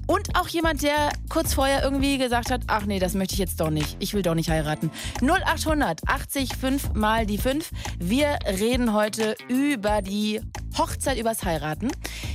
Und 0.07 0.35
auch 0.37 0.47
jemand, 0.47 0.83
der 0.83 1.11
kurz 1.29 1.53
vorher 1.55 1.83
irgendwie 1.83 2.17
gesagt 2.19 2.51
hat, 2.51 2.61
ach 2.67 2.85
nee, 2.85 2.99
das 2.99 3.15
möchte 3.15 3.33
ich 3.33 3.39
jetzt 3.39 3.59
doch 3.59 3.71
nicht. 3.71 3.97
Ich 3.99 4.13
will 4.13 4.21
doch 4.21 4.35
nicht 4.35 4.49
heiraten. 4.49 4.91
0800 5.21 6.07
80 6.07 6.55
5 6.55 6.93
mal 6.93 7.25
die 7.25 7.39
5. 7.39 7.71
Wir 7.97 8.37
reden 8.45 8.93
heute 8.93 9.35
über 9.47 10.03
die 10.03 10.41
Hochzeit, 10.77 11.17
übers 11.17 11.43
Heiraten. 11.43 11.89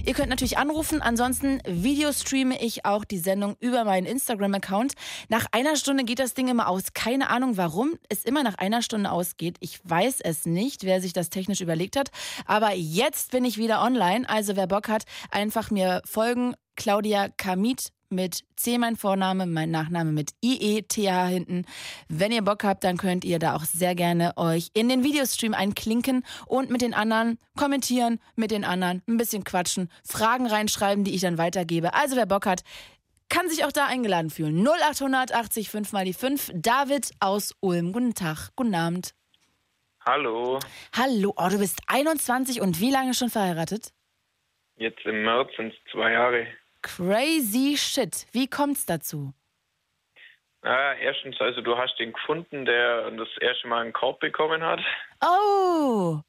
Ihr 0.05 0.15
könnt 0.15 0.31
natürlich 0.31 0.59
anrufen. 0.59 1.03
Ansonsten 1.03 1.61
videostreame 1.67 2.61
ich 2.61 2.85
auch 2.87 3.05
die 3.05 3.19
Sendung 3.19 3.57
über 3.61 3.85
meinen 3.85 4.07
Instagram-Account. 4.07 4.95
Nach 5.29 5.47
einer 5.53 5.77
Stunde 5.77 6.05
geht 6.05 6.19
das 6.19 6.35
Ding 6.35 6.49
immer 6.49 6.69
aus. 6.69 6.93
Keine 6.95 7.31
Ahnung, 7.31 7.57
warum 7.57 7.95
es 8.09 8.25
immer 8.25 8.43
nach 8.43 8.57
einer 8.57 8.83
Stunde 8.83 9.11
ausgeht. 9.11 9.57
Ich 9.61 9.81
weiß 9.85 10.21
es 10.21 10.47
nicht, 10.47 10.85
wer 10.85 11.01
sich 11.01 11.13
das 11.13 11.31
technisch 11.31 11.61
überlegt 11.61 11.97
hat. 11.97 12.11
Aber 12.47 12.73
jetzt 12.75 13.31
bin 13.31 13.45
ich 13.45 13.59
wieder 13.59 13.83
online. 13.83 14.29
Also 14.29 14.57
wer 14.57 14.67
Bock 14.67 14.89
hat, 14.89 15.05
einfach 15.31 15.71
mir 15.71 16.03
folgen. 16.05 16.55
Claudia 16.77 17.29
Kamit 17.37 17.93
mit 18.11 18.43
C 18.57 18.77
mein 18.77 18.97
Vorname, 18.97 19.47
mein 19.47 19.71
Nachname 19.71 20.13
mit 20.13 20.33
IETH 20.43 20.95
hinten. 20.95 21.65
Wenn 22.09 22.33
ihr 22.33 22.43
Bock 22.43 22.65
habt, 22.65 22.85
dann 22.85 22.97
könnt 22.97 23.25
ihr 23.25 23.39
da 23.39 23.55
auch 23.55 23.65
sehr 23.65 23.95
gerne 23.95 24.37
euch 24.37 24.71
in 24.75 24.89
den 24.89 25.05
Videostream 25.05 25.55
einklinken 25.55 26.25
und 26.47 26.71
mit 26.71 26.83
den 26.83 26.93
anderen 26.93 27.39
kommentieren, 27.57 28.19
mit 28.35 28.51
den 28.51 28.65
anderen 28.65 29.03
ein 29.09 29.17
bisschen 29.17 29.45
quatschen, 29.45 29.89
Fragen 30.05 30.47
reinschreiben, 30.47 31.05
die 31.05 31.15
ich 31.15 31.21
dann 31.21 31.39
weitergebe. 31.39 31.95
Also 31.95 32.17
wer 32.17 32.27
Bock 32.27 32.47
hat, 32.47 32.63
kann 33.31 33.49
sich 33.49 33.65
auch 33.65 33.73
da 33.73 33.87
eingeladen 33.87 34.29
fühlen. 34.29 34.63
0880 34.67 35.71
5 35.71 35.93
mal 35.93 36.05
die 36.05 36.13
5. 36.13 36.51
David 36.55 37.13
aus 37.21 37.55
Ulm. 37.61 37.93
Guten 37.93 38.15
Tag, 38.15 38.51
guten 38.57 38.75
Abend. 38.75 39.15
Hallo, 40.05 40.59
Hallo, 40.97 41.35
oh, 41.37 41.49
du 41.51 41.59
bist 41.59 41.81
21 41.87 42.61
und 42.61 42.81
wie 42.81 42.91
lange 42.91 43.15
schon 43.15 43.31
verheiratet? 43.31 43.93
jetzt 44.77 45.05
im 45.05 45.23
März 45.25 45.51
sind 45.57 45.73
es 45.75 45.93
zwei 45.93 46.13
Jahre. 46.13 46.47
Crazy 46.83 47.77
shit. 47.77 48.27
Wie 48.33 48.49
kommt's 48.49 48.87
dazu? 48.87 49.35
Ah, 50.63 50.95
erstens, 50.95 51.37
also 51.41 51.61
du 51.61 51.77
hast 51.77 51.99
den 51.99 52.13
gefunden, 52.15 52.65
der 52.65 53.11
das 53.11 53.29
erste 53.41 53.69
Mal 53.69 53.83
einen 53.83 53.93
Korb 53.93 54.21
bekommen 54.21 54.63
hat. 54.63 54.81
Oh, 55.23 56.21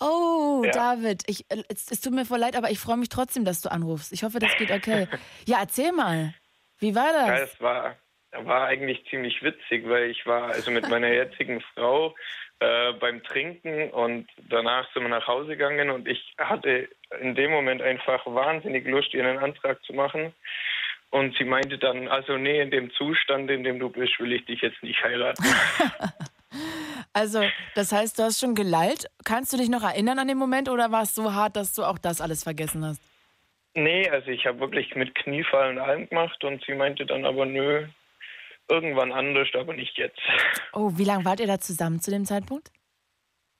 oh, 0.00 0.62
Ja. 0.64 0.72
David, 0.72 1.22
ich, 1.26 1.48
äh, 1.50 1.62
es, 1.68 1.90
es 1.90 2.00
tut 2.00 2.12
mir 2.12 2.24
voll 2.24 2.40
leid, 2.40 2.56
aber 2.56 2.70
ich 2.70 2.80
freue 2.80 2.96
mich 2.96 3.08
trotzdem, 3.10 3.44
dass 3.44 3.60
du 3.60 3.70
anrufst. 3.70 4.12
Ich 4.12 4.24
hoffe, 4.24 4.40
das 4.40 4.56
geht 4.56 4.72
okay. 4.72 5.06
ja, 5.46 5.58
erzähl 5.60 5.92
mal. 5.92 6.34
Wie 6.80 6.94
war 6.94 7.12
Ja, 7.12 7.38
das? 7.38 7.52
es 7.52 7.60
war, 7.60 7.96
war 8.32 8.66
eigentlich 8.66 9.04
ziemlich 9.08 9.42
witzig, 9.42 9.88
weil 9.88 10.10
ich 10.10 10.26
war 10.26 10.48
also 10.48 10.70
mit 10.70 10.88
meiner 10.88 11.08
jetzigen 11.12 11.60
Frau 11.74 12.14
äh, 12.60 12.92
beim 12.94 13.22
Trinken 13.22 13.90
und 13.90 14.26
danach 14.48 14.92
sind 14.92 15.02
wir 15.02 15.08
nach 15.08 15.26
Hause 15.26 15.50
gegangen 15.50 15.90
und 15.90 16.08
ich 16.08 16.34
hatte 16.38 16.88
in 17.20 17.34
dem 17.34 17.50
Moment 17.50 17.80
einfach 17.82 18.24
wahnsinnig 18.26 18.86
Lust, 18.86 19.14
ihr 19.14 19.26
einen 19.26 19.38
Antrag 19.38 19.82
zu 19.84 19.92
machen. 19.92 20.34
Und 21.12 21.36
sie 21.36 21.44
meinte 21.44 21.76
dann, 21.76 22.06
also 22.06 22.36
nee, 22.36 22.60
in 22.60 22.70
dem 22.70 22.92
Zustand, 22.92 23.50
in 23.50 23.64
dem 23.64 23.80
du 23.80 23.90
bist, 23.90 24.20
will 24.20 24.32
ich 24.32 24.44
dich 24.44 24.60
jetzt 24.60 24.82
nicht 24.82 25.02
heiraten. 25.02 25.42
Also, 27.12 27.42
das 27.74 27.90
heißt, 27.92 28.18
du 28.18 28.22
hast 28.22 28.38
schon 28.40 28.54
gelallt. 28.54 29.06
Kannst 29.24 29.52
du 29.52 29.56
dich 29.56 29.68
noch 29.68 29.82
erinnern 29.82 30.18
an 30.20 30.28
den 30.28 30.38
Moment 30.38 30.68
oder 30.68 30.92
war 30.92 31.02
es 31.02 31.14
so 31.14 31.34
hart, 31.34 31.56
dass 31.56 31.74
du 31.74 31.82
auch 31.84 31.98
das 31.98 32.20
alles 32.20 32.44
vergessen 32.44 32.84
hast? 32.84 33.02
Nee, 33.74 34.08
also 34.10 34.28
ich 34.28 34.46
habe 34.46 34.58
wirklich 34.60 34.94
mit 34.96 35.14
Kniefallen 35.14 35.78
und 35.78 35.84
allem 35.84 36.08
gemacht 36.08 36.42
und 36.44 36.64
sie 36.64 36.74
meinte 36.74 37.06
dann 37.06 37.24
aber 37.24 37.46
nö, 37.46 37.86
irgendwann 38.68 39.12
anders, 39.12 39.48
aber 39.54 39.74
nicht 39.74 39.96
jetzt. 39.96 40.18
Oh, 40.72 40.90
wie 40.94 41.04
lange 41.04 41.24
wart 41.24 41.40
ihr 41.40 41.46
da 41.46 41.58
zusammen 41.60 42.00
zu 42.00 42.10
dem 42.10 42.24
Zeitpunkt? 42.24 42.70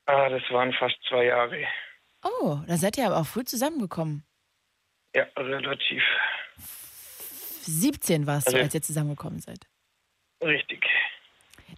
Ah, 0.07 0.29
das 0.29 0.43
waren 0.51 0.73
fast 0.73 0.97
zwei 1.09 1.27
Jahre. 1.27 1.65
Oh, 2.25 2.59
da 2.67 2.77
seid 2.77 2.99
ihr 2.99 3.07
aber 3.07 3.19
auch 3.19 3.27
früh 3.27 3.45
zusammengekommen. 3.45 4.25
Ja, 5.15 5.27
relativ 5.37 6.03
17 7.63 8.27
warst 8.27 8.49
du, 8.49 8.53
Also- 8.53 8.65
als 8.65 8.75
ihr 8.75 8.83
zusammengekommen 8.83 9.41
seid. 9.41 9.67
richtig. 10.43 10.85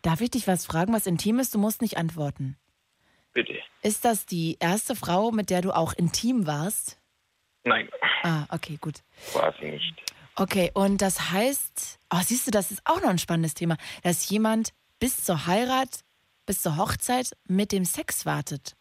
Darf 0.02 0.20
ich 0.20 0.30
dich 0.30 0.48
was 0.48 0.66
fragen, 0.66 0.92
was 0.94 1.06
Intimes? 1.06 1.50
Du 1.50 1.58
musst 1.58 1.82
nicht 1.82 1.96
antworten. 1.98 2.56
Bitte. 3.34 3.56
Ist 3.82 4.04
das 4.04 4.26
die 4.26 4.56
erste 4.58 4.96
Frau, 4.96 5.30
mit 5.30 5.50
der 5.50 5.60
du 5.60 5.70
auch 5.72 5.92
intim 5.92 6.46
warst? 6.46 6.98
Nein, 7.64 7.88
Ah, 8.24 8.44
okay, 8.50 8.76
gut. 8.80 9.02
sie 9.60 9.70
nicht. 9.70 9.94
Okay, 10.36 10.70
und 10.74 11.02
das 11.02 11.30
heißt, 11.30 11.98
oh, 12.12 12.18
siehst 12.24 12.46
du, 12.46 12.50
das 12.50 12.70
ist 12.70 12.80
auch 12.84 13.00
noch 13.02 13.10
ein 13.10 13.18
spannendes 13.18 13.54
Thema, 13.54 13.76
dass 14.02 14.28
jemand 14.30 14.70
bis 14.98 15.24
zur 15.24 15.46
Heirat, 15.46 16.00
bis 16.46 16.62
zur 16.62 16.76
Hochzeit 16.76 17.30
mit 17.46 17.70
dem 17.72 17.84
Sex 17.84 18.24
wartet. 18.26 18.74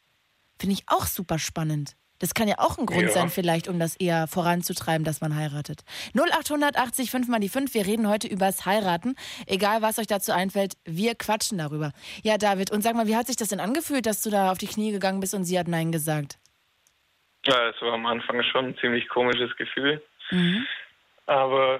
Finde 0.59 0.73
ich 0.73 0.83
auch 0.87 1.05
super 1.05 1.39
spannend. 1.39 1.95
Das 2.19 2.35
kann 2.35 2.47
ja 2.47 2.59
auch 2.59 2.77
ein 2.77 2.85
Grund 2.85 3.01
Ja. 3.07 3.11
sein, 3.11 3.29
vielleicht, 3.31 3.67
um 3.67 3.79
das 3.79 3.95
eher 3.95 4.27
voranzutreiben, 4.27 5.03
dass 5.03 5.21
man 5.21 5.35
heiratet. 5.35 5.81
0880 6.13 7.09
5 7.09 7.27
mal 7.27 7.39
die 7.39 7.49
5. 7.49 7.73
Wir 7.73 7.85
reden 7.87 8.07
heute 8.07 8.27
übers 8.27 8.65
Heiraten. 8.67 9.15
Egal, 9.47 9.81
was 9.81 9.97
euch 9.97 10.05
dazu 10.05 10.31
einfällt, 10.31 10.75
wir 10.85 11.15
quatschen 11.15 11.57
darüber. 11.57 11.91
Ja, 12.23 12.37
David, 12.37 12.69
und 12.71 12.83
sag 12.83 12.95
mal, 12.95 13.07
wie 13.07 13.15
hat 13.15 13.25
sich 13.25 13.37
das 13.37 13.47
denn 13.49 13.59
angefühlt, 13.59 14.05
dass 14.05 14.21
du 14.21 14.29
da 14.29 14.51
auf 14.51 14.59
die 14.59 14.67
Knie 14.67 14.91
gegangen 14.91 15.19
bist 15.19 15.33
und 15.33 15.45
sie 15.45 15.57
hat 15.57 15.67
Nein 15.67 15.91
gesagt? 15.91 16.37
Ja, 17.45 17.69
es 17.69 17.81
war 17.81 17.93
am 17.93 18.05
Anfang 18.05 18.41
schon 18.43 18.67
ein 18.67 18.77
ziemlich 18.77 19.07
komisches 19.09 19.55
Gefühl. 19.57 20.01
Mhm. 20.29 20.65
Aber 21.25 21.79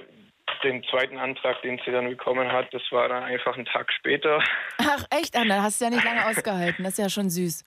den 0.64 0.84
zweiten 0.84 1.18
Antrag, 1.18 1.62
den 1.62 1.80
sie 1.86 1.92
dann 1.92 2.10
bekommen 2.10 2.52
hat, 2.52 2.74
das 2.74 2.84
war 2.92 3.10
dann 3.10 3.24
einfach 3.24 3.56
einen 3.56 3.66
Tag 3.66 3.92
später. 3.94 4.44
Ach, 4.78 5.06
echt? 5.10 5.36
Dann 5.36 5.52
hast 5.52 5.80
du 5.80 5.86
ja 5.86 5.92
nicht 5.92 6.04
lange 6.04 6.26
ausgehalten. 6.28 6.84
Das 6.84 6.94
ist 6.94 7.00
ja 7.00 7.10
schon 7.10 7.30
süß. 7.30 7.66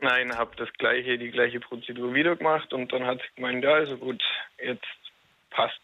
Nein, 0.00 0.36
habe 0.36 0.56
das 0.56 0.72
gleiche, 0.74 1.18
die 1.18 1.30
gleiche 1.30 1.60
Prozedur 1.60 2.14
wieder 2.14 2.34
gemacht 2.36 2.72
und 2.72 2.92
dann 2.92 3.04
hat 3.04 3.18
sie 3.18 3.34
gemeint, 3.36 3.62
ja, 3.62 3.74
also 3.74 3.98
gut, 3.98 4.22
jetzt 4.58 4.86
passt. 5.50 5.80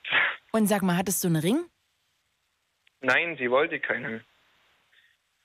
Und 0.53 0.67
sag 0.69 0.83
mal, 0.83 0.97
hattest 0.97 1.23
du 1.23 1.29
einen 1.29 1.37
Ring? 1.37 1.65
Nein, 3.01 3.37
sie 3.37 3.51
wollte 3.51 3.79
keinen. 3.79 4.25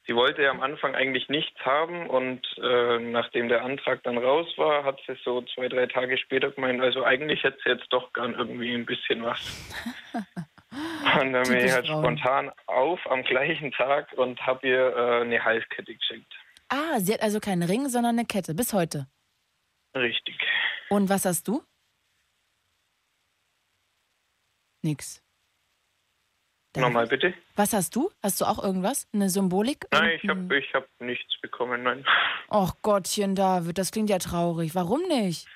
Sie 0.08 0.16
wollte 0.16 0.50
am 0.50 0.62
Anfang 0.62 0.96
eigentlich 0.96 1.30
nichts 1.30 1.60
haben 1.64 2.10
und 2.10 2.42
äh, 2.58 3.00
nachdem 3.00 3.50
der 3.50 3.64
Antrag 3.64 4.02
dann 4.04 4.18
raus 4.18 4.48
war, 4.58 4.84
hat 4.84 5.00
sie 5.06 5.16
so 5.24 5.44
zwei, 5.54 5.68
drei 5.68 5.86
Tage 5.86 6.18
später 6.18 6.52
gemeint, 6.52 6.82
also 6.82 7.04
eigentlich 7.04 7.44
hätte 7.44 7.60
sie 7.64 7.70
jetzt 7.70 7.88
doch 7.92 8.12
gern 8.14 8.34
irgendwie 8.34 8.74
ein 8.74 8.86
bisschen 8.86 9.22
was. 9.24 9.72
und 11.22 11.34
dann 11.34 11.48
bin 11.48 11.66
ich 11.66 11.72
halt 11.72 11.86
Frauen. 11.86 12.04
spontan 12.04 12.52
auf 12.66 13.00
am 13.12 13.24
gleichen 13.24 13.72
Tag 13.72 14.12
und 14.14 14.44
habe 14.46 14.68
ihr 14.68 14.96
äh, 14.96 15.22
eine 15.22 15.44
Halskette 15.44 15.94
geschenkt. 15.94 16.34
Ah, 16.70 17.00
sie 17.00 17.14
hat 17.14 17.22
also 17.22 17.40
keinen 17.40 17.64
Ring, 17.64 17.88
sondern 17.90 18.18
eine 18.18 18.26
Kette. 18.26 18.56
Bis 18.56 18.74
heute. 18.74 19.08
Richtig. 19.94 20.40
Und 20.90 21.10
was 21.10 21.26
hast 21.26 21.48
du? 21.48 21.64
Nix. 24.82 25.22
Nochmal 26.76 27.08
bitte? 27.08 27.34
Was 27.56 27.74
hast 27.74 27.96
du? 27.96 28.10
Hast 28.24 28.40
du 28.40 28.46
auch 28.46 28.64
irgendwas? 28.64 29.08
Eine 29.14 29.30
Symbolik? 29.30 29.86
Nein, 29.92 30.20
ich 30.22 30.30
habe 30.30 30.58
ich 30.58 30.74
hab 30.74 30.88
nichts 31.00 31.40
bekommen, 31.42 31.84
nein. 31.84 32.06
Och 32.50 32.82
Gottchen, 32.82 33.36
David, 33.36 33.78
das 33.78 33.92
klingt 33.92 34.10
ja 34.10 34.20
traurig. 34.20 34.74
Warum 34.74 35.02
nicht? 35.10 35.48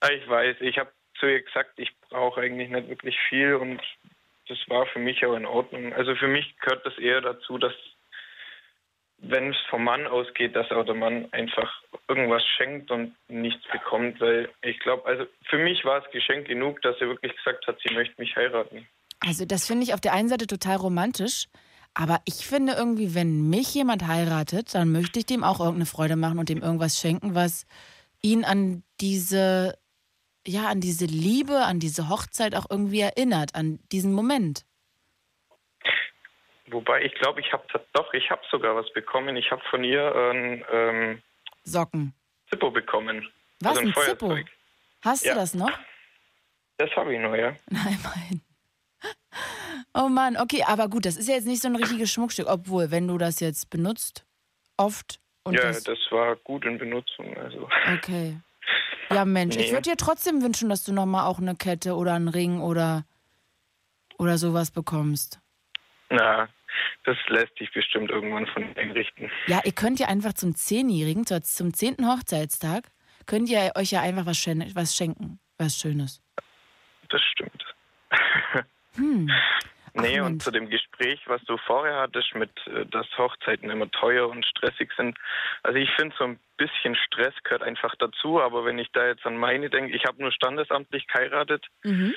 Ah, 0.00 0.10
Ich 0.10 0.28
weiß, 0.28 0.56
ich 0.60 0.78
habe 0.78 0.90
zu 1.18 1.26
ihr 1.26 1.42
gesagt, 1.42 1.72
ich 1.78 1.90
brauche 2.10 2.40
eigentlich 2.42 2.68
nicht 2.68 2.88
wirklich 2.88 3.16
viel 3.28 3.54
und 3.54 3.80
das 4.48 4.58
war 4.68 4.86
für 4.86 4.98
mich 4.98 5.24
auch 5.24 5.34
in 5.34 5.46
Ordnung. 5.46 5.92
Also 5.94 6.14
für 6.14 6.28
mich 6.28 6.56
gehört 6.58 6.84
das 6.86 6.96
eher 6.98 7.20
dazu, 7.20 7.58
dass 7.58 7.72
wenn 9.20 9.50
es 9.50 9.56
vom 9.68 9.82
Mann 9.82 10.06
ausgeht, 10.06 10.54
dass 10.54 10.70
auch 10.70 10.84
der 10.84 10.94
Mann 10.94 11.28
einfach 11.32 11.82
irgendwas 12.06 12.44
schenkt 12.56 12.90
und 12.90 13.16
nichts 13.28 13.66
bekommt, 13.72 14.20
weil 14.20 14.48
ich 14.62 14.78
glaube, 14.78 15.06
also 15.06 15.26
für 15.48 15.58
mich 15.58 15.84
war 15.84 16.04
es 16.04 16.10
Geschenk 16.12 16.46
genug, 16.46 16.80
dass 16.82 16.96
sie 16.98 17.06
wirklich 17.08 17.34
gesagt 17.36 17.66
hat, 17.66 17.78
sie 17.84 17.92
möchte 17.94 18.14
mich 18.20 18.36
heiraten. 18.36 18.86
Also 19.20 19.44
das 19.44 19.66
finde 19.66 19.84
ich 19.84 19.94
auf 19.94 20.00
der 20.00 20.12
einen 20.12 20.28
Seite 20.28 20.46
total 20.46 20.76
romantisch, 20.76 21.48
aber 21.94 22.20
ich 22.24 22.46
finde 22.46 22.74
irgendwie, 22.74 23.14
wenn 23.14 23.48
mich 23.50 23.74
jemand 23.74 24.06
heiratet, 24.06 24.74
dann 24.74 24.92
möchte 24.92 25.18
ich 25.18 25.26
dem 25.26 25.42
auch 25.42 25.58
irgendeine 25.58 25.86
Freude 25.86 26.16
machen 26.16 26.38
und 26.38 26.48
dem 26.48 26.62
irgendwas 26.62 26.98
schenken, 27.00 27.34
was 27.34 27.66
ihn 28.22 28.44
an 28.44 28.84
diese, 29.00 29.76
ja, 30.46 30.68
an 30.68 30.80
diese 30.80 31.06
Liebe, 31.06 31.64
an 31.64 31.80
diese 31.80 32.08
Hochzeit 32.08 32.54
auch 32.54 32.66
irgendwie 32.70 33.00
erinnert, 33.00 33.54
an 33.54 33.80
diesen 33.90 34.12
Moment. 34.12 34.64
Wobei 36.70 37.02
ich 37.02 37.14
glaube, 37.14 37.40
ich 37.40 37.52
habe 37.52 37.64
doch, 37.94 38.12
ich 38.12 38.30
habe 38.30 38.42
sogar 38.50 38.76
was 38.76 38.92
bekommen. 38.92 39.36
Ich 39.36 39.50
habe 39.50 39.62
von 39.70 39.82
ihr 39.84 40.14
ein 40.14 40.64
ähm, 40.70 41.22
Socken. 41.64 42.14
Zippo 42.50 42.70
bekommen. 42.70 43.26
Was, 43.60 43.78
also 43.78 43.80
ein 43.88 43.94
Zippo? 43.94 44.26
Feuerzeug. 44.28 44.46
Hast 45.02 45.24
Ja. 45.24 45.32
du 45.34 45.40
das 45.40 45.54
noch? 45.54 45.72
Das 46.76 46.90
habe 46.94 47.14
ich 47.14 47.20
noch, 47.20 47.34
ja. 47.34 47.56
Nein, 47.70 47.98
mein. 48.04 48.40
Oh 49.94 50.08
Mann, 50.08 50.36
okay, 50.36 50.62
aber 50.66 50.88
gut, 50.88 51.06
das 51.06 51.16
ist 51.16 51.28
ja 51.28 51.34
jetzt 51.34 51.46
nicht 51.46 51.62
so 51.62 51.68
ein 51.68 51.76
richtiges 51.76 52.10
Schmuckstück, 52.12 52.46
obwohl, 52.48 52.90
wenn 52.90 53.08
du 53.08 53.18
das 53.18 53.40
jetzt 53.40 53.70
benutzt, 53.70 54.24
oft 54.76 55.20
und 55.44 55.54
ja, 55.54 55.62
das, 55.62 55.84
das 55.84 55.98
war 56.10 56.36
gut 56.36 56.64
in 56.64 56.78
Benutzung. 56.78 57.36
Also. 57.36 57.68
Okay. 57.96 58.38
Ja, 59.10 59.24
Mensch, 59.24 59.56
ich 59.56 59.66
Nee. 59.68 59.72
würde 59.72 59.90
dir 59.90 59.96
trotzdem 59.96 60.42
wünschen, 60.42 60.68
dass 60.68 60.84
du 60.84 60.92
nochmal 60.92 61.26
auch 61.26 61.38
eine 61.38 61.56
Kette 61.56 61.94
oder 61.96 62.14
einen 62.14 62.28
Ring 62.28 62.60
oder, 62.60 63.04
oder 64.18 64.36
sowas 64.36 64.70
bekommst. 64.70 65.40
Na, 66.10 66.48
das 67.04 67.16
lässt 67.28 67.56
sich 67.58 67.72
bestimmt 67.72 68.10
irgendwann 68.10 68.46
von 68.48 68.64
einrichten. 68.76 69.30
Ja, 69.46 69.62
ihr 69.64 69.72
könnt 69.72 69.98
ja 70.00 70.08
einfach 70.08 70.34
zum 70.34 70.54
Zehnjährigen, 70.54 71.24
zum 71.26 71.72
zehnten 71.72 72.06
Hochzeitstag, 72.06 72.90
könnt 73.26 73.48
ihr 73.48 73.72
euch 73.76 73.90
ja 73.92 74.02
einfach 74.02 74.26
was, 74.26 74.36
schen 74.36 74.70
was 74.74 74.94
schenken. 74.94 75.40
Was 75.56 75.76
Schönes. 75.76 76.22
Das 77.08 77.22
stimmt. 77.22 77.47
Hm. 78.98 79.30
Nee, 79.94 80.20
und 80.20 80.42
zu 80.42 80.50
dem 80.50 80.68
Gespräch, 80.68 81.20
was 81.26 81.42
du 81.44 81.56
vorher 81.56 81.96
hattest, 82.00 82.34
mit, 82.34 82.50
äh, 82.66 82.86
dass 82.86 83.06
Hochzeiten 83.16 83.70
immer 83.70 83.90
teuer 83.90 84.28
und 84.28 84.44
stressig 84.46 84.92
sind. 84.96 85.18
Also 85.62 85.78
ich 85.78 85.90
finde, 85.92 86.14
so 86.18 86.24
ein 86.24 86.38
bisschen 86.56 86.94
Stress 86.94 87.34
gehört 87.42 87.62
einfach 87.62 87.94
dazu, 87.96 88.40
aber 88.40 88.64
wenn 88.64 88.78
ich 88.78 88.90
da 88.92 89.06
jetzt 89.06 89.24
an 89.26 89.36
meine 89.36 89.70
denke, 89.70 89.96
ich 89.96 90.04
habe 90.04 90.20
nur 90.22 90.30
standesamtlich 90.32 91.06
geheiratet, 91.06 91.66
Mhm. 91.82 92.14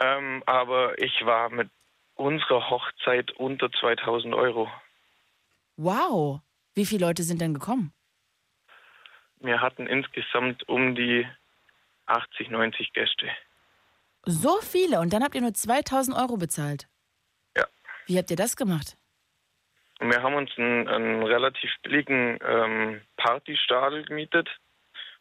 ähm, 0.00 0.42
aber 0.46 0.98
ich 1.00 1.24
war 1.24 1.50
mit 1.50 1.70
unserer 2.14 2.70
Hochzeit 2.70 3.30
unter 3.32 3.70
2000 3.70 4.34
Euro. 4.34 4.70
Wow. 5.76 6.40
Wie 6.74 6.86
viele 6.86 7.06
Leute 7.06 7.22
sind 7.22 7.40
denn 7.40 7.54
gekommen? 7.54 7.92
Wir 9.38 9.60
hatten 9.60 9.86
insgesamt 9.86 10.66
um 10.68 10.94
die 10.94 11.28
80, 12.06 12.50
90 12.50 12.92
Gäste. 12.94 13.28
So 14.26 14.60
viele 14.60 15.00
und 15.00 15.12
dann 15.12 15.22
habt 15.22 15.34
ihr 15.36 15.40
nur 15.40 15.54
2000 15.54 16.16
Euro 16.16 16.36
bezahlt. 16.36 16.88
Ja. 17.56 17.64
Wie 18.06 18.18
habt 18.18 18.30
ihr 18.30 18.36
das 18.36 18.56
gemacht? 18.56 18.96
Wir 20.00 20.22
haben 20.22 20.34
uns 20.34 20.50
einen, 20.58 20.88
einen 20.88 21.22
relativ 21.22 21.70
billigen 21.82 22.38
ähm, 22.44 23.00
Partystadel 23.16 24.04
gemietet 24.04 24.48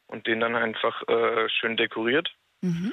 und 0.08 0.28
den 0.28 0.40
dann 0.40 0.56
einfach 0.56 1.08
äh, 1.08 1.48
schön 1.50 1.78
dekoriert. 1.78 2.30
Mhm. 2.62 2.92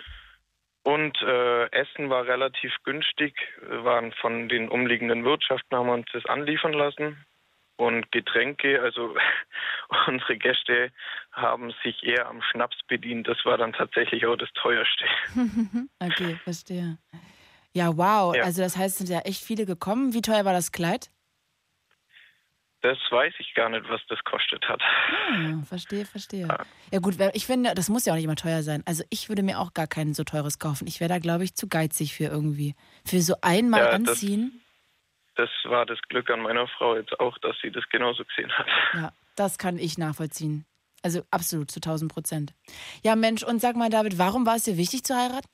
Und 0.85 1.21
äh, 1.23 1.67
Essen 1.71 2.11
war 2.11 2.27
relativ 2.27 2.73
günstig, 2.85 3.35
Wir 3.69 3.85
waren 3.85 4.13
von 4.13 4.49
den 4.49 4.69
umliegenden 4.69 5.25
Wirtschaften, 5.25 5.77
haben 5.77 5.87
wir 5.87 5.95
uns 5.95 6.09
das 6.13 6.27
anliefern 6.27 6.73
lassen. 6.73 7.25
Und 7.77 8.13
Getränke, 8.13 8.81
also 8.83 9.17
unsere 10.07 10.37
Gäste 10.37 10.91
haben 11.33 11.73
sich 11.83 12.03
eher 12.05 12.29
am 12.29 12.41
Schnaps 12.43 12.77
bedient. 12.87 13.27
Das 13.27 13.39
war 13.45 13.57
dann 13.59 13.73
tatsächlich 13.73 14.27
auch 14.27 14.37
das 14.37 14.51
teuerste. 14.55 15.05
okay, 15.99 16.37
verstehe. 16.45 16.99
Ja, 17.75 17.97
wow. 17.97 18.35
Ja. 18.37 18.45
Also 18.45 18.63
das 18.63 18.77
heißt, 18.77 19.01
es 19.01 19.07
sind 19.07 19.09
ja 19.15 19.21
echt 19.21 19.43
viele 19.43 19.65
gekommen. 19.67 20.13
Wie 20.15 20.21
teuer 20.21 20.45
war 20.45 20.53
das 20.53 20.71
Kleid? 20.73 21.11
Das 22.83 22.99
weiß 23.11 23.33
ich 23.39 23.55
gar 23.55 23.69
nicht, 23.69 23.89
was 23.89 24.01
das 24.09 24.19
kostet 24.25 24.69
hat. 24.69 24.83
Ah, 24.83 25.63
verstehe, 25.65 26.05
verstehe. 26.05 26.49
Ja 26.91 26.99
gut, 26.99 27.17
wer- 27.17 27.35
ich 27.35 27.47
finde, 27.47 27.75
das 27.75 27.89
muss 27.89 28.05
ja 28.07 28.13
auch 28.13 28.17
nicht 28.17 28.25
immer 28.25 28.35
teuer 28.35 28.65
sein. 28.65 28.83
Also 28.87 29.05
ich 29.09 29.29
würde 29.29 29.45
mir 29.45 29.61
auch 29.61 29.73
gar 29.73 29.87
kein 29.87 30.15
so 30.15 30.25
teures 30.25 30.59
kaufen. 30.59 30.89
Ich 30.89 30.99
wäre 30.99 31.09
da, 31.09 31.21
glaube 31.21 31.45
ich, 31.45 31.55
zu 31.55 31.69
geizig 31.69 32.13
für 32.15 32.25
irgendwie. 32.25 32.75
Für 33.07 33.21
so 33.21 33.35
einmal 33.41 33.83
Ja, 33.85 33.91
anziehen. 33.91 34.53
Das 34.53 34.72
war 35.65 35.87
das 35.87 36.01
Glück 36.09 36.31
an 36.31 36.41
meiner 36.41 36.69
Frau 36.69 36.97
jetzt 36.97 37.19
auch, 37.21 37.39
dass 37.39 37.57
sie 37.63 37.71
das 37.71 37.89
genauso 37.89 38.25
gesehen 38.25 38.53
hat. 38.53 38.67
Ja, 38.95 39.13
das 39.37 39.59
kann 39.59 39.79
ich 39.79 39.99
nachvollziehen. 39.99 40.65
Also 41.03 41.23
absolut, 41.31 41.71
zu 41.71 41.79
1000 41.79 42.13
Prozent. 42.13 42.55
Ja, 43.03 43.17
Mensch, 43.17 43.43
und 43.43 43.61
sag 43.61 43.77
mal, 43.77 43.91
David, 43.91 44.19
warum 44.19 44.47
war 44.47 44.57
es 44.57 44.65
dir 44.65 44.77
wichtig 44.77 45.05
zu 45.05 45.17
heiraten? 45.17 45.49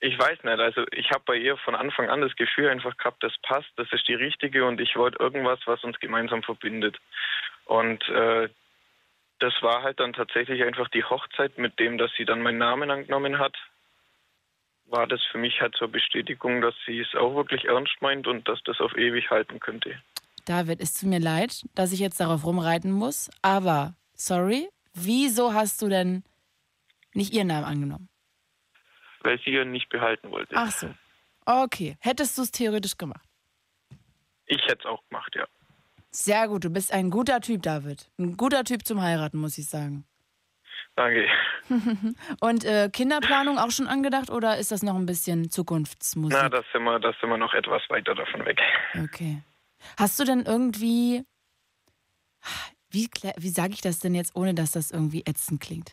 Ich 0.00 0.18
weiß 0.18 0.44
nicht, 0.44 0.60
also 0.60 0.84
ich 0.92 1.10
habe 1.10 1.24
bei 1.26 1.36
ihr 1.36 1.56
von 1.56 1.74
Anfang 1.74 2.08
an 2.08 2.20
das 2.20 2.34
Gefühl 2.36 2.68
einfach 2.68 2.96
gehabt, 2.96 3.22
das 3.22 3.34
passt, 3.42 3.70
das 3.76 3.92
ist 3.92 4.06
die 4.06 4.14
richtige 4.14 4.64
und 4.64 4.80
ich 4.80 4.94
wollte 4.94 5.18
irgendwas, 5.18 5.58
was 5.66 5.82
uns 5.82 5.98
gemeinsam 5.98 6.42
verbindet. 6.42 6.96
Und 7.64 8.08
äh, 8.08 8.48
das 9.40 9.54
war 9.60 9.82
halt 9.82 9.98
dann 9.98 10.12
tatsächlich 10.12 10.62
einfach 10.62 10.88
die 10.88 11.04
Hochzeit 11.04 11.58
mit 11.58 11.78
dem, 11.80 11.98
dass 11.98 12.12
sie 12.16 12.24
dann 12.24 12.42
meinen 12.42 12.58
Namen 12.58 12.90
angenommen 12.90 13.38
hat. 13.38 13.56
War 14.90 15.06
das 15.06 15.20
für 15.30 15.38
mich 15.38 15.60
halt 15.60 15.74
zur 15.76 15.88
Bestätigung, 15.88 16.62
dass 16.62 16.74
sie 16.86 17.00
es 17.00 17.14
auch 17.14 17.34
wirklich 17.34 17.66
ernst 17.66 17.96
meint 18.00 18.26
und 18.26 18.48
dass 18.48 18.58
das 18.64 18.80
auf 18.80 18.96
ewig 18.96 19.30
halten 19.30 19.60
könnte. 19.60 20.00
David, 20.46 20.80
es 20.80 20.94
tut 20.94 21.10
mir 21.10 21.20
leid, 21.20 21.66
dass 21.74 21.92
ich 21.92 22.00
jetzt 22.00 22.20
darauf 22.20 22.44
rumreiten 22.44 22.90
muss, 22.90 23.30
aber 23.42 23.94
sorry, 24.14 24.68
wieso 24.94 25.52
hast 25.52 25.82
du 25.82 25.88
denn 25.88 26.24
nicht 27.12 27.34
ihren 27.34 27.48
Namen 27.48 27.66
angenommen? 27.66 28.08
Weil 29.20 29.38
sie 29.44 29.50
ihn 29.50 29.72
nicht 29.72 29.90
behalten 29.90 30.30
wollte. 30.30 30.54
Ach 30.56 30.70
so. 30.70 30.88
Okay, 31.44 31.98
hättest 32.00 32.38
du 32.38 32.42
es 32.42 32.50
theoretisch 32.50 32.96
gemacht? 32.96 33.28
Ich 34.46 34.62
hätte 34.64 34.80
es 34.80 34.86
auch 34.86 35.06
gemacht, 35.08 35.34
ja. 35.36 35.46
Sehr 36.10 36.48
gut, 36.48 36.64
du 36.64 36.70
bist 36.70 36.92
ein 36.92 37.10
guter 37.10 37.42
Typ, 37.42 37.62
David. 37.62 38.10
Ein 38.18 38.38
guter 38.38 38.64
Typ 38.64 38.86
zum 38.86 39.02
Heiraten, 39.02 39.38
muss 39.38 39.58
ich 39.58 39.68
sagen. 39.68 40.06
Danke. 40.98 41.28
Und 42.40 42.64
äh, 42.64 42.90
Kinderplanung 42.92 43.56
auch 43.56 43.70
schon 43.70 43.86
angedacht 43.86 44.30
oder 44.30 44.58
ist 44.58 44.72
das 44.72 44.82
noch 44.82 44.96
ein 44.96 45.06
bisschen 45.06 45.48
Zukunftsmusik? 45.48 46.36
Na, 46.36 46.48
da 46.48 46.64
sind, 46.72 46.82
wir, 46.82 46.98
da 46.98 47.12
sind 47.20 47.30
wir 47.30 47.36
noch 47.36 47.54
etwas 47.54 47.82
weiter 47.88 48.16
davon 48.16 48.44
weg. 48.44 48.60
Okay. 49.04 49.40
Hast 49.96 50.18
du 50.18 50.24
denn 50.24 50.42
irgendwie, 50.42 51.22
wie, 52.90 53.08
wie 53.36 53.48
sage 53.48 53.74
ich 53.74 53.80
das 53.80 54.00
denn 54.00 54.12
jetzt, 54.12 54.34
ohne 54.34 54.54
dass 54.54 54.72
das 54.72 54.90
irgendwie 54.90 55.22
ätzend 55.24 55.60
klingt? 55.60 55.92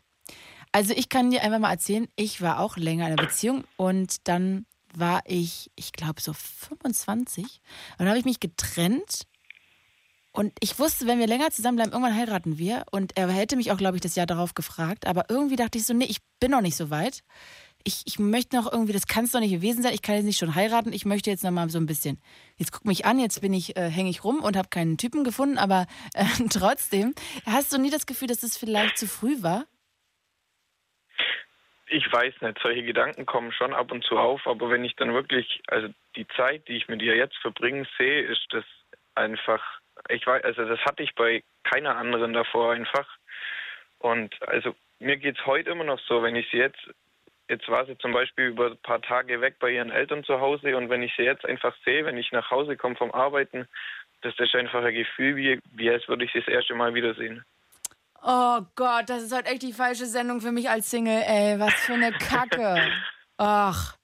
Also 0.72 0.95
ich 0.97 1.08
kann 1.08 1.30
dir 1.30 1.43
einfach 1.43 1.60
mal 1.60 1.70
erzählen, 1.72 2.08
ich 2.16 2.41
war 2.41 2.60
auch 2.60 2.76
länger 2.76 3.06
in 3.06 3.14
einer 3.14 3.28
Beziehung 3.28 3.64
und 3.78 4.28
dann 4.28 4.66
war 4.95 5.22
ich, 5.26 5.70
ich 5.76 5.91
glaube 5.91 6.20
so 6.20 6.34
25 6.34 7.43
und 7.43 7.99
dann 7.99 8.08
habe 8.08 8.18
ich 8.18 8.26
mich 8.26 8.39
getrennt 8.39 9.28
und 10.36 10.52
ich 10.60 10.78
wusste, 10.80 11.08
wenn 11.08 11.20
wir 11.20 11.28
länger 11.28 11.50
zusammenbleiben, 11.50 11.94
irgendwann 11.94 12.16
heiraten 12.16 12.58
wir. 12.58 12.84
Und 12.92 13.18
er 13.18 13.30
hätte 13.30 13.56
mich 13.56 13.72
auch, 13.72 13.78
glaube 13.78 13.96
ich, 13.96 14.02
das 14.02 14.16
Jahr 14.16 14.26
darauf 14.26 14.54
gefragt, 14.54 15.08
aber 15.08 15.26
irgendwie 15.30 15.56
dachte 15.56 15.78
ich 15.78 15.86
so, 15.86 15.94
nee, 15.94 16.08
ich 16.10 16.18
bin 16.42 16.52
noch 16.52 16.62
nicht 16.62 16.76
so 16.76 16.90
weit. 16.90 17.24
Ich, 17.86 18.04
ich 18.06 18.20
möchte 18.20 18.58
noch 18.58 18.70
irgendwie, 18.70 18.92
das 18.92 19.08
kann 19.08 19.26
es 19.26 19.32
doch 19.32 19.40
nicht 19.40 19.54
gewesen 19.54 19.82
sein, 19.82 19.94
ich 19.94 20.02
kann 20.02 20.16
jetzt 20.16 20.26
nicht 20.26 20.40
schon 20.40 20.56
heiraten, 20.56 20.92
ich 20.92 21.06
möchte 21.06 21.30
jetzt 21.30 21.44
noch 21.44 21.52
mal 21.52 21.70
so 21.70 21.78
ein 21.78 21.86
bisschen. 21.86 22.20
Jetzt 22.58 22.74
guck 22.74 22.84
mich 22.84 23.06
an, 23.06 23.20
jetzt 23.20 23.42
bin 23.42 23.54
ich, 23.54 23.78
äh, 23.78 23.90
hänge 23.90 24.10
ich 24.10 24.24
rum 24.24 24.42
und 24.44 24.58
habe 24.58 24.68
keinen 24.70 24.98
Typen 24.98 25.24
gefunden, 25.24 25.58
aber 25.58 25.86
äh, 26.16 26.26
trotzdem, 26.52 27.14
hast 27.46 27.72
du 27.72 27.80
nie 27.80 27.92
das 27.92 28.06
Gefühl, 28.06 28.28
dass 28.28 28.44
es 28.44 28.58
vielleicht 28.58 28.98
zu 28.98 29.08
früh 29.08 29.42
war? 29.42 29.66
Ich 31.88 32.12
weiß 32.12 32.34
nicht, 32.42 32.60
solche 32.62 32.84
Gedanken 32.84 33.26
kommen 33.26 33.54
schon 33.54 33.74
ab 33.74 33.92
und 33.92 34.04
zu 34.04 34.18
auf, 34.18 34.46
aber 34.48 34.70
wenn 34.70 34.84
ich 34.84 34.96
dann 34.96 35.14
wirklich, 35.14 35.62
also 35.68 35.88
die 36.16 36.28
Zeit, 36.36 36.68
die 36.68 36.74
ich 36.74 36.90
mit 36.90 37.02
ihr 37.02 37.16
jetzt 37.16 37.38
verbringe, 37.38 37.88
sehe, 37.98 38.24
ist 38.24 38.46
das 38.50 38.66
einfach, 39.14 39.62
ich 40.10 40.26
weiß, 40.26 40.43
also 40.43 40.66
das 40.66 40.80
hatte 40.86 41.03
ich 41.03 41.14
bei 41.16 41.43
keiner 41.64 41.95
anderen 41.97 42.34
davor 42.34 42.74
einfach. 42.74 43.08
Und 43.99 44.36
also 44.47 44.76
mir 44.99 45.18
geht 45.18 45.38
es 45.39 45.45
heute 45.45 45.72
immer 45.72 45.84
noch 45.84 45.99
so, 46.08 46.22
wenn 46.24 46.36
ich 46.36 46.49
sie 46.51 46.58
jetzt, 46.58 46.80
jetzt 47.49 47.68
war 47.70 47.86
sie 47.86 47.97
zum 47.97 48.12
Beispiel 48.14 48.47
über 48.47 48.68
ein 48.68 48.78
paar 48.82 49.01
Tage 49.01 49.41
weg 49.41 49.58
bei 49.60 49.72
ihren 49.72 49.91
Eltern 49.91 50.24
zu 50.24 50.39
Hause 50.39 50.76
und 50.78 50.89
wenn 50.89 51.03
ich 51.03 51.14
sie 51.16 51.24
jetzt 51.24 51.45
einfach 51.45 51.76
sehe, 51.84 52.06
wenn 52.06 52.18
ich 52.18 52.32
nach 52.32 52.50
Hause 52.51 52.78
komme 52.78 52.96
vom 52.96 53.12
Arbeiten, 53.12 53.67
das 54.21 54.34
ist 54.39 54.55
einfach 54.55 54.84
ein 54.84 54.93
Gefühl, 54.93 55.36
wie, 55.36 55.59
wie 55.71 55.89
als 55.89 56.08
würde 56.08 56.25
ich 56.25 56.32
sie 56.34 56.39
das 56.39 56.47
erste 56.47 56.75
Mal 56.75 56.93
wiedersehen. 56.93 57.43
Oh 58.24 58.62
Gott, 58.75 59.08
das 59.08 59.21
ist 59.21 59.32
halt 59.32 59.46
echt 59.46 59.62
die 59.62 59.74
falsche 59.74 60.05
Sendung 60.05 60.42
für 60.42 60.51
mich 60.51 60.67
als 60.67 60.89
Single, 60.89 61.21
ey. 61.28 61.59
Was 61.59 61.74
für 61.74 61.93
eine 61.93 62.12
Kacke. 62.12 62.82
Ach. 63.38 63.96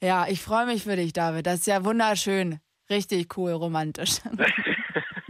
Ja, 0.00 0.26
ich 0.28 0.42
freue 0.42 0.66
mich 0.66 0.84
für 0.84 0.94
dich, 0.94 1.12
David. 1.12 1.46
Das 1.46 1.60
ist 1.60 1.66
ja 1.66 1.84
wunderschön. 1.84 2.60
Richtig 2.88 3.36
cool, 3.36 3.52
romantisch. 3.52 4.18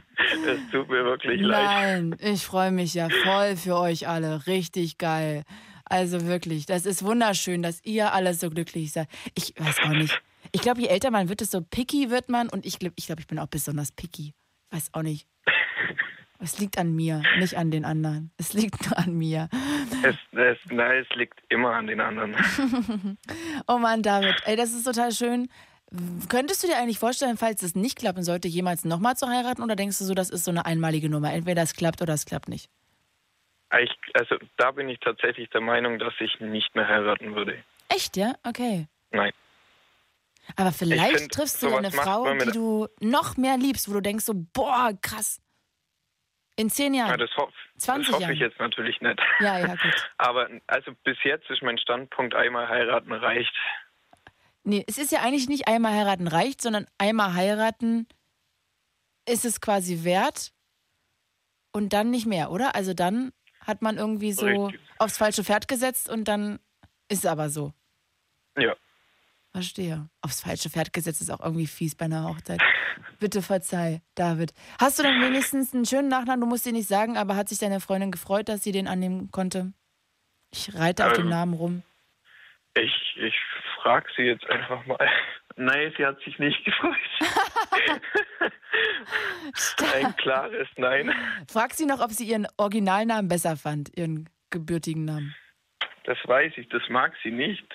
Es 0.47 0.71
tut 0.71 0.89
mir 0.89 1.05
wirklich 1.05 1.41
leid. 1.41 1.65
Nein, 1.65 2.17
ich 2.21 2.45
freue 2.45 2.71
mich 2.71 2.95
ja 2.95 3.09
voll 3.09 3.57
für 3.57 3.77
euch 3.77 4.09
alle. 4.09 4.47
Richtig 4.47 4.99
geil. 4.99 5.45
Also 5.85 6.27
wirklich, 6.27 6.67
das 6.67 6.87
ist 6.87 7.05
wunderschön, 7.05 7.63
dass 7.63 7.85
ihr 7.85 8.13
alle 8.13 8.35
so 8.35 8.51
glücklich 8.51 8.93
seid. 8.93 9.09
Ich 9.35 9.55
weiß 9.59 9.81
auch 9.85 9.91
nicht. 9.91 10.21
Ich 10.53 10.61
glaube, 10.61 10.81
je 10.81 10.89
älter 10.89 11.11
man 11.11 11.29
wird, 11.29 11.41
desto 11.41 11.61
picky 11.61 12.11
wird 12.11 12.29
man. 12.29 12.49
Und 12.49 12.65
ich 12.65 12.79
glaube, 12.79 12.95
ich, 12.97 13.07
glaub, 13.07 13.21
ich 13.21 13.27
bin 13.27 13.39
auch 13.39 13.49
besonders 13.49 13.93
picky. 13.93 14.35
Weiß 14.71 14.91
auch 14.93 15.03
nicht. 15.03 15.27
Es 16.41 16.59
liegt 16.59 16.79
an 16.79 16.95
mir, 16.95 17.23
nicht 17.39 17.57
an 17.57 17.71
den 17.71 17.85
anderen. 17.85 18.31
Es 18.37 18.53
liegt 18.53 18.87
nur 18.87 18.99
an 18.99 19.15
mir. 19.15 19.49
Es, 20.03 20.17
es, 20.33 20.59
nein, 20.71 21.05
es 21.09 21.17
liegt 21.17 21.41
immer 21.49 21.73
an 21.73 21.87
den 21.87 22.01
anderen. 22.01 22.37
oh 23.67 23.79
Mann, 23.79 24.03
David, 24.03 24.35
ey, 24.45 24.57
das 24.57 24.73
ist 24.73 24.85
total 24.85 25.13
schön. 25.13 25.49
Könntest 26.29 26.63
du 26.63 26.67
dir 26.67 26.77
eigentlich 26.77 26.99
vorstellen, 26.99 27.37
falls 27.37 27.63
es 27.63 27.75
nicht 27.75 27.99
klappen 27.99 28.23
sollte, 28.23 28.49
jemals 28.49 28.85
nochmal 28.85 29.17
zu 29.17 29.29
heiraten? 29.29 29.63
Oder 29.63 29.77
denkst 29.77 29.99
du 29.99 30.05
so, 30.05 30.15
das 30.15 30.31
ist 30.31 30.45
so 30.45 30.51
eine 30.51 30.67
einmalige 30.67 31.09
Nummer? 31.09 31.33
Entweder 31.33 31.63
es 31.63 31.75
klappt 31.75 32.03
oder 32.03 32.15
es 32.15 32.27
klappt 32.27 32.49
nicht. 32.49 32.69
Ich, 33.81 33.91
also 34.15 34.37
da 34.57 34.71
bin 34.71 34.89
ich 34.89 35.01
tatsächlich 35.01 35.51
der 35.51 35.61
Meinung, 35.61 35.99
dass 35.99 36.15
ich 36.21 36.39
nicht 36.41 36.75
mehr 36.75 36.87
heiraten 36.87 37.35
würde. 37.35 37.63
Echt, 37.89 38.17
ja? 38.17 38.35
Okay. 38.45 38.87
Nein. 39.11 39.33
Aber 40.57 40.73
vielleicht 40.73 41.19
find, 41.19 41.33
triffst 41.33 41.63
du 41.63 41.75
eine 41.75 41.91
Frau, 41.91 42.33
die 42.35 42.51
du 42.51 42.87
noch 43.01 43.37
mehr 43.37 43.57
liebst, 43.57 43.89
wo 43.89 43.95
du 43.95 44.01
denkst 44.01 44.25
so, 44.25 44.35
boah, 44.53 44.93
krass. 45.01 45.41
In 46.57 46.71
zehn 46.71 46.95
Ja, 46.95 47.07
Jahren. 47.09 47.19
das, 47.19 47.31
hoff, 47.37 47.53
20 47.79 48.07
das 48.07 48.13
hoffe 48.15 48.23
Jahren. 48.23 48.35
ich 48.35 48.41
jetzt 48.41 48.61
natürlich 48.61 49.01
nicht. 49.01 49.21
Ja, 49.41 49.59
ja, 49.59 49.75
gut. 49.75 50.11
Aber 50.19 50.49
also 50.69 50.93
bis 51.03 51.17
jetzt 51.25 51.51
ist 51.51 51.63
mein 51.63 51.79
Standpunkt, 51.79 52.35
einmal 52.35 52.69
heiraten 52.69 53.13
reicht. 53.13 53.53
Nee, 54.65 54.85
es 54.89 54.99
ist 54.99 55.13
ja 55.13 55.21
eigentlich 55.21 55.49
nicht 55.49 55.69
einmal 55.69 55.93
heiraten 55.93 56.27
reicht, 56.27 56.63
sondern 56.63 56.87
einmal 56.99 57.35
heiraten 57.35 58.07
ist 59.29 59.45
es 59.45 59.61
quasi 59.61 60.05
wert 60.05 60.53
und 61.73 61.93
dann 61.93 62.11
nicht 62.11 62.27
mehr, 62.27 62.51
oder? 62.51 62.75
Also 62.75 62.95
dann 62.95 63.33
hat 63.61 63.83
man 63.83 63.97
irgendwie 63.99 64.33
so 64.33 64.47
Richtig. 64.47 64.81
aufs 64.99 65.19
falsche 65.19 65.45
Pferd 65.45 65.69
gesetzt 65.69 66.09
und 66.09 66.25
dann 66.29 66.59
ist 67.09 67.21
es 67.21 67.27
aber 67.27 67.51
so. 67.51 67.73
Ja. 68.57 68.75
Verstehe. 69.53 70.09
Aufs 70.21 70.41
falsche 70.41 70.71
Pferd 70.71 70.93
gesetzt 70.93 71.21
ist 71.21 71.31
auch 71.31 71.41
irgendwie 71.41 71.67
fies 71.67 71.95
bei 71.95 72.07
einer 72.07 72.29
Hochzeit. 72.29 72.61
Bitte 73.19 73.43
verzeih, 73.43 74.03
David. 74.15 74.53
Hast 74.81 74.99
du 74.99 75.03
dann 75.03 75.21
wenigstens 75.21 75.75
einen 75.75 75.85
schönen 75.87 76.09
Nachnamen? 76.09 76.41
Du 76.41 76.47
musst 76.47 76.67
dir 76.67 76.73
nicht 76.73 76.89
sagen, 76.89 77.17
aber 77.17 77.37
hat 77.37 77.49
sich 77.49 77.59
deine 77.59 77.81
Freundin 77.81 78.11
gefreut, 78.11 78.49
dass 78.49 78.63
sie 78.63 78.73
den 78.73 78.89
annehmen 78.89 79.31
konnte? 79.31 79.73
Ich 80.51 80.75
reite 80.75 81.07
auf 81.07 81.13
dem 81.13 81.25
Ähm. 81.25 81.31
Namen 81.31 81.55
rum. 81.55 81.83
Ich, 82.75 83.17
ich 83.17 83.35
frage 83.85 84.07
sie 84.17 84.23
jetzt 84.23 84.49
einfach 84.49 84.85
mal. 84.87 84.99
Nein, 85.57 85.93
sie 85.97 86.05
hat 86.05 86.19
sich 86.23 86.37
nicht 86.39 86.65
gefreut. 86.65 86.97
Ein 89.95 90.17
klares 90.17 90.67
Nein. 90.77 91.15
Frag 91.49 91.75
sie 91.75 91.87
noch, 91.87 92.01
ob 92.01 92.11
sie 92.11 92.25
ihren 92.25 92.49
Originalnamen 92.57 93.29
besser 93.29 93.57
fand, 93.57 93.97
ihren 93.97 94.29
gebürtigen 94.51 95.05
Namen. 95.05 95.37
Das 96.05 96.19
weiß 96.25 96.55
ich, 96.57 96.69
das 96.71 96.83
mag 96.89 97.13
sie 97.23 97.31
nicht. 97.31 97.67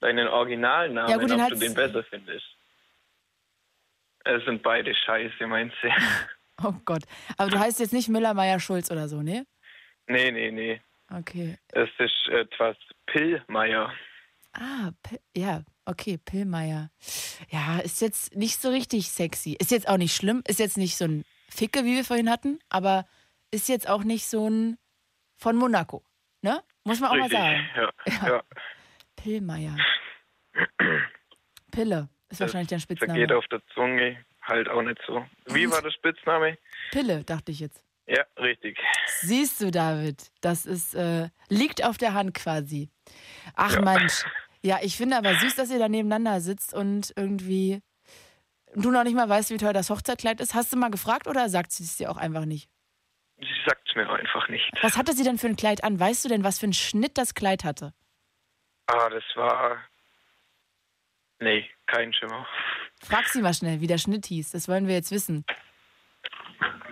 Deinen 0.00 0.28
Originalnamen, 0.28 1.10
Ja, 1.10 1.16
gut, 1.18 1.30
ob 1.30 1.48
du 1.48 1.56
den 1.56 1.74
besser 1.74 2.02
findest. 2.04 2.46
Es 4.24 4.44
sind 4.44 4.62
beide 4.62 4.94
scheiße, 4.94 5.46
meint 5.46 5.72
sie. 5.82 5.90
Oh 6.64 6.74
Gott. 6.84 7.02
Aber 7.38 7.50
du 7.50 7.58
heißt 7.58 7.80
jetzt 7.80 7.92
nicht 7.94 8.08
Müller, 8.08 8.34
Meier, 8.34 8.60
Schulz 8.60 8.88
oder 8.88 9.08
so, 9.08 9.20
ne? 9.20 9.46
Nee, 10.06 10.30
nee, 10.30 10.52
nee. 10.52 10.80
Okay. 11.10 11.58
Es 11.72 11.88
ist 11.98 12.28
etwas 12.28 12.76
Pillmeier. 13.06 13.92
Ah, 14.54 14.90
P 15.02 15.18
ja, 15.36 15.62
okay, 15.86 16.18
Pillmeier. 16.18 16.90
Ja, 17.50 17.78
ist 17.78 18.00
jetzt 18.00 18.34
nicht 18.36 18.60
so 18.60 18.68
richtig 18.68 19.08
sexy. 19.10 19.56
Ist 19.58 19.70
jetzt 19.70 19.88
auch 19.88 19.96
nicht 19.96 20.14
schlimm. 20.14 20.42
Ist 20.46 20.58
jetzt 20.58 20.76
nicht 20.76 20.96
so 20.96 21.04
ein 21.06 21.24
Ficke, 21.48 21.84
wie 21.84 21.96
wir 21.96 22.04
vorhin 22.04 22.30
hatten, 22.30 22.58
aber 22.68 23.06
ist 23.50 23.68
jetzt 23.68 23.88
auch 23.88 24.04
nicht 24.04 24.26
so 24.26 24.48
ein 24.48 24.78
von 25.36 25.56
Monaco. 25.56 26.04
Ne? 26.42 26.62
Muss 26.84 27.00
man 27.00 27.10
auch 27.10 27.14
Richtig, 27.14 27.32
mal 27.32 27.62
sagen. 27.74 27.92
ja. 28.06 28.28
ja. 28.28 28.42
Pillmeier. 29.16 29.76
Pille 31.70 32.08
ist 32.30 32.40
wahrscheinlich 32.40 32.68
dein 32.68 32.80
Spitzname. 32.80 33.36
auf 33.36 33.46
der 33.48 33.62
Zunge 33.74 34.24
halt 34.42 34.68
auch 34.68 34.82
nicht 34.82 35.00
so. 35.06 35.24
Wie 35.46 35.70
war 35.70 35.80
der 35.82 35.90
Spitzname? 35.90 36.58
Pille, 36.90 37.24
dachte 37.24 37.52
ich 37.52 37.60
jetzt. 37.60 37.84
Ja, 38.06 38.24
richtig. 38.38 38.78
Siehst 39.20 39.60
du, 39.60 39.70
David, 39.70 40.32
das 40.40 40.66
ist, 40.66 40.94
äh, 40.94 41.28
liegt 41.48 41.84
auf 41.84 41.98
der 41.98 42.14
Hand 42.14 42.34
quasi. 42.34 42.90
Ach 43.54 43.74
Ja. 43.74 43.80
Mensch. 43.80 44.24
Ja, 44.62 44.78
ich 44.80 44.96
finde 44.96 45.16
aber 45.16 45.34
süß, 45.34 45.56
dass 45.56 45.70
ihr 45.70 45.78
da 45.78 45.88
nebeneinander 45.88 46.40
sitzt 46.40 46.72
und 46.72 47.12
irgendwie 47.16 47.82
du 48.74 48.90
noch 48.90 49.04
nicht 49.04 49.16
mal 49.16 49.28
weißt, 49.28 49.50
wie 49.50 49.56
teuer 49.56 49.72
das 49.72 49.90
Hochzeitkleid 49.90 50.40
ist. 50.40 50.54
Hast 50.54 50.72
du 50.72 50.76
mal 50.76 50.90
gefragt 50.90 51.26
oder 51.26 51.48
sagt 51.48 51.72
sie 51.72 51.84
es 51.84 51.96
dir 51.96 52.10
auch 52.10 52.16
einfach 52.16 52.44
nicht? 52.44 52.70
Sie 53.38 53.46
sagt 53.66 53.88
es 53.88 53.96
mir 53.96 54.08
einfach 54.08 54.48
nicht. 54.48 54.70
Was 54.82 54.96
hatte 54.96 55.14
sie 55.14 55.24
denn 55.24 55.36
für 55.38 55.48
ein 55.48 55.56
Kleid 55.56 55.82
an? 55.82 55.98
Weißt 55.98 56.24
du 56.24 56.28
denn, 56.28 56.44
was 56.44 56.60
für 56.60 56.66
einen 56.66 56.72
Schnitt 56.72 57.18
das 57.18 57.34
Kleid 57.34 57.64
hatte? 57.64 57.92
Ah, 58.86 59.08
das 59.10 59.24
war. 59.34 59.82
Nee, 61.40 61.68
kein 61.86 62.12
Schimmer. 62.12 62.46
Frag 63.02 63.26
sie 63.26 63.42
mal 63.42 63.52
schnell, 63.52 63.80
wie 63.80 63.88
der 63.88 63.98
Schnitt 63.98 64.26
hieß. 64.26 64.52
Das 64.52 64.68
wollen 64.68 64.86
wir 64.86 64.94
jetzt 64.94 65.10
wissen. 65.10 65.44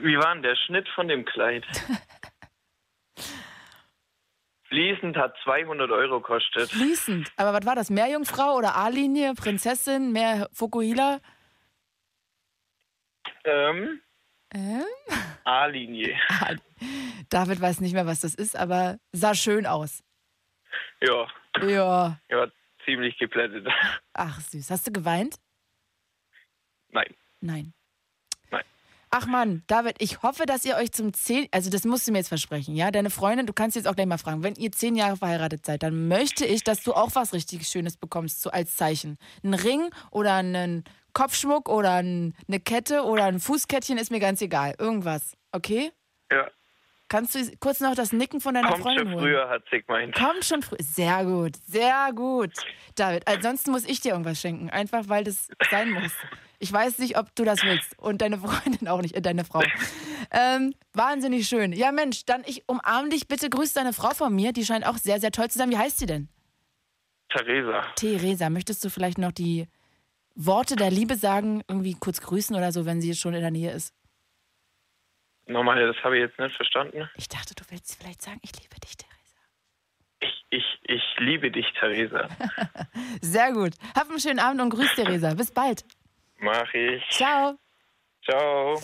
Wie 0.01 0.17
war 0.17 0.35
denn 0.35 0.43
der 0.43 0.57
Schnitt 0.57 0.89
von 0.89 1.07
dem 1.07 1.25
Kleid? 1.25 1.65
Fließend 4.71 5.17
hat 5.17 5.35
200 5.45 5.91
Euro 5.91 6.21
kostet. 6.21 6.71
Fließend. 6.71 7.31
Aber 7.37 7.53
was 7.53 7.67
war 7.67 7.75
das? 7.75 7.91
Meerjungfrau 7.91 8.57
oder 8.57 8.77
A-Linie? 8.77 9.35
Prinzessin? 9.35 10.13
Mehr 10.13 10.49
Fukuhila? 10.53 11.21
Ähm, 13.45 14.01
Ähm? 14.53 14.85
A-Linie. 15.45 16.17
David 17.31 17.61
weiß 17.61 17.81
nicht 17.81 17.95
mehr, 17.95 18.07
was 18.07 18.21
das 18.21 18.35
ist, 18.35 18.57
aber 18.57 18.99
sah 19.13 19.35
schön 19.35 19.67
aus. 19.67 20.03
Ja, 21.01 21.27
Ja. 21.63 22.21
ja, 22.29 22.47
ziemlich 22.85 23.19
geplättet. 23.19 23.67
Ach, 24.15 24.41
süß. 24.41 24.71
Hast 24.71 24.87
du 24.87 24.93
geweint? 24.93 25.37
Nein. 26.91 27.15
Nein. 27.41 27.73
Ach 29.13 29.27
Mann, 29.27 29.65
David, 29.67 29.97
ich 29.99 30.23
hoffe, 30.23 30.47
dass 30.47 30.65
ihr 30.65 30.77
euch 30.77 30.93
zum 30.93 31.13
zehn, 31.13 31.49
also 31.51 31.69
das 31.69 31.85
musst 31.85 32.07
du 32.07 32.13
mir 32.13 32.19
jetzt 32.19 32.29
versprechen, 32.29 32.77
ja? 32.77 32.93
Deine 32.93 33.11
Freundin, 33.11 33.45
du 33.45 33.53
kannst 33.53 33.75
jetzt 33.75 33.89
auch 33.89 33.97
gleich 33.97 34.07
mal 34.07 34.19
fragen, 34.19 34.45
wenn 34.45 34.55
ihr 34.55 34.71
zehn 34.71 34.95
Jahre 34.95 35.17
verheiratet 35.17 35.67
seid, 35.67 35.83
dann 35.83 36.07
möchte 36.07 36.47
ich, 36.47 36.63
dass 36.63 36.85
du 36.85 36.95
auch 36.95 37.11
was 37.15 37.33
richtig 37.33 37.67
Schönes 37.67 37.97
bekommst, 37.97 38.41
so 38.41 38.51
als 38.51 38.77
Zeichen. 38.77 39.19
Ein 39.43 39.55
Ring 39.55 39.91
oder 40.13 40.35
einen 40.35 40.85
Kopfschmuck 41.13 41.69
oder 41.69 41.95
ein, 41.95 42.37
eine 42.47 42.61
Kette 42.61 43.03
oder 43.03 43.25
ein 43.25 43.41
Fußkettchen, 43.41 43.99
ist 43.99 44.13
mir 44.13 44.21
ganz 44.21 44.43
egal. 44.43 44.77
Irgendwas, 44.79 45.37
okay? 45.51 45.91
Ja, 46.31 46.49
Kannst 47.11 47.35
du 47.35 47.41
kurz 47.59 47.81
noch 47.81 47.97
das 47.97 48.13
Nicken 48.13 48.41
von 48.41 48.55
deiner 48.55 48.69
kommt 48.69 48.83
Freundin 48.83 49.07
schon 49.07 49.15
holen? 49.15 49.25
früher, 49.25 49.49
hat 49.49 49.65
sie 49.69 49.83
gemeint. 49.83 50.15
Kommt 50.15 50.45
schon 50.45 50.63
früh. 50.63 50.77
Sehr 50.79 51.25
gut, 51.25 51.57
sehr 51.67 52.11
gut. 52.15 52.53
David, 52.95 53.27
ansonsten 53.27 53.73
muss 53.73 53.85
ich 53.85 54.01
dir 54.01 54.13
irgendwas 54.13 54.41
schenken. 54.41 54.71
Einfach 54.71 55.09
weil 55.09 55.25
das 55.25 55.49
sein 55.73 55.91
muss. 55.91 56.13
Ich 56.61 56.73
weiß 56.73 56.99
nicht, 56.99 57.19
ob 57.19 57.35
du 57.35 57.43
das 57.43 57.65
willst. 57.65 57.99
Und 57.99 58.23
deine 58.23 58.39
Freundin 58.39 58.87
auch 58.87 59.03
nicht, 59.03 59.17
äh, 59.17 59.21
deine 59.21 59.45
Frau. 59.45 59.61
Ähm, 60.31 60.73
wahnsinnig 60.93 61.49
schön. 61.49 61.73
Ja, 61.73 61.91
Mensch, 61.91 62.27
dann 62.27 62.45
ich 62.47 62.63
umarme 62.69 63.09
dich 63.09 63.27
bitte. 63.27 63.51
Grüß 63.51 63.73
deine 63.73 63.93
Frau 63.93 64.11
von 64.11 64.33
mir. 64.33 64.53
Die 64.53 64.65
scheint 64.65 64.87
auch 64.87 64.97
sehr, 64.97 65.19
sehr 65.19 65.33
toll 65.33 65.51
zu 65.51 65.59
sein. 65.59 65.71
Wie 65.71 65.79
heißt 65.79 65.99
sie 65.99 66.07
denn? 66.07 66.29
Theresa. 67.31 67.83
Theresa, 67.97 68.51
möchtest 68.51 68.85
du 68.85 68.89
vielleicht 68.89 69.19
noch 69.19 69.33
die 69.33 69.67
Worte 70.37 70.77
der 70.77 70.93
Liebe 70.93 71.17
sagen? 71.17 71.63
Irgendwie 71.67 71.97
kurz 71.99 72.21
grüßen 72.21 72.55
oder 72.55 72.71
so, 72.71 72.87
wenn 72.87 73.01
sie 73.01 73.17
schon 73.17 73.35
in 73.35 73.41
der 73.41 73.51
Nähe 73.51 73.73
ist? 73.73 73.93
Nochmal, 75.51 75.85
das 75.85 75.97
habe 76.05 76.17
ich 76.17 76.23
jetzt 76.23 76.39
nicht 76.39 76.55
verstanden. 76.55 77.09
Ich 77.17 77.29
dachte, 77.29 77.55
du 77.55 77.65
willst 77.71 78.01
vielleicht 78.01 78.23
sagen, 78.23 78.41
ich 78.43 78.53
liebe 78.61 78.77
dich, 78.81 78.97
Theresa. 78.97 79.17
Ich, 80.21 80.45
ich, 80.51 80.79
ich 80.85 81.03
liebe 81.19 81.51
dich, 81.51 81.67
Theresa. 81.79 82.29
Sehr 83.21 83.53
gut. 83.53 83.73
Hab 83.97 84.09
einen 84.09 84.21
schönen 84.21 84.39
Abend 84.39 84.61
und 84.61 84.71
grüß 84.71 84.95
Theresa. 84.95 85.35
Bis 85.35 85.51
bald. 85.51 85.85
Mach 86.39 86.73
ich. 86.73 87.03
Ciao. 87.11 87.59
Ciao. 88.31 88.81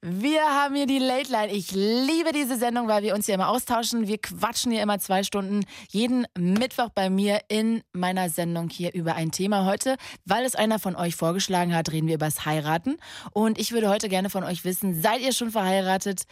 Wir 0.00 0.40
haben 0.42 0.74
hier 0.74 0.86
die 0.86 0.98
Late 0.98 1.30
Line. 1.32 1.52
Ich 1.52 1.72
liebe 1.72 2.30
diese 2.32 2.56
Sendung, 2.56 2.86
weil 2.86 3.02
wir 3.02 3.14
uns 3.14 3.26
hier 3.26 3.34
immer 3.34 3.48
austauschen. 3.48 4.06
Wir 4.06 4.18
quatschen 4.18 4.70
hier 4.70 4.82
immer 4.82 4.98
zwei 5.00 5.22
Stunden 5.22 5.64
jeden 5.90 6.26
Mittwoch 6.38 6.90
bei 6.94 7.10
mir 7.10 7.40
in 7.48 7.82
meiner 7.92 8.30
Sendung 8.30 8.70
hier 8.70 8.94
über 8.94 9.16
ein 9.16 9.32
Thema 9.32 9.66
heute. 9.66 9.96
Weil 10.24 10.44
es 10.44 10.54
einer 10.54 10.78
von 10.78 10.96
euch 10.96 11.16
vorgeschlagen 11.16 11.74
hat, 11.74 11.90
reden 11.92 12.06
wir 12.06 12.14
über 12.14 12.26
das 12.26 12.46
Heiraten. 12.46 12.96
Und 13.32 13.58
ich 13.58 13.72
würde 13.72 13.88
heute 13.88 14.08
gerne 14.08 14.30
von 14.30 14.44
euch 14.44 14.64
wissen, 14.64 15.00
seid 15.02 15.20
ihr 15.20 15.32
schon 15.32 15.50
verheiratet? 15.50 16.22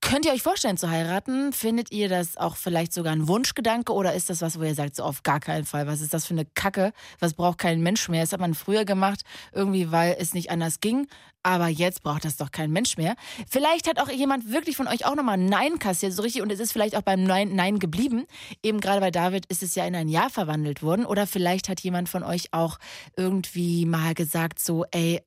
Könnt 0.00 0.24
ihr 0.24 0.32
euch 0.32 0.42
vorstellen 0.42 0.76
zu 0.76 0.88
heiraten? 0.88 1.52
Findet 1.52 1.90
ihr 1.90 2.08
das 2.08 2.36
auch 2.36 2.56
vielleicht 2.56 2.92
sogar 2.92 3.12
ein 3.12 3.26
Wunschgedanke 3.26 3.92
oder 3.92 4.14
ist 4.14 4.30
das 4.30 4.42
was, 4.42 4.58
wo 4.58 4.62
ihr 4.62 4.74
sagt, 4.74 4.96
so 4.96 5.02
auf 5.02 5.24
gar 5.24 5.40
keinen 5.40 5.64
Fall? 5.64 5.86
Was 5.86 6.00
ist 6.00 6.14
das 6.14 6.24
für 6.24 6.34
eine 6.34 6.44
Kacke? 6.44 6.92
Was 7.18 7.34
braucht 7.34 7.58
kein 7.58 7.80
Mensch 7.80 8.08
mehr? 8.08 8.22
Das 8.22 8.32
hat 8.32 8.40
man 8.40 8.54
früher 8.54 8.84
gemacht, 8.84 9.22
irgendwie 9.52 9.90
weil 9.90 10.16
es 10.18 10.34
nicht 10.34 10.50
anders 10.50 10.80
ging. 10.80 11.08
Aber 11.42 11.68
jetzt 11.68 12.02
braucht 12.02 12.24
das 12.24 12.36
doch 12.36 12.50
kein 12.50 12.70
Mensch 12.70 12.96
mehr. 12.96 13.14
Vielleicht 13.48 13.88
hat 13.88 14.00
auch 14.00 14.10
jemand 14.10 14.50
wirklich 14.50 14.76
von 14.76 14.88
euch 14.88 15.06
auch 15.06 15.14
nochmal 15.14 15.38
Nein 15.38 15.78
kassiert, 15.78 16.12
so 16.12 16.22
richtig, 16.22 16.42
und 16.42 16.50
es 16.50 16.60
ist 16.60 16.72
vielleicht 16.72 16.96
auch 16.96 17.02
beim 17.02 17.22
Nein, 17.22 17.54
Nein 17.54 17.78
geblieben. 17.78 18.26
Eben 18.62 18.80
gerade 18.80 19.00
bei 19.00 19.10
David 19.10 19.46
ist 19.46 19.62
es 19.62 19.74
ja 19.74 19.86
in 19.86 19.94
ein 19.94 20.08
Ja 20.08 20.28
verwandelt 20.28 20.82
worden. 20.82 21.06
Oder 21.06 21.26
vielleicht 21.26 21.68
hat 21.68 21.80
jemand 21.80 22.08
von 22.08 22.22
euch 22.22 22.52
auch 22.52 22.78
irgendwie 23.16 23.86
mal 23.86 24.14
gesagt, 24.14 24.58
so, 24.58 24.84
ey, 24.90 25.22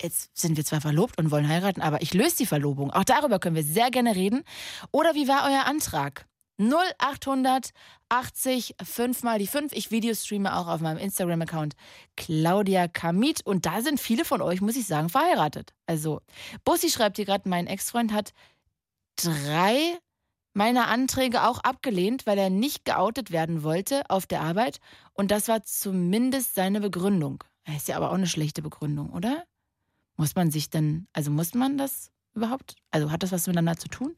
jetzt 0.00 0.30
sind 0.38 0.56
wir 0.56 0.64
zwar 0.64 0.80
verlobt 0.80 1.18
und 1.18 1.30
wollen 1.30 1.48
heiraten, 1.48 1.82
aber 1.82 2.02
ich 2.02 2.14
löse 2.14 2.36
die 2.36 2.46
Verlobung. 2.46 2.90
Auch 2.92 3.04
darüber 3.04 3.38
können 3.38 3.56
wir 3.56 3.64
sehr 3.64 3.90
gerne 3.90 4.14
reden. 4.14 4.44
Oder 4.92 5.14
wie 5.14 5.28
war 5.28 5.48
euer 5.48 5.66
Antrag? 5.66 6.26
0800 6.60 7.70
80 8.08 8.76
5 8.82 9.22
mal 9.22 9.38
die 9.38 9.46
5. 9.46 9.72
Ich 9.72 9.90
Videostreame 9.90 10.56
auch 10.56 10.66
auf 10.66 10.80
meinem 10.80 10.98
Instagram-Account 10.98 11.74
Claudia 12.16 12.88
Kamit. 12.88 13.44
Und 13.44 13.66
da 13.66 13.82
sind 13.82 14.00
viele 14.00 14.24
von 14.24 14.40
euch, 14.42 14.60
muss 14.60 14.76
ich 14.76 14.86
sagen, 14.86 15.08
verheiratet. 15.08 15.74
Also, 15.86 16.20
Bussi 16.64 16.90
schreibt 16.90 17.16
hier 17.16 17.26
gerade, 17.26 17.48
mein 17.48 17.66
Ex-Freund 17.66 18.12
hat 18.12 18.32
drei 19.16 19.98
meiner 20.54 20.88
Anträge 20.88 21.44
auch 21.46 21.58
abgelehnt, 21.60 22.26
weil 22.26 22.38
er 22.38 22.50
nicht 22.50 22.84
geoutet 22.84 23.30
werden 23.30 23.62
wollte 23.62 24.08
auf 24.10 24.26
der 24.26 24.40
Arbeit. 24.40 24.78
Und 25.12 25.30
das 25.30 25.48
war 25.48 25.62
zumindest 25.62 26.54
seine 26.54 26.80
Begründung. 26.80 27.44
Ist 27.76 27.88
ja 27.88 27.96
aber 27.96 28.10
auch 28.10 28.14
eine 28.14 28.26
schlechte 28.26 28.62
Begründung, 28.62 29.10
oder? 29.10 29.44
Muss 30.16 30.34
man 30.34 30.50
sich 30.50 30.70
dann, 30.70 31.06
also 31.12 31.30
muss 31.30 31.54
man 31.54 31.78
das 31.78 32.10
überhaupt? 32.38 32.74
Also 32.90 33.10
hat 33.10 33.22
das 33.22 33.32
was 33.32 33.46
miteinander 33.46 33.76
zu 33.76 33.88
tun? 33.88 34.16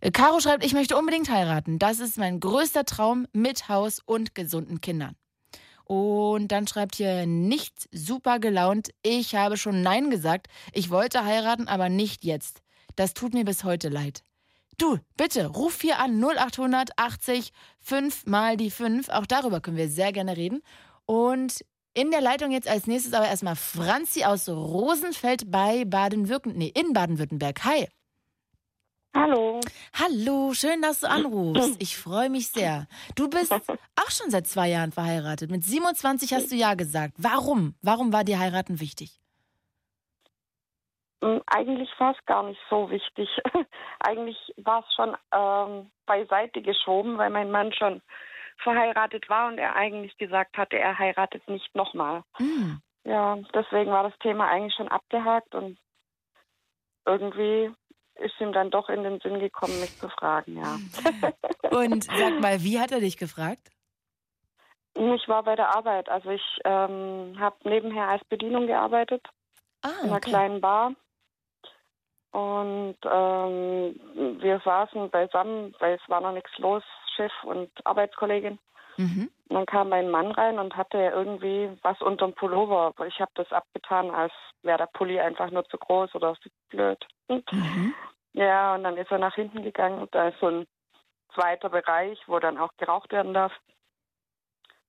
Äh, 0.00 0.10
Caro 0.10 0.40
schreibt, 0.40 0.64
ich 0.64 0.74
möchte 0.74 0.96
unbedingt 0.96 1.30
heiraten. 1.30 1.78
Das 1.78 2.00
ist 2.00 2.18
mein 2.18 2.40
größter 2.40 2.84
Traum 2.84 3.26
mit 3.32 3.68
Haus 3.68 4.00
und 4.04 4.34
gesunden 4.34 4.80
Kindern. 4.80 5.16
Und 5.84 6.48
dann 6.48 6.66
schreibt 6.66 6.96
hier 6.96 7.26
nicht 7.26 7.88
super 7.92 8.40
gelaunt, 8.40 8.90
ich 9.02 9.36
habe 9.36 9.56
schon 9.56 9.82
Nein 9.82 10.10
gesagt. 10.10 10.48
Ich 10.72 10.90
wollte 10.90 11.24
heiraten, 11.24 11.68
aber 11.68 11.88
nicht 11.88 12.24
jetzt. 12.24 12.60
Das 12.96 13.14
tut 13.14 13.34
mir 13.34 13.44
bis 13.44 13.62
heute 13.62 13.88
leid. 13.88 14.22
Du, 14.78 14.98
bitte, 15.16 15.46
ruf 15.46 15.80
hier 15.80 16.00
an 16.00 16.22
0800 16.22 16.90
80 16.98 17.52
5 17.80 18.26
mal 18.26 18.56
die 18.56 18.70
5. 18.70 19.08
Auch 19.08 19.26
darüber 19.26 19.60
können 19.60 19.76
wir 19.76 19.88
sehr 19.88 20.12
gerne 20.12 20.36
reden. 20.36 20.60
Und 21.06 21.64
in 21.96 22.10
der 22.10 22.20
Leitung 22.20 22.50
jetzt 22.50 22.68
als 22.68 22.86
nächstes 22.86 23.14
aber 23.14 23.26
erstmal 23.26 23.56
Franzi 23.56 24.24
aus 24.24 24.48
Rosenfeld 24.50 25.50
bei 25.50 25.84
Baden-Württemberg. 25.86 26.58
Nee, 26.58 26.72
in 26.74 26.92
Baden-Württemberg. 26.92 27.64
Hi. 27.64 27.88
Hallo. 29.16 29.60
Hallo, 29.94 30.52
schön, 30.52 30.82
dass 30.82 31.00
du 31.00 31.08
anrufst. 31.08 31.80
Ich 31.80 31.96
freue 31.96 32.28
mich 32.28 32.48
sehr. 32.48 32.86
Du 33.14 33.30
bist 33.30 33.50
auch 33.96 34.10
schon 34.10 34.30
seit 34.30 34.46
zwei 34.46 34.68
Jahren 34.68 34.92
verheiratet. 34.92 35.50
Mit 35.50 35.64
27 35.64 36.34
hast 36.34 36.52
du 36.52 36.54
Ja 36.54 36.74
gesagt. 36.74 37.14
Warum? 37.16 37.74
Warum 37.80 38.12
war 38.12 38.24
dir 38.24 38.38
heiraten 38.38 38.78
wichtig? 38.78 39.18
Mm, 41.22 41.38
Eigentlich 41.46 41.88
war 41.98 42.14
es 42.14 42.26
gar 42.26 42.42
nicht 42.42 42.60
so 42.68 42.90
wichtig. 42.90 43.30
Eigentlich 44.00 44.36
war 44.58 44.84
es 44.86 44.94
schon 44.94 45.16
ähm, 45.32 45.90
beiseite 46.04 46.60
geschoben, 46.60 47.16
weil 47.16 47.30
mein 47.30 47.50
Mann 47.50 47.72
schon 47.72 48.02
verheiratet 48.62 49.28
war 49.28 49.48
und 49.48 49.58
er 49.58 49.76
eigentlich 49.76 50.16
gesagt 50.18 50.56
hatte, 50.56 50.78
er 50.78 50.98
heiratet 50.98 51.46
nicht 51.48 51.74
nochmal. 51.74 52.22
Hm. 52.36 52.80
Ja, 53.04 53.36
deswegen 53.54 53.90
war 53.90 54.02
das 54.02 54.18
Thema 54.18 54.48
eigentlich 54.48 54.74
schon 54.74 54.88
abgehakt 54.88 55.54
und 55.54 55.78
irgendwie 57.04 57.70
ist 58.16 58.40
ihm 58.40 58.52
dann 58.52 58.70
doch 58.70 58.88
in 58.88 59.02
den 59.02 59.20
Sinn 59.20 59.38
gekommen, 59.38 59.78
mich 59.80 59.96
zu 59.98 60.08
fragen, 60.08 60.56
ja. 60.56 60.78
Und 61.70 62.04
sag 62.04 62.40
mal, 62.40 62.62
wie 62.62 62.80
hat 62.80 62.90
er 62.92 63.00
dich 63.00 63.18
gefragt? 63.18 63.70
Ich 64.94 65.28
war 65.28 65.42
bei 65.42 65.56
der 65.56 65.76
Arbeit. 65.76 66.08
Also 66.08 66.30
ich 66.30 66.58
ähm, 66.64 67.36
habe 67.38 67.56
nebenher 67.64 68.08
als 68.08 68.24
Bedienung 68.24 68.66
gearbeitet 68.66 69.22
Ah, 69.82 69.90
in 70.02 70.08
einer 70.08 70.16
okay. 70.16 70.30
kleinen 70.30 70.60
Bar. 70.60 70.94
Und 72.32 72.96
ähm, 73.04 74.40
wir 74.40 74.60
saßen 74.64 75.10
beisammen, 75.10 75.74
weil 75.78 75.94
es 75.94 76.08
war 76.08 76.20
noch 76.20 76.32
nichts 76.32 76.56
los, 76.58 76.82
Chef 77.16 77.32
und 77.44 77.70
Arbeitskollegin. 77.84 78.58
Mhm. 78.98 79.30
Und 79.48 79.54
dann 79.54 79.66
kam 79.66 79.88
mein 79.90 80.10
Mann 80.10 80.32
rein 80.32 80.58
und 80.58 80.76
hatte 80.76 80.98
irgendwie 80.98 81.70
was 81.82 82.00
unterm 82.00 82.34
Pullover. 82.34 82.92
Ich 83.06 83.20
habe 83.20 83.30
das 83.34 83.50
abgetan, 83.52 84.10
als 84.10 84.32
wäre 84.62 84.78
der 84.78 84.86
Pulli 84.86 85.20
einfach 85.20 85.50
nur 85.50 85.64
zu 85.68 85.78
groß 85.78 86.14
oder 86.14 86.34
zu 86.34 86.48
blöd. 86.68 86.98
Mhm. 87.28 87.94
Ja, 88.32 88.74
und 88.74 88.84
dann 88.84 88.96
ist 88.96 89.10
er 89.10 89.18
nach 89.18 89.34
hinten 89.34 89.62
gegangen 89.62 90.00
und 90.00 90.14
da 90.14 90.28
ist 90.28 90.38
so 90.40 90.48
ein 90.48 90.66
zweiter 91.34 91.68
Bereich, 91.68 92.18
wo 92.26 92.38
dann 92.38 92.58
auch 92.58 92.70
geraucht 92.76 93.12
werden 93.12 93.34
darf. 93.34 93.52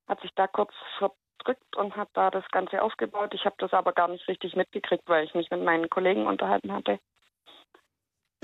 Hat 0.08 0.20
sich 0.22 0.32
da 0.36 0.48
kurz 0.48 0.74
verdrückt 0.98 1.76
und 1.76 1.96
hat 1.96 2.10
da 2.14 2.32
das 2.32 2.48
Ganze 2.50 2.82
aufgebaut. 2.82 3.34
Ich 3.34 3.46
habe 3.46 3.56
das 3.60 3.74
aber 3.74 3.94
gar 3.94 4.08
nicht 4.08 4.28
richtig 4.28 4.56
mitgekriegt, 4.56 5.08
weil 5.08 5.26
ich 5.26 5.36
mich 5.36 5.50
mit 5.52 5.64
meinen 5.64 5.90
Kollegen 5.90 6.26
unterhalten 6.26 6.74
hatte. 6.74 7.00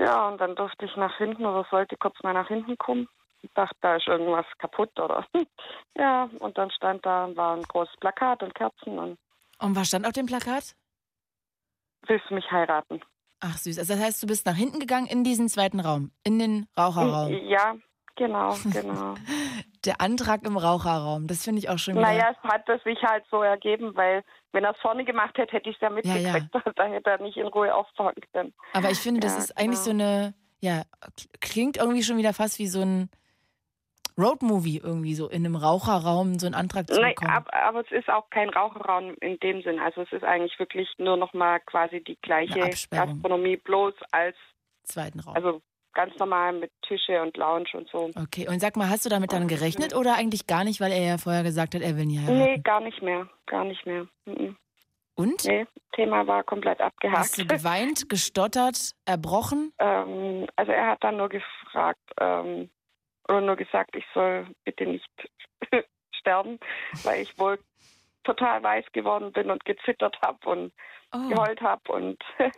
Ja, 0.00 0.28
und 0.28 0.40
dann 0.40 0.56
durfte 0.56 0.84
ich 0.84 0.96
nach 0.96 1.16
hinten 1.16 1.46
oder 1.46 1.66
sollte 1.70 1.96
kurz 1.96 2.20
mal 2.22 2.34
nach 2.34 2.48
hinten 2.48 2.76
kommen. 2.78 3.08
Ich 3.44 3.52
dachte, 3.54 3.76
da 3.82 3.96
ist 3.96 4.06
irgendwas 4.08 4.46
kaputt 4.58 4.98
oder. 4.98 5.26
ja, 5.98 6.30
und 6.38 6.56
dann 6.56 6.70
stand 6.70 7.04
da, 7.04 7.28
war 7.36 7.56
ein 7.56 7.62
großes 7.62 7.94
Plakat 8.00 8.42
und 8.42 8.54
Kerzen 8.54 8.98
und 8.98 9.18
Und 9.58 9.76
was 9.76 9.88
stand 9.88 10.06
auf 10.06 10.12
dem 10.12 10.26
Plakat? 10.26 10.74
willst 12.06 12.28
du 12.28 12.34
mich 12.34 12.50
heiraten? 12.50 13.00
Ach 13.40 13.56
süß. 13.56 13.78
Also 13.78 13.94
das 13.94 14.02
heißt, 14.02 14.22
du 14.22 14.26
bist 14.26 14.44
nach 14.46 14.54
hinten 14.56 14.78
gegangen 14.78 15.06
in 15.06 15.24
diesen 15.24 15.48
zweiten 15.48 15.80
Raum, 15.80 16.10
in 16.22 16.38
den 16.38 16.66
Raucherraum. 16.78 17.32
Ja, 17.48 17.76
genau, 18.16 18.54
genau. 18.72 19.14
Der 19.86 20.00
Antrag 20.00 20.46
im 20.46 20.56
Raucherraum, 20.56 21.26
das 21.26 21.44
finde 21.44 21.60
ich 21.60 21.68
auch 21.70 21.78
schon 21.78 21.94
wieder. 21.94 22.02
Naja, 22.06 22.30
es 22.30 22.50
hat 22.50 22.68
es 22.68 22.82
sich 22.84 23.02
halt 23.02 23.24
so 23.30 23.42
ergeben, 23.42 23.94
weil 23.96 24.22
wenn 24.52 24.64
er 24.64 24.72
es 24.72 24.80
vorne 24.80 25.04
gemacht 25.04 25.36
hätte, 25.38 25.52
hätte 25.52 25.68
ich 25.70 25.76
es 25.76 25.80
ja 25.82 25.90
mitgekriegt. 25.90 26.48
Da 26.76 26.84
hätte 26.84 27.10
er 27.10 27.20
nicht 27.22 27.36
in 27.38 27.46
Ruhe 27.46 27.74
auffahren 27.74 28.14
können. 28.32 28.52
Aber 28.74 28.90
ich 28.90 28.98
finde, 28.98 29.20
das 29.20 29.32
Ja, 29.32 29.38
ist 29.38 29.58
eigentlich 29.58 29.82
genau. 29.84 29.84
so 29.84 29.90
eine, 29.90 30.34
ja, 30.60 30.82
klingt 31.40 31.76
irgendwie 31.78 32.02
schon 32.02 32.16
wieder 32.18 32.32
fast 32.34 32.58
wie 32.58 32.66
so 32.66 32.80
ein 32.82 33.10
Roadmovie 34.18 34.78
irgendwie 34.78 35.14
so 35.14 35.28
in 35.28 35.44
einem 35.44 35.56
Raucherraum 35.56 36.38
so 36.38 36.46
einen 36.46 36.54
Antrag 36.54 36.88
zu 36.88 37.00
Nein, 37.00 37.14
bekommen. 37.14 37.30
ab, 37.30 37.48
aber 37.52 37.80
es 37.80 37.90
ist 37.90 38.08
auch 38.08 38.30
kein 38.30 38.48
Raucherraum 38.48 39.14
in 39.20 39.38
dem 39.40 39.62
Sinn. 39.62 39.80
Also 39.80 40.02
es 40.02 40.12
ist 40.12 40.24
eigentlich 40.24 40.58
wirklich 40.58 40.88
nur 40.98 41.16
noch 41.16 41.32
mal 41.34 41.60
quasi 41.60 42.02
die 42.02 42.16
gleiche. 42.22 42.60
Gastronomie, 42.90 43.56
bloß 43.56 43.94
als 44.12 44.36
Zweiten 44.84 45.20
Raum. 45.20 45.34
also 45.34 45.62
ganz 45.94 46.16
normal 46.18 46.52
mit 46.52 46.70
Tische 46.86 47.22
und 47.22 47.36
Lounge 47.36 47.68
und 47.72 47.88
so. 47.88 48.10
Okay, 48.16 48.48
und 48.48 48.60
sag 48.60 48.76
mal, 48.76 48.88
hast 48.88 49.04
du 49.04 49.08
damit 49.08 49.32
dann 49.32 49.48
gerechnet 49.48 49.94
oder 49.94 50.16
eigentlich 50.16 50.46
gar 50.46 50.64
nicht, 50.64 50.80
weil 50.80 50.92
er 50.92 51.02
ja 51.02 51.18
vorher 51.18 51.42
gesagt 51.42 51.74
hat, 51.74 51.82
er 51.82 51.96
will 51.96 52.06
nie 52.06 52.18
heiraten? 52.18 52.38
Nee, 52.38 52.58
gar 52.58 52.80
nicht 52.80 53.00
mehr. 53.00 53.28
Gar 53.46 53.64
nicht 53.64 53.86
mehr. 53.86 54.06
Mhm. 54.26 54.56
Und? 55.16 55.44
Nee, 55.44 55.64
Thema 55.94 56.26
war 56.26 56.42
komplett 56.42 56.80
abgehakt. 56.80 57.18
Hast 57.18 57.38
du 57.38 57.46
geweint, 57.46 58.08
gestottert, 58.08 58.92
erbrochen? 59.06 59.72
Ähm, 59.80 60.46
also 60.56 60.72
er 60.72 60.88
hat 60.92 61.04
dann 61.04 61.16
nur 61.16 61.28
gefragt 61.28 62.00
ähm, 62.20 62.70
oder 63.28 63.40
nur 63.40 63.56
gesagt, 63.56 63.96
ich 63.96 64.04
soll 64.14 64.46
bitte 64.64 64.86
nicht 64.86 65.08
sterben, 66.14 66.58
weil 67.02 67.22
ich 67.22 67.38
wohl 67.38 67.58
total 68.24 68.62
weiß 68.62 68.86
geworden 68.92 69.32
bin 69.32 69.50
und 69.50 69.64
gezittert 69.64 70.16
habe 70.22 70.48
und 70.48 70.72
Oh. 71.14 71.28
geheult 71.28 71.60
habe 71.60 71.92
und 71.92 72.18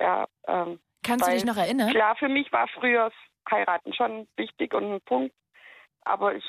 ja. 0.00 0.26
Ähm, 0.48 0.80
Kannst 1.04 1.28
du 1.28 1.32
dich 1.32 1.44
noch 1.44 1.56
erinnern? 1.56 1.90
Klar, 1.90 2.16
für 2.16 2.28
mich 2.28 2.50
war 2.52 2.66
früher 2.68 3.10
das 3.10 3.52
Heiraten 3.52 3.92
schon 3.94 4.26
wichtig 4.36 4.74
und 4.74 4.94
ein 4.94 5.00
Punkt, 5.02 5.34
aber 6.02 6.34
ich 6.34 6.44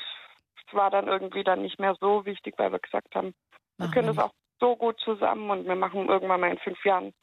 es 0.66 0.74
war 0.74 0.90
dann 0.90 1.06
irgendwie 1.06 1.44
dann 1.44 1.62
nicht 1.62 1.78
mehr 1.78 1.94
so 2.00 2.26
wichtig, 2.26 2.54
weil 2.56 2.72
wir 2.72 2.80
gesagt 2.80 3.14
haben, 3.14 3.34
wir 3.76 3.86
Machen 3.86 3.92
können 3.92 4.08
wir 4.08 4.14
das 4.14 4.24
auch 4.24 4.34
so 4.58 4.74
gut 4.74 4.98
zusammen 4.98 5.48
und 5.50 5.66
wir 5.66 5.76
machen 5.76 6.08
irgendwann 6.08 6.40
mal 6.40 6.50
in 6.50 6.58
fünf 6.58 6.84
Jahren 6.84 7.14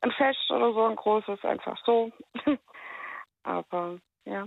ein 0.00 0.12
Fest 0.12 0.50
oder 0.50 0.72
so, 0.72 0.86
ein 0.86 0.96
großes, 0.96 1.44
einfach 1.44 1.76
so. 1.84 2.10
Aber 3.42 3.98
ja, 4.24 4.46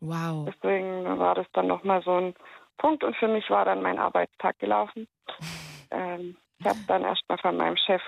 Wow. 0.00 0.46
deswegen 0.46 1.18
war 1.18 1.34
das 1.34 1.46
dann 1.52 1.66
nochmal 1.66 2.02
so 2.02 2.16
ein 2.16 2.34
Punkt 2.78 3.02
und 3.02 3.16
für 3.16 3.28
mich 3.28 3.48
war 3.50 3.64
dann 3.64 3.82
mein 3.82 3.98
Arbeitstag 3.98 4.58
gelaufen. 4.58 5.08
Ähm, 5.92 6.36
ich 6.58 6.66
habe 6.66 6.80
dann 6.88 7.04
erstmal 7.04 7.38
von 7.38 7.56
meinem 7.56 7.76
Chef, 7.76 8.02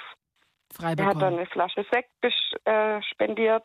Frei 0.72 0.94
er 0.94 1.06
hat 1.06 1.22
dann 1.22 1.34
eine 1.34 1.46
Flasche 1.46 1.86
Sekt 1.92 2.10
äh, 2.64 3.00
spendiert. 3.02 3.64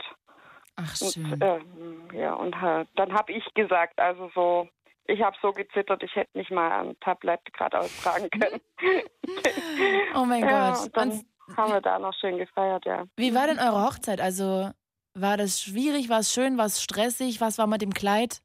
Ach, 0.76 1.02
Und, 1.02 1.14
schön. 1.14 1.40
ähm, 1.42 2.10
ja, 2.14 2.34
und 2.34 2.54
äh, 2.54 2.86
dann 2.96 3.12
habe 3.12 3.32
ich 3.34 3.44
gesagt, 3.56 4.00
also 4.00 4.30
so, 4.36 4.70
ich 5.06 5.22
habe 5.22 5.36
so 5.42 5.52
gezittert, 5.52 6.04
ich 6.04 6.16
hätte 6.16 6.38
nicht 6.38 6.52
mal 6.52 6.72
ein 6.82 7.00
Tablett 7.00 7.42
gerade 7.54 7.80
austragen 7.80 8.30
können. 8.30 8.62
Oh 10.16 10.26
mein 10.26 10.44
ja, 10.48 10.74
Gott. 10.74 10.86
Und 10.86 10.98
dann 10.98 11.10
Und 11.48 11.58
haben 11.58 11.74
wir 11.74 11.82
da 11.82 11.98
noch 11.98 12.14
schön 12.14 12.38
gefeiert, 12.38 12.86
ja. 12.86 13.06
wie 13.18 13.34
war 13.34 13.48
denn 13.48 13.58
eure 13.58 13.84
Hochzeit? 13.84 14.22
Also, 14.22 14.70
war 15.14 15.38
das 15.38 15.62
schwierig, 15.62 16.10
war 16.10 16.20
es 16.20 16.34
schön, 16.34 16.58
war 16.58 16.66
es 16.66 16.82
stressig? 16.82 17.42
Was 17.42 17.58
war 17.58 17.68
mit 17.68 17.82
dem 17.82 17.94
Kleid? 17.94 18.42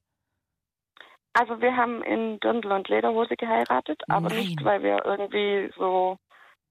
Also 1.33 1.61
wir 1.61 1.77
haben 1.77 2.03
in 2.03 2.41
Dirndl 2.41 2.73
und 2.73 2.89
Lederhose 2.89 3.37
geheiratet, 3.37 4.03
aber 4.09 4.29
Nein. 4.29 4.39
nicht, 4.39 4.65
weil 4.65 4.83
wir 4.83 5.05
irgendwie 5.05 5.73
so 5.77 6.19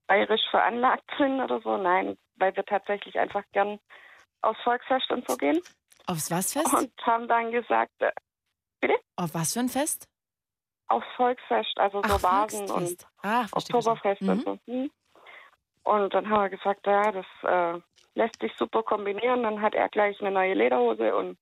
bayerisch 0.07 0.41
veranlagt 0.51 1.09
sind 1.17 1.39
oder 1.41 1.61
so, 1.61 1.77
nein, 1.77 2.17
weil 2.35 2.55
wir 2.55 2.65
tatsächlich 2.65 3.17
einfach 3.19 3.43
gern 3.51 3.79
aufs 4.41 4.61
Volksfest 4.63 5.11
und 5.11 5.27
so 5.27 5.37
gehen. 5.37 5.61
Aufs 6.05 6.31
was 6.31 6.53
Fest? 6.53 6.73
Und 6.73 6.91
haben 7.05 7.27
dann 7.27 7.51
gesagt, 7.51 7.91
äh, 7.99 8.11
bitte? 8.79 8.95
Auf 9.15 9.33
was 9.33 9.53
für 9.53 9.59
ein 9.59 9.69
Fest? 9.69 10.07
Aufs 10.87 11.07
Volksfest, 11.15 11.77
also 11.77 12.01
so 12.01 12.15
Ach, 12.15 12.23
Vasen 12.23 12.69
und. 12.71 13.05
Ah. 13.21 13.45
Oktoberfest 13.51 14.23
verstehe. 14.23 14.31
und 14.31 14.43
so. 14.43 14.59
Hm. 14.71 14.91
Und 15.83 16.13
dann 16.13 16.29
haben 16.29 16.43
wir 16.43 16.49
gesagt, 16.49 16.85
ja, 16.85 17.11
das 17.11 17.25
äh, 17.43 17.81
lässt 18.17 18.39
sich 18.41 18.53
super 18.57 18.83
kombinieren. 18.83 19.43
Dann 19.43 19.61
hat 19.61 19.75
er 19.75 19.87
gleich 19.89 20.19
eine 20.19 20.31
neue 20.31 20.55
Lederhose 20.55 21.15
und 21.15 21.37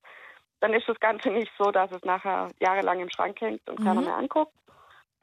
dann 0.60 0.74
ist 0.74 0.88
das 0.88 1.00
Ganze 1.00 1.30
nicht 1.30 1.52
so, 1.58 1.72
dass 1.72 1.92
es 1.92 2.04
nachher 2.04 2.50
jahrelang 2.60 3.00
im 3.00 3.10
Schrank 3.10 3.40
hängt 3.42 3.68
und 3.70 3.82
keiner 3.84 4.02
Mhm. 4.02 4.06
mehr 4.08 4.16
anguckt. 4.18 4.54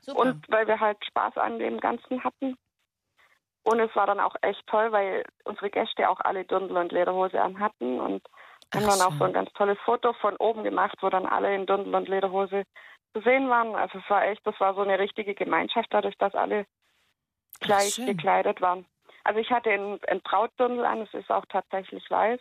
Super. 0.01 0.21
Und 0.21 0.45
weil 0.49 0.67
wir 0.67 0.81
halt 0.81 0.99
Spaß 1.05 1.37
an 1.37 1.59
dem 1.59 1.79
Ganzen 1.79 2.25
hatten. 2.25 2.57
Und 3.65 3.79
es 3.79 3.95
war 3.95 4.07
dann 4.07 4.19
auch 4.19 4.35
echt 4.43 4.67
toll, 4.67 4.91
weil 4.91 5.25
unsere 5.45 5.71
Gäste 5.71 6.09
auch 6.09 6.19
alle 6.21 6.45
Dirndl 6.45 6.77
und 6.77 6.91
Lederhose 6.91 7.41
anhatten 7.41 8.01
und 8.01 8.23
haben 8.75 8.87
dann 8.87 9.03
auch 9.03 9.17
so 9.19 9.25
ein 9.25 9.33
ganz 9.33 9.53
tolles 9.53 9.79
Foto 9.85 10.13
von 10.15 10.37
oben 10.37 10.65
gemacht, 10.65 10.97
wo 11.01 11.11
dann 11.11 11.27
alle 11.27 11.55
in 11.55 11.67
Dirndl 11.67 11.95
und 11.95 12.09
Lederhose 12.09 12.65
zu 13.15 13.21
sehen 13.23 13.49
waren. 13.49 13.75
Also 13.77 13.99
es 13.99 14.11
war 14.11 14.25
echt, 14.25 14.45
das 14.45 14.59
war 14.59 14.75
so 14.75 14.81
eine 14.81 14.99
richtige 14.99 15.35
Gemeinschaft, 15.35 15.89
dadurch, 15.91 16.17
dass 16.19 16.35
alle 16.35 16.67
gleich 17.61 17.95
gekleidet 17.97 18.61
waren. 18.61 18.85
Also 19.25 19.41
ich 19.41 19.51
hatte 19.51 19.71
ein, 19.71 19.99
ein 20.09 20.21
Brautdirndl 20.23 20.85
an, 20.85 21.03
es 21.03 21.15
ist 21.15 21.31
auch 21.31 21.45
tatsächlich 21.49 22.05
weiß. 22.11 22.41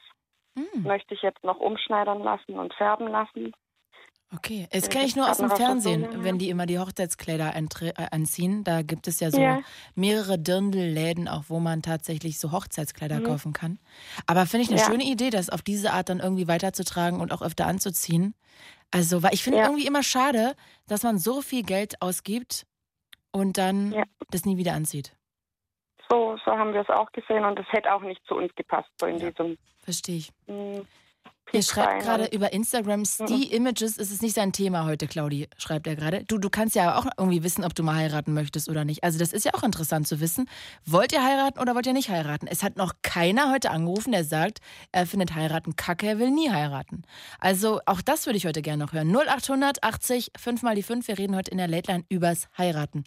Hm. 0.57 0.83
Möchte 0.83 1.13
ich 1.13 1.21
jetzt 1.21 1.43
noch 1.43 1.57
umschneidern 1.59 2.21
lassen 2.21 2.59
und 2.59 2.73
färben 2.73 3.07
lassen. 3.07 3.53
Okay, 4.33 4.65
das 4.71 4.83
Ja, 4.83 4.89
kenne 4.89 5.05
ich 5.05 5.13
das 5.13 5.17
nur 5.17 5.29
aus 5.29 5.37
dem 5.37 5.49
Fernsehen, 5.49 6.23
wenn 6.23 6.37
die 6.37 6.49
immer 6.49 6.65
die 6.65 6.79
Hochzeitskleider 6.79 7.53
äh, 7.53 7.91
anziehen. 8.11 8.63
Da 8.63 8.81
gibt 8.81 9.07
es 9.09 9.19
ja 9.19 9.29
so 9.29 9.41
Ja. 9.41 9.59
mehrere 9.93 10.39
Dirndl-Läden, 10.39 11.27
auch 11.27 11.43
wo 11.49 11.59
man 11.59 11.81
tatsächlich 11.81 12.39
so 12.39 12.53
Hochzeitskleider 12.53 13.19
Mhm. 13.19 13.23
kaufen 13.25 13.53
kann. 13.53 13.77
Aber 14.27 14.45
finde 14.45 14.63
ich 14.63 14.69
eine 14.71 14.79
Ja. 14.79 14.85
schöne 14.85 15.03
Idee, 15.03 15.31
das 15.31 15.49
auf 15.49 15.61
diese 15.61 15.91
Art 15.91 16.07
dann 16.07 16.21
irgendwie 16.21 16.47
weiterzutragen 16.47 17.19
und 17.19 17.33
auch 17.33 17.41
öfter 17.41 17.67
anzuziehen. 17.67 18.33
Also, 18.89 19.21
weil 19.21 19.33
ich 19.33 19.43
finde 19.43 19.59
Ja. 19.59 19.65
irgendwie 19.65 19.85
immer 19.85 20.03
schade, 20.03 20.55
dass 20.87 21.03
man 21.03 21.17
so 21.17 21.41
viel 21.41 21.63
Geld 21.63 22.01
ausgibt 22.01 22.65
und 23.31 23.57
dann 23.57 23.91
Ja. 23.91 24.03
das 24.29 24.45
nie 24.45 24.55
wieder 24.55 24.73
anzieht. 24.73 25.13
So, 26.11 26.37
so 26.43 26.51
haben 26.51 26.73
wir 26.73 26.81
es 26.81 26.89
auch 26.89 27.09
gesehen 27.13 27.45
und 27.45 27.57
es 27.57 27.65
hätte 27.71 27.93
auch 27.93 28.01
nicht 28.01 28.21
zu 28.27 28.35
uns 28.35 28.53
gepasst, 28.55 28.89
so 28.99 29.05
in 29.05 29.17
diesem 29.17 29.57
Verstehe 29.79 30.17
ich. 30.17 30.31
mh, 30.47 30.81
Ihr 31.53 31.63
schreibt 31.63 32.03
gerade 32.03 32.27
über 32.27 32.53
Instagram, 32.53 33.03
Stee 33.03 33.43
Images 33.53 33.97
ist 33.97 34.11
es 34.11 34.21
nicht 34.21 34.35
sein 34.35 34.53
Thema 34.53 34.85
heute, 34.85 35.07
Claudi, 35.07 35.49
schreibt 35.57 35.85
er 35.85 35.97
gerade. 35.97 36.23
Du, 36.23 36.37
du 36.37 36.49
kannst 36.49 36.75
ja 36.75 36.97
auch 36.97 37.05
irgendwie 37.17 37.43
wissen, 37.43 37.65
ob 37.65 37.75
du 37.75 37.83
mal 37.83 37.95
heiraten 37.95 38.33
möchtest 38.33 38.69
oder 38.69 38.85
nicht. 38.85 39.03
Also 39.03 39.19
das 39.19 39.33
ist 39.33 39.43
ja 39.43 39.51
auch 39.53 39.63
interessant 39.63 40.07
zu 40.07 40.21
wissen. 40.21 40.49
Wollt 40.85 41.11
ihr 41.11 41.21
heiraten 41.21 41.59
oder 41.59 41.75
wollt 41.75 41.85
ihr 41.87 41.93
nicht 41.93 42.09
heiraten? 42.09 42.47
Es 42.47 42.63
hat 42.63 42.77
noch 42.77 42.93
keiner 43.01 43.51
heute 43.51 43.69
angerufen, 43.71 44.13
der 44.13 44.23
sagt, 44.23 44.59
er 44.93 45.05
findet 45.05 45.35
heiraten 45.35 45.75
kacke, 45.75 46.07
er 46.07 46.19
will 46.19 46.31
nie 46.31 46.49
heiraten. 46.49 47.03
Also 47.39 47.81
auch 47.85 48.01
das 48.01 48.25
würde 48.27 48.37
ich 48.37 48.45
heute 48.45 48.61
gerne 48.61 48.85
noch 48.85 48.93
hören. 48.93 49.13
0800 49.13 49.83
80 49.83 50.31
5 50.37 50.61
mal 50.63 50.75
die 50.75 50.83
5. 50.83 51.07
Wir 51.09 51.17
reden 51.17 51.35
heute 51.35 51.51
in 51.51 51.57
der 51.57 51.67
Late 51.67 51.91
Line 51.91 52.05
übers 52.07 52.47
Heiraten. 52.57 53.03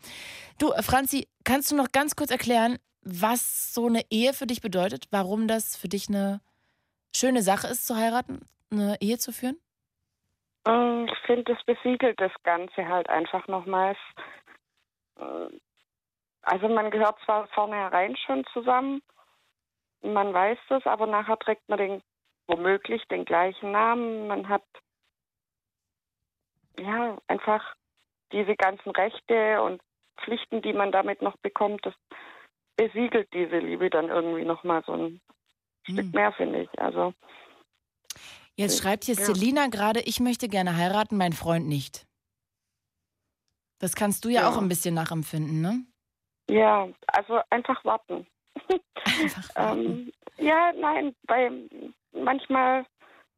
Du, 0.58 0.70
Franzi, 0.82 1.28
kannst 1.44 1.70
du 1.70 1.76
noch 1.76 1.92
ganz 1.92 2.14
kurz 2.14 2.30
erklären, 2.30 2.76
was 3.04 3.72
so 3.74 3.86
eine 3.86 4.02
Ehe 4.10 4.32
für 4.32 4.46
dich 4.46 4.60
bedeutet? 4.60 5.06
Warum 5.10 5.48
das 5.48 5.76
für 5.76 5.88
dich 5.88 6.08
eine 6.08 6.40
schöne 7.14 7.42
Sache 7.42 7.68
ist, 7.68 7.86
zu 7.86 7.96
heiraten, 7.96 8.40
eine 8.70 8.96
Ehe 9.00 9.18
zu 9.18 9.32
führen? 9.32 9.56
Mm, 10.66 11.06
Ich 11.12 11.18
finde, 11.26 11.44
das 11.44 11.62
besiegelt 11.64 12.20
das 12.20 12.32
Ganze 12.42 12.86
halt 12.88 13.08
einfach 13.08 13.46
nochmals. 13.48 13.98
Äh, 15.18 15.48
Also 16.42 16.68
man 16.68 16.90
gehört 16.90 17.18
zwar 17.24 17.46
vornherein 17.48 18.16
schon 18.16 18.44
zusammen, 18.52 19.00
man 20.02 20.34
weiß 20.34 20.58
das, 20.68 20.84
aber 20.84 21.06
nachher 21.06 21.38
trägt 21.38 21.66
man 21.68 21.78
den 21.78 22.02
womöglich 22.46 23.02
den 23.08 23.24
gleichen 23.24 23.72
Namen. 23.72 24.26
Man 24.28 24.48
hat 24.48 24.64
ja 26.78 27.16
einfach 27.28 27.74
diese 28.32 28.54
ganzen 28.56 28.90
Rechte 28.90 29.62
und 29.62 29.80
Pflichten, 30.22 30.60
die 30.60 30.74
man 30.74 30.92
damit 30.92 31.22
noch 31.22 31.36
bekommt, 31.38 31.86
das 31.86 31.94
besiegelt 32.76 33.28
diese 33.32 33.58
Liebe 33.58 33.90
dann 33.90 34.08
irgendwie 34.08 34.44
nochmal 34.44 34.82
so 34.86 34.92
ein 34.92 35.20
Stück 35.84 36.12
mehr, 36.14 36.32
finde 36.32 36.62
ich. 36.62 36.78
Also 36.78 37.14
Jetzt 38.56 38.80
schreibt 38.80 39.04
hier 39.04 39.16
Ja. 39.16 39.24
Selina 39.24 39.66
gerade, 39.66 40.00
ich 40.00 40.20
möchte 40.20 40.48
gerne 40.48 40.76
heiraten, 40.76 41.16
mein 41.16 41.32
Freund 41.32 41.66
nicht. 41.66 42.06
Das 43.80 43.94
kannst 43.96 44.24
du 44.24 44.28
ja, 44.28 44.42
Ja. 44.42 44.48
auch 44.48 44.58
ein 44.58 44.68
bisschen 44.68 44.94
nachempfinden, 44.94 45.60
ne? 45.60 45.84
Ja, 46.48 46.88
also 47.08 47.40
einfach 47.50 47.84
warten. 47.84 48.26
ähm, 49.56 50.12
ja, 50.38 50.72
nein, 50.72 51.14
weil 51.26 51.68
manchmal 52.12 52.86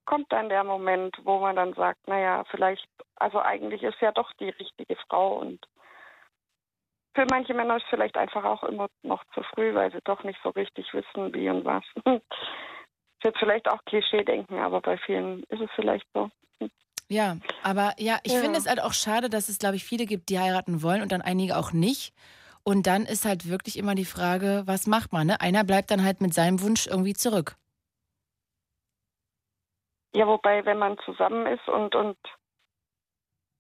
kommt 0.05 0.31
dann 0.31 0.49
der 0.49 0.65
Moment, 0.65 1.17
wo 1.25 1.41
man 1.41 1.57
dann 1.57 1.73
sagt, 1.75 2.07
naja, 2.07 2.45
vielleicht, 2.51 2.87
also 3.17 3.41
eigentlich 3.41 3.83
ist 3.83 4.01
ja 4.01 4.13
doch 4.13 4.33
die 4.35 4.51
richtige 4.51 4.97
Frau 5.09 5.39
und 5.39 5.67
für 7.16 7.26
manche 7.30 7.55
Männer 7.55 7.78
ist 7.78 7.84
es 7.84 7.90
vielleicht 7.90 8.16
einfach 8.16 8.44
auch 8.44 8.62
immer 8.62 8.88
noch 9.02 9.24
zu 9.34 9.43
früh, 9.55 9.74
weil 9.74 9.90
sie 9.90 10.01
doch 10.05 10.22
nicht 10.22 10.38
so 10.43 10.51
richtig 10.51 10.93
wissen, 10.93 11.34
wie 11.34 11.48
und 11.48 11.64
was. 11.64 11.82
ist 12.06 13.24
jetzt 13.24 13.38
vielleicht 13.38 13.68
auch 13.68 13.82
Klischee-denken, 13.86 14.59
aber 14.59 14.80
bei 14.80 14.98
vielen 14.98 15.43
ist 15.44 15.60
es 15.62 15.70
vielleicht 15.74 16.06
so. 16.14 16.30
Ja, 17.09 17.36
aber 17.62 17.94
ja, 17.98 18.18
ich 18.24 18.32
Ja. 18.34 18.40
finde 18.40 18.59
es 18.59 18.68
halt 18.68 18.82
auch 18.82 18.93
schade, 18.93 19.30
dass 19.30 19.48
es, 19.48 19.59
glaube 19.59 19.76
ich, 19.76 19.84
viele 19.84 20.06
gibt, 20.06 20.28
die 20.28 20.38
heiraten 20.38 20.82
wollen 20.82 21.02
und 21.02 21.12
dann 21.12 21.22
einige 21.22 21.56
auch 21.56 21.72
nicht. 21.72 22.12
Und 22.64 22.86
dann 22.88 23.06
ist 23.06 23.24
halt 23.24 23.48
wirklich 23.48 23.78
immer 23.78 23.94
die 23.94 24.05
Frage, 24.05 24.64
was 24.66 24.86
macht 24.88 25.12
man? 25.12 25.28
Ne? 25.28 25.40
Einer 25.40 25.62
bleibt 25.64 25.90
dann 25.90 26.05
halt 26.05 26.20
mit 26.20 26.34
seinem 26.34 26.60
Wunsch 26.60 26.86
irgendwie 26.88 27.14
zurück. 27.14 27.56
Ja, 30.16 30.26
wobei, 30.26 30.64
wenn 30.64 30.78
man 30.78 30.98
zusammen 31.05 31.47
ist 31.47 31.68
und, 31.68 31.94
und 31.94 32.16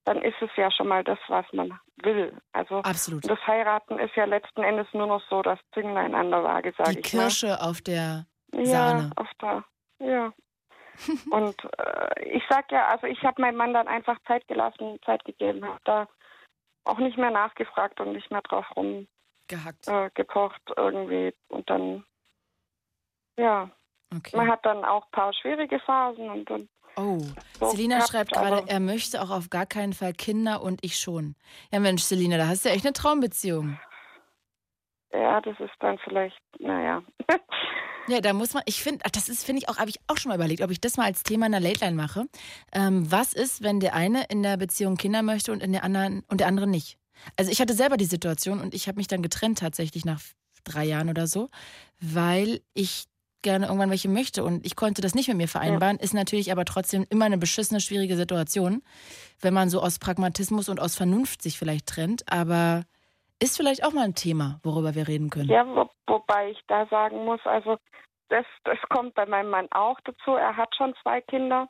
dann 0.06 0.22
ist 0.22 0.40
es 0.40 0.50
ja 0.56 0.70
schon 0.70 0.88
mal 0.88 1.04
das, 1.04 1.18
was 1.28 1.44
man 1.52 1.78
will. 2.02 2.32
Also 2.52 2.76
Absolut. 2.78 3.28
das 3.28 3.38
Heiraten 3.46 3.98
ist 3.98 4.14
ja 4.16 4.24
letzten 4.24 4.62
Endes 4.62 4.86
nur 4.92 5.06
noch 5.06 5.22
so 5.28 5.42
das 5.42 5.58
Zünglein 5.74 6.14
an 6.14 6.30
der 6.30 6.42
Waage, 6.42 6.72
sage 6.78 6.94
Die 6.94 7.00
ich 7.00 7.12
mal. 7.12 7.22
Kirsche 7.24 7.60
auf 7.60 7.82
der 7.82 8.26
Ja, 8.54 8.64
Sahne. 8.64 9.10
auf 9.16 9.28
der, 9.42 9.64
ja. 9.98 10.32
und 11.30 11.56
äh, 11.78 12.22
ich 12.24 12.42
sag 12.48 12.72
ja, 12.72 12.86
also 12.88 13.06
ich 13.06 13.22
habe 13.24 13.42
meinem 13.42 13.56
Mann 13.56 13.74
dann 13.74 13.88
einfach 13.88 14.18
Zeit 14.26 14.46
gelassen, 14.48 14.98
Zeit 15.04 15.24
gegeben, 15.26 15.64
habe 15.66 15.80
da 15.84 16.08
auch 16.84 16.98
nicht 16.98 17.18
mehr 17.18 17.30
nachgefragt 17.32 18.00
und 18.00 18.12
nicht 18.12 18.30
mehr 18.30 18.42
drauf 18.42 18.64
Gehackt. 19.48 19.86
rumgepocht 19.88 19.88
äh, 19.88 20.10
gepocht 20.14 20.62
irgendwie. 20.76 21.34
Und 21.48 21.68
dann, 21.68 22.04
ja, 23.36 23.70
Okay. 24.14 24.36
man 24.36 24.48
hat 24.48 24.64
dann 24.64 24.84
auch 24.84 25.04
ein 25.06 25.10
paar 25.10 25.32
schwierige 25.34 25.80
Phasen 25.80 26.30
und, 26.30 26.48
und 26.48 26.70
Oh, 26.96 27.20
so 27.60 27.70
Selina 27.70 27.96
gehabt, 27.96 28.10
schreibt 28.10 28.32
gerade, 28.32 28.64
er 28.66 28.80
möchte 28.80 29.20
auch 29.22 29.30
auf 29.30 29.50
gar 29.50 29.66
keinen 29.66 29.92
Fall 29.92 30.12
Kinder 30.14 30.62
und 30.62 30.82
ich 30.82 30.98
schon. 30.98 31.34
Ja, 31.70 31.78
Mensch, 31.78 32.02
Selina, 32.02 32.38
da 32.38 32.48
hast 32.48 32.64
du 32.64 32.70
ja 32.70 32.74
echt 32.74 32.86
eine 32.86 32.94
Traumbeziehung. 32.94 33.78
Ja, 35.12 35.40
das 35.40 35.58
ist 35.60 35.74
dann 35.80 35.98
vielleicht, 35.98 36.40
naja. 36.58 37.02
Ja, 38.08 38.20
da 38.20 38.32
muss 38.32 38.54
man, 38.54 38.62
ich 38.66 38.84
finde, 38.84 39.00
das 39.12 39.28
ist, 39.28 39.44
finde 39.44 39.62
ich 39.62 39.68
auch, 39.68 39.78
habe 39.78 39.90
ich 39.90 39.98
auch 40.06 40.16
schon 40.16 40.28
mal 40.28 40.36
überlegt, 40.36 40.62
ob 40.62 40.70
ich 40.70 40.80
das 40.80 40.96
mal 40.96 41.06
als 41.06 41.24
Thema 41.24 41.46
in 41.46 41.52
der 41.52 41.60
Late 41.60 41.84
Line 41.84 41.96
mache. 41.96 42.26
Ähm, 42.72 43.10
was 43.10 43.32
ist, 43.32 43.64
wenn 43.64 43.80
der 43.80 43.94
eine 43.94 44.24
in 44.28 44.44
der 44.44 44.56
Beziehung 44.56 44.96
Kinder 44.96 45.22
möchte 45.22 45.50
und 45.50 45.60
in 45.60 45.72
der 45.72 45.82
anderen 45.82 46.22
und 46.28 46.38
der 46.38 46.46
andere 46.46 46.68
nicht? 46.68 46.98
Also 47.36 47.50
ich 47.50 47.60
hatte 47.60 47.74
selber 47.74 47.96
die 47.96 48.04
Situation 48.04 48.60
und 48.60 48.74
ich 48.74 48.86
habe 48.86 48.98
mich 48.98 49.08
dann 49.08 49.22
getrennt 49.22 49.58
tatsächlich 49.58 50.04
nach 50.04 50.20
drei 50.62 50.84
Jahren 50.84 51.08
oder 51.08 51.26
so, 51.26 51.48
weil 52.00 52.60
ich 52.74 53.06
gerne 53.46 53.66
irgendwann 53.66 53.90
welche 53.90 54.08
möchte 54.08 54.42
und 54.42 54.66
ich 54.66 54.74
konnte 54.74 55.02
das 55.02 55.14
nicht 55.14 55.28
mit 55.28 55.36
mir 55.36 55.46
vereinbaren, 55.46 55.98
ist 55.98 56.14
natürlich 56.14 56.50
aber 56.50 56.64
trotzdem 56.64 57.06
immer 57.10 57.26
eine 57.26 57.38
beschissene, 57.38 57.80
schwierige 57.80 58.16
Situation, 58.16 58.82
wenn 59.40 59.54
man 59.54 59.70
so 59.70 59.80
aus 59.80 60.00
Pragmatismus 60.00 60.68
und 60.68 60.80
aus 60.80 60.96
Vernunft 60.96 61.42
sich 61.42 61.56
vielleicht 61.56 61.86
trennt, 61.86 62.24
aber 62.28 62.82
ist 63.40 63.56
vielleicht 63.56 63.84
auch 63.84 63.92
mal 63.92 64.02
ein 64.02 64.16
Thema, 64.16 64.58
worüber 64.64 64.96
wir 64.96 65.06
reden 65.06 65.30
können. 65.30 65.48
Ja, 65.48 65.64
wo, 65.64 65.88
wobei 66.08 66.50
ich 66.50 66.60
da 66.66 66.86
sagen 66.86 67.24
muss, 67.24 67.40
also 67.44 67.78
das, 68.30 68.46
das 68.64 68.78
kommt 68.88 69.14
bei 69.14 69.26
meinem 69.26 69.50
Mann 69.50 69.68
auch 69.70 70.00
dazu. 70.02 70.32
Er 70.32 70.56
hat 70.56 70.74
schon 70.74 70.94
zwei 71.02 71.20
Kinder 71.20 71.68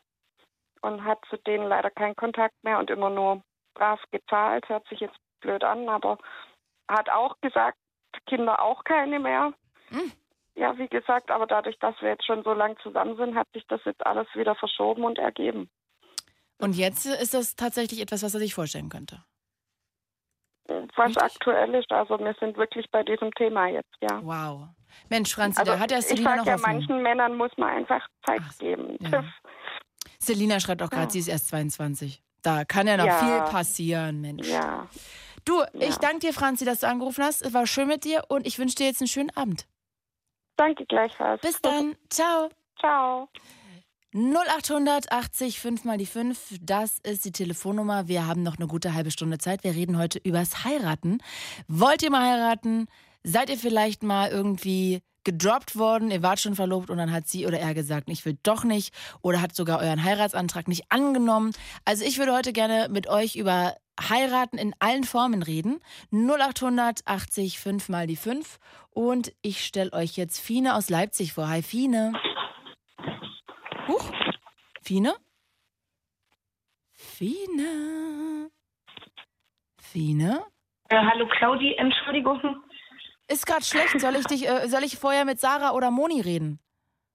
und 0.80 1.04
hat 1.04 1.18
zu 1.28 1.36
denen 1.36 1.68
leider 1.68 1.90
keinen 1.90 2.16
Kontakt 2.16 2.54
mehr 2.62 2.78
und 2.78 2.88
immer 2.88 3.10
nur 3.10 3.42
brav 3.74 4.00
gezahlt. 4.12 4.66
Hört 4.70 4.88
sich 4.88 5.00
jetzt 5.00 5.18
blöd 5.42 5.62
an, 5.62 5.90
aber 5.90 6.16
hat 6.88 7.10
auch 7.10 7.36
gesagt, 7.42 7.76
Kinder 8.26 8.62
auch 8.62 8.84
keine 8.84 9.20
mehr. 9.20 9.52
Hm. 9.88 10.12
Ja, 10.56 10.76
wie 10.78 10.88
gesagt, 10.88 11.30
aber 11.30 11.46
dadurch, 11.46 11.78
dass 11.80 11.94
wir 12.00 12.08
jetzt 12.10 12.24
schon 12.24 12.42
so 12.42 12.52
lang 12.54 12.76
zusammen 12.82 13.16
sind, 13.16 13.34
hat 13.36 13.46
sich 13.52 13.64
das 13.68 13.80
jetzt 13.84 14.04
alles 14.06 14.26
wieder 14.34 14.54
verschoben 14.54 15.04
und 15.04 15.18
ergeben. 15.18 15.68
Und 16.58 16.74
jetzt 16.74 17.04
ist 17.04 17.34
das 17.34 17.54
tatsächlich 17.56 18.00
etwas, 18.00 18.22
was 18.22 18.32
er 18.34 18.40
sich 18.40 18.54
vorstellen 18.54 18.88
könnte. 18.88 19.22
Was 20.96 21.16
aktuell 21.18 21.74
ist, 21.74 21.92
also 21.92 22.18
wir 22.18 22.34
sind 22.40 22.56
wirklich 22.56 22.90
bei 22.90 23.02
diesem 23.04 23.30
Thema 23.34 23.68
jetzt, 23.68 23.94
ja. 24.00 24.20
Wow. 24.24 24.68
Mensch, 25.10 25.32
Franzi, 25.34 25.60
Also 25.60 25.72
da 25.72 25.78
hat 25.78 25.92
ich 25.92 26.00
Selina 26.06 26.36
noch 26.36 26.46
ja, 26.46 26.54
Hoffnung. 26.54 26.72
manchen 26.78 27.02
Männern 27.02 27.36
muss 27.36 27.52
man 27.56 27.68
einfach 27.76 28.08
Zeit 28.26 28.40
geben. 28.58 28.96
ja. 29.00 29.22
Selina 30.18 30.58
schreibt 30.58 30.82
auch 30.82 30.90
gerade, 30.90 31.04
Ja. 31.04 31.10
sie 31.10 31.18
ist 31.20 31.28
erst 31.28 31.48
22. 31.48 32.22
Da 32.42 32.64
kann 32.64 32.86
ja 32.86 32.96
noch 32.96 33.04
Ja. 33.04 33.18
viel 33.18 33.52
passieren, 33.52 34.20
Mensch. 34.22 34.48
ja. 34.48 34.88
Du, 35.44 35.62
ich 35.74 35.96
danke 35.98 36.20
dir, 36.20 36.32
Franzi, 36.32 36.64
dass 36.64 36.80
du 36.80 36.88
angerufen 36.88 37.22
hast. 37.22 37.42
Es 37.42 37.54
war 37.54 37.66
schön 37.68 37.86
mit 37.86 38.04
dir 38.04 38.24
und 38.28 38.46
ich 38.46 38.58
wünsche 38.58 38.74
dir 38.74 38.86
jetzt 38.86 39.00
einen 39.00 39.06
schönen 39.08 39.30
Abend. 39.36 39.68
Danke 40.56 40.86
gleichfalls. 40.86 41.40
Bis 41.40 41.60
dann. 41.60 41.96
Ciao. 42.10 42.48
Ciao. 42.78 43.28
0800 44.16 45.12
80 45.12 45.60
5 45.60 45.84
mal 45.84 45.98
die 45.98 46.06
5, 46.06 46.56
das 46.62 46.98
ist 47.00 47.26
die 47.26 47.32
Telefonnummer. 47.32 48.08
Wir 48.08 48.26
haben 48.26 48.42
noch 48.42 48.56
eine 48.56 48.66
gute 48.66 48.94
halbe 48.94 49.10
Stunde 49.10 49.36
Zeit. 49.36 49.62
Wir 49.62 49.74
reden 49.74 49.98
heute 49.98 50.18
übers 50.18 50.64
Heiraten. 50.64 51.18
Wollt 51.68 52.02
ihr 52.02 52.10
mal 52.10 52.22
heiraten? 52.22 52.86
Seid 53.24 53.50
ihr 53.50 53.58
vielleicht 53.58 54.02
mal 54.02 54.30
irgendwie 54.30 55.02
gedroppt 55.24 55.76
worden, 55.76 56.10
ihr 56.10 56.22
wart 56.22 56.40
schon 56.40 56.54
verlobt 56.54 56.88
und 56.88 56.96
dann 56.96 57.12
hat 57.12 57.26
sie 57.26 57.46
oder 57.46 57.58
er 57.58 57.74
gesagt, 57.74 58.08
ich 58.08 58.24
will 58.24 58.38
doch 58.42 58.64
nicht 58.64 58.94
oder 59.22 59.42
hat 59.42 59.54
sogar 59.54 59.80
euren 59.80 60.02
Heiratsantrag 60.02 60.68
nicht 60.68 60.84
angenommen. 60.90 61.52
Also 61.84 62.04
ich 62.04 62.16
würde 62.16 62.32
heute 62.32 62.52
gerne 62.52 62.88
mit 62.88 63.08
euch 63.08 63.34
über 63.34 63.74
Heiraten 64.00 64.58
in 64.58 64.74
allen 64.78 65.04
Formen 65.04 65.42
reden. 65.42 65.80
0800 66.12 67.00
80 67.06 67.58
5 67.58 67.88
mal 67.88 68.06
die 68.06 68.16
5 68.16 68.58
und 68.90 69.32
ich 69.42 69.64
stelle 69.64 69.92
euch 69.92 70.16
jetzt 70.16 70.40
Fine 70.40 70.74
aus 70.74 70.90
Leipzig 70.90 71.32
vor. 71.32 71.48
Hi 71.48 71.62
Fine. 71.62 72.12
Huch. 73.88 74.10
Fine? 74.82 75.14
Fine. 76.92 78.50
Fine? 79.80 80.44
Äh, 80.88 80.96
hallo 80.96 81.26
Claudi, 81.28 81.74
Entschuldigung. 81.74 82.40
Ist 83.28 83.46
gerade 83.46 83.64
schlecht. 83.64 83.98
Soll 84.00 84.16
ich 84.16 84.26
dich, 84.26 84.48
äh, 84.48 84.68
soll 84.68 84.84
ich 84.84 84.96
vorher 84.96 85.24
mit 85.24 85.40
Sarah 85.40 85.72
oder 85.72 85.90
Moni 85.90 86.20
reden? 86.20 86.60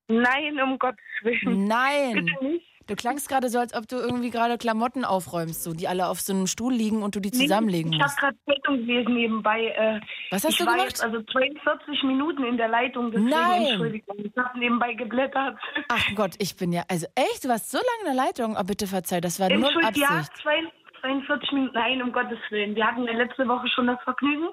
Nein, 0.08 0.60
um 0.60 0.78
Gottes 0.78 1.00
Willen. 1.22 1.68
Nein. 1.68 2.26
Bitte 2.26 2.46
nicht. 2.46 2.71
Du 2.92 2.98
klangst 2.98 3.30
gerade 3.30 3.48
so, 3.48 3.58
als 3.58 3.74
ob 3.74 3.88
du 3.88 3.96
irgendwie 3.96 4.32
gerade 4.32 4.58
Klamotten 4.58 5.06
aufräumst, 5.06 5.64
so 5.64 5.72
die 5.74 5.88
alle 5.88 6.08
auf 6.10 6.20
so 6.20 6.34
einem 6.34 6.46
Stuhl 6.46 6.74
liegen 6.74 7.04
und 7.04 7.16
du 7.16 7.22
die 7.22 7.32
zusammenlegen 7.32 7.92
musst. 7.92 8.02
Ich 8.18 8.22
habe 8.22 8.36
gerade 8.36 8.38
Zeitung 8.46 8.86
gelesen 8.86 9.14
nebenbei. 9.14 9.68
Äh, 9.68 10.02
Was 10.30 10.44
hast 10.44 10.52
ich 10.52 10.58
du 10.58 10.66
gemacht? 10.66 10.88
Jetzt 10.90 11.02
also 11.02 11.22
42 11.24 12.04
Minuten 12.04 12.44
in 12.44 12.58
der 12.58 12.68
Leitung, 12.68 13.12
deswegen 13.12 13.30
Nein. 13.30 13.62
Entschuldigung. 13.66 14.16
Ich 14.20 14.32
habe 14.38 14.60
nebenbei 14.60 14.94
geblättert. 14.94 15.58
Ach 15.88 16.06
Gott, 16.16 16.32
ich 16.40 16.58
bin 16.58 16.74
ja, 16.74 16.84
also 16.90 17.08
echt, 17.16 17.46
du 17.46 17.48
warst 17.48 17.72
so 17.72 17.78
lange 17.78 18.12
in 18.12 18.18
der 18.18 18.26
Leitung. 18.26 18.58
Oh, 18.60 18.64
bitte 18.66 18.88
verzeih, 18.88 19.22
das 19.22 19.40
war 19.40 19.48
nur 19.48 19.66
Entschuldigung, 19.70 20.02
ja, 20.02 20.10
Absicht. 20.10 20.38
zwei- 20.44 20.62
42 21.00 21.52
Minuten. 21.54 21.74
Nein, 21.74 22.02
um 22.02 22.12
Gottes 22.12 22.40
Willen. 22.50 22.76
Wir 22.76 22.86
hatten 22.86 23.06
ja 23.06 23.14
letzte 23.14 23.48
Woche 23.48 23.68
schon 23.70 23.88
das 23.88 23.98
Vergnügen. 24.04 24.50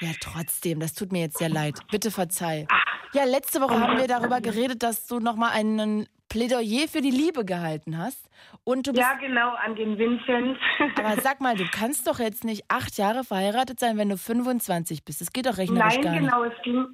Ja, 0.00 0.08
trotzdem, 0.20 0.80
das 0.80 0.94
tut 0.94 1.12
mir 1.12 1.20
jetzt 1.20 1.36
sehr 1.38 1.50
leid. 1.50 1.78
Bitte 1.90 2.10
verzeih. 2.10 2.66
Ja, 3.12 3.24
letzte 3.24 3.60
Woche 3.60 3.78
haben 3.78 3.98
wir 3.98 4.06
darüber 4.08 4.40
geredet, 4.40 4.82
dass 4.82 5.06
du 5.06 5.20
nochmal 5.20 5.50
einen 5.52 6.08
Plädoyer 6.32 6.88
für 6.88 7.02
die 7.02 7.10
Liebe 7.10 7.44
gehalten 7.44 7.98
hast. 7.98 8.28
Und 8.64 8.86
du 8.86 8.92
Ja, 8.92 9.14
genau, 9.14 9.50
an 9.50 9.76
den 9.76 9.98
Vincent. 9.98 10.58
aber 10.98 11.20
sag 11.20 11.40
mal, 11.40 11.56
du 11.56 11.64
kannst 11.70 12.06
doch 12.06 12.18
jetzt 12.18 12.44
nicht 12.44 12.64
acht 12.68 12.96
Jahre 12.96 13.22
verheiratet 13.22 13.78
sein, 13.78 13.98
wenn 13.98 14.08
du 14.08 14.16
25 14.16 15.04
bist. 15.04 15.20
Das 15.20 15.32
geht 15.32 15.46
doch 15.46 15.58
rechnerisch 15.58 15.94
Nein, 15.96 16.02
gar 16.02 16.12
nicht. 16.12 16.20
genau, 16.22 16.44
es 16.44 16.62
ging, 16.62 16.86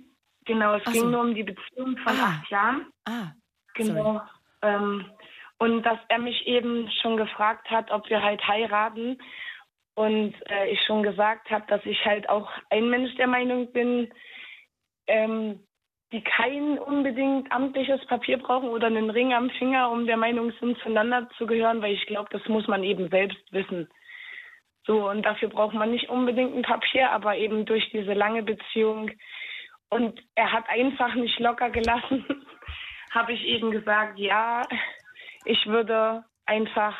genau, 0.44 0.74
es 0.74 0.82
Ach 0.86 0.92
ging 0.92 1.02
so. 1.02 1.08
nur 1.10 1.20
um 1.20 1.34
die 1.34 1.44
Beziehung 1.44 1.96
von 1.98 2.18
acht 2.18 2.50
Jahren. 2.50 2.86
Ah, 3.04 3.32
Genau. 3.74 4.20
Ähm, 4.62 5.06
und 5.58 5.82
dass 5.84 5.98
er 6.08 6.18
mich 6.18 6.46
eben 6.46 6.90
schon 7.00 7.16
gefragt 7.16 7.70
hat, 7.70 7.92
ob 7.92 8.08
wir 8.10 8.22
halt 8.22 8.42
heiraten. 8.46 9.18
Und 9.94 10.34
äh, 10.50 10.68
ich 10.70 10.80
schon 10.84 11.02
gesagt 11.04 11.48
habe, 11.50 11.64
dass 11.68 11.84
ich 11.84 12.04
halt 12.04 12.28
auch 12.28 12.50
ein 12.70 12.88
Mensch 12.90 13.14
der 13.16 13.28
Meinung 13.28 13.72
bin, 13.72 14.12
ähm, 15.06 15.60
die 16.12 16.22
kein 16.22 16.78
unbedingt 16.78 17.52
amtliches 17.52 18.04
Papier 18.06 18.38
brauchen 18.38 18.70
oder 18.70 18.86
einen 18.86 19.10
Ring 19.10 19.34
am 19.34 19.50
Finger, 19.50 19.90
um 19.90 20.06
der 20.06 20.16
Meinung 20.16 20.52
sind, 20.60 20.78
zueinander 20.78 21.28
zu 21.36 21.46
gehören, 21.46 21.82
weil 21.82 21.92
ich 21.92 22.06
glaube, 22.06 22.28
das 22.32 22.46
muss 22.48 22.66
man 22.66 22.82
eben 22.82 23.08
selbst 23.10 23.52
wissen. 23.52 23.88
So, 24.86 25.10
und 25.10 25.22
dafür 25.22 25.50
braucht 25.50 25.74
man 25.74 25.90
nicht 25.90 26.08
unbedingt 26.08 26.56
ein 26.56 26.62
Papier, 26.62 27.10
aber 27.10 27.36
eben 27.36 27.66
durch 27.66 27.90
diese 27.90 28.14
lange 28.14 28.42
Beziehung. 28.42 29.10
Und 29.90 30.18
er 30.34 30.50
hat 30.50 30.68
einfach 30.70 31.14
nicht 31.14 31.38
locker 31.40 31.68
gelassen, 31.68 32.24
habe 33.10 33.34
ich 33.34 33.44
eben 33.44 33.70
gesagt, 33.70 34.18
ja, 34.18 34.62
ich 35.44 35.66
würde 35.66 36.24
einfach 36.46 36.96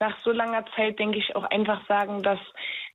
nach 0.00 0.16
so 0.24 0.32
langer 0.32 0.64
Zeit, 0.74 0.98
denke 0.98 1.18
ich, 1.18 1.36
auch 1.36 1.44
einfach 1.44 1.86
sagen, 1.86 2.22
dass 2.22 2.40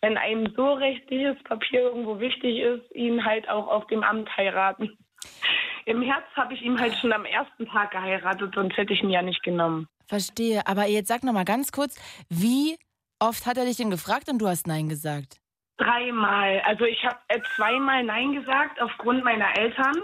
wenn 0.01 0.17
einem 0.17 0.51
so 0.55 0.73
rechtliches 0.73 1.41
Papier 1.43 1.81
irgendwo 1.81 2.19
wichtig 2.19 2.59
ist, 2.59 2.95
ihn 2.95 3.23
halt 3.23 3.47
auch 3.47 3.67
auf 3.67 3.85
dem 3.87 4.03
Amt 4.03 4.35
heiraten. 4.35 4.97
Im 5.85 6.01
Herz 6.01 6.25
habe 6.35 6.53
ich 6.53 6.61
ihn 6.61 6.79
halt 6.79 6.95
schon 6.95 7.13
am 7.13 7.25
ersten 7.25 7.67
Tag 7.67 7.91
geheiratet, 7.91 8.53
sonst 8.55 8.75
hätte 8.75 8.93
ich 8.93 9.03
ihn 9.03 9.11
ja 9.11 9.21
nicht 9.21 9.43
genommen. 9.43 9.87
Verstehe. 10.07 10.65
Aber 10.65 10.85
jetzt 10.85 11.07
sag 11.07 11.23
noch 11.23 11.33
mal 11.33 11.45
ganz 11.45 11.71
kurz, 11.71 11.95
wie 12.29 12.77
oft 13.19 13.45
hat 13.45 13.57
er 13.57 13.65
dich 13.65 13.77
denn 13.77 13.91
gefragt 13.91 14.29
und 14.29 14.39
du 14.39 14.47
hast 14.47 14.67
Nein 14.67 14.89
gesagt? 14.89 15.37
Dreimal. 15.77 16.61
Also 16.65 16.85
ich 16.85 17.03
habe 17.05 17.19
äh, 17.27 17.39
zweimal 17.55 18.03
Nein 18.03 18.33
gesagt 18.33 18.81
aufgrund 18.81 19.23
meiner 19.23 19.57
Eltern. 19.57 19.95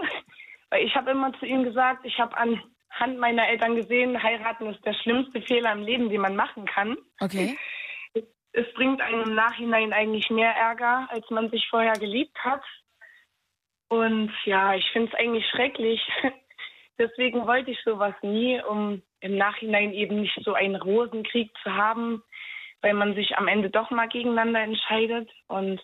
Weil 0.70 0.86
ich 0.86 0.96
habe 0.96 1.12
immer 1.12 1.34
zu 1.40 1.46
ihm 1.46 1.64
gesagt, 1.64 2.06
ich 2.06 2.18
habe 2.20 2.36
anhand 2.38 3.20
meiner 3.20 3.48
Eltern 3.48 3.76
gesehen, 3.76 4.22
heiraten 4.22 4.68
ist 4.68 4.86
der 4.86 4.94
schlimmste 4.94 5.42
Fehler 5.42 5.74
im 5.74 5.84
Leben, 5.84 6.10
den 6.10 6.22
man 6.22 6.36
machen 6.36 6.66
kann. 6.66 6.98
Okay. 7.20 7.58
Es, 8.14 8.24
es 8.54 8.74
bringt 8.74 9.02
einem 9.02 9.24
im 9.24 9.36
Nachhinein 9.36 9.94
eigentlich 9.94 10.30
mehr 10.30 10.52
Ärger, 10.52 11.08
als 11.12 11.30
man 11.30 11.50
sich 11.50 11.68
vorher 11.70 11.94
geliebt 11.94 12.38
hat. 12.44 12.64
Und 13.92 14.32
ja, 14.46 14.74
ich 14.74 14.90
finde 14.92 15.12
es 15.12 15.20
eigentlich 15.20 15.46
schrecklich. 15.50 16.00
Deswegen 16.98 17.46
wollte 17.46 17.72
ich 17.72 17.80
sowas 17.84 18.14
nie, 18.22 18.62
um 18.64 19.02
im 19.20 19.36
Nachhinein 19.36 19.92
eben 19.92 20.22
nicht 20.22 20.40
so 20.46 20.54
einen 20.54 20.78
Rosenkrieg 20.78 21.52
zu 21.62 21.76
haben, 21.76 22.24
weil 22.82 22.94
man 22.94 23.16
sich 23.16 23.38
am 23.38 23.50
Ende 23.50 23.70
doch 23.70 23.92
mal 23.92 24.08
gegeneinander 24.08 24.62
entscheidet. 24.62 25.30
Und 25.48 25.82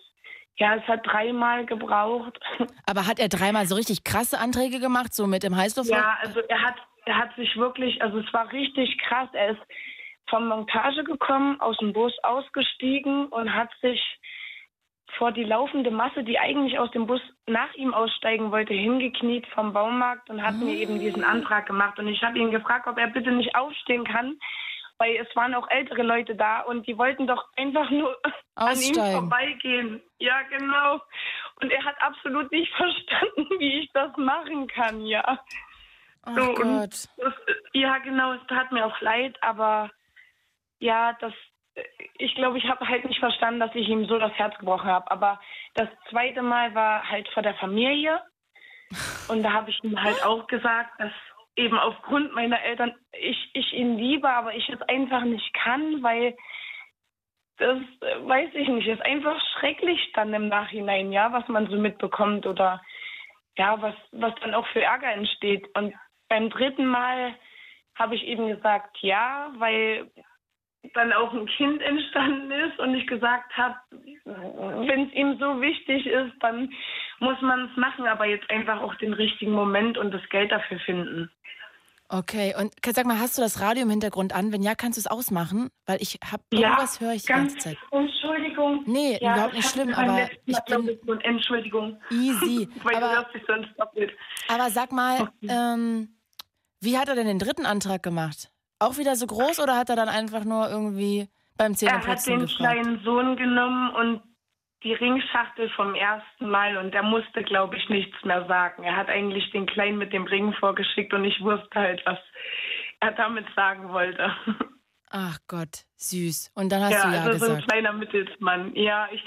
ja, 0.56 0.76
es 0.76 0.88
hat 0.88 1.06
dreimal 1.06 1.66
gebraucht. 1.66 2.40
Aber 2.86 3.06
hat 3.06 3.18
er 3.18 3.28
dreimal 3.28 3.66
so 3.66 3.74
richtig 3.74 4.04
krasse 4.04 4.38
Anträge 4.38 4.80
gemacht, 4.80 5.12
so 5.12 5.26
mit 5.26 5.42
dem 5.42 5.54
Heißluft? 5.54 5.90
Ja, 5.90 6.16
also 6.22 6.40
er 6.40 6.62
hat, 6.62 6.76
er 7.04 7.18
hat 7.18 7.36
sich 7.36 7.58
wirklich, 7.58 8.00
also 8.00 8.20
es 8.20 8.32
war 8.32 8.50
richtig 8.52 8.96
krass. 9.00 9.28
Er 9.34 9.50
ist 9.50 9.60
vom 10.30 10.48
Montage 10.48 11.04
gekommen, 11.04 11.60
aus 11.60 11.76
dem 11.76 11.92
Bus 11.92 12.14
ausgestiegen 12.22 13.26
und 13.26 13.52
hat 13.52 13.68
sich 13.82 14.02
vor 15.16 15.32
die 15.32 15.44
laufende 15.44 15.90
Masse, 15.90 16.22
die 16.22 16.38
eigentlich 16.38 16.78
aus 16.78 16.90
dem 16.90 17.06
Bus 17.06 17.20
nach 17.46 17.72
ihm 17.74 17.94
aussteigen 17.94 18.50
wollte, 18.52 18.74
hingekniet 18.74 19.46
vom 19.48 19.72
Baumarkt 19.72 20.28
und 20.30 20.42
hat 20.42 20.54
mir 20.56 20.74
eben 20.74 21.00
diesen 21.00 21.24
Antrag 21.24 21.66
gemacht. 21.66 21.98
Und 21.98 22.08
ich 22.08 22.22
habe 22.22 22.38
ihn 22.38 22.50
gefragt, 22.50 22.86
ob 22.86 22.98
er 22.98 23.08
bitte 23.08 23.30
nicht 23.32 23.54
aufstehen 23.56 24.04
kann, 24.04 24.38
weil 24.98 25.16
es 25.16 25.34
waren 25.36 25.54
auch 25.54 25.68
ältere 25.70 26.02
Leute 26.02 26.34
da 26.34 26.60
und 26.60 26.86
die 26.86 26.98
wollten 26.98 27.26
doch 27.26 27.44
einfach 27.56 27.88
nur 27.90 28.16
an 28.56 28.72
ihm 28.72 28.90
Aussteigen. 28.90 29.12
vorbeigehen. 29.20 30.02
Ja, 30.18 30.42
genau. 30.50 31.00
Und 31.60 31.70
er 31.72 31.84
hat 31.84 31.96
absolut 32.02 32.50
nicht 32.52 32.72
verstanden, 32.76 33.46
wie 33.58 33.80
ich 33.80 33.90
das 33.92 34.16
machen 34.16 34.66
kann, 34.68 35.04
ja. 35.06 35.38
Ach 36.22 36.34
So, 36.36 36.52
Gott. 36.54 37.08
Das, 37.16 37.34
ja, 37.72 37.98
genau, 37.98 38.32
es 38.32 38.46
tat 38.48 38.70
mir 38.72 38.84
auch 38.84 39.00
leid, 39.00 39.36
aber 39.42 39.90
ja, 40.80 41.16
das, 41.20 41.32
ich 42.18 42.34
glaube, 42.34 42.58
ich 42.58 42.68
habe 42.68 42.88
halt 42.88 43.04
nicht 43.04 43.20
verstanden, 43.20 43.60
dass 43.60 43.74
ich 43.74 43.88
ihm 43.88 44.06
so 44.06 44.18
das 44.18 44.32
Herz 44.32 44.56
gebrochen 44.58 44.90
habe. 44.90 45.10
Aber 45.10 45.40
das 45.74 45.88
zweite 46.10 46.42
Mal 46.42 46.74
war 46.74 47.08
halt 47.08 47.28
vor 47.28 47.42
der 47.42 47.54
Familie. 47.54 48.20
Und 49.28 49.42
da 49.42 49.52
habe 49.52 49.70
ich 49.70 49.82
ihm 49.84 50.02
halt 50.02 50.24
auch 50.24 50.46
gesagt, 50.46 50.98
dass 50.98 51.12
eben 51.56 51.78
aufgrund 51.78 52.34
meiner 52.34 52.62
Eltern 52.62 52.94
ich, 53.12 53.50
ich 53.52 53.72
ihn 53.72 53.98
liebe, 53.98 54.28
aber 54.28 54.54
ich 54.54 54.68
es 54.68 54.80
einfach 54.82 55.22
nicht 55.24 55.52
kann, 55.54 56.02
weil 56.02 56.36
das 57.58 57.78
äh, 58.00 58.26
weiß 58.26 58.50
ich 58.54 58.68
nicht, 58.68 58.86
ist 58.86 59.04
einfach 59.04 59.40
schrecklich 59.54 60.12
dann 60.14 60.32
im 60.32 60.48
Nachhinein, 60.48 61.12
ja, 61.12 61.32
was 61.32 61.46
man 61.48 61.68
so 61.68 61.76
mitbekommt 61.76 62.46
oder 62.46 62.80
ja, 63.56 63.82
was, 63.82 63.94
was 64.12 64.32
dann 64.40 64.54
auch 64.54 64.66
für 64.68 64.82
Ärger 64.82 65.12
entsteht. 65.12 65.66
Und 65.76 65.92
beim 66.28 66.48
dritten 66.48 66.86
Mal 66.86 67.34
habe 67.96 68.14
ich 68.14 68.22
eben 68.22 68.46
gesagt, 68.46 68.96
ja, 69.00 69.52
weil 69.58 70.08
dann 70.94 71.12
auch 71.12 71.32
ein 71.32 71.46
Kind 71.46 71.82
entstanden 71.82 72.50
ist 72.50 72.78
und 72.78 72.94
ich 72.94 73.06
gesagt 73.06 73.56
habe, 73.56 73.76
wenn 74.24 75.08
es 75.08 75.12
ihm 75.12 75.36
so 75.38 75.60
wichtig 75.60 76.06
ist, 76.06 76.32
dann 76.40 76.72
muss 77.20 77.40
man 77.40 77.68
es 77.68 77.76
machen, 77.76 78.06
aber 78.06 78.26
jetzt 78.26 78.48
einfach 78.50 78.80
auch 78.80 78.94
den 78.96 79.12
richtigen 79.12 79.52
Moment 79.52 79.98
und 79.98 80.12
das 80.12 80.26
Geld 80.30 80.52
dafür 80.52 80.78
finden. 80.80 81.30
Okay, 82.10 82.54
und 82.58 82.72
sag 82.86 83.04
mal, 83.04 83.18
hast 83.18 83.36
du 83.36 83.42
das 83.42 83.60
Radio 83.60 83.82
im 83.82 83.90
Hintergrund 83.90 84.34
an? 84.34 84.50
Wenn 84.50 84.62
ja, 84.62 84.74
kannst 84.74 84.96
du 84.96 85.00
es 85.00 85.06
ausmachen? 85.06 85.68
Weil 85.84 86.00
ich 86.00 86.18
habe 86.24 86.42
irgendwas 86.50 87.00
höre 87.00 87.12
ich 87.12 87.22
die 87.22 87.28
ganz, 87.28 87.52
ganze 87.52 87.68
Zeit. 87.68 87.78
Entschuldigung. 87.90 88.82
Nee, 88.86 89.18
ja, 89.20 89.34
überhaupt 89.34 89.54
nicht 89.54 89.68
schlimm, 89.68 89.92
aber 89.92 90.26
ich 90.46 90.58
bin- 90.64 90.98
ein 91.06 91.20
Entschuldigung. 91.20 92.00
Easy. 92.10 92.66
Weil 92.82 92.96
aber, 92.96 93.08
du 93.08 93.14
hörst 93.14 93.34
dich 93.34 93.42
sonst 93.46 93.68
doppelt. 93.78 94.12
aber 94.48 94.70
sag 94.70 94.90
mal, 94.90 95.28
ähm, 95.42 96.16
wie 96.80 96.96
hat 96.96 97.08
er 97.08 97.14
denn 97.14 97.26
den 97.26 97.38
dritten 97.38 97.66
Antrag 97.66 98.02
gemacht? 98.02 98.50
Auch 98.78 98.96
wieder 98.96 99.16
so 99.16 99.26
groß 99.26 99.60
oder 99.60 99.76
hat 99.76 99.90
er 99.90 99.96
dann 99.96 100.08
einfach 100.08 100.44
nur 100.44 100.68
irgendwie 100.68 101.28
beim 101.56 101.72
Er 101.80 102.06
hat 102.06 102.20
Zähneputzen 102.20 102.32
den 102.32 102.40
gefragt? 102.40 102.58
kleinen 102.58 103.04
Sohn 103.04 103.36
genommen 103.36 103.90
und 103.94 104.22
die 104.84 104.94
Ringschachtel 104.94 105.68
vom 105.70 105.94
ersten 105.94 106.48
Mal 106.48 106.76
und 106.76 106.92
der 106.94 107.02
musste, 107.02 107.42
glaube 107.42 107.76
ich, 107.76 107.88
nichts 107.88 108.16
mehr 108.24 108.46
sagen. 108.46 108.84
Er 108.84 108.96
hat 108.96 109.08
eigentlich 109.08 109.50
den 109.50 109.66
Kleinen 109.66 109.98
mit 109.98 110.12
dem 110.12 110.24
Ring 110.24 110.52
vorgeschickt 110.54 111.12
und 111.12 111.24
ich 111.24 111.40
wusste 111.42 111.74
halt, 111.74 112.00
was 112.06 112.18
er 113.00 113.12
damit 113.12 113.46
sagen 113.56 113.88
wollte. 113.88 114.32
Ach 115.10 115.38
Gott, 115.48 115.84
süß. 115.96 116.52
Und 116.54 116.70
dann 116.70 116.82
hast 116.82 116.92
ja, 116.92 117.06
du 117.08 117.14
ja 117.16 117.22
also 117.22 117.38
so 117.38 117.44
ein 117.46 117.56
gesagt. 117.56 117.72
kleiner 117.72 117.92
Mittelsmann. 117.92 118.74
Ja, 118.76 119.08
ich, 119.10 119.24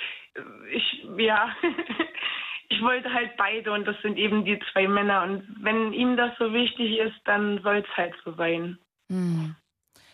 ich, 0.71 1.05
ja, 1.17 1.49
ich 2.69 2.81
wollte 2.81 3.11
halt 3.13 3.35
beide 3.35 3.73
und 3.73 3.85
das 3.85 3.99
sind 4.01 4.17
eben 4.17 4.45
die 4.45 4.59
zwei 4.71 4.87
Männer. 4.87 5.23
Und 5.23 5.43
wenn 5.59 5.91
ihm 5.91 6.15
das 6.15 6.31
so 6.37 6.53
wichtig 6.53 6.99
ist, 6.99 7.19
dann 7.25 7.61
soll 7.63 7.77
es 7.77 7.97
halt 7.97 8.13
so 8.23 8.33
sein. 8.35 8.77
Hm. 9.11 9.55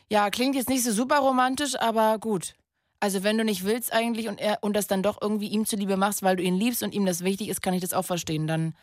Ja, 0.09 0.29
klingt 0.29 0.55
jetzt 0.55 0.69
nicht 0.69 0.83
so 0.83 0.91
super 0.91 1.19
romantisch, 1.19 1.75
aber 1.79 2.17
gut. 2.19 2.53
Also 2.99 3.23
wenn 3.23 3.37
du 3.37 3.43
nicht 3.45 3.63
willst 3.65 3.93
eigentlich 3.93 4.27
und 4.27 4.39
er 4.41 4.57
und 4.61 4.75
das 4.75 4.87
dann 4.87 5.03
doch 5.03 5.21
irgendwie 5.21 5.47
ihm 5.49 5.65
zuliebe 5.65 5.97
machst, 5.97 6.23
weil 6.23 6.35
du 6.35 6.43
ihn 6.43 6.55
liebst 6.55 6.81
und 6.81 6.93
ihm 6.93 7.05
das 7.05 7.23
wichtig 7.23 7.49
ist, 7.49 7.61
kann 7.61 7.73
ich 7.73 7.81
das 7.81 7.93
auch 7.93 8.05
verstehen. 8.05 8.47
Dann 8.47 8.73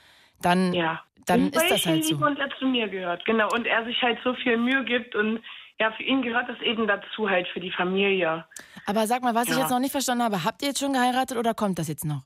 dann, 0.41 0.75
Ja. 0.75 1.03
dann 1.27 1.47
Und 1.47 1.57
ist 1.57 1.71
das 1.71 1.81
ich 1.81 1.87
halt 1.87 2.05
so. 2.05 2.17
Und 2.17 2.39
er 2.39 2.51
zu 2.59 2.67
mir 2.67 2.89
gehört, 2.89 3.25
genau. 3.25 3.53
Und 3.55 3.67
er 3.67 3.85
sich 3.85 4.01
halt 4.03 4.19
so 4.23 4.35
viel 4.35 4.57
Mühe 4.57 4.85
gibt 4.85 5.15
und 5.15 5.41
ja, 5.81 5.91
für 5.93 6.05
ihn 6.05 6.23
gehört 6.23 6.49
das 6.49 6.61
eben 6.61 6.87
dazu 6.87 7.29
halt 7.29 7.49
für 7.49 7.61
die 7.61 7.73
Familie. 7.73 8.45
Aber 8.87 9.07
sag 9.07 9.23
mal, 9.23 9.35
was 9.35 9.49
ich 9.49 9.55
Ja. 9.55 9.61
jetzt 9.63 9.71
noch 9.71 9.81
nicht 9.81 9.91
verstanden 9.93 10.23
habe, 10.25 10.45
habt 10.45 10.63
ihr 10.63 10.69
jetzt 10.69 10.79
schon 10.79 10.93
geheiratet 10.93 11.37
oder 11.37 11.55
kommt 11.55 11.79
das 11.79 11.89
jetzt 11.89 12.05
noch? 12.05 12.23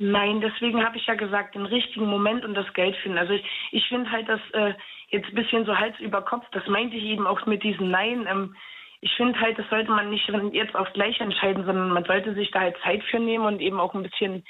Nein, 0.00 0.40
deswegen 0.40 0.84
habe 0.84 0.96
ich 0.96 1.06
ja 1.06 1.14
gesagt, 1.14 1.56
den 1.56 1.66
richtigen 1.66 2.06
Moment 2.06 2.44
und 2.44 2.54
das 2.54 2.72
Geld 2.74 2.94
finden. 3.02 3.18
Also 3.18 3.32
ich, 3.32 3.44
ich 3.72 3.88
finde 3.88 4.08
halt 4.12 4.28
das 4.28 4.40
äh, 4.52 4.74
jetzt 5.08 5.28
ein 5.28 5.34
bisschen 5.34 5.64
so 5.64 5.76
Hals 5.76 5.98
über 6.00 6.22
Kopf. 6.22 6.44
Das 6.52 6.66
meinte 6.66 6.96
ich 6.96 7.04
eben 7.04 7.26
auch 7.26 7.44
mit 7.46 7.62
diesem 7.62 7.90
Nein. 7.90 8.26
Ähm, 8.28 8.56
ich 9.00 9.12
finde 9.14 9.40
halt, 9.40 9.58
das 9.58 9.68
sollte 9.70 9.90
man 9.90 10.10
nicht 10.10 10.28
jetzt 10.52 10.74
auf 10.74 10.92
gleich 10.92 11.20
entscheiden, 11.20 11.64
sondern 11.64 11.90
man 11.90 12.04
sollte 12.04 12.34
sich 12.34 12.50
da 12.50 12.60
halt 12.60 12.76
Zeit 12.82 13.02
für 13.04 13.20
nehmen 13.20 13.46
und 13.46 13.60
eben 13.60 13.78
auch 13.78 13.94
ein 13.94 14.02
bisschen 14.02 14.44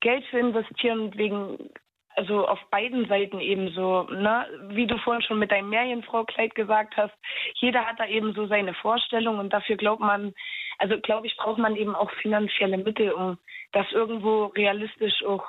Geld 0.00 0.24
für 0.26 0.38
investieren. 0.38 1.12
Wegen, 1.16 1.70
also 2.14 2.46
auf 2.46 2.60
beiden 2.70 3.06
Seiten 3.08 3.40
eben 3.40 3.70
so, 3.70 4.04
ne? 4.04 4.46
Wie 4.70 4.86
du 4.86 4.98
vorhin 4.98 5.22
schon 5.22 5.38
mit 5.38 5.50
deinem 5.50 5.70
Meerjungfrau-Kleid 5.70 6.54
gesagt 6.54 6.96
hast, 6.96 7.14
jeder 7.54 7.84
hat 7.86 7.98
da 7.98 8.06
eben 8.06 8.34
so 8.34 8.46
seine 8.46 8.74
Vorstellung 8.74 9.38
und 9.38 9.52
dafür 9.52 9.76
glaubt 9.76 10.00
man, 10.00 10.32
also 10.78 10.98
glaube 11.00 11.26
ich, 11.26 11.36
braucht 11.36 11.58
man 11.58 11.76
eben 11.76 11.94
auch 11.94 12.10
finanzielle 12.22 12.78
Mittel, 12.78 13.12
um 13.12 13.38
das 13.72 13.90
irgendwo 13.92 14.46
realistisch 14.46 15.24
auch 15.24 15.44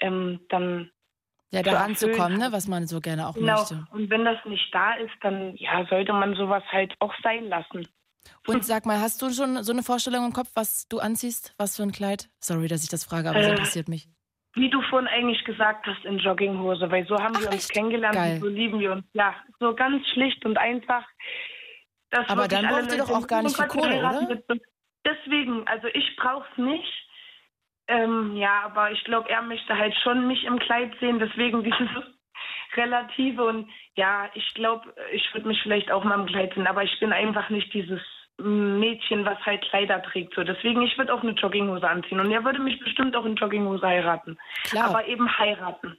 ähm, 0.00 0.40
dann 0.48 0.90
Ja, 1.52 1.62
zu 1.62 1.70
daran 1.70 1.94
zu 1.94 2.06
erfüllen. 2.08 2.22
kommen, 2.22 2.38
ne, 2.38 2.48
was 2.52 2.66
man 2.66 2.86
so 2.86 3.00
gerne 3.00 3.28
auch 3.28 3.34
Genau. 3.34 3.58
möchte. 3.58 3.86
Und 3.92 4.08
wenn 4.10 4.24
das 4.24 4.38
nicht 4.46 4.74
da 4.74 4.94
ist, 4.94 5.12
dann 5.20 5.54
ja, 5.56 5.84
sollte 5.86 6.12
man 6.12 6.34
sowas 6.34 6.62
halt 6.72 6.94
auch 7.00 7.12
sein 7.22 7.48
lassen. 7.48 7.86
Und 8.46 8.64
sag 8.64 8.86
mal, 8.86 9.00
hast 9.00 9.20
du 9.22 9.30
schon 9.30 9.62
so 9.62 9.72
eine 9.72 9.82
Vorstellung 9.82 10.24
im 10.24 10.32
Kopf, 10.32 10.50
was 10.54 10.88
du 10.88 10.98
anziehst? 10.98 11.54
Was 11.58 11.76
für 11.76 11.82
ein 11.82 11.92
Kleid? 11.92 12.28
Sorry, 12.40 12.68
dass 12.68 12.82
ich 12.82 12.88
das 12.88 13.04
frage, 13.04 13.28
aber 13.28 13.38
das 13.38 13.48
Äh, 13.48 13.52
interessiert 13.52 13.88
mich. 13.88 14.08
Wie 14.54 14.68
du 14.68 14.82
vorhin 14.82 15.08
eigentlich 15.08 15.44
gesagt 15.44 15.86
hast, 15.86 16.04
in 16.04 16.18
Jogginghose, 16.18 16.90
weil 16.90 17.06
so 17.06 17.16
haben 17.18 17.38
wir 17.40 17.50
uns 17.50 17.68
kennengelernt 17.68 18.14
Geil. 18.16 18.34
und 18.36 18.40
so 18.42 18.48
lieben 18.48 18.80
wir 18.80 18.92
uns. 18.92 19.04
Ja, 19.14 19.34
so 19.60 19.74
ganz 19.74 20.06
schlicht 20.08 20.44
und 20.44 20.58
einfach. 20.58 21.06
Aber 22.28 22.48
dann 22.48 22.66
braucht 22.66 22.92
ihr 22.92 22.98
doch 22.98 23.10
auch 23.10 23.26
gar 23.26 23.42
nicht 23.42 23.58
wir 23.58 23.66
Kohle, 23.66 23.98
oder? 23.98 24.42
Deswegen, 25.04 25.66
also 25.66 25.88
ich 25.88 26.16
brauch's 26.16 26.56
nicht. 26.56 26.92
Ähm, 27.92 28.36
ja, 28.36 28.62
aber 28.64 28.90
ich 28.90 29.04
glaube, 29.04 29.28
er 29.28 29.42
möchte 29.42 29.76
halt 29.76 29.94
schon 30.02 30.26
mich 30.26 30.44
im 30.44 30.58
Kleid 30.58 30.92
sehen, 30.98 31.18
deswegen 31.18 31.62
dieses 31.62 31.88
Relative 32.74 33.44
und 33.44 33.68
ja, 33.96 34.30
ich 34.34 34.54
glaube, 34.54 34.94
ich 35.12 35.22
würde 35.34 35.48
mich 35.48 35.60
vielleicht 35.62 35.90
auch 35.92 36.02
mal 36.02 36.18
im 36.18 36.26
Kleid 36.26 36.54
sehen, 36.54 36.66
aber 36.66 36.82
ich 36.82 36.98
bin 37.00 37.12
einfach 37.12 37.50
nicht 37.50 37.72
dieses 37.74 38.00
Mädchen, 38.38 39.26
was 39.26 39.38
halt 39.44 39.62
Kleider 39.68 40.02
trägt. 40.02 40.34
So. 40.34 40.42
Deswegen, 40.42 40.80
ich 40.80 40.96
würde 40.96 41.12
auch 41.12 41.22
eine 41.22 41.32
Jogginghose 41.32 41.86
anziehen 41.86 42.18
und 42.18 42.30
er 42.30 42.44
würde 42.44 42.60
mich 42.60 42.78
bestimmt 42.80 43.14
auch 43.14 43.26
in 43.26 43.36
Jogginghose 43.36 43.86
heiraten. 43.86 44.38
Klar. 44.64 44.88
Aber 44.88 45.06
eben 45.06 45.28
heiraten. 45.38 45.98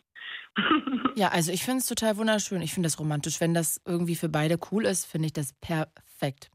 Ja, 1.15 1.29
also 1.29 1.51
ich 1.51 1.63
finde 1.63 1.79
es 1.79 1.87
total 1.87 2.17
wunderschön. 2.17 2.61
Ich 2.61 2.73
finde 2.73 2.87
das 2.87 2.99
romantisch. 2.99 3.39
Wenn 3.39 3.53
das 3.53 3.81
irgendwie 3.85 4.15
für 4.15 4.29
beide 4.29 4.57
cool 4.71 4.85
ist, 4.85 5.05
finde 5.05 5.27
ich 5.27 5.33
das 5.33 5.53
perfekt. 5.53 6.49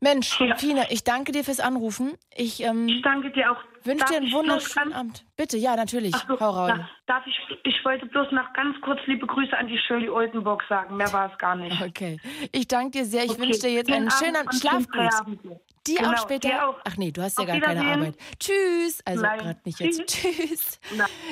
Mensch, 0.00 0.36
Fine, 0.56 0.86
ich 0.90 1.02
danke 1.02 1.32
dir 1.32 1.42
fürs 1.42 1.58
Anrufen. 1.58 2.14
Ich, 2.34 2.62
ähm, 2.62 2.88
ich 2.88 3.02
danke 3.02 3.30
dir 3.30 3.50
auch. 3.50 3.62
Wünsche 3.84 4.04
dir 4.06 4.16
einen 4.18 4.32
wunderschönen 4.32 4.92
Abend. 4.92 5.24
Bitte, 5.36 5.56
ja, 5.56 5.76
natürlich. 5.76 6.14
So, 6.28 6.38
Hau 6.40 6.50
raus. 6.50 6.72
da- 6.76 6.88
darf 7.06 7.26
ich, 7.26 7.36
ich 7.64 7.84
wollte 7.84 8.06
bloß 8.06 8.30
noch 8.32 8.52
ganz 8.54 8.76
kurz 8.82 9.00
liebe 9.06 9.26
Grüße 9.26 9.56
an 9.56 9.66
die 9.66 9.78
Shirley 9.78 10.08
Oldenburg 10.08 10.62
sagen. 10.68 10.96
Mehr 10.96 11.12
war 11.12 11.30
es 11.32 11.38
gar 11.38 11.56
nicht. 11.56 11.80
Okay. 11.82 12.18
Ich 12.52 12.68
danke 12.68 12.98
dir 12.98 13.04
sehr. 13.04 13.24
Ich 13.24 13.32
Okay. 13.32 13.40
wünsche 13.42 13.60
dir 13.60 13.72
jetzt 13.72 13.90
einen 13.90 14.10
Schönen 14.10 14.36
Abend 14.36 14.54
Schlaf 14.54 14.86
gut. 14.88 15.58
Dir 15.84 15.96
Genau, 15.98 16.12
auch 16.12 16.18
später. 16.18 16.48
dir 16.48 16.68
auch. 16.68 16.76
Ach 16.84 16.96
nee, 16.96 17.10
du 17.10 17.20
hast 17.22 17.36
ja 17.38 17.42
Auf 17.42 17.50
gar 17.50 17.58
keine. 17.60 17.84
Arbeit. 17.84 18.14
Tschüss. 18.38 19.00
Also 19.04 19.22
Nein. 19.22 19.38
gerade 19.40 19.60
nicht 19.64 19.80
jetzt. 19.80 20.06
Tschüss. 20.06 20.78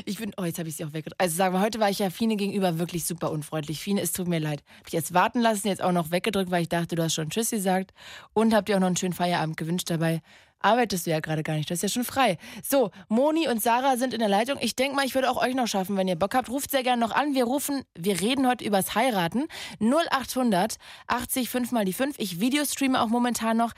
Ich 0.07 0.19
bin, 0.19 0.33
oh, 0.37 0.43
jetzt 0.43 0.59
habe 0.59 0.69
ich 0.69 0.75
sie 0.77 0.85
auch 0.85 0.93
weggedrückt. 0.93 1.21
Also 1.21 1.37
sagen 1.37 1.55
wir, 1.55 1.61
heute 1.61 1.79
war 1.79 1.89
ich 1.89 2.01
ja 2.01 2.11
Fine 2.11 2.35
gegenüber 2.35 2.81
wirklich 2.81 3.05
super 3.05 3.31
unfreundlich. 3.31 3.81
Fine, 3.81 4.01
es 4.01 4.11
tut 4.11 4.27
mir 4.27 4.41
leid. 4.41 4.65
Hab 4.81 4.89
ich 4.89 4.93
jetzt 4.93 5.15
warten 5.15 5.39
lassen, 5.41 5.69
jetzt 5.69 5.81
auch 5.83 5.93
noch 5.93 6.11
weggedrückt, 6.11 6.51
weil 6.51 6.63
ich 6.63 6.69
dachte, 6.69 6.97
du 6.97 7.03
hast 7.05 7.15
schon 7.15 7.31
Tschüss 7.31 7.51
gesagt. 7.51 7.93
Und 8.33 8.53
hab 8.53 8.67
dir 8.67 8.75
auch 8.75 8.81
noch 8.81 8.89
einen 8.89 8.97
schönen 8.97 9.13
Feierabend 9.13 9.57
gewünscht 9.57 9.89
dabei. 9.89 10.21
Arbeitest 10.61 11.07
du 11.07 11.11
ja 11.11 11.21
gerade 11.21 11.43
gar 11.43 11.55
nicht, 11.55 11.69
du 11.71 11.73
bist 11.73 11.83
ja 11.83 11.89
schon 11.89 12.05
frei. 12.05 12.37
So, 12.63 12.91
Moni 13.09 13.49
und 13.49 13.63
Sarah 13.63 13.97
sind 13.97 14.13
in 14.13 14.21
der 14.21 14.29
Leitung. 14.29 14.59
Ich 14.61 14.77
denke 14.77 14.95
mal, 14.95 15.07
ich 15.07 15.15
würde 15.15 15.31
auch 15.31 15.43
euch 15.43 15.55
noch 15.55 15.67
schaffen, 15.67 15.97
wenn 15.97 16.07
ihr 16.07 16.17
Bock 16.17 16.35
habt. 16.35 16.51
Ruft 16.51 16.71
sehr 16.71 16.83
gerne 16.83 17.01
noch 17.01 17.13
an. 17.13 17.35
Wir 17.35 17.45
rufen, 17.45 17.83
wir 17.97 18.21
reden 18.21 18.47
heute 18.47 18.65
übers 18.65 18.95
Heiraten. 18.95 19.47
0800 19.81 20.77
80 21.07 21.49
5 21.49 21.73
mal 21.73 21.85
die 21.85 21.93
5. 21.93 22.17
Ich 22.19 22.41
videostreame 22.41 23.01
auch 23.01 23.09
momentan 23.09 23.57
noch 23.57 23.73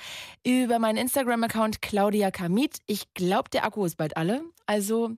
über 0.45 0.79
meinen 0.79 0.99
Instagram-Account 0.99 1.83
Claudia 1.83 2.31
Kamit. 2.31 2.79
Ich 2.87 3.15
glaube, 3.15 3.51
der 3.51 3.65
Akku 3.65 3.85
ist 3.85 3.97
bald 3.97 4.17
alle. 4.17 4.43
Also, 4.67 5.13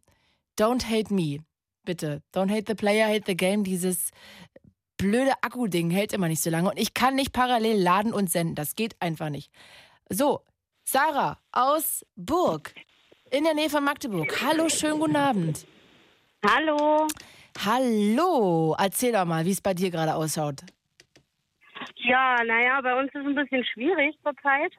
don't 0.58 0.84
hate 0.88 1.12
me. 1.12 1.38
Bitte. 1.84 2.22
Don't 2.34 2.50
hate 2.50 2.64
the 2.66 2.74
player, 2.74 3.06
hate 3.08 3.24
the 3.26 3.36
game. 3.36 3.64
Dieses 3.64 4.10
blöde 4.96 5.32
Akku-Ding 5.42 5.90
hält 5.90 6.12
immer 6.12 6.28
nicht 6.28 6.42
so 6.42 6.50
lange. 6.50 6.70
Und 6.70 6.78
ich 6.78 6.94
kann 6.94 7.14
nicht 7.14 7.32
parallel 7.32 7.80
laden 7.80 8.12
und 8.12 8.30
senden. 8.30 8.54
Das 8.54 8.74
geht 8.74 8.96
einfach 9.00 9.30
nicht. 9.30 9.50
So, 10.08 10.40
Sarah 10.86 11.38
aus 11.50 12.04
Burg 12.14 12.74
in 13.30 13.44
der 13.44 13.54
Nähe 13.54 13.70
von 13.70 13.82
Magdeburg. 13.82 14.30
Hallo, 14.42 14.68
schönen 14.68 15.00
guten 15.00 15.16
Abend. 15.16 15.66
Hallo. 16.46 17.06
Hallo. 17.64 18.76
Erzähl 18.78 19.12
doch 19.12 19.24
mal, 19.24 19.46
wie 19.46 19.52
es 19.52 19.62
bei 19.62 19.72
dir 19.72 19.90
gerade 19.90 20.14
ausschaut. 20.14 20.60
Ja, 21.96 22.36
naja, 22.44 22.82
bei 22.82 22.94
uns 23.00 23.08
ist 23.14 23.22
es 23.22 23.26
ein 23.26 23.34
bisschen 23.34 23.64
schwierig 23.64 24.14
zurzeit. 24.22 24.72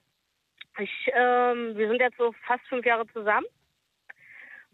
Ich, 0.77 0.91
ähm, 1.14 1.76
wir 1.76 1.88
sind 1.88 1.99
jetzt 1.99 2.18
so 2.18 2.34
fast 2.45 2.64
fünf 2.68 2.86
Jahre 2.86 3.07
zusammen. 3.07 3.48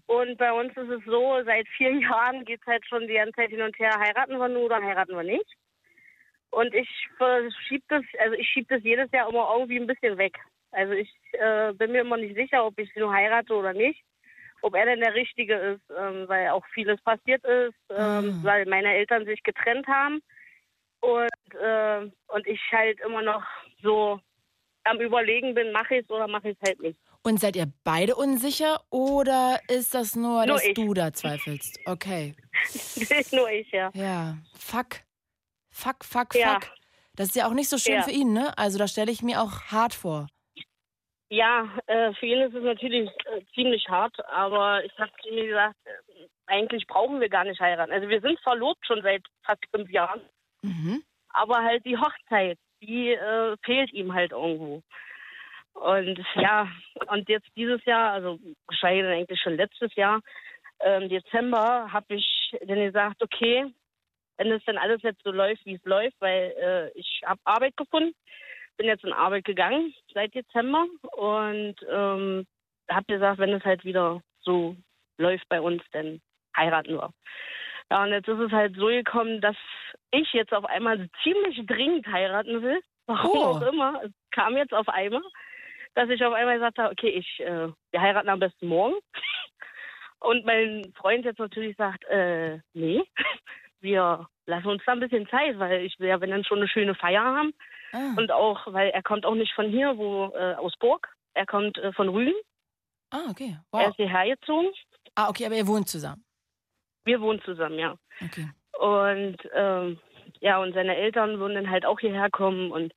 Und 0.08 0.38
bei 0.38 0.52
uns 0.52 0.76
ist 0.76 0.90
es 0.90 1.06
so, 1.06 1.41
seit 1.45 1.66
vier 1.78 1.94
Jahren 2.02 2.44
geht 2.44 2.60
es 2.60 2.68
halt 2.68 2.86
schon 2.86 3.08
die 3.08 3.14
ganze 3.14 3.34
Zeit 3.34 3.52
hin 3.52 3.62
und 3.62 3.80
her, 3.80 3.98
heiraten 3.98 4.38
wir 4.38 4.49
nur 4.49 4.66
oder 4.66 4.84
heiraten 4.84 5.16
wir 5.16 5.24
nicht. 5.24 5.48
Und 6.49 6.74
ich 6.74 6.90
verschieb 7.16 7.84
das, 7.88 8.03
also 8.20 8.36
ich 8.36 8.49
schiebe 8.49 8.76
das 8.76 8.84
jedes 8.84 9.10
Jahr 9.12 9.30
immer 9.30 9.49
irgendwie 9.53 9.80
ein 9.80 9.88
bisschen 9.88 10.18
weg. 10.18 10.38
Also 10.72 10.91
ich 10.91 11.10
äh, 11.34 11.74
bin 11.74 11.91
mir 11.91 12.02
immer 12.02 12.18
nicht 12.18 12.36
sicher, 12.36 12.66
ob 12.66 12.78
ich 12.80 12.94
nur 12.95 13.14
heirate 13.14 13.53
oder 13.53 13.74
nicht. 13.74 14.03
Ob 14.64 14.76
er 14.76 14.86
denn 14.86 14.99
der 14.99 15.16
Richtige 15.16 15.56
ist, 15.56 15.82
ähm, 15.98 16.28
weil 16.28 16.49
auch 16.49 16.64
vieles 16.74 17.02
passiert 17.02 17.44
ist, 17.45 17.74
ähm, 17.90 18.40
weil 18.44 18.66
meine 18.68 18.94
Eltern 18.94 19.26
sich 19.26 19.41
getrennt 19.41 19.88
haben. 19.88 20.22
Und, 20.99 21.30
äh, 21.60 22.12
und 22.28 22.45
ich 22.45 22.62
halt 22.72 22.99
immer 23.02 23.24
noch 23.24 23.44
so 23.82 24.20
am 24.84 24.99
Überlegen 25.02 25.56
bin, 25.56 25.72
mache 25.72 25.95
ich 25.95 26.03
es 26.03 26.10
oder 26.12 26.28
mache 26.28 26.49
ich 26.49 26.58
es 26.62 26.68
halt 26.68 26.80
nicht. 26.80 26.99
Und 27.24 27.40
seid 27.40 27.56
ihr 27.56 27.72
beide 27.84 28.16
unsicher 28.16 28.82
oder 28.91 29.60
ist 29.68 29.94
das 29.95 30.16
nur, 30.16 30.45
Nur 30.45 30.56
dass 30.56 30.66
ich. 30.66 30.74
du 30.76 30.94
da 30.94 31.12
zweifelst? 31.14 31.80
Okay. 31.86 32.36
Nur 33.32 33.49
ich, 33.49 33.72
ja. 33.72 33.90
Ja, 33.94 34.38
fuck. 34.58 34.98
Fuck, 35.72 36.03
fuck, 36.03 36.36
Ja. 36.36 36.60
fuck. 36.60 36.72
Das 37.16 37.28
ist 37.30 37.36
ja 37.36 37.48
auch 37.48 37.53
nicht 37.53 37.70
so 37.70 37.78
schön 37.78 37.95
Ja. 37.95 38.02
für 38.03 38.12
ihn, 38.12 38.34
ne? 38.34 38.56
Also 38.58 38.78
da 38.80 38.88
stelle 38.88 39.12
ich 39.12 39.22
mir 39.22 39.41
auch 39.41 39.64
hart 39.72 39.94
vor. 39.94 40.28
Ja, 41.32 41.66
äh, 41.88 42.14
für 42.16 42.26
ihn 42.26 42.41
ist 42.41 42.53
es 42.53 42.62
natürlich 42.62 43.10
äh, 43.24 43.41
ziemlich 43.56 43.88
hart, 43.88 44.14
aber 44.28 44.84
ich 44.84 44.91
habe 44.99 45.14
ihm 45.30 45.48
gesagt, 45.48 45.78
äh, 45.86 46.28
eigentlich 46.45 46.86
brauchen 46.88 47.22
wir 47.22 47.30
gar 47.30 47.45
nicht 47.45 47.62
heiraten. 47.62 47.94
Also 47.94 48.10
wir 48.10 48.20
sind 48.20 48.38
verlobt 48.41 48.86
schon 48.86 49.02
seit 49.02 49.24
fast 49.45 49.64
fünf 49.74 49.90
Jahren, 49.90 50.20
Mhm. 50.62 51.02
aber 51.30 51.64
halt 51.64 51.86
die 51.86 51.98
Hochzeit, 51.98 52.58
die 52.82 53.14
äh, 53.14 53.56
fehlt 53.64 53.94
ihm 53.94 54.14
halt 54.14 54.34
irgendwo. 54.34 54.84
Und 55.74 56.20
ja, 56.36 56.68
und 57.08 57.30
jetzt 57.30 57.48
dieses 57.56 57.84
Jahr, 57.86 58.12
also 58.12 58.38
geschweige 58.68 59.03
denn 59.03 59.14
eigentlich 59.14 59.40
schon 59.40 59.56
letztes 59.56 59.95
Jahr, 59.95 60.20
ähm, 60.82 61.08
Dezember, 61.08 61.94
habe 61.94 62.16
ich 62.16 62.53
dann 62.60 62.76
gesagt, 62.76 63.24
okay, 63.24 63.74
wenn 64.36 64.52
es 64.52 64.66
dann 64.66 64.78
alles 64.78 65.02
jetzt 65.02 65.24
so 65.24 65.32
läuft, 65.32 65.66
wie 65.66 65.76
es 65.76 65.86
läuft, 65.86 66.20
weil 66.20 66.53
äh, 66.60 66.99
ich 66.99 67.22
habe 67.24 67.40
Arbeit 67.45 67.78
gefunden, 67.78 68.14
bin 68.77 68.88
jetzt 68.88 69.03
in 69.03 69.14
Arbeit 69.14 69.45
gegangen 69.45 69.93
seit 70.14 70.34
Dezember 70.34 70.85
und 71.14 71.76
ähm, 71.89 72.45
habe 72.89 73.06
gesagt, 73.07 73.39
wenn 73.39 73.53
es 73.53 73.64
halt 73.64 73.85
wieder 73.85 74.22
so 74.41 74.76
läuft 75.18 75.48
bei 75.49 75.61
uns, 75.61 75.84
dann 75.91 76.22
heiraten 76.56 76.93
wir. 76.95 77.11
Ja, 77.91 78.03
und 78.03 78.11
jetzt 78.11 78.27
ist 78.27 78.39
es 78.39 78.52
halt 78.52 78.76
so 78.76 78.88
gekommen, 78.88 79.41
dass 79.41 79.56
ich 80.11 80.31
jetzt 80.34 80.53
auf 80.53 80.65
einmal 80.65 81.10
ziemlich 81.23 81.65
dringend 81.65 82.07
heiraten 82.07 82.61
will. 82.61 82.81
Warum 83.07 83.31
Oh. 83.31 83.43
auch 83.57 83.61
immer. 83.61 84.02
Es 84.03 84.11
kam 84.31 84.56
jetzt 84.57 84.73
auf 84.73 84.88
einmal, 84.88 85.22
dass 85.95 86.10
ich 86.10 86.23
auf 86.23 86.34
einmal 86.34 86.56
gesagt 86.56 86.77
habe, 86.77 86.91
okay, 86.91 87.10
ich, 87.10 87.39
äh, 87.41 87.68
wir 87.91 88.02
heiraten 88.02 88.30
am 88.30 88.39
besten 88.39 88.68
morgen. 88.68 88.95
Und 90.19 90.45
mein 90.45 90.93
Freund 90.95 91.26
jetzt 91.26 91.39
natürlich 91.39 91.76
sagt, 91.77 92.06
äh, 92.06 92.60
nee, 92.73 93.02
wir 93.81 94.27
lassen 94.45 94.68
uns 94.68 94.84
da 94.85 94.93
ein 94.93 94.99
bisschen 94.99 95.27
Zeit, 95.27 95.57
weil 95.60 95.81
ich 95.84 95.99
will 95.99 96.10
ja, 96.10 96.22
wenn 96.22 96.30
dann 96.30 96.43
schon 96.45 96.60
eine 96.60 96.68
schöne 96.68 96.95
Feier 96.95 97.23
haben. 97.23 97.53
Ah. 97.93 98.13
Und 98.18 98.31
auch, 98.31 98.68
weil 98.73 98.89
er 98.89 99.03
kommt 99.03 99.26
auch 99.26 99.35
nicht 99.35 99.53
von 99.53 99.69
hier, 99.69 99.97
wo 99.97 100.26
äh, 100.35 100.53
aus 100.55 100.73
Burg. 100.80 101.07
Er 101.34 101.45
kommt 101.45 101.77
äh, 101.77 101.91
von 101.93 102.09
Rügen. 102.09 102.34
Ah, 103.11 103.30
okay. 103.30 103.57
Er 103.72 103.80
Wow. 103.80 103.89
ist 103.89 103.95
hierher 103.97 104.35
gezogen. 104.35 104.68
Ah, 105.15 105.30
okay, 105.30 105.45
aber 105.45 105.55
ihr 105.55 105.68
wohnt 105.68 105.89
zusammen. 105.89 106.23
Wir 107.03 107.19
wohnen 107.19 107.41
zusammen, 107.41 107.80
ja. 107.80 107.95
Okay. 108.23 108.49
Und 108.80 109.38
ähm, 109.53 109.99
ja, 110.39 110.59
und 110.59 110.73
seine 110.73 110.95
Eltern 110.95 111.39
würden 111.39 111.55
dann 111.55 111.69
halt 111.69 111.85
auch 111.85 111.99
hierher 111.99 112.30
kommen 112.30 112.72
und 112.72 112.93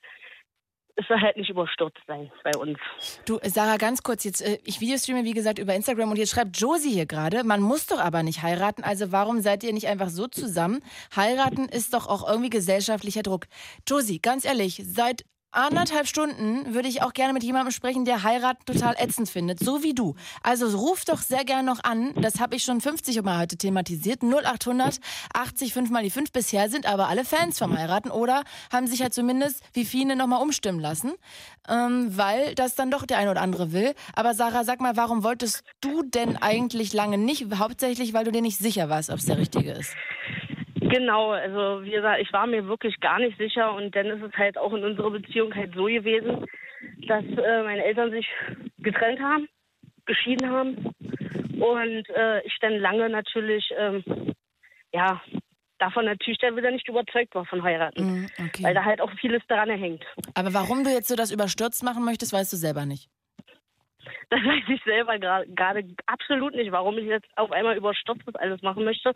es 0.97 1.07
soll 1.09 1.21
halt 1.21 1.37
nicht 1.37 1.51
überstürzt 1.51 2.01
sein 2.07 2.31
bei 2.45 2.57
uns. 2.59 2.79
Du, 3.27 3.39
Sarah, 3.43 3.77
ganz 3.77 4.03
kurz, 4.03 4.25
jetzt, 4.25 4.43
äh, 4.43 4.59
ich 4.65 4.81
videostreame, 4.81 5.25
wie 5.25 5.33
gesagt, 5.33 5.59
über 5.59 5.75
Instagram 5.75 6.11
und 6.11 6.19
jetzt 6.19 6.31
schreibt 6.31 6.57
Josie 6.59 6.93
hier 6.93 7.07
gerade, 7.07 7.45
man 7.45 7.61
muss 7.61 7.87
doch 7.87 7.99
aber 7.99 8.23
nicht 8.23 8.43
heiraten, 8.43 8.85
also 8.85 9.11
warum 9.13 9.41
seid 9.41 9.65
ihr 9.65 9.73
nicht 9.73 9.89
einfach 9.89 10.09
so 10.09 10.27
zusammen? 10.27 10.83
Heiraten 11.15 11.69
ist 11.69 11.95
doch 11.95 12.07
auch 12.07 12.29
irgendwie 12.29 12.51
gesellschaftlicher 12.51 13.23
Druck. 13.23 13.47
Josie, 13.89 14.21
ganz 14.21 14.45
ehrlich, 14.45 14.83
seit 14.85 15.25
anderthalb 15.55 16.07
Stunden 16.07 16.75
würde 16.75 16.89
ich 16.89 17.03
auch 17.03 17.13
gerne 17.13 17.33
mit 17.33 17.43
jemandem 17.43 17.73
sprechen, 17.73 18.05
der 18.05 18.23
heiraten 18.23 18.65
total 18.65 18.95
ätzend 18.99 19.29
findet, 19.29 19.61
so 19.61 19.83
wie 19.83 19.95
du. 19.95 20.15
Also 20.43 20.77
ruf 20.77 21.05
doch 21.05 21.23
sehr 21.23 21.45
gerne 21.45 21.65
noch 21.65 21.83
an. 21.85 22.13
Das 22.21 22.41
habe 22.41 22.57
ich 22.57 22.65
schon 22.65 22.81
50 22.81 23.23
Mal 23.23 23.39
heute 23.39 23.57
thematisiert. 23.57 24.23
0800 24.23 25.01
80 25.33 25.73
5 25.73 25.91
mal 25.91 26.03
die 26.03 26.11
5. 26.11 26.33
Bisher 26.33 26.69
sind 26.69 26.87
aber 26.87 27.09
alle 27.09 27.25
Fans 27.25 27.59
vom 27.59 27.77
Heiraten 27.77 28.11
oder 28.11 28.45
haben 28.73 28.87
sich 28.87 29.03
halt 29.03 29.15
zumindest 29.15 29.63
wie 29.73 29.85
viele 29.85 30.17
nochmal 30.17 30.43
umstimmen 30.43 30.81
lassen, 30.81 31.13
ähm, 31.69 32.17
weil 32.17 32.55
das 32.55 32.75
dann 32.75 32.91
doch 32.91 33.07
der 33.07 33.19
eine 33.19 33.31
oder 33.31 33.43
andere 33.43 33.73
will. 33.73 33.95
Aber 34.15 34.35
Sarah, 34.35 34.65
sag 34.65 34.81
mal, 34.81 34.97
warum 34.97 35.23
wolltest 35.23 35.63
du 35.81 36.03
denn 36.03 36.37
eigentlich 36.37 36.93
lange 36.93 37.19
nicht? 37.19 37.47
Hauptsächlich, 37.57 38.13
weil 38.13 38.25
du 38.25 38.33
dir 38.33 38.43
nicht 38.43 38.59
sicher 38.59 38.89
warst, 38.89 39.11
ob 39.11 39.19
es 39.19 39.27
der 39.27 39.39
richtige 39.39 39.73
ist. 39.73 39.95
Genau, 40.89 41.31
also 41.31 41.85
wie 41.85 41.91
gesagt, 41.91 42.21
ich 42.21 42.33
war 42.33 42.47
mir 42.47 42.67
wirklich 42.67 42.99
gar 43.01 43.19
nicht 43.19 43.39
sicher 43.39 43.73
und 43.75 43.95
dann 43.97 44.07
ist 44.07 44.23
es 44.23 44.33
halt 44.37 44.59
auch 44.59 44.73
in 44.73 44.85
unserer 44.85 45.11
Beziehung 45.11 45.55
halt 45.55 45.75
so 45.75 45.85
gewesen, 45.85 46.45
dass 47.09 47.25
äh, 47.25 47.63
meine 47.63 47.85
Eltern 47.85 48.11
sich 48.11 48.29
getrennt 48.79 49.21
haben, 49.21 49.49
geschieden 50.07 50.51
haben 50.51 50.77
und 51.61 52.09
äh, 52.11 52.41
ich 52.43 52.57
dann 52.61 52.75
lange 52.79 53.09
natürlich, 53.09 53.73
ähm, 53.79 54.05
ja, 54.93 55.23
davon 55.79 56.05
natürlich 56.05 56.39
dann 56.39 56.57
wieder 56.57 56.71
nicht 56.71 56.89
überzeugt 56.89 57.35
war 57.35 57.47
von 57.47 57.63
heiraten, 57.63 58.05
Mhm, 58.05 58.27
okay. 58.47 58.63
weil 58.65 58.75
da 58.75 58.85
halt 58.85 59.01
auch 59.01 59.11
vieles 59.21 59.43
daran 59.49 59.71
hängt. 59.71 60.05
Aber 60.35 60.53
warum 60.55 60.85
du 60.85 60.91
jetzt 60.91 61.09
so 61.09 61.17
das 61.17 61.31
überstürzt 61.31 61.83
machen 61.83 62.05
möchtest, 62.05 62.33
weißt 62.33 62.53
du 62.53 62.57
selber 62.57 62.87
nicht. 62.87 63.09
Das 64.31 64.41
weiß 64.45 64.65
ich 64.69 64.83
selber 64.85 65.19
gerade 65.19 65.85
absolut 66.07 66.55
nicht, 66.55 66.73
warum 66.73 66.99
ich 66.99 67.07
jetzt 67.07 67.29
auf 67.37 67.53
einmal 67.53 67.77
überstürzt 67.77 68.23
das 68.27 68.35
alles 68.37 68.63
machen 68.63 68.85
möchte. 68.85 69.13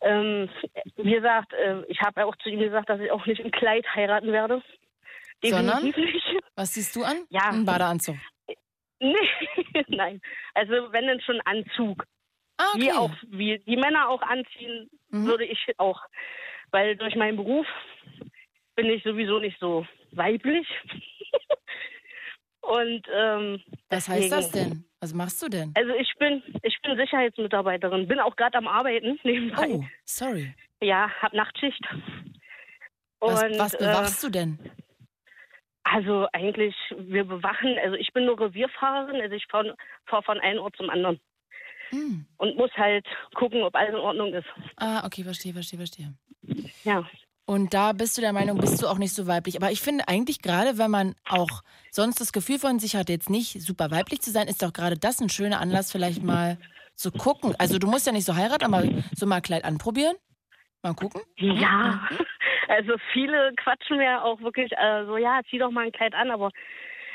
Ähm, 0.00 0.48
wie 0.96 1.12
gesagt, 1.12 1.52
äh, 1.52 1.82
ich 1.88 2.00
habe 2.00 2.20
ja 2.20 2.26
auch 2.26 2.36
zu 2.36 2.48
ihm 2.48 2.60
gesagt, 2.60 2.88
dass 2.88 3.00
ich 3.00 3.10
auch 3.10 3.24
nicht 3.26 3.40
im 3.40 3.50
Kleid 3.50 3.84
heiraten 3.94 4.32
werde. 4.32 4.62
Sondern? 5.42 5.84
Definitiv 5.84 6.14
nicht. 6.14 6.44
Was 6.56 6.74
siehst 6.74 6.94
du 6.96 7.04
an? 7.04 7.24
Ja. 7.30 7.50
Ein 7.50 7.64
Badeanzug. 7.64 8.16
Nee, 9.00 9.14
nein. 9.88 10.20
Also 10.54 10.92
wenn 10.92 11.06
dann 11.06 11.20
schon 11.20 11.40
Anzug. 11.42 12.04
Ah, 12.56 12.72
Wie 12.74 12.90
okay. 12.90 12.98
auch, 12.98 13.12
wie 13.28 13.58
die 13.60 13.76
Männer 13.76 14.08
auch 14.08 14.22
anziehen, 14.22 14.90
würde 15.10 15.44
ich 15.44 15.60
auch. 15.76 16.02
Weil 16.72 16.96
durch 16.96 17.14
meinen 17.14 17.36
Beruf 17.36 17.66
bin 18.74 18.86
ich 18.86 19.02
sowieso 19.04 19.38
nicht 19.38 19.58
so 19.60 19.86
weiblich. 20.10 20.66
Und 22.60 23.06
ähm, 23.12 23.62
Was 23.88 24.08
heißt 24.08 24.32
das 24.32 24.50
denn? 24.50 24.87
Was 25.00 25.14
machst 25.14 25.40
du 25.42 25.48
denn? 25.48 25.72
Also 25.76 25.92
ich 25.94 26.12
bin, 26.18 26.42
ich 26.62 26.76
bin 26.82 26.96
Sicherheitsmitarbeiterin, 26.96 28.08
bin 28.08 28.18
auch 28.18 28.34
gerade 28.36 28.58
am 28.58 28.66
Arbeiten 28.66 29.18
nebenbei. 29.24 29.68
Oh, 29.68 29.84
sorry. 30.04 30.54
Ja, 30.80 31.10
hab 31.22 31.32
Nachtschicht. 31.32 31.80
Was, 33.20 33.42
Und, 33.42 33.58
was 33.58 33.78
bewachst 33.78 34.22
du 34.22 34.30
denn? 34.30 34.58
Also 35.84 36.28
eigentlich, 36.32 36.74
wir 36.96 37.24
bewachen, 37.24 37.76
also 37.82 37.96
ich 37.96 38.12
bin 38.12 38.26
nur 38.26 38.38
Revierfahrerin, 38.38 39.20
also 39.22 39.34
ich 39.34 39.46
fahre 39.50 39.74
fahr 40.06 40.22
von 40.22 40.38
einem 40.40 40.60
Ort 40.60 40.76
zum 40.76 40.90
anderen. 40.90 41.18
Hm. 41.90 42.26
Und 42.36 42.56
muss 42.56 42.70
halt 42.72 43.06
gucken, 43.34 43.62
ob 43.62 43.74
alles 43.74 43.94
in 43.94 44.00
Ordnung 44.00 44.34
ist. 44.34 44.46
Ah, 44.76 45.06
okay, 45.06 45.24
verstehe, 45.24 45.54
verstehe, 45.54 45.78
verstehe. 45.78 46.12
Ja. 46.84 47.08
Und 47.48 47.72
da 47.72 47.94
bist 47.94 48.18
du 48.18 48.20
der 48.20 48.34
Meinung, 48.34 48.58
bist 48.58 48.82
du 48.82 48.86
auch 48.86 48.98
nicht 48.98 49.14
so 49.14 49.26
weiblich. 49.26 49.56
Aber 49.56 49.70
ich 49.70 49.80
finde 49.80 50.06
eigentlich 50.06 50.42
gerade, 50.42 50.76
wenn 50.76 50.90
man 50.90 51.14
auch 51.26 51.62
sonst 51.90 52.20
das 52.20 52.34
Gefühl 52.34 52.58
von 52.58 52.78
sich 52.78 52.94
hat, 52.94 53.08
jetzt 53.08 53.30
nicht 53.30 53.62
super 53.62 53.90
weiblich 53.90 54.20
zu 54.20 54.30
sein, 54.30 54.48
ist 54.48 54.62
doch 54.62 54.74
gerade 54.74 54.98
das 54.98 55.18
ein 55.22 55.30
schöner 55.30 55.58
Anlass, 55.58 55.90
vielleicht 55.90 56.22
mal 56.22 56.58
zu 56.94 57.10
gucken. 57.10 57.54
Also 57.58 57.78
du 57.78 57.86
musst 57.86 58.06
ja 58.06 58.12
nicht 58.12 58.26
so 58.26 58.36
heiraten, 58.36 58.66
aber 58.66 58.84
so 59.16 59.24
mal 59.24 59.40
Kleid 59.40 59.64
anprobieren. 59.64 60.14
Mal 60.82 60.92
gucken. 60.92 61.22
Ja, 61.36 62.06
also 62.68 62.96
viele 63.14 63.54
quatschen 63.56 63.96
mir 63.96 64.22
auch 64.22 64.42
wirklich 64.42 64.70
äh, 64.72 65.06
so, 65.06 65.16
ja, 65.16 65.40
zieh 65.48 65.58
doch 65.58 65.70
mal 65.70 65.86
ein 65.86 65.92
Kleid 65.92 66.12
an, 66.12 66.30
aber 66.30 66.50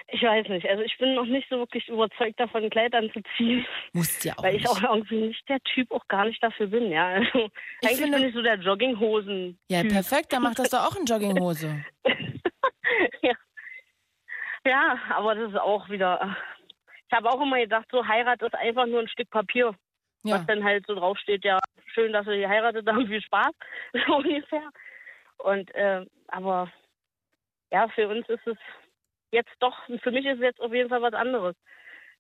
ich 0.08 0.22
weiß 0.22 0.48
nicht. 0.50 0.68
Also 0.68 0.84
ich 0.84 0.98
bin 0.98 1.16
noch 1.16 1.26
nicht 1.26 1.48
so 1.50 1.58
wirklich 1.58 1.88
überzeugt 1.88 2.40
davon, 2.40 2.64
ein 2.64 2.70
Kleid 2.70 2.94
anzuziehen. 2.94 3.66
Musst 3.94 4.24
ja 4.26 4.34
auch 4.38 4.44
Weil 4.44 4.56
ich 4.56 4.62
nicht. 4.64 4.70
auch 4.70 4.82
irgendwie 4.82 5.28
nicht 5.28 5.48
der 5.50 5.60
Typ 5.62 5.92
auch 5.92 6.08
gar 6.08 6.26
nicht 6.26 6.42
dafür 6.44 6.68
bin, 6.68 6.92
ja. 6.92 7.08
Also 7.08 7.50
eigentlich 7.84 7.98
finde- 8.02 8.18
bin 8.20 8.28
ich 8.30 8.36
so 8.36 8.42
der 8.42 8.56
Jogginghosen. 8.56 9.58
Ja, 9.70 9.84
perfekt, 9.84 10.32
dann 10.34 10.44
mach 10.44 10.56
das 10.56 10.70
doch 10.70 10.86
auch 10.86 10.96
in 10.96 11.06
Jogginghose. 11.06 11.84
ja. 13.22 13.34
ja, 14.66 15.00
aber 15.16 15.36
das 15.36 15.50
ist 15.52 15.60
auch 15.60 15.90
wieder. 15.90 16.36
Ich 17.08 17.16
habe 17.16 17.30
auch 17.30 17.42
immer 17.42 17.60
gedacht, 17.60 17.86
so 17.92 18.08
Heirat 18.08 18.42
ist 18.42 18.56
einfach 18.56 18.86
nur 18.86 19.02
ein 19.02 19.08
Stück 19.08 19.30
Papier. 19.30 19.76
Ja. 20.26 20.36
Was 20.36 20.46
dann 20.46 20.64
halt 20.64 20.86
so 20.88 20.96
draufsteht, 20.96 21.44
ja, 21.44 21.60
schön, 21.94 22.14
dass 22.14 22.26
wir 22.26 22.38
geheiratet 22.38 22.88
haben, 22.88 23.06
viel 23.08 23.22
Spaß, 23.22 23.52
so 24.08 24.16
ungefähr. 24.16 24.70
Und 25.40 25.74
äh, 25.76 26.06
aber 26.28 26.72
ja, 27.72 27.90
für 27.90 28.08
uns 28.08 28.28
ist 28.30 28.48
es 28.48 28.58
jetzt 29.34 29.52
doch, 29.60 29.76
für 30.02 30.12
mich 30.12 30.26
ist 30.26 30.36
es 30.38 30.42
jetzt 30.42 30.62
auf 30.62 30.74
jeden 30.74 30.90
Fall 30.90 31.02
was 31.02 31.14
anderes. 31.14 31.56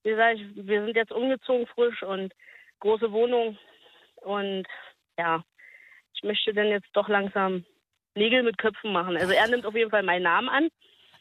Wie 0.03 0.09
gesagt, 0.09 0.39
wir 0.55 0.85
sind 0.85 0.95
jetzt 0.95 1.11
umgezogen 1.11 1.65
frisch 1.67 2.03
und 2.03 2.33
große 2.79 3.11
Wohnung 3.11 3.57
und 4.17 4.65
ja, 5.17 5.43
ich 6.15 6.23
möchte 6.23 6.53
dann 6.53 6.67
jetzt 6.67 6.89
doch 6.93 7.07
langsam 7.07 7.65
Nägel 8.15 8.43
mit 8.43 8.57
Köpfen 8.57 8.91
machen. 8.91 9.15
Also 9.17 9.33
er 9.33 9.47
nimmt 9.47 9.65
auf 9.65 9.75
jeden 9.75 9.89
Fall 9.89 10.03
meinen 10.03 10.23
Namen 10.23 10.49
an. 10.49 10.69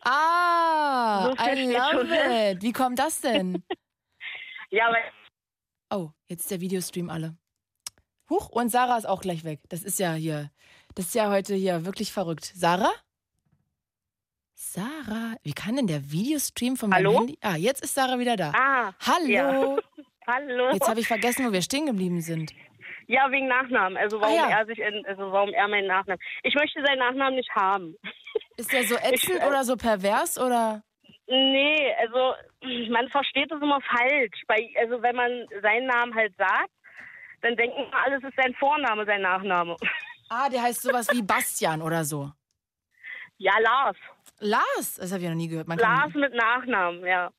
Ah, 0.05 1.27
So 1.27 1.37
I 1.39 1.73
love 1.73 2.53
it. 2.53 2.63
Wie 2.63 2.73
kommt 2.73 2.99
das 2.99 3.21
denn? 3.21 3.63
Ja, 4.71 4.89
aber 4.89 4.97
Oh, 5.91 6.09
jetzt 6.29 6.41
ist 6.45 6.51
der 6.51 6.63
Videostream 6.63 7.11
alle. 7.11 7.37
Huch, 8.31 8.49
und 8.49 8.71
Sarah 8.71 8.97
ist 8.97 9.05
auch 9.05 9.21
gleich 9.21 9.45
weg. 9.45 9.61
Das 9.69 9.83
ist 9.85 9.99
ja 9.99 10.15
hier, 10.15 10.51
das 10.95 11.09
ist 11.09 11.15
ja 11.15 11.31
heute 11.31 11.55
hier 11.55 11.85
wirklich 11.85 12.11
verrückt. 12.11 12.45
Sarah? 12.55 12.91
Sarah, 14.65 15.35
wie 15.43 15.53
kann 15.55 15.75
denn 15.75 15.89
der 15.89 16.13
Videostream 16.13 16.77
von 16.77 16.91
meinem 16.91 16.99
Hallo? 17.07 17.19
Handy? 17.19 17.37
Ah, 17.43 17.57
jetzt 17.57 17.83
ist 17.83 17.95
Sarah 17.97 18.19
wieder 18.21 18.37
da. 18.37 18.53
Ah, 18.55 18.93
Hallo. 19.05 19.27
ja. 19.27 19.77
Hallo. 20.27 20.71
Jetzt 20.73 20.89
habe 20.89 21.01
ich 21.01 21.09
vergessen, 21.09 21.45
wo 21.49 21.53
wir 21.53 21.63
stehen 21.63 21.85
geblieben 21.87 22.21
sind. 22.21 22.53
Ja, 23.09 23.29
wegen 23.33 23.49
Nachnamen. 23.49 23.97
Also 23.99 24.21
warum 24.21 24.39
Ah, 24.39 24.49
ja. 24.51 24.61
er 24.61 24.67
sich, 24.67 24.79
in, 24.79 25.05
also 25.07 25.33
warum 25.33 25.51
er 25.53 25.67
meinen 25.67 25.89
Nachnamen. 25.89 26.21
Ich 26.45 26.55
möchte 26.55 26.81
seinen 26.87 27.01
Nachnamen 27.01 27.35
nicht 27.35 27.51
haben. 27.57 27.97
Ist 28.57 28.73
der 28.73 28.85
so 28.85 28.95
ätzend 28.95 29.15
Ich, 29.37 29.43
äh, 29.43 29.47
oder 29.49 29.65
so 29.65 29.77
pervers 29.77 30.39
oder? 30.39 30.85
Nee, 31.27 31.93
also 32.01 32.35
man 32.93 33.09
versteht 33.09 33.51
das 33.51 33.61
immer 33.61 33.81
falsch. 33.81 34.43
Bei, 34.47 34.71
also 34.81 35.03
wenn 35.03 35.17
man 35.17 35.45
seinen 35.61 35.87
Namen 35.87 36.15
halt 36.15 36.37
sagt, 36.37 36.71
dann 37.41 37.57
denken 37.57 37.85
alle, 37.93 38.19
es 38.19 38.23
ist 38.25 38.37
sein 38.37 38.55
Vorname, 38.55 39.05
sein 39.07 39.23
Nachname. 39.23 39.77
Ah, 40.29 40.49
der 40.49 40.63
heißt 40.63 40.83
sowas 40.83 41.09
wie 41.13 41.23
Bastian 41.23 41.83
oder 41.83 42.05
so. 42.05 42.31
Ja, 43.39 43.59
Lars. 43.59 43.97
Lars? 44.43 44.95
Das 44.97 45.13
habe 45.13 45.23
ich 45.23 45.29
noch 45.29 45.37
nie 45.37 45.49
gehört. 45.49 45.69
Man 45.69 45.79
Lars 45.79 46.15
mit 46.15 46.35
Nachnamen, 46.35 47.05
ja. 47.07 47.31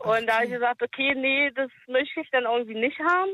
Und 0.00 0.26
da 0.26 0.36
habe 0.36 0.46
ich 0.46 0.52
gesagt, 0.52 0.82
okay, 0.82 1.14
nee, 1.14 1.50
das 1.52 1.70
möchte 1.86 2.20
ich 2.20 2.30
dann 2.30 2.44
irgendwie 2.44 2.74
nicht 2.74 2.98
haben. 3.00 3.30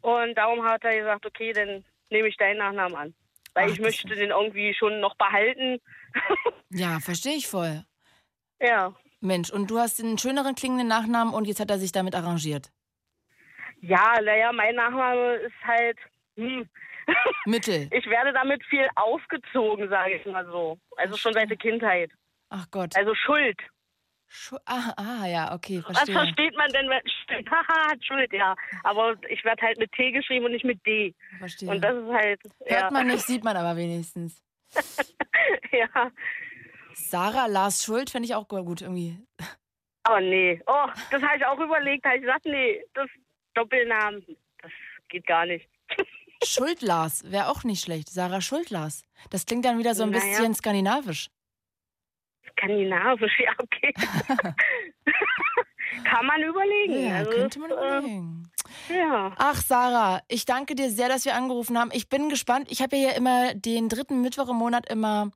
Und 0.00 0.34
darum 0.36 0.64
hat 0.64 0.84
er 0.84 0.98
gesagt, 0.98 1.24
okay, 1.26 1.52
dann 1.52 1.84
nehme 2.10 2.28
ich 2.28 2.36
deinen 2.36 2.58
Nachnamen 2.58 2.96
an. 2.96 3.14
Weil 3.54 3.66
Ach, 3.66 3.72
ich 3.72 3.80
möchte 3.80 4.08
den 4.08 4.30
irgendwie 4.30 4.74
schon 4.74 5.00
noch 5.00 5.16
behalten. 5.16 5.78
ja, 6.70 6.98
verstehe 7.00 7.36
ich 7.36 7.46
voll. 7.46 7.84
Ja. 8.60 8.94
Mensch, 9.20 9.50
und 9.50 9.70
du 9.70 9.78
hast 9.78 10.00
einen 10.00 10.18
schöneren 10.18 10.54
klingenden 10.54 10.88
Nachnamen 10.88 11.32
und 11.32 11.46
jetzt 11.46 11.60
hat 11.60 11.70
er 11.70 11.78
sich 11.78 11.92
damit 11.92 12.14
arrangiert. 12.14 12.72
Ja, 13.80 14.14
naja, 14.22 14.52
mein 14.52 14.74
Nachname 14.74 15.34
ist 15.34 15.64
halt, 15.64 15.98
hm. 16.36 16.68
Mittel. 17.46 17.88
Ich 17.92 18.06
werde 18.06 18.32
damit 18.32 18.64
viel 18.64 18.88
aufgezogen, 18.96 19.88
sage 19.88 20.16
ich 20.16 20.26
mal 20.26 20.46
so. 20.46 20.78
Also 20.96 21.16
schon 21.16 21.32
seit 21.32 21.50
der 21.50 21.56
Kindheit. 21.56 22.10
Ach 22.50 22.66
Gott. 22.70 22.96
Also 22.96 23.14
Schuld. 23.14 23.58
Schu 24.28 24.56
ah, 24.64 24.94
ah, 24.96 25.26
ja, 25.26 25.52
okay, 25.54 25.82
Was 25.86 25.98
verstehe. 25.98 26.14
versteht 26.14 26.56
man 26.56 26.70
denn, 26.70 26.88
wenn 26.88 27.00
Schuld? 27.06 27.50
Haha, 27.50 27.94
Schuld, 28.00 28.32
ja. 28.32 28.54
Aber 28.82 29.14
ich 29.28 29.44
werde 29.44 29.62
halt 29.62 29.78
mit 29.78 29.92
T 29.92 30.10
geschrieben 30.10 30.46
und 30.46 30.52
nicht 30.52 30.64
mit 30.64 30.84
D. 30.86 31.14
Verstehe. 31.38 31.68
Und 31.70 31.82
das 31.82 31.94
ist 31.94 32.12
halt. 32.12 32.40
ja. 32.66 32.82
Hört 32.82 32.92
man 32.92 33.06
nicht, 33.08 33.26
sieht 33.26 33.44
man 33.44 33.56
aber 33.56 33.76
wenigstens. 33.76 34.42
ja. 35.72 36.10
Sarah 36.94 37.46
Lars 37.46 37.84
Schuld 37.84 38.08
fände 38.08 38.26
ich 38.26 38.34
auch 38.34 38.48
gut 38.48 38.80
irgendwie. 38.80 39.18
Oh 40.08 40.18
nee. 40.18 40.60
Oh, 40.66 40.86
das 41.10 41.22
habe 41.22 41.36
ich 41.36 41.44
auch 41.44 41.58
überlegt. 41.58 42.04
habe 42.04 42.16
ich 42.16 42.22
gesagt, 42.22 42.44
nee, 42.46 42.82
das 42.94 43.08
Doppelnamen, 43.54 44.24
das 44.62 44.72
geht 45.08 45.26
gar 45.26 45.46
nicht. 45.46 45.68
Schuld 46.44 46.82
Lars 46.82 47.30
wäre 47.30 47.48
auch 47.48 47.64
nicht 47.64 47.82
schlecht. 47.84 48.08
Sarah 48.10 48.40
Schuld 48.40 48.70
Lars. 48.70 49.02
Das 49.30 49.46
klingt 49.46 49.64
dann 49.64 49.78
wieder 49.78 49.94
so 49.94 50.02
ein 50.04 50.10
Naja. 50.10 50.24
bisschen 50.24 50.54
skandinavisch. 50.54 51.28
Skandinavisch, 52.52 53.38
ja, 53.44 53.52
okay. 53.58 53.92
Kann 56.04 56.26
man 56.26 56.42
überlegen. 56.42 57.06
Ja, 57.08 57.16
also, 57.18 57.30
könnte 57.30 57.58
man 57.58 57.70
äh, 57.70 57.74
überlegen. 57.74 58.50
Ja. 58.88 59.34
Ach, 59.38 59.56
Sarah, 59.60 60.22
ich 60.28 60.44
danke 60.46 60.74
dir 60.74 60.90
sehr, 60.90 61.08
dass 61.08 61.24
wir 61.24 61.34
angerufen 61.34 61.78
haben. 61.78 61.90
Ich 61.92 62.08
bin 62.08 62.28
gespannt. 62.28 62.70
Ich 62.70 62.82
habe 62.82 62.96
ja 62.96 63.08
hier 63.08 63.16
immer 63.16 63.54
den 63.54 63.88
dritten 63.88 64.22
Mittwoch 64.22 64.48
im 64.48 64.56
Monat 64.56 64.88
immer 64.88 65.30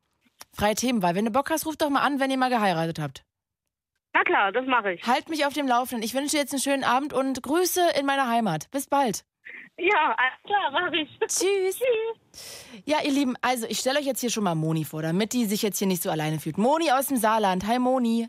Freie 0.52 0.74
Themenwahl. 0.74 1.14
Wenn 1.14 1.26
du 1.26 1.30
Bock 1.30 1.50
hast, 1.50 1.66
ruf 1.66 1.76
doch 1.76 1.90
mal 1.90 2.00
an, 2.00 2.20
wenn 2.20 2.30
ihr 2.30 2.38
mal 2.38 2.48
geheiratet 2.50 2.98
habt. 2.98 3.24
Na 4.14 4.22
klar, 4.24 4.50
das 4.52 4.66
mache 4.66 4.92
ich. 4.94 5.06
Halt 5.06 5.28
mich 5.28 5.44
auf 5.44 5.52
dem 5.52 5.68
Laufenden. 5.68 6.02
Ich 6.02 6.14
wünsche 6.14 6.32
dir 6.36 6.38
jetzt 6.38 6.52
einen 6.54 6.62
schönen 6.62 6.84
Abend 6.84 7.12
und 7.12 7.42
Grüße 7.42 7.82
in 7.98 8.06
meiner 8.06 8.28
Heimat. 8.28 8.70
Bis 8.70 8.86
bald. 8.86 9.24
Ja, 9.78 10.15
alles 10.16 10.43
klar, 10.44 10.70
mach 10.73 10.93
ich. 10.93 11.09
Tschüss. 11.28 11.81
Ja, 12.86 13.03
ihr 13.03 13.12
Lieben, 13.12 13.36
also 13.43 13.66
ich 13.66 13.78
stelle 13.78 13.98
euch 13.98 14.07
jetzt 14.07 14.20
hier 14.20 14.31
schon 14.31 14.44
mal 14.44 14.55
Moni 14.55 14.85
vor, 14.85 15.03
damit 15.03 15.32
die 15.32 15.44
sich 15.44 15.62
jetzt 15.62 15.78
hier 15.78 15.86
nicht 15.86 16.03
so 16.03 16.11
alleine 16.11 16.40
fühlt. 16.40 16.57
Moni 16.57 16.90
aus 16.90 17.09
dem 17.09 17.19
Saarland. 17.19 17.66
Hi 17.66 17.78
Moni. 17.78 18.28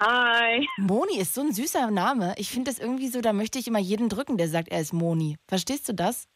Hi. 0.00 0.66
Moni 0.78 1.18
ist 1.18 1.34
so 1.34 1.42
ein 1.42 1.52
süßer 1.52 1.90
Name. 1.90 2.34
Ich 2.38 2.50
finde 2.50 2.70
das 2.70 2.78
irgendwie 2.78 3.08
so, 3.08 3.20
da 3.20 3.32
möchte 3.32 3.58
ich 3.58 3.68
immer 3.68 3.78
jeden 3.80 4.08
drücken, 4.08 4.38
der 4.38 4.48
sagt, 4.48 4.68
er 4.68 4.80
ist 4.80 4.92
Moni. 4.92 5.36
Verstehst 5.48 5.88
du 5.88 5.94
das? 5.94 6.26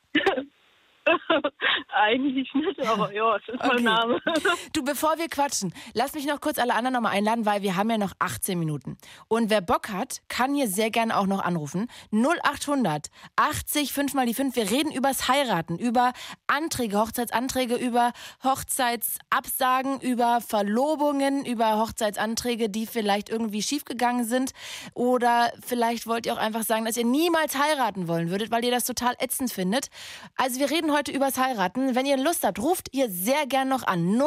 Eigentlich 1.92 2.52
nicht, 2.54 2.86
aber 2.86 3.12
ja, 3.12 3.36
es 3.36 3.48
ist 3.48 3.58
mein 3.60 3.70
Okay. 3.70 3.82
Name. 3.82 4.20
Du, 4.72 4.82
bevor 4.82 5.18
wir 5.18 5.28
quatschen, 5.28 5.72
lass 5.94 6.14
mich 6.14 6.26
noch 6.26 6.40
kurz 6.40 6.58
alle 6.58 6.74
anderen 6.74 6.94
nochmal 6.94 7.12
einladen, 7.12 7.46
weil 7.46 7.62
wir 7.62 7.76
haben 7.76 7.90
ja 7.90 7.98
noch 7.98 8.12
18 8.18 8.58
Minuten. 8.58 8.96
Und 9.28 9.50
wer 9.50 9.60
Bock 9.60 9.90
hat, 9.90 10.20
kann 10.28 10.54
hier 10.54 10.68
sehr 10.68 10.90
gerne 10.90 11.16
auch 11.16 11.26
noch 11.26 11.40
anrufen. 11.42 11.88
0800 12.12 13.08
80 13.36 13.92
5 13.92 14.14
mal 14.14 14.26
die 14.26 14.34
5. 14.34 14.56
Wir 14.56 14.70
reden 14.70 14.90
übers 14.92 15.28
Heiraten, 15.28 15.78
über 15.78 16.12
Anträge, 16.46 16.98
Hochzeitsanträge, 16.98 17.76
über 17.76 18.12
Hochzeitsabsagen, 18.42 20.00
über 20.00 20.40
Verlobungen, 20.40 21.44
über 21.44 21.78
Hochzeitsanträge, 21.78 22.68
die 22.68 22.86
vielleicht 22.86 23.28
irgendwie 23.28 23.62
schiefgegangen 23.62 24.24
sind. 24.24 24.52
Oder 24.94 25.52
vielleicht 25.64 26.06
wollt 26.06 26.26
ihr 26.26 26.32
auch 26.34 26.38
einfach 26.38 26.62
sagen, 26.62 26.84
dass 26.84 26.96
ihr 26.96 27.04
niemals 27.04 27.58
heiraten 27.58 28.08
wollen 28.08 28.30
würdet, 28.30 28.50
weil 28.50 28.64
ihr 28.64 28.70
das 28.70 28.84
total 28.84 29.14
ätzend 29.18 29.52
findet. 29.52 29.88
Also 30.36 30.58
wir 30.60 30.70
reden 30.70 30.92
heute 30.94 31.12
übers 31.12 31.38
Heiraten. 31.38 31.94
Wenn 31.94 32.06
ihr 32.06 32.16
Lust 32.16 32.44
habt, 32.44 32.58
ruft 32.58 32.88
ihr 32.92 33.10
sehr 33.10 33.46
gern 33.46 33.68
noch 33.68 33.86
an. 33.86 34.20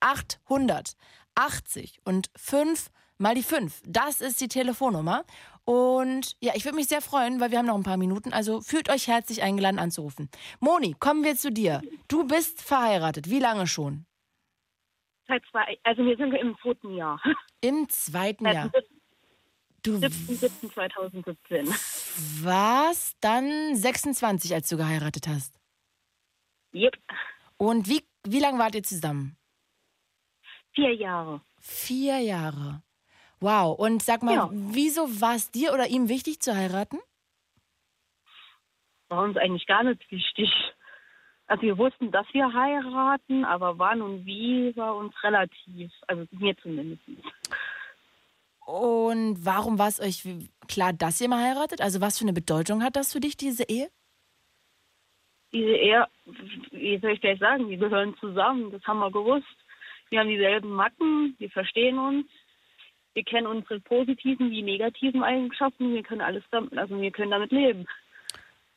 0800 0.00 0.96
80 1.34 2.00
und 2.04 2.30
5 2.36 2.90
mal 3.18 3.34
die 3.34 3.42
5. 3.42 3.82
Das 3.86 4.20
ist 4.20 4.40
die 4.40 4.48
Telefonnummer. 4.48 5.24
Und 5.64 6.36
ja, 6.40 6.52
ich 6.54 6.64
würde 6.64 6.76
mich 6.76 6.88
sehr 6.88 7.00
freuen, 7.00 7.40
weil 7.40 7.50
wir 7.50 7.58
haben 7.58 7.66
noch 7.66 7.76
ein 7.76 7.84
paar 7.84 7.96
Minuten. 7.96 8.32
Also 8.32 8.60
fühlt 8.60 8.90
euch 8.90 9.08
herzlich 9.08 9.42
eingeladen 9.42 9.78
anzurufen. 9.78 10.28
Moni, 10.60 10.94
kommen 10.98 11.24
wir 11.24 11.36
zu 11.36 11.50
dir. 11.50 11.80
Du 12.08 12.26
bist 12.26 12.60
verheiratet. 12.60 13.30
Wie 13.30 13.38
lange 13.38 13.66
schon? 13.66 14.04
Seit 15.26 15.42
zwei, 15.50 15.78
also 15.84 16.04
wir 16.04 16.18
sind 16.18 16.34
im 16.34 16.54
zweiten 16.60 16.94
Jahr. 16.94 17.18
Im 17.62 17.88
zweiten 17.88 18.44
Jahr. 18.44 18.70
Du 19.82 19.96
7.7.2017. 19.96 22.44
warst 22.44 23.16
dann 23.20 23.74
26, 23.74 24.54
als 24.54 24.68
du 24.68 24.76
geheiratet 24.76 25.26
hast. 25.28 25.58
Yep. 26.74 26.96
Und 27.56 27.88
wie, 27.88 28.02
wie 28.26 28.40
lange 28.40 28.58
wart 28.58 28.74
ihr 28.74 28.82
zusammen? 28.82 29.36
Vier 30.74 30.94
Jahre. 30.94 31.40
Vier 31.60 32.18
Jahre. 32.18 32.82
Wow. 33.40 33.78
Und 33.78 34.02
sag 34.02 34.22
mal, 34.22 34.34
Ja. 34.34 34.48
wieso 34.52 35.20
war 35.20 35.34
es 35.36 35.50
dir 35.50 35.72
oder 35.72 35.86
ihm 35.86 36.08
wichtig 36.08 36.40
zu 36.40 36.54
heiraten? 36.56 36.98
War 39.08 39.22
uns 39.22 39.36
eigentlich 39.36 39.66
gar 39.66 39.84
nicht 39.84 40.00
wichtig. 40.10 40.50
Also 41.46 41.62
wir 41.62 41.76
wussten, 41.78 42.10
dass 42.10 42.26
wir 42.32 42.52
heiraten, 42.52 43.44
aber 43.44 43.78
wann 43.78 44.00
und 44.02 44.24
wie 44.24 44.74
war 44.76 44.96
uns 44.96 45.14
relativ. 45.22 45.92
Also 46.08 46.26
mir 46.32 46.56
zumindest. 46.56 47.02
Und 48.66 49.44
warum 49.44 49.78
war 49.78 49.88
es 49.88 50.00
euch 50.00 50.26
klar, 50.68 50.92
dass 50.94 51.20
ihr 51.20 51.28
mal 51.28 51.42
heiratet? 51.44 51.82
Also 51.82 52.00
was 52.00 52.18
für 52.18 52.24
eine 52.24 52.32
Bedeutung 52.32 52.82
hat 52.82 52.96
das 52.96 53.12
für 53.12 53.20
dich, 53.20 53.36
diese 53.36 53.64
Ehe? 53.64 53.90
Diese 55.54 55.70
Ehe, 55.70 56.06
wie 56.72 56.98
soll 56.98 57.12
ich 57.12 57.20
gleich 57.20 57.38
sagen, 57.38 57.70
wir 57.70 57.78
gehören 57.78 58.16
zusammen, 58.18 58.72
das 58.72 58.82
haben 58.82 58.98
wir 58.98 59.12
gewusst. 59.12 59.46
Wir 60.10 60.18
haben 60.20 60.28
dieselben 60.28 60.70
Macken, 60.70 61.36
wir 61.38 61.48
verstehen 61.50 61.98
uns. 61.98 62.26
Wir 63.14 63.22
kennen 63.22 63.46
unsere 63.46 63.78
positiven 63.80 64.50
wie 64.50 64.62
negativen 64.62 65.22
Eigenschaften. 65.22 65.94
Wir 65.94 66.02
können 66.02 66.20
alles 66.20 66.42
damit, 66.50 66.76
also 66.76 67.00
wir 67.00 67.10
können 67.12 67.30
damit 67.30 67.52
leben. 67.52 67.86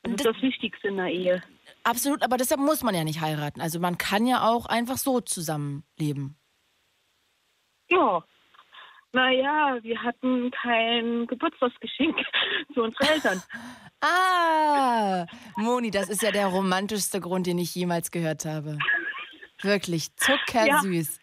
Das 0.04 0.14
ist 0.14 0.26
das 0.26 0.42
Wichtigste 0.42 0.90
in 0.90 0.98
der 0.98 1.12
Ehe. 1.12 1.44
Absolut, 1.84 2.24
aber 2.24 2.38
deshalb 2.38 2.62
muss 2.62 2.84
man 2.84 2.94
ja 2.94 3.04
nicht 3.04 3.22
heiraten. 3.22 3.60
Also 3.60 3.80
man 3.80 3.98
kann 3.98 4.28
ja 4.28 4.48
auch 4.48 4.68
einfach 4.68 4.98
so 4.98 5.20
zusammenleben. 5.20 6.38
Ja. 7.90 8.24
Naja, 9.14 9.80
wir 9.82 10.04
hatten 10.04 10.52
kein 10.52 11.26
Geburtstagsgeschenk 11.26 12.18
für 12.74 12.84
unsere 12.84 13.14
Eltern. 13.14 13.42
Ah, 14.02 15.26
Moni, 15.56 15.90
das 15.92 16.10
ist 16.10 16.22
ja 16.22 16.32
der 16.32 16.48
romantischste 16.48 17.20
Grund, 17.20 17.48
den 17.48 17.58
ich 17.58 17.74
jemals 17.74 18.12
gehört 18.12 18.46
habe. 18.46 18.78
Wirklich 19.62 20.16
zuckersüß. 20.16 21.20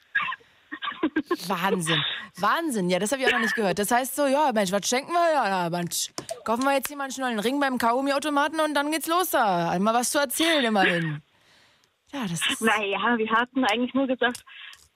Wahnsinn. 1.47 2.03
Wahnsinn. 2.37 2.91
Ja, 2.91 2.99
das 2.99 3.13
habe 3.13 3.23
ich 3.23 3.29
auch 3.29 3.33
noch 3.33 3.41
nicht 3.41 3.55
gehört. 3.55 3.79
Das 3.79 3.91
heißt 3.91 4.17
so, 4.17 4.27
ja, 4.27 4.51
Mensch, 4.53 4.73
was 4.73 4.89
schenken 4.89 5.13
wir? 5.13 5.33
Ja, 5.33 5.49
ja 5.65 5.71
Mensch, 5.71 6.11
kaufen 6.45 6.65
wir 6.65 6.73
jetzt 6.73 6.95
mal 6.97 7.11
schnell 7.11 7.29
einen 7.29 7.39
Ring 7.39 7.61
beim 7.61 7.79
Kaugummi-Automaten 7.79 8.59
und 8.61 8.75
dann 8.75 8.91
geht's 8.91 9.07
los 9.07 9.31
da. 9.31 9.71
Einmal 9.71 9.95
was 9.95 10.11
zu 10.11 10.19
erzählen 10.19 10.65
immerhin. 10.65 11.23
Ja, 12.13 12.23
das 12.23 12.45
ist... 12.51 12.61
Naja, 12.61 13.19
wir 13.19 13.31
hatten 13.31 13.65
eigentlich 13.65 13.95
nur 13.95 14.07
gesagt, 14.07 14.45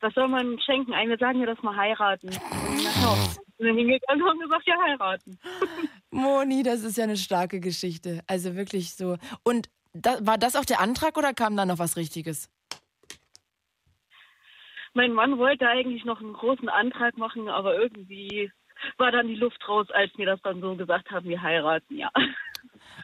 was 0.01 0.15
soll 0.15 0.29
man 0.29 0.59
schenken? 0.61 0.93
Eigentlich 0.95 1.21
sagen 1.21 1.41
wir, 1.41 1.47
dass 1.47 1.63
wir 1.63 1.77
heiraten. 1.77 2.29
Und 2.29 3.48
ja, 3.59 3.67
sind 3.67 3.67
wir 3.67 3.75
hingegangen 3.75 4.23
und 4.23 4.29
haben 4.29 4.41
gesagt, 4.41 4.67
ja, 4.67 4.77
heiraten. 4.83 5.39
Moni, 6.11 6.63
das 6.63 6.83
ist 6.83 6.97
ja 6.97 7.05
eine 7.05 7.17
starke 7.17 7.61
Geschichte. 7.61 8.23
Also 8.27 8.57
wirklich 8.57 8.95
so. 8.95 9.17
Und 9.45 9.69
da, 9.93 10.25
war 10.27 10.39
das 10.39 10.57
auch 10.57 10.65
der 10.65 10.81
Antrag 10.81 11.17
oder 11.17 11.35
kam 11.35 11.57
da 11.57 11.67
noch 11.67 11.79
was 11.79 11.97
Richtiges? 11.97 12.51
Mein 14.95 15.13
Mann 15.13 15.39
wollte 15.39 15.69
eigentlich 15.69 16.05
noch 16.05 16.21
einen 16.21 16.33
großen 16.33 16.69
Antrag 16.69 17.17
machen, 17.19 17.49
aber 17.49 17.79
irgendwie 17.79 18.51
war 18.97 19.13
dann 19.13 19.29
die 19.29 19.35
Luft 19.35 19.69
raus, 19.69 19.87
als 19.91 20.11
wir 20.17 20.27
das 20.27 20.41
dann 20.43 20.61
so 20.61 20.77
gesagt 20.77 21.11
haben, 21.11 21.29
wir 21.29 21.43
heiraten, 21.43 21.97
ja. 21.97 22.11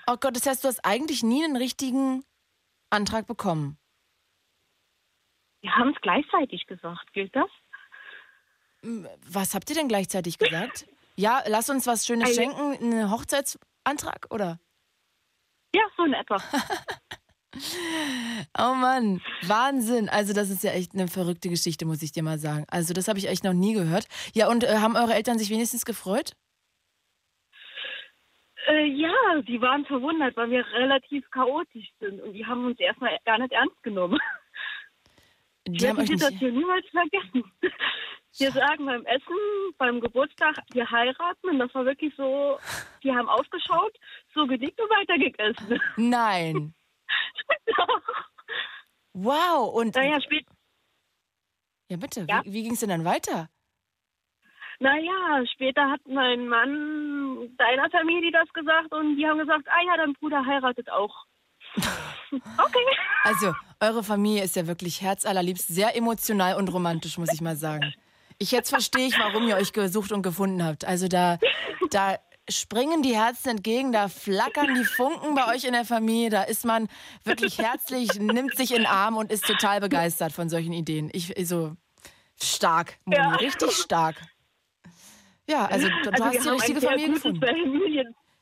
Oh 0.06 0.16
Gott, 0.20 0.36
das 0.36 0.46
heißt, 0.46 0.64
du 0.64 0.68
hast 0.68 0.84
eigentlich 0.84 1.22
nie 1.22 1.44
einen 1.44 1.56
richtigen 1.56 2.24
Antrag 2.90 3.26
bekommen. 3.26 3.78
Wir 5.62 5.74
haben 5.74 5.90
es 5.94 6.00
gleichzeitig 6.02 6.66
gesagt, 6.66 7.12
gilt 7.12 7.34
das? 7.34 7.48
Was 9.28 9.54
habt 9.54 9.70
ihr 9.70 9.76
denn 9.76 9.88
gleichzeitig 9.88 10.38
gesagt? 10.38 10.86
Ja, 11.16 11.42
lass 11.46 11.70
uns 11.70 11.86
was 11.86 12.06
Schönes 12.06 12.26
Eine- 12.26 12.34
schenken, 12.34 12.74
einen 12.92 13.10
Hochzeitsantrag, 13.10 14.26
oder? 14.30 14.58
Ja, 15.74 15.82
so 15.96 16.04
in 16.04 16.12
etwa. 16.14 16.36
Oh 18.58 18.74
Mann, 18.74 19.20
Wahnsinn. 19.42 20.08
Also 20.08 20.32
das 20.32 20.50
ist 20.50 20.64
ja 20.64 20.72
echt 20.72 20.92
eine 20.94 21.06
verrückte 21.06 21.48
Geschichte, 21.48 21.86
muss 21.86 22.02
ich 22.02 22.10
dir 22.10 22.24
mal 22.24 22.36
sagen. 22.38 22.64
Also 22.68 22.94
das 22.94 23.06
habe 23.06 23.20
ich 23.20 23.28
echt 23.28 23.44
noch 23.44 23.52
nie 23.52 23.74
gehört. 23.74 24.08
Ja, 24.34 24.48
und 24.48 24.64
äh, 24.64 24.78
haben 24.78 24.96
eure 24.96 25.14
Eltern 25.14 25.38
sich 25.38 25.50
wenigstens 25.50 25.84
gefreut? 25.84 26.32
Äh, 28.66 28.86
ja, 28.86 29.12
die 29.46 29.60
waren 29.60 29.84
verwundert, 29.86 30.36
weil 30.36 30.50
wir 30.50 30.66
relativ 30.72 31.30
chaotisch 31.30 31.88
sind 32.00 32.20
und 32.22 32.32
die 32.32 32.44
haben 32.44 32.64
uns 32.66 32.80
erstmal 32.80 33.16
gar 33.24 33.38
nicht 33.38 33.52
ernst 33.52 33.80
genommen. 33.84 34.18
Die 35.68 35.76
Ich 35.76 35.88
haben 35.88 35.98
euch 36.00 36.06
die 36.06 36.14
nicht... 36.14 36.24
Situation 36.24 36.54
niemals 36.58 36.86
vergessen. 36.90 37.44
Wir 38.38 38.50
sagen 38.50 38.86
beim 38.86 39.04
Essen, 39.06 39.36
beim 39.78 40.00
Geburtstag, 40.00 40.56
wir 40.72 40.90
heiraten 40.90 41.48
und 41.50 41.58
das 41.58 41.72
war 41.74 41.84
wirklich 41.84 42.12
so, 42.16 42.58
die 43.02 43.12
haben 43.12 43.28
aufgeschaut, 43.28 43.96
so 44.34 44.46
genickt 44.46 44.80
und 44.80 44.90
weitergegessen. 44.90 45.80
Nein. 45.96 46.74
Wow, 49.12 49.72
und... 49.72 49.94
Naja, 49.94 50.20
spät, 50.20 50.44
Ja, 51.88 51.96
bitte, 51.96 52.26
Ja? 52.28 52.42
wie, 52.44 52.52
wie 52.52 52.62
ging 52.64 52.72
es 52.72 52.80
denn 52.80 52.88
dann 52.88 53.04
weiter? 53.04 53.48
naja, 54.80 55.44
später 55.52 55.88
hat 55.88 56.00
mein 56.06 56.48
Mann 56.48 57.56
deiner 57.56 57.88
Familie 57.90 58.32
das 58.32 58.52
gesagt 58.52 58.92
und 58.92 59.16
die 59.16 59.26
haben 59.26 59.38
gesagt, 59.38 59.66
ah 59.68 59.82
ja, 59.86 59.96
dein 59.96 60.12
Bruder 60.14 60.44
heiratet 60.44 60.90
auch. 60.90 61.24
okay. 61.76 62.96
Also, 63.22 63.54
eure 63.80 64.02
Familie 64.02 64.42
ist 64.44 64.56
ja 64.56 64.66
wirklich 64.66 65.00
herzallerliebst, 65.00 65.68
sehr 65.68 65.96
emotional 65.96 66.56
und 66.56 66.72
romantisch, 66.72 67.16
muss 67.18 67.32
ich 67.32 67.40
mal 67.40 67.56
sagen. 67.56 67.94
Ich 68.38 68.50
jetzt 68.50 68.70
verstehe 68.70 69.06
ich, 69.06 69.18
warum 69.18 69.46
ihr 69.48 69.56
euch 69.56 69.72
gesucht 69.72 70.12
und 70.12 70.22
gefunden 70.22 70.64
habt. 70.64 70.84
Also 70.84 71.08
da, 71.08 71.38
da 71.90 72.18
springen 72.48 73.02
die 73.02 73.16
Herzen 73.16 73.50
entgegen, 73.50 73.92
da 73.92 74.08
flackern 74.08 74.74
die 74.74 74.84
Funken 74.84 75.34
bei 75.34 75.54
euch 75.54 75.64
in 75.64 75.72
der 75.72 75.84
Familie, 75.84 76.30
da 76.30 76.42
ist 76.42 76.64
man 76.64 76.88
wirklich 77.24 77.58
herzlich, 77.58 78.18
nimmt 78.20 78.56
sich 78.56 78.72
in 78.72 78.78
den 78.78 78.86
Arm 78.86 79.16
und 79.16 79.32
ist 79.32 79.46
total 79.46 79.80
begeistert 79.80 80.32
von 80.32 80.48
solchen 80.48 80.72
Ideen. 80.72 81.10
Ich 81.12 81.32
so 81.44 81.76
stark, 82.40 82.98
Moni, 83.04 83.16
Ja. 83.16 83.34
richtig 83.36 83.70
stark. 83.72 84.16
Ja, 85.48 85.66
also 85.66 85.88
du, 85.88 86.10
Also 86.10 86.24
hast 86.24 86.44
die 86.44 86.48
richtige 86.48 86.80
Familie 86.80 87.12
gefunden. 87.14 87.40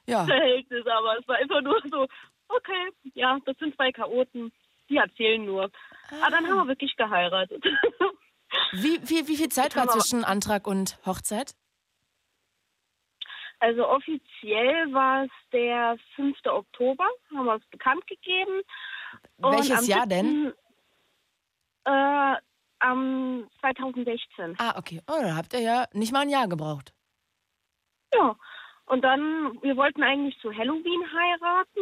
Ja. 0.07 0.25
Familienverhältnis, 0.25 0.87
aber 0.87 1.19
es 1.19 1.29
war 1.29 1.37
einfach 1.37 1.61
nur 1.63 1.81
so, 1.91 2.07
okay, 2.49 2.91
ja, 3.15 3.39
das 3.45 3.57
sind 3.59 3.75
zwei 3.77 3.93
Chaoten, 3.93 4.53
die 4.89 4.97
erzählen 4.97 5.45
nur. 5.45 5.71
Aber 6.21 6.31
dann 6.31 6.47
haben 6.47 6.57
wir 6.59 6.69
wirklich 6.69 6.97
geheiratet. 6.97 7.63
Wie, 8.73 9.01
wie, 9.03 9.29
wie 9.29 9.37
viel 9.37 9.49
Zeit 9.49 9.77
war 9.77 9.89
zwischen 9.89 10.25
Antrag 10.25 10.67
und 10.67 10.99
Hochzeit? 11.07 11.55
Also 13.61 13.87
offiziell 13.87 14.93
war 14.93 15.25
es 15.25 15.31
der 15.53 15.97
5. 16.17 16.37
Oktober, 16.47 17.05
haben 17.35 17.45
wir 17.45 17.55
es 17.55 17.67
bekannt 17.71 18.05
gegeben. 18.09 18.61
Und 19.37 19.53
Welches 19.53 19.87
Jahr 19.87 20.07
denn? 20.07 20.27
7., 20.27 20.55
Äh, 21.85 22.37
am 22.81 23.49
2016. 23.61 24.57
Ah, 24.59 24.77
okay. 24.77 25.01
Oh, 25.09 25.21
da 25.21 25.37
habt 25.37 25.53
ihr 25.53 25.61
ja 25.61 25.87
nicht 25.93 26.13
mal 26.13 26.21
ein 26.21 26.29
Jahr 26.29 26.49
gebraucht. 26.49 26.93
Ja. 28.15 28.37
Und 28.87 29.03
dann, 29.03 29.59
wir 29.63 29.77
wollten 29.77 30.03
eigentlich 30.03 30.39
zu 30.41 30.53
Halloween 30.53 31.03
heiraten. 31.13 31.81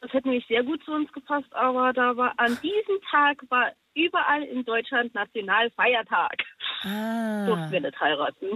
Das 0.00 0.12
hätte 0.12 0.28
nämlich 0.28 0.46
sehr 0.48 0.64
gut 0.64 0.82
zu 0.84 0.92
uns 0.92 1.10
gepasst, 1.12 1.52
aber 1.54 1.92
da 1.92 2.16
war 2.16 2.34
an 2.38 2.58
diesem 2.60 3.00
Tag 3.10 3.42
war 3.48 3.72
überall 3.96 4.42
in 4.44 4.64
Deutschland 4.64 5.14
Nationalfeiertag. 5.14 6.36
Ah. 6.84 7.46
Durften 7.46 7.72
wir 7.72 7.80
nicht 7.80 7.98
heiraten. 8.00 8.46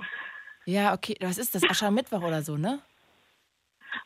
Ja, 0.66 0.92
okay. 0.94 1.16
Was 1.20 1.38
ist 1.38 1.54
das? 1.54 1.64
Aschermittwoch 1.64 2.22
oder 2.22 2.42
so, 2.42 2.56
ne? 2.56 2.80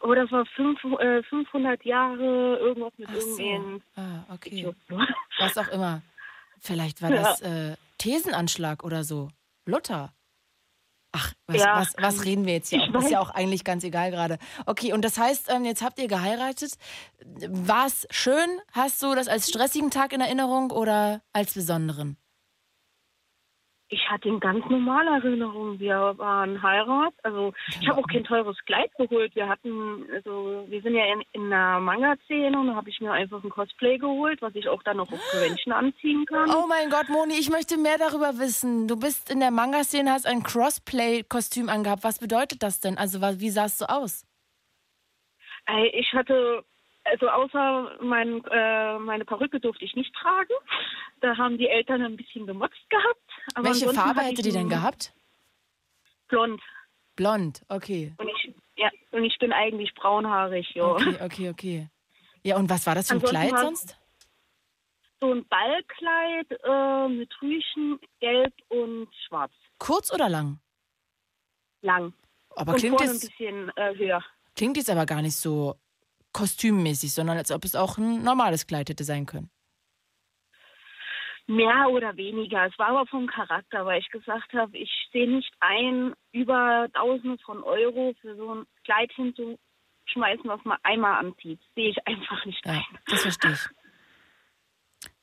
Aber 0.01 0.17
das 0.17 0.31
war 0.33 0.47
fünf, 0.47 0.83
äh, 0.99 1.23
500 1.25 1.85
Jahre, 1.85 2.57
irgendwas 2.59 2.93
mit 2.97 3.09
Ach 3.11 3.15
so. 3.21 3.39
irgendwen. 3.39 3.83
Ah, 3.97 4.25
okay. 4.33 4.73
Was 5.39 5.59
auch 5.59 5.69
immer. 5.69 6.01
Vielleicht 6.61 7.03
war 7.03 7.11
Ja. 7.11 7.17
das 7.23 7.41
äh, 7.43 7.77
Thesenanschlag 7.99 8.83
oder 8.85 9.05
so. 9.05 9.29
Luther. 9.67 10.13
Ach, 11.17 11.33
was, 11.47 11.57
Ja, 11.57 11.77
was, 11.81 11.93
was 11.97 12.17
kann- 12.17 12.25
reden 12.25 12.45
wir 12.47 12.55
jetzt 12.55 12.71
hier? 12.71 12.83
Ist 12.99 13.11
ja 13.11 13.21
auch 13.21 13.31
eigentlich 13.31 13.63
ganz 13.65 13.85
egal 13.85 14.11
gerade. 14.11 14.39
Okay, 14.67 14.93
und 14.93 15.05
das 15.05 15.17
heißt, 15.17 15.49
ähm, 15.51 15.65
jetzt 15.65 15.81
habt 15.83 15.99
ihr 16.01 16.09
geheiratet. 16.09 16.73
War 17.49 17.87
es 17.87 18.07
schön? 18.11 18.49
Hast 18.73 19.01
du 19.03 19.15
das 19.15 19.29
als 19.29 19.49
stressigen 19.49 19.91
Tag 19.91 20.13
in 20.13 20.21
Erinnerung 20.21 20.71
oder 20.73 21.23
als 21.33 21.55
besonderen? 21.55 22.17
Ich 23.89 24.11
hatte 24.11 24.29
in 24.29 24.41
ganz 24.41 24.65
normale 24.71 25.11
Erinnerung. 25.11 25.79
Wir 25.79 26.15
waren 26.17 26.63
Heirat. 26.63 27.13
Also 27.23 27.53
ich 27.81 27.89
habe 27.89 28.01
auch 28.01 28.07
kein 28.07 28.25
teures 28.25 28.57
Kleid 28.65 28.91
geholt. 28.97 29.35
Wir 29.37 29.49
hatten, 29.49 30.07
also 30.13 30.65
wir 30.69 30.81
sind 30.83 30.95
ja 30.95 31.05
in, 31.13 31.23
in 31.33 31.53
einer 31.53 31.81
Manga-Szene 31.81 32.59
und 32.59 32.69
da 32.69 32.75
habe 32.75 32.89
ich 32.89 33.01
mir 33.01 33.13
einfach 33.13 33.45
ein 33.45 33.51
Cosplay 33.51 33.99
geholt, 33.99 34.41
was 34.41 34.55
ich 34.55 34.69
auch 34.69 34.83
dann 34.83 34.97
noch 34.97 35.13
auf 35.13 35.21
Convention 35.31 35.73
anziehen 35.73 36.25
kann. 36.27 36.51
Oh 36.51 36.67
mein 36.67 36.89
Gott, 36.89 37.09
Moni, 37.09 37.35
ich 37.39 37.51
möchte 37.51 37.77
mehr 37.77 37.99
darüber 37.99 38.39
wissen. 38.39 38.89
Du 38.89 38.99
bist 38.99 39.31
in 39.31 39.41
der 39.41 39.51
Manga-Szene, 39.51 40.11
hast 40.11 40.27
ein 40.27 40.43
Crossplay-Kostüm 40.43 41.69
angehabt. 41.69 42.05
Was 42.05 42.19
bedeutet 42.19 42.63
das 42.63 42.81
denn? 42.81 42.97
Also, 42.97 43.21
wie 43.21 43.51
sahst 43.51 43.81
du 43.81 43.85
aus? 43.89 44.27
Ich 45.93 46.13
hatte, 46.13 46.65
also 47.05 47.29
außer 47.29 47.99
mein, 48.01 48.45
äh, 48.51 48.99
meine 48.99 49.25
Perücke 49.25 49.61
durfte 49.61 49.85
ich 49.85 49.95
nicht 49.95 50.15
tragen. 50.15 50.53
Da 51.21 51.37
haben 51.37 51.59
die 51.59 51.69
Eltern 51.69 52.03
ein 52.03 52.17
bisschen 52.17 52.47
gemotzt 52.47 52.91
gehabt. 52.91 53.24
Aber 53.55 53.69
Welche 53.69 53.93
Farbe 53.93 54.21
hätte 54.23 54.43
die 54.43 54.53
denn 54.53 54.69
gehabt? 54.69 55.13
Blond. 56.29 56.61
Blond, 57.17 57.63
okay. 57.69 58.15
Und 58.19 58.29
ich, 58.29 58.55
ja, 58.77 58.91
und 59.13 59.25
ich 59.25 59.37
bin 59.39 59.53
eigentlich 59.53 59.95
braunhaarig, 59.95 60.69
ja. 60.75 60.85
Okay, 60.87 61.19
okay, 61.23 61.51
okay. 61.51 61.89
Ja, 62.43 62.57
und 62.57 62.69
was 62.71 62.87
war 62.87 62.95
das 62.95 63.09
für 63.09 63.15
ein 63.15 63.17
Ansonsten 63.25 63.49
Kleid 63.49 63.61
sonst? 63.61 63.99
So 65.21 65.33
ein 65.33 65.47
Ballkleid 65.49 66.51
äh, 66.65 67.09
mit 67.09 67.33
Rüschen, 67.41 67.99
gelb 68.21 68.53
und 68.69 69.09
schwarz. 69.27 69.53
Kurz 69.79 70.13
oder 70.13 70.29
lang? 70.29 70.59
Lang. 71.83 72.13
Aber 72.57 72.73
und 72.73 72.79
klingt 72.79 73.01
jetzt- 73.01 73.23
ein 73.25 73.29
bisschen 73.29 73.69
äh, 73.77 73.95
höher. 73.97 74.23
Klingt 74.57 74.77
jetzt 74.77 74.91
aber 74.91 75.07
gar 75.07 75.23
nicht 75.23 75.37
so 75.37 75.77
kostümmäßig, 76.33 77.13
sondern 77.13 77.37
als 77.39 77.51
ob 77.51 77.65
es 77.65 77.75
auch 77.75 77.97
ein 77.99 78.23
normales 78.23 78.67
Kleid 78.67 78.89
hätte 78.89 79.05
sein 79.05 79.27
können. 79.27 79.51
Mehr 81.47 81.89
oder 81.91 82.17
weniger. 82.17 82.65
Es 82.67 82.79
war 82.79 82.89
aber 82.89 83.07
vom 83.07 83.27
Charakter, 83.27 83.85
weil 83.85 84.01
ich 84.01 84.09
gesagt 84.09 84.53
habe, 84.55 84.77
ich 84.79 84.91
sehe 85.13 85.29
nicht 85.31 85.53
ein, 85.61 86.15
über 86.33 86.89
Tausende 86.95 87.37
von 87.45 87.63
Euro 87.63 88.15
für 88.21 88.35
so 88.37 88.55
ein 88.55 88.67
Kleid 88.85 89.13
hinzuschmeißen, 89.13 90.45
was 90.47 90.65
man 90.65 90.79
einmal 90.83 91.19
anzieht. 91.25 91.61
Sehe 91.75 91.91
ich 91.91 92.07
einfach 92.07 92.45
nicht 92.47 92.65
Ja, 92.65 92.73
ein. 92.73 92.85
das 93.07 93.23
verstehe 93.23 93.53
ich. 93.53 93.67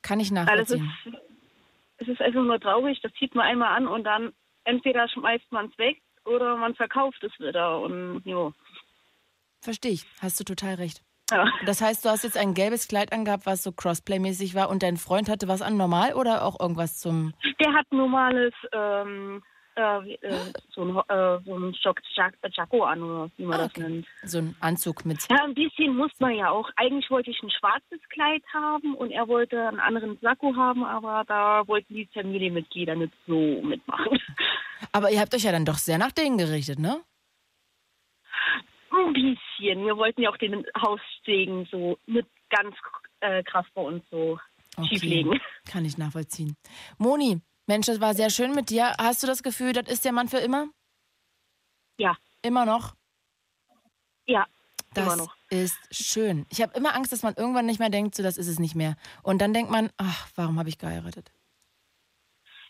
Kann 0.03 0.19
ich 0.19 0.31
Weil 0.31 0.59
es 0.59 0.69
ist, 0.71 0.79
nachvollziehen. 0.79 1.17
es 1.97 2.07
ist 2.07 2.21
einfach 2.21 2.43
nur 2.43 2.59
traurig, 2.59 2.99
das 3.01 3.11
zieht 3.13 3.33
man 3.33 3.47
einmal 3.47 3.75
an 3.75 3.87
und 3.87 4.03
dann 4.03 4.31
entweder 4.63 5.07
schmeißt 5.09 5.51
man 5.51 5.67
es 5.69 5.77
weg 5.79 6.01
oder 6.25 6.55
man 6.55 6.75
verkauft 6.75 7.23
es 7.23 7.31
wieder. 7.39 7.79
Und 7.79 8.21
jo. 8.25 8.53
Verstehe 9.61 9.91
ich. 9.93 10.05
Hast 10.21 10.39
du 10.39 10.43
total 10.43 10.75
recht. 10.75 11.01
Ja. 11.31 11.45
Das 11.65 11.81
heißt, 11.81 12.03
du 12.05 12.09
hast 12.09 12.23
jetzt 12.23 12.37
ein 12.37 12.53
gelbes 12.53 12.87
Kleid 12.87 13.13
angehabt, 13.13 13.45
was 13.45 13.63
so 13.63 13.71
Crossplay-mäßig 13.71 14.53
war 14.53 14.69
und 14.69 14.83
dein 14.83 14.97
Freund 14.97 15.29
hatte 15.29 15.47
was 15.47 15.61
an, 15.61 15.77
normal 15.77 16.13
oder 16.13 16.43
auch 16.45 16.59
irgendwas 16.59 16.99
zum. 16.99 17.33
Der 17.59 17.73
hat 17.73 17.85
normales, 17.91 18.53
ähm, 18.73 19.41
äh, 19.75 20.13
äh, 20.15 20.37
so 20.75 20.81
ein, 20.83 20.89
äh, 21.07 21.39
so 21.45 21.55
ein 21.57 21.73
Jack- 21.81 22.01
äh, 22.41 22.49
Jacko 22.51 22.83
an, 22.83 23.01
oder 23.01 23.29
wie 23.37 23.45
man 23.45 23.57
das 23.59 23.75
nennt. 23.77 24.05
So 24.23 24.39
ein 24.39 24.55
Anzug 24.59 25.05
mit. 25.05 25.19
Ja, 25.29 25.37
ein 25.45 25.53
bisschen 25.53 25.95
muss 25.95 26.11
man 26.19 26.35
ja 26.35 26.49
auch. 26.49 26.69
Eigentlich 26.75 27.09
wollte 27.09 27.31
ich 27.31 27.41
ein 27.41 27.49
schwarzes 27.49 27.99
Kleid 28.09 28.43
haben 28.53 28.95
und 28.95 29.11
er 29.11 29.29
wollte 29.29 29.67
einen 29.69 29.79
anderen 29.79 30.17
Sakko 30.21 30.53
haben, 30.57 30.83
aber 30.83 31.23
da 31.25 31.65
wollten 31.67 31.93
die 31.93 32.09
Familienmitglieder 32.13 32.95
nicht 32.95 33.13
so 33.25 33.61
mitmachen. 33.63 34.19
Aber 34.91 35.09
ihr 35.09 35.21
habt 35.21 35.33
euch 35.33 35.43
ja 35.43 35.53
dann 35.53 35.63
doch 35.63 35.77
sehr 35.77 35.97
nach 35.97 36.11
denen 36.11 36.37
gerichtet, 36.37 36.79
ne? 36.79 36.99
Ein 38.91 39.13
bisschen. 39.13 39.85
Wir 39.85 39.95
wollten 39.97 40.21
ja 40.21 40.29
auch 40.29 40.37
den 40.37 40.65
Haussegen 40.81 41.65
so 41.71 41.97
nicht 42.05 42.27
ganz 42.49 42.75
äh, 43.21 43.41
krass 43.43 43.65
bei 43.73 43.81
uns 43.81 44.03
so 44.09 44.39
schieflegen. 44.87 45.39
Kann 45.69 45.85
ich 45.85 45.97
nachvollziehen. 45.97 46.55
Moni, 46.97 47.41
Mensch, 47.67 47.85
das 47.87 48.01
war 48.01 48.13
sehr 48.13 48.29
schön 48.29 48.53
mit 48.53 48.69
dir. 48.69 48.93
Hast 48.99 49.23
du 49.23 49.27
das 49.27 49.43
Gefühl, 49.43 49.73
das 49.73 49.87
ist 49.89 50.03
der 50.05 50.11
Mann 50.11 50.27
für 50.27 50.37
immer? 50.39 50.67
Ja. 51.97 52.17
Immer 52.41 52.65
noch? 52.65 52.95
Ja, 54.25 54.45
Das 54.93 55.05
immer 55.05 55.15
noch. 55.15 55.35
ist 55.49 55.77
schön. 55.91 56.45
Ich 56.49 56.61
habe 56.61 56.73
immer 56.75 56.95
Angst, 56.95 57.11
dass 57.11 57.23
man 57.23 57.35
irgendwann 57.35 57.65
nicht 57.65 57.79
mehr 57.79 57.89
denkt, 57.89 58.15
so 58.15 58.23
das 58.23 58.37
ist 58.37 58.47
es 58.47 58.59
nicht 58.59 58.75
mehr. 58.75 58.95
Und 59.23 59.41
dann 59.41 59.53
denkt 59.53 59.71
man, 59.71 59.89
ach, 59.97 60.29
warum 60.35 60.57
habe 60.59 60.69
ich 60.69 60.77
geheiratet? 60.77 61.31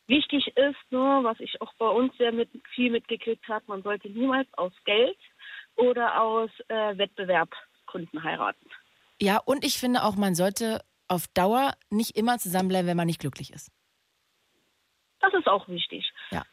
Wichtig 0.08 0.48
ist 0.58 0.78
nur, 0.92 1.24
was 1.24 1.40
ich 1.40 1.62
auch 1.62 1.74
bei 1.76 1.88
uns 1.88 2.16
sehr 2.18 2.32
mit, 2.34 2.50
viel 2.76 2.92
mitgekriegt 2.92 3.48
habe, 3.48 3.64
man 3.68 3.82
sollte 3.84 4.10
niemals 4.10 4.48
aus 4.58 4.74
Geld 4.84 5.18
oder 5.76 6.22
aus 6.22 6.50
äh, 6.68 6.98
Wettbewerbsgründen 6.98 8.24
heiraten. 8.24 8.70
Ja, 9.22 9.38
und 9.38 9.64
ich 9.64 9.78
finde 9.78 10.04
auch, 10.04 10.16
man 10.16 10.36
sollte 10.36 10.82
auf 11.08 11.28
Dauer 11.34 11.74
nicht 11.90 12.18
immer 12.18 12.38
zusammenbleiben, 12.40 12.88
wenn 12.88 12.98
man 12.98 13.08
nicht 13.08 13.20
glücklich 13.20 13.52
ist. 13.52 13.72
Das 15.20 15.34
ist 15.34 15.48
auch 15.48 15.68
wichtig. 15.68 16.12
Ja. 16.32 16.44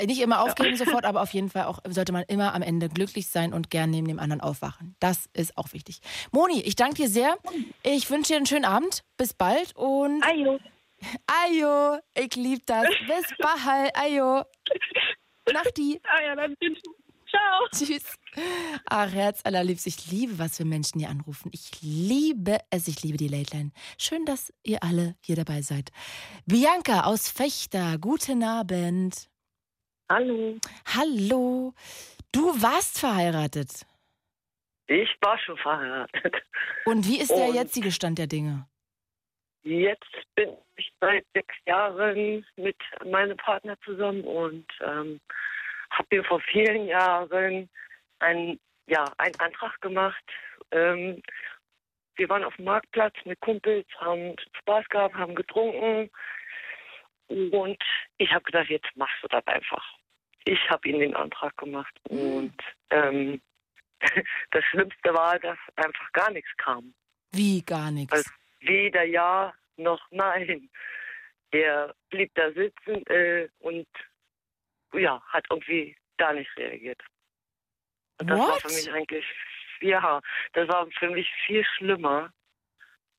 Nicht 0.00 0.20
immer 0.20 0.42
aufgeben 0.42 0.76
sofort, 0.76 1.04
aber 1.04 1.22
auf 1.22 1.32
jeden 1.32 1.50
Fall 1.50 1.64
auch 1.66 1.78
sollte 1.88 2.12
man 2.12 2.24
immer 2.26 2.52
am 2.52 2.62
Ende 2.62 2.88
glücklich 2.88 3.28
sein 3.28 3.54
und 3.54 3.70
gern 3.70 3.90
neben 3.90 4.08
dem 4.08 4.18
anderen 4.18 4.40
aufwachen. 4.40 4.96
Das 4.98 5.30
ist 5.32 5.56
auch 5.56 5.72
wichtig. 5.72 6.00
Moni, 6.32 6.60
ich 6.62 6.74
danke 6.74 6.96
dir 6.96 7.08
sehr. 7.08 7.38
Ich 7.84 8.10
wünsche 8.10 8.32
dir 8.32 8.36
einen 8.38 8.46
schönen 8.46 8.64
Abend. 8.64 9.04
Bis 9.16 9.34
bald 9.34 9.74
und. 9.76 10.22
Ajo. 10.24 10.58
Ajo, 11.26 11.98
ich 12.14 12.34
lieb 12.34 12.66
das. 12.66 12.86
Bis 13.06 13.36
bald. 13.38 13.96
Ajo. 13.96 14.42
Nachti. 15.52 16.00
Ah 16.02 16.22
ja, 16.22 16.34
dann 16.34 16.56
Ciao. 17.34 17.68
Tschüss. 17.72 18.16
Ach, 18.88 19.12
Herz 19.12 19.40
allerliebst. 19.44 19.86
Ich 19.86 20.10
liebe, 20.10 20.38
was 20.38 20.56
für 20.56 20.64
Menschen 20.64 21.00
hier 21.00 21.08
anrufen. 21.08 21.50
Ich 21.52 21.82
liebe 21.82 22.58
es. 22.70 22.88
Ich 22.88 23.02
liebe 23.02 23.16
die 23.16 23.28
Late 23.28 23.56
Line. 23.56 23.72
Schön, 23.98 24.24
dass 24.24 24.52
ihr 24.62 24.82
alle 24.82 25.16
hier 25.20 25.36
dabei 25.36 25.62
seid. 25.62 25.90
Bianca 26.46 27.04
aus 27.04 27.30
Fechter. 27.30 27.98
Guten 27.98 28.42
Abend. 28.42 29.28
Hallo. 30.08 30.58
Hallo. 30.86 31.74
Du 32.32 32.62
warst 32.62 32.98
verheiratet. 32.98 33.86
Ich 34.86 35.08
war 35.20 35.38
schon 35.38 35.56
verheiratet. 35.56 36.34
Und 36.84 37.06
wie 37.08 37.20
ist 37.20 37.30
der 37.30 37.48
Und 37.48 37.54
jetzige 37.54 37.90
Stand 37.90 38.18
der 38.18 38.26
Dinge? 38.26 38.68
Jetzt 39.62 40.12
bin 40.34 40.50
ich 40.76 40.92
seit 41.00 41.24
sechs 41.32 41.54
Jahren 41.66 42.44
mit 42.56 42.76
meinem 43.06 43.36
Partner 43.38 43.78
zusammen 43.82 44.22
und 44.24 44.66
ähm, 44.82 45.20
habe 45.94 46.16
mir 46.16 46.24
vor 46.24 46.40
vielen 46.40 46.86
Jahren 46.86 47.68
einen, 48.18 48.60
ja, 48.86 49.04
einen 49.18 49.38
Antrag 49.40 49.80
gemacht. 49.80 50.24
Ähm, 50.70 51.22
wir 52.16 52.28
waren 52.28 52.44
auf 52.44 52.54
dem 52.56 52.66
Marktplatz 52.66 53.14
mit 53.24 53.40
Kumpels, 53.40 53.86
haben 53.98 54.36
Spaß 54.60 54.88
gehabt, 54.88 55.14
haben 55.14 55.34
getrunken 55.34 56.10
und 57.28 57.82
ich 58.18 58.32
habe 58.32 58.44
gedacht, 58.44 58.68
jetzt 58.68 58.88
machst 58.96 59.22
du 59.22 59.28
das 59.28 59.46
einfach. 59.46 59.84
Ich 60.44 60.58
habe 60.70 60.88
ihm 60.88 61.00
den 61.00 61.16
Antrag 61.16 61.56
gemacht 61.56 61.94
und 62.08 62.54
ähm, 62.90 63.40
das 64.50 64.64
Schlimmste 64.64 65.14
war, 65.14 65.38
dass 65.38 65.58
einfach 65.76 66.12
gar 66.12 66.30
nichts 66.30 66.50
kam. 66.58 66.94
Wie 67.32 67.62
gar 67.62 67.90
nichts. 67.90 68.12
Also 68.12 68.30
weder 68.60 69.04
ja 69.04 69.52
noch 69.76 70.00
nein. 70.10 70.68
Er 71.50 71.94
blieb 72.10 72.32
da 72.34 72.52
sitzen 72.52 73.06
äh, 73.06 73.48
und 73.60 73.86
ja, 74.98 75.22
hat 75.28 75.44
irgendwie 75.50 75.96
gar 76.18 76.32
nicht 76.32 76.50
reagiert. 76.56 77.00
Und 78.20 78.28
das 78.30 78.38
war 78.38 78.48
What? 78.48 78.62
für 78.62 78.68
mich 78.68 78.92
eigentlich, 78.92 79.24
ja, 79.80 80.20
das 80.52 80.68
war 80.68 80.86
für 80.98 81.10
mich 81.10 81.28
viel 81.46 81.64
schlimmer 81.76 82.30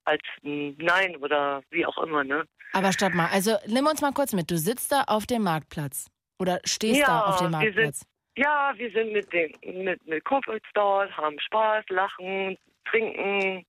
als 0.06 0.22
ein 0.43 0.76
Nein 0.77 1.15
oder 1.18 1.64
wie 1.72 1.85
auch 1.85 1.97
immer, 1.97 2.23
ne? 2.23 2.45
Aber 2.73 2.91
stopp 2.91 3.14
mal, 3.14 3.30
also 3.31 3.57
nimm 3.68 3.88
uns 3.88 4.02
mal 4.02 4.14
kurz 4.14 4.34
mit. 4.34 4.52
Du 4.52 4.57
sitzt 4.57 4.91
da 4.91 5.03
auf 5.07 5.26
dem 5.26 5.43
Marktplatz 5.43 6.10
oder 6.39 6.60
stehst 6.65 6.99
ja, 6.99 7.07
da 7.07 7.22
auf 7.22 7.38
dem 7.38 7.52
wir 7.52 7.57
Marktplatz. 7.57 7.99
sind, 7.99 8.10
ja, 8.38 8.73
wir 8.76 8.91
sind 8.91 9.14
mit 9.14 9.31
den 9.34 9.84
mit, 9.84 10.06
mit 10.06 10.23
Kumpels 10.26 10.64
dort, 10.73 11.15
haben 11.18 11.39
Spaß, 11.39 11.85
lachen, 11.89 12.57
trinken 12.85 13.65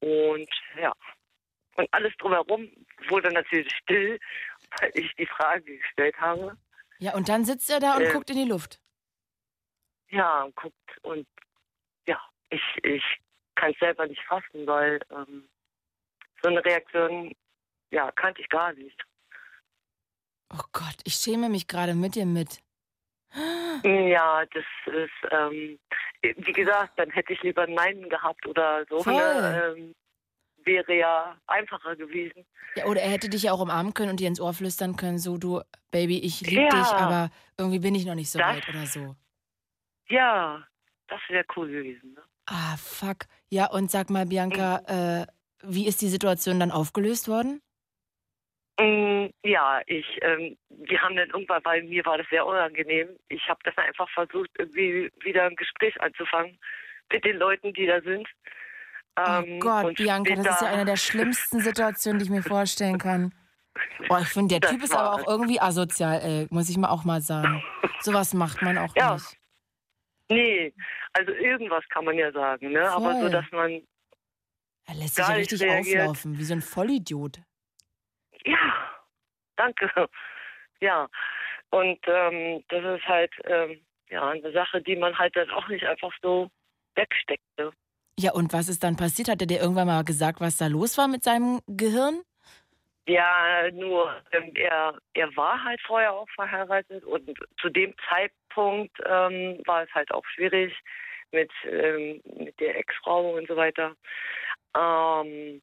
und 0.00 0.48
ja. 0.80 0.92
Und 1.76 1.88
alles 1.92 2.12
drumherum 2.18 2.70
wurde 3.08 3.32
natürlich 3.32 3.72
still 3.82 4.18
weil 4.80 4.90
ich 4.94 5.12
die 5.16 5.26
Frage 5.26 5.78
gestellt 5.78 6.16
habe. 6.18 6.56
Ja, 7.02 7.14
und 7.14 7.28
dann 7.28 7.44
sitzt 7.44 7.68
er 7.68 7.80
da 7.80 7.96
und 7.96 8.02
Äh, 8.02 8.12
guckt 8.12 8.30
in 8.30 8.36
die 8.36 8.44
Luft. 8.44 8.80
Ja, 10.10 10.44
und 10.44 10.54
guckt 10.54 10.98
und 11.02 11.26
ja, 12.06 12.20
ich, 12.50 12.62
ich 12.84 13.02
kann 13.56 13.72
es 13.72 13.78
selber 13.80 14.06
nicht 14.06 14.22
fassen, 14.22 14.64
weil 14.68 15.00
ähm, 15.10 15.48
so 16.40 16.48
eine 16.48 16.64
Reaktion, 16.64 17.34
ja, 17.90 18.12
kannte 18.12 18.40
ich 18.40 18.48
gar 18.50 18.72
nicht. 18.74 19.02
Oh 20.54 20.62
Gott, 20.70 20.96
ich 21.02 21.14
schäme 21.14 21.48
mich 21.48 21.66
gerade 21.66 21.94
mit 21.94 22.14
dir 22.14 22.24
mit. 22.26 22.62
Ja, 23.82 24.44
das 24.46 24.64
ist, 24.86 25.32
ähm, 25.32 25.80
wie 26.22 26.52
gesagt, 26.52 26.96
dann 27.00 27.10
hätte 27.10 27.32
ich 27.32 27.42
lieber 27.42 27.66
Nein 27.66 28.08
gehabt 28.08 28.46
oder 28.46 28.84
so. 28.88 29.02
Voll. 29.02 29.14
Ne, 29.14 29.74
ähm, 29.76 29.94
wäre 30.64 30.94
ja 30.96 31.36
einfacher 31.46 31.96
gewesen. 31.96 32.46
Ja, 32.76 32.86
oder 32.86 33.00
er 33.02 33.10
hätte 33.10 33.28
dich 33.28 33.44
ja 33.44 33.52
auch 33.52 33.60
umarmen 33.60 33.94
können 33.94 34.10
und 34.10 34.20
dir 34.20 34.28
ins 34.28 34.40
Ohr 34.40 34.54
flüstern 34.54 34.96
können, 34.96 35.18
so 35.18 35.36
du, 35.38 35.60
Baby, 35.90 36.18
ich 36.20 36.40
liebe 36.42 36.62
Ja. 36.62 36.68
dich, 36.70 36.86
aber 36.92 37.30
irgendwie 37.58 37.78
bin 37.80 37.94
ich 37.94 38.06
noch 38.06 38.14
nicht 38.14 38.30
so 38.30 38.38
Das- 38.38 38.56
weit 38.56 38.68
oder 38.68 38.86
so. 38.86 39.14
Ja, 40.08 40.66
das 41.08 41.20
wäre 41.28 41.44
cool 41.56 41.68
gewesen. 41.68 42.14
Ne? 42.14 42.22
Ah, 42.46 42.76
fuck. 42.76 43.26
Ja, 43.50 43.70
und 43.70 43.90
sag 43.90 44.10
mal, 44.10 44.26
Bianca, 44.26 44.78
äh, 44.86 45.26
wie 45.62 45.86
ist 45.86 46.00
die 46.02 46.08
Situation 46.08 46.58
dann 46.60 46.70
aufgelöst 46.72 47.28
worden? 47.28 47.60
Mm, 48.80 49.28
Ja, 49.44 49.80
ich, 49.86 50.06
ähm, 50.22 50.56
wir 50.70 51.00
haben 51.02 51.14
dann 51.16 51.28
irgendwann, 51.30 51.64
weil 51.64 51.82
mir 51.84 52.04
war 52.06 52.18
das 52.18 52.26
sehr 52.30 52.46
unangenehm, 52.46 53.08
ich 53.28 53.46
habe 53.48 53.60
das 53.64 53.76
einfach 53.76 54.08
versucht, 54.10 54.50
irgendwie 54.58 55.10
wieder 55.20 55.44
ein 55.44 55.56
Gespräch 55.56 56.00
anzufangen 56.00 56.58
mit 57.12 57.24
den 57.24 57.36
Leuten, 57.36 57.72
die 57.74 57.86
da 57.86 58.00
sind. 58.00 58.26
Oh 59.16 59.22
Ähm, 59.26 59.60
Gott, 59.60 59.84
und 59.86 59.96
Bianca, 59.96 60.34
das 60.34 60.46
ist 60.46 60.62
ja 60.62 60.68
eine 60.68 60.84
der 60.84 60.96
schlimmsten 60.96 61.60
Situationen, 61.60 62.18
die 62.18 62.24
ich 62.24 62.30
mir 62.30 62.42
vorstellen 62.42 62.98
kann. 62.98 63.34
Boah, 64.08 64.20
ich 64.20 64.28
finde, 64.28 64.54
der 64.54 64.60
Das 64.60 64.70
Typ 64.70 64.82
ist 64.82 64.94
aber 64.94 65.14
auch 65.14 65.28
irgendwie 65.28 65.60
asozial, 65.60 66.20
ey, 66.22 66.46
muss 66.50 66.68
ich 66.70 66.76
mal 66.78 66.88
auch 66.88 67.04
mal 67.04 67.20
sagen. 67.20 67.62
Sowas 68.00 68.34
macht 68.34 68.62
man 68.62 68.78
auch 68.78 68.94
Ja. 68.96 69.14
nicht. 69.14 69.36
Nee, 70.30 70.72
also 71.12 71.32
irgendwas 71.32 71.84
kann 71.90 72.04
man 72.06 72.16
ja 72.16 72.32
sagen, 72.32 72.72
ne? 72.72 72.90
Aber 72.90 73.12
so, 73.14 73.20
Voll. 73.20 73.30
dass 73.30 73.44
man 73.52 73.70
Er 74.86 74.94
lässt 74.94 75.16
sich 75.16 75.26
ja 75.28 75.34
richtig 75.34 75.60
reagiert. 75.62 76.00
auflaufen, 76.00 76.38
wie 76.38 76.44
so 76.44 76.54
ein 76.54 76.62
Vollidiot. 76.62 77.40
Ja, 78.44 78.94
danke. 79.56 79.90
Ja, 80.80 81.08
und 81.70 82.00
ähm, 82.08 82.64
das 82.68 82.84
ist 82.98 83.06
halt 83.06 83.32
ähm, 83.44 83.86
ja 84.10 84.30
eine 84.30 84.50
Sache, 84.50 84.82
die 84.82 84.96
man 84.96 85.16
halt 85.16 85.36
dann 85.36 85.48
auch 85.50 85.68
nicht 85.68 85.84
einfach 85.84 86.12
so 86.20 86.50
wegsteckt. 86.96 87.44
Ja, 88.22 88.32
und 88.34 88.52
was 88.52 88.68
ist 88.68 88.84
dann 88.84 88.94
passiert? 88.96 89.28
Hat 89.28 89.40
er 89.40 89.48
dir 89.48 89.60
irgendwann 89.60 89.88
mal 89.88 90.04
gesagt, 90.04 90.40
was 90.40 90.56
da 90.56 90.68
los 90.68 90.96
war 90.96 91.08
mit 91.08 91.24
seinem 91.24 91.60
Gehirn? 91.66 92.22
Ja, 93.08 93.68
nur 93.72 94.14
ähm, 94.30 94.52
er, 94.54 94.96
er 95.14 95.36
war 95.36 95.64
halt 95.64 95.80
vorher 95.84 96.12
auch 96.12 96.28
verheiratet 96.36 97.02
und 97.04 97.36
zu 97.60 97.68
dem 97.68 97.92
Zeitpunkt 98.08 98.96
ähm, 99.04 99.60
war 99.66 99.82
es 99.82 99.90
halt 99.92 100.12
auch 100.12 100.24
schwierig 100.26 100.72
mit, 101.32 101.50
ähm, 101.64 102.22
mit 102.36 102.60
der 102.60 102.78
Ex-Frau 102.78 103.32
und 103.32 103.48
so 103.48 103.56
weiter. 103.56 103.96
Ähm, 104.76 105.60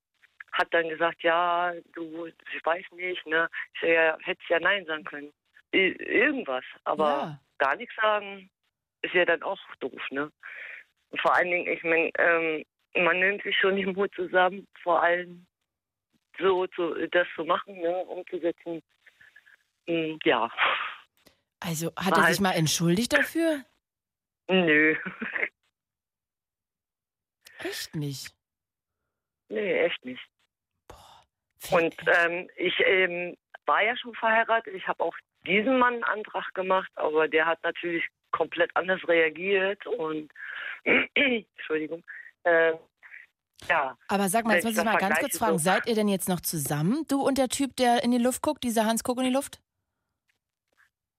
hat 0.52 0.68
dann 0.72 0.90
gesagt, 0.90 1.24
ja, 1.24 1.72
du, 1.94 2.26
ich 2.26 2.66
weiß 2.66 2.84
nicht, 2.92 3.26
ne? 3.26 3.48
Ich 3.76 3.84
ja, 3.84 4.18
hättest 4.22 4.50
ja 4.50 4.60
Nein 4.60 4.86
sagen 4.86 5.06
können. 5.06 5.32
I 5.74 5.96
irgendwas, 5.98 6.66
aber 6.84 7.06
Ja. 7.08 7.40
gar 7.58 7.78
nichts 7.78 7.96
sagen 8.02 8.50
ist 9.02 9.14
ja 9.14 9.24
dann 9.24 9.44
auch 9.44 9.60
doof, 9.80 10.02
ne? 10.12 10.30
Vor 11.18 11.36
allen 11.36 11.50
Dingen, 11.50 11.68
ich 11.68 11.84
meine, 11.84 12.12
ähm, 12.18 12.64
man 13.04 13.20
nimmt 13.20 13.44
sich 13.44 13.56
schon 13.58 13.76
den 13.76 13.94
Mut 13.94 14.14
zusammen, 14.16 14.68
vor 14.84 15.02
allem 15.02 15.46
so 16.38 16.68
zu, 16.68 16.94
das 17.08 17.28
zu 17.36 17.44
machen, 17.44 17.76
ne, 17.80 17.98
umzusetzen. 18.06 18.82
Hm, 19.88 20.20
ja, 20.24 20.50
Also, 21.60 21.92
hat 21.98 22.12
War 22.16 22.26
er 22.28 22.32
sich 22.34 22.40
mal 22.40 22.54
entschuldigt 22.54 23.12
dafür? 23.14 23.64
nö. 24.48 24.96
Echt 27.60 27.94
nicht. 27.96 28.34
nee, 29.50 29.80
echt 29.82 30.04
nicht. 30.06 30.22
Und 31.72 31.94
ähm, 32.08 32.50
ich 32.56 32.74
ähm, 32.86 33.36
war 33.66 33.84
ja 33.84 33.96
schon 33.98 34.14
verheiratet. 34.16 34.74
Ich 34.74 34.88
habe 34.88 35.04
auch 35.04 35.16
diesen 35.46 35.78
Mann 35.78 35.96
einen 35.96 36.04
Antrag 36.06 36.54
gemacht, 36.54 36.90
aber 36.96 37.28
der 37.28 37.46
hat 37.46 37.62
natürlich 37.64 38.08
komplett 38.32 38.72
anders 38.76 39.02
reagiert 39.08 39.86
und 39.88 40.32
Entschuldigung. 41.14 42.04
Äh, 42.44 42.74
ja. 43.68 43.98
Aber 44.08 44.30
sag 44.30 44.46
mal, 44.46 44.56
jetzt 44.56 44.64
muss 44.66 44.78
ich 44.78 44.84
mal 44.84 44.98
ganz 44.98 45.20
kurz 45.20 45.38
fragen, 45.38 45.58
so- 45.58 45.64
seid 45.64 45.88
ihr 45.88 45.96
denn 45.96 46.08
jetzt 46.08 46.30
noch 46.30 46.40
zusammen, 46.42 47.06
du 47.08 47.22
und 47.22 47.38
der 47.38 47.50
Typ, 47.50 47.76
der 47.76 48.04
in 48.04 48.12
die 48.12 48.18
Luft 48.18 48.42
guckt, 48.42 48.64
dieser 48.64 48.86
Hans 48.86 49.04
guckt 49.04 49.20
in 49.20 49.26
die 49.28 49.34
Luft? 49.34 49.62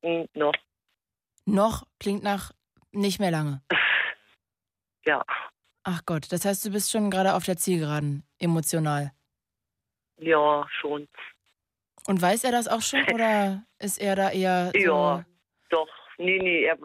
Hm, 0.03 0.27
noch. 0.35 0.55
Noch 1.45 1.87
klingt 1.99 2.23
nach 2.23 2.53
nicht 2.93 3.21
mehr 3.21 3.31
lange. 3.31 3.63
Ja. 5.07 5.25
Ach 5.83 6.03
Gott, 6.05 6.31
das 6.31 6.45
heißt, 6.45 6.63
du 6.67 6.71
bist 6.73 6.91
schon 6.91 7.11
gerade 7.11 7.33
auf 7.35 7.45
der 7.45 7.57
Zielgeraden, 7.57 8.23
emotional. 8.39 9.13
Ja, 10.19 10.67
schon. 10.79 11.09
Und 12.07 12.21
weiß 12.21 12.45
er 12.45 12.53
das 12.53 12.69
auch 12.69 12.83
schon 12.83 13.03
oder 13.15 13.65
ist 13.79 13.99
er 13.99 14.15
da 14.15 14.31
eher 14.31 14.73
so? 14.75 14.79
Ja, 14.79 15.25
doch. 15.71 15.89
Nee, 16.19 16.39
nee, 16.43 16.65
er, 16.65 16.77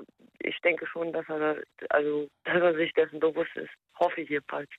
ich 0.45 0.59
denke 0.61 0.85
schon, 0.87 1.11
dass 1.13 1.27
er, 1.29 1.61
also, 1.89 2.27
dass 2.43 2.61
er 2.61 2.75
sich 2.75 2.93
dessen 2.93 3.19
bewusst 3.19 3.55
ist. 3.55 3.69
Hoffe 3.99 4.21
ich 4.21 4.29
jedenfalls. 4.29 4.69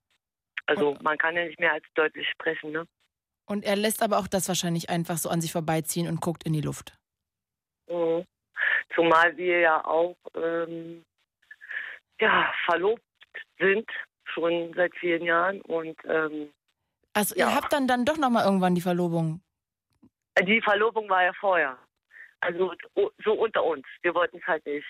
Also, 0.66 0.96
man 1.02 1.16
kann 1.18 1.36
ja 1.36 1.44
nicht 1.44 1.60
mehr 1.60 1.72
als 1.72 1.84
deutlich 1.94 2.28
sprechen, 2.30 2.72
ne? 2.72 2.86
Und 3.48 3.64
er 3.64 3.76
lässt 3.76 4.02
aber 4.02 4.18
auch 4.18 4.26
das 4.26 4.48
wahrscheinlich 4.48 4.90
einfach 4.90 5.16
so 5.18 5.28
an 5.28 5.40
sich 5.40 5.52
vorbeiziehen 5.52 6.08
und 6.08 6.20
guckt 6.20 6.44
in 6.44 6.52
die 6.52 6.60
Luft. 6.62 6.96
Mhm. 7.88 8.24
Zumal 8.94 9.36
wir 9.36 9.60
ja 9.60 9.84
auch, 9.84 10.16
ähm, 10.34 11.04
ja, 12.20 12.52
verlobt 12.64 13.02
sind, 13.58 13.88
schon 14.24 14.72
seit 14.74 14.94
vielen 14.96 15.22
Jahren 15.22 15.60
und, 15.62 15.96
ähm, 16.04 16.50
Also 17.14 17.34
Ja. 17.36 17.48
ihr 17.48 17.54
habt 17.54 17.72
dann 17.72 17.86
dann 17.86 18.04
doch 18.04 18.16
noch 18.18 18.30
mal 18.30 18.44
irgendwann 18.44 18.74
die 18.74 18.80
Verlobung. 18.80 19.40
die 20.42 20.60
Verlobung 20.60 21.08
war 21.08 21.22
ja 21.24 21.32
vorher. 21.34 21.78
Also, 22.40 22.74
so 23.24 23.32
unter 23.32 23.64
uns. 23.64 23.86
Wir 24.02 24.14
wollten 24.14 24.36
es 24.38 24.44
halt 24.46 24.66
nicht 24.66 24.84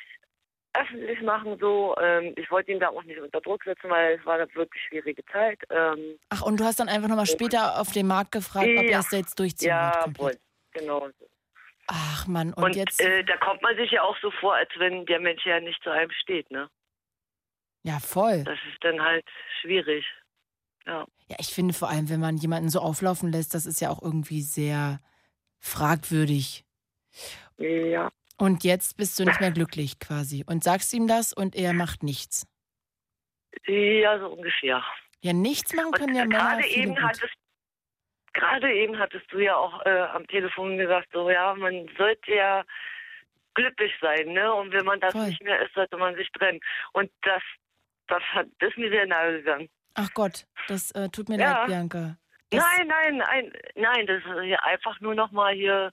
öffentlich 0.81 1.21
machen, 1.23 1.57
so. 1.61 1.95
Ähm, 2.01 2.35
ich 2.37 2.51
wollte 2.51 2.73
ihn 2.73 2.81
da 2.81 2.89
auch 2.89 3.03
nicht 3.05 3.21
unter 3.21 3.41
Druck 3.41 3.63
setzen, 3.65 3.91
weil 3.91 4.19
es 4.19 4.25
war 4.27 4.35
eine 4.35 4.53
wirklich 4.55 4.83
schwierige 4.89 5.25
Zeit. 5.27 5.59
Ähm, 5.71 6.19
Ach, 6.31 6.43
und 6.43 6.59
du 6.61 6.65
hast 6.65 6.79
dann 6.81 6.89
einfach 6.89 7.09
noch 7.09 7.17
mal 7.17 7.27
später 7.27 7.81
auf 7.81 7.93
dem 7.93 8.07
Markt 8.07 8.33
gefragt, 8.33 8.67
ob 8.67 8.85
Ja. 8.85 8.91
er 8.91 9.01
es 9.01 9.11
jetzt 9.11 9.39
durchziehen 9.39 9.69
ja, 9.69 10.05
wird. 10.07 10.19
wohl, 10.19 10.37
genau. 10.73 11.09
Ach 11.89 12.27
Mann, 12.27 12.53
und, 12.55 12.65
Und, 12.65 12.77
jetzt 12.77 13.01
äh, 13.01 13.23
da 13.25 13.37
kommt 13.37 13.63
man 13.63 13.77
sich 13.77 13.93
ja 13.93 14.03
auch 14.03 14.17
so 14.21 14.31
vor, 14.33 14.55
als 14.55 14.71
wenn 14.79 15.07
der 15.07 15.21
Mensch 15.21 15.45
ja 15.47 15.61
nicht 15.61 15.81
zu 15.83 15.91
einem 15.91 16.11
steht, 16.11 16.51
ne? 16.51 16.69
ja 17.83 18.01
voll. 18.01 18.43
Das 18.43 18.59
ist 18.73 18.83
dann 18.83 19.01
halt 19.01 19.25
schwierig. 19.61 20.05
Ja. 20.87 21.07
Ja, 21.29 21.37
ich 21.39 21.55
finde 21.55 21.73
vor 21.75 21.89
allem, 21.89 22.09
wenn 22.11 22.19
man 22.21 22.37
jemanden 22.37 22.69
so 22.71 22.81
auflaufen 22.81 23.31
lässt, 23.31 23.55
das 23.55 23.67
ist 23.67 23.81
ja 23.81 23.91
auch 23.91 24.03
irgendwie 24.03 24.43
sehr 24.43 25.01
fragwürdig. 25.61 26.65
Ja. 27.59 28.11
Und 28.39 28.65
jetzt 28.65 28.97
bist 28.97 29.19
du 29.19 29.25
nicht 29.25 29.41
mehr 29.41 29.51
glücklich 29.51 29.99
quasi 29.99 30.45
und 30.47 30.63
sagst 30.63 30.93
ihm 30.93 31.09
das 31.09 31.33
und 31.33 31.57
er 31.57 31.73
macht 31.73 32.03
nichts. 32.03 32.47
Ja, 33.67 34.19
so 34.19 34.29
ungefähr. 34.29 34.85
Ja, 35.21 35.33
nichts 35.33 35.73
machen 35.75 35.93
können 35.93 36.15
ja 36.15 36.27
Männer 36.27 36.39
Gerade 36.57 36.67
eben 36.69 37.03
hattest 37.03 37.35
gerade 38.35 38.71
eben 38.73 38.99
hattest 38.99 39.25
du 39.33 39.39
ja 39.39 39.57
auch 39.57 39.85
äh, 39.87 40.01
am 40.13 40.27
Telefon 40.27 40.77
gesagt, 40.77 41.09
so 41.13 41.31
ja, 41.31 41.55
man 41.55 41.89
sollte 41.97 42.35
ja 42.35 42.65
glücklich 43.55 43.93
sein, 44.03 44.35
ne? 44.35 44.53
Und 44.53 44.73
wenn 44.73 44.85
man 44.85 45.01
das 45.01 45.13
Voll. 45.13 45.29
nicht 45.29 45.43
mehr 45.43 45.61
ist, 45.63 45.73
sollte 45.73 45.97
man 45.97 46.15
sich 46.17 46.31
trennen. 46.33 46.61
Und 46.93 47.11
das, 47.23 47.43
das 48.09 48.23
hat 48.35 48.47
das 48.59 48.69
ist 48.71 48.77
mir 48.79 48.91
sehr 48.91 49.07
nahe 49.07 49.39
gegangen. 49.39 49.71
Ach 49.95 50.11
Gott, 50.13 50.47
das 50.69 50.91
äh, 50.91 51.09
tut 51.09 51.31
mir 51.31 51.39
Ja. 51.39 51.61
leid, 51.61 51.67
Bianca. 51.69 52.19
Das, 52.51 52.63
Nein, 52.63 52.87
nein, 52.87 53.17
nein, 53.17 53.53
nein, 53.75 54.07
das 54.07 54.19
ist 54.19 54.45
ja 54.45 54.59
einfach 54.63 55.01
nur 55.01 55.15
noch 55.17 55.33
mal 55.33 55.53
hier 55.55 55.91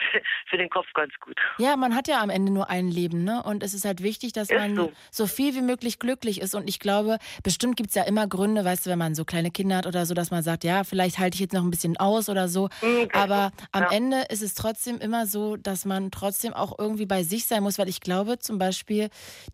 für 0.48 0.56
den 0.56 0.70
Kopf 0.70 0.86
ganz 0.94 1.12
gut. 1.20 1.36
Ja, 1.58 1.76
man 1.76 1.94
hat 1.94 2.08
ja 2.08 2.20
am 2.22 2.30
Ende 2.30 2.52
nur 2.52 2.68
ein 2.70 2.88
Leben, 2.88 3.24
ne? 3.24 3.42
Und 3.42 3.62
es 3.62 3.74
ist 3.74 3.84
halt 3.84 4.02
wichtig, 4.02 4.32
dass 4.32 4.50
Ist 4.50 4.58
man 4.58 4.74
so. 4.76 4.92
so. 5.10 5.26
viel 5.26 5.54
wie 5.54 5.62
möglich 5.62 5.98
glücklich 5.98 6.40
ist. 6.40 6.54
Und 6.54 6.68
ich 6.68 6.78
glaube, 6.78 7.18
bestimmt 7.42 7.76
gibt's 7.76 7.94
ja 7.94 8.02
immer 8.04 8.26
Gründe, 8.26 8.64
weißt 8.64 8.86
du, 8.86 8.90
wenn 8.90 8.98
man 8.98 9.14
so 9.14 9.24
kleine 9.24 9.50
Kinder 9.50 9.76
hat 9.76 9.86
oder 9.86 10.06
so, 10.06 10.14
dass 10.14 10.30
man 10.30 10.42
sagt, 10.42 10.64
ja, 10.64 10.84
vielleicht 10.84 11.18
halte 11.18 11.34
ich 11.36 11.40
jetzt 11.40 11.52
noch 11.52 11.62
ein 11.62 11.70
bisschen 11.70 11.96
aus 11.96 12.28
oder 12.28 12.48
so. 12.48 12.68
Aber 13.12 13.52
am 13.72 13.82
Ja. 13.82 13.90
Ende 13.92 14.22
ist 14.30 14.42
es 14.42 14.54
trotzdem 14.54 14.98
immer 14.98 15.26
so, 15.26 15.56
dass 15.56 15.84
man 15.84 16.10
trotzdem 16.10 16.52
auch 16.54 16.78
irgendwie 16.78 17.06
bei 17.06 17.22
sich 17.22 17.46
sein 17.46 17.62
muss, 17.62 17.78
weil 17.78 17.88
ich 17.88 18.00
glaube 18.00 18.38
zum 18.38 18.58
Beispiel, 18.58 19.08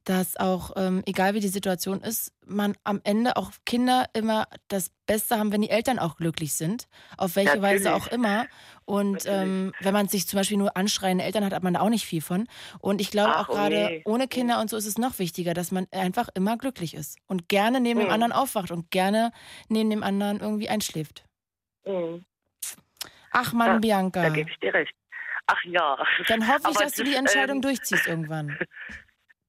dass 0.04 0.36
auch, 0.36 0.72
ähm, 0.76 1.02
egal 1.06 1.34
wie 1.34 1.40
die 1.40 1.48
Situation 1.48 2.00
ist, 2.00 2.32
man 2.46 2.76
am 2.84 3.00
Ende 3.04 3.36
auch 3.36 3.50
Kinder 3.64 4.06
immer 4.14 4.46
das 4.68 4.90
Beste 5.06 5.38
haben, 5.38 5.52
wenn 5.52 5.62
die 5.62 5.70
Eltern 5.70 5.98
auch 5.98 6.16
glücklich 6.16 6.54
sind. 6.54 6.88
Auf 7.16 7.36
welche 7.36 7.60
Weise 7.60 7.84
Natürlich. 7.84 8.06
auch 8.08 8.12
immer. 8.12 8.46
Und 8.84 9.24
ähm, 9.26 9.72
wenn 9.80 9.92
man 9.92 10.08
sich 10.08 10.26
zum 10.28 10.38
Beispiel 10.38 10.56
nur 10.56 10.76
anschreiende 10.76 11.24
Eltern 11.24 11.44
hat, 11.44 11.52
hat 11.52 11.62
man 11.62 11.74
da 11.74 11.80
auch 11.80 11.88
nicht 11.88 12.06
viel 12.06 12.22
von. 12.22 12.46
Und 12.78 13.00
ich 13.00 13.10
glaube 13.10 13.32
Ach, 13.34 13.48
auch 13.48 13.54
gerade 13.54 13.74
nee. 13.74 14.02
ohne 14.04 14.28
Kinder 14.28 14.60
und 14.60 14.70
so 14.70 14.76
ist 14.76 14.86
es 14.86 14.96
noch 14.96 15.18
wichtiger, 15.18 15.54
dass 15.54 15.72
man 15.72 15.86
einfach 15.90 16.28
immer 16.34 16.56
glücklich 16.56 16.94
ist 16.94 17.18
und 17.26 17.48
gerne 17.48 17.80
neben 17.80 17.98
dem 18.00 18.06
Mhm. 18.08 18.14
anderen 18.14 18.32
aufwacht 18.32 18.70
und 18.70 18.90
gerne 18.90 19.32
neben 19.68 19.90
dem 19.90 20.02
anderen 20.02 20.40
irgendwie 20.40 20.68
einschläft. 20.68 21.24
Mhm. 21.84 22.24
Ach 23.32 23.52
Mann, 23.52 23.72
Ja, 23.74 23.78
Bianca. 23.78 24.22
Da 24.22 24.28
gebe 24.30 24.48
ich 24.50 24.58
dir 24.60 24.72
recht. 24.72 24.94
Ach 25.48 25.62
ja. 25.64 25.96
Dann 26.28 26.46
hoffe 26.48 26.60
ich, 26.62 26.66
Aber 26.76 26.84
dass 26.84 26.94
du 26.94 27.04
die 27.04 27.14
Entscheidung 27.14 27.56
ähm, 27.56 27.62
durchziehst 27.62 28.06
irgendwann. 28.06 28.56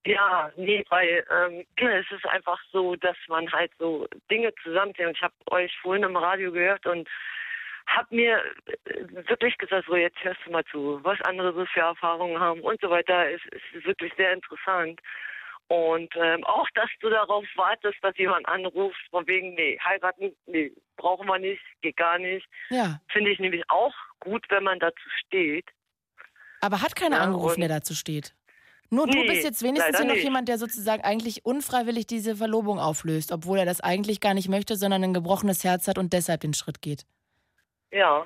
Ja, 0.08 0.50
nee, 0.56 0.86
weil 0.90 1.26
ähm, 1.30 1.66
es 1.76 2.10
ist 2.12 2.26
einfach 2.28 2.60
so, 2.72 2.96
dass 2.96 3.18
man 3.28 3.52
halt 3.52 3.72
so 3.78 4.08
Dinge 4.32 4.54
zusammenzählt. 4.64 5.10
Und 5.10 5.18
ich 5.18 5.22
habe 5.22 5.36
euch 5.52 5.72
vorhin 5.82 6.04
im 6.04 6.16
Radio 6.16 6.52
gehört 6.52 6.86
und 6.86 7.10
habe 7.88 8.16
mir 8.16 8.38
äh, 8.86 9.28
wirklich 9.30 9.58
gesagt, 9.58 9.86
so 9.88 9.96
jetzt 9.96 10.24
hörst 10.24 10.40
du 10.46 10.52
mal 10.52 10.64
zu, 10.66 11.00
was 11.04 11.20
andere 11.22 11.54
so 11.54 11.66
für 11.66 11.82
Erfahrungen 11.82 12.40
haben 12.40 12.62
und 12.62 12.80
so 12.80 12.90
weiter. 12.90 13.30
Es 13.30 13.42
ist 13.74 13.86
wirklich 13.86 14.14
sehr 14.16 14.32
interessant. 14.32 15.02
Und 15.68 16.16
ähm, 16.16 16.46
auch, 16.46 16.68
dass 16.76 16.90
du 17.02 17.10
darauf 17.10 17.44
wartest, 17.58 17.98
dass 18.02 18.18
jemand 18.18 18.48
anruft, 18.48 19.02
von 19.10 19.28
wegen, 19.28 19.54
nee, 19.56 19.78
heiraten, 19.84 20.34
nee, 20.46 20.72
brauchen 20.96 21.28
wir 21.28 21.40
nicht, 21.40 21.62
geht 21.82 21.98
gar 21.98 22.18
nicht. 22.18 22.48
Ja. 22.70 23.02
Finde 23.10 23.32
ich 23.32 23.40
nämlich 23.40 23.70
auch 23.70 23.94
gut, 24.22 24.46
wenn 24.48 24.64
man 24.64 24.80
dazu 24.80 25.10
steht. 25.26 25.66
Aber 26.62 26.82
hat 26.82 26.96
keiner 26.96 27.18
Ja, 27.18 27.24
angerufen, 27.24 27.60
der 27.60 27.70
dazu 27.70 27.94
steht. 27.94 28.34
Nur 28.90 29.06
du 29.08 29.18
Nee, 29.18 29.28
bist 29.28 29.44
jetzt 29.44 29.64
wenigstens 29.64 30.00
noch 30.00 30.16
jemand, 30.16 30.48
der 30.48 30.58
sozusagen 30.58 31.04
eigentlich 31.04 31.46
unfreiwillig 31.46 32.08
diese 32.08 32.36
Verlobung 32.36 32.80
auflöst, 32.80 33.32
obwohl 33.32 33.60
er 33.60 33.66
das 33.66 33.82
eigentlich 33.82 34.22
gar 34.22 34.34
nicht 34.34 34.48
möchte, 34.50 34.76
sondern 34.76 35.04
ein 35.04 35.14
gebrochenes 35.14 35.64
Herz 35.64 35.88
hat 35.88 35.98
und 35.98 36.14
deshalb 36.14 36.42
den 36.42 36.54
Schritt 36.54 36.82
geht. 36.82 37.06
Ja. 37.92 38.26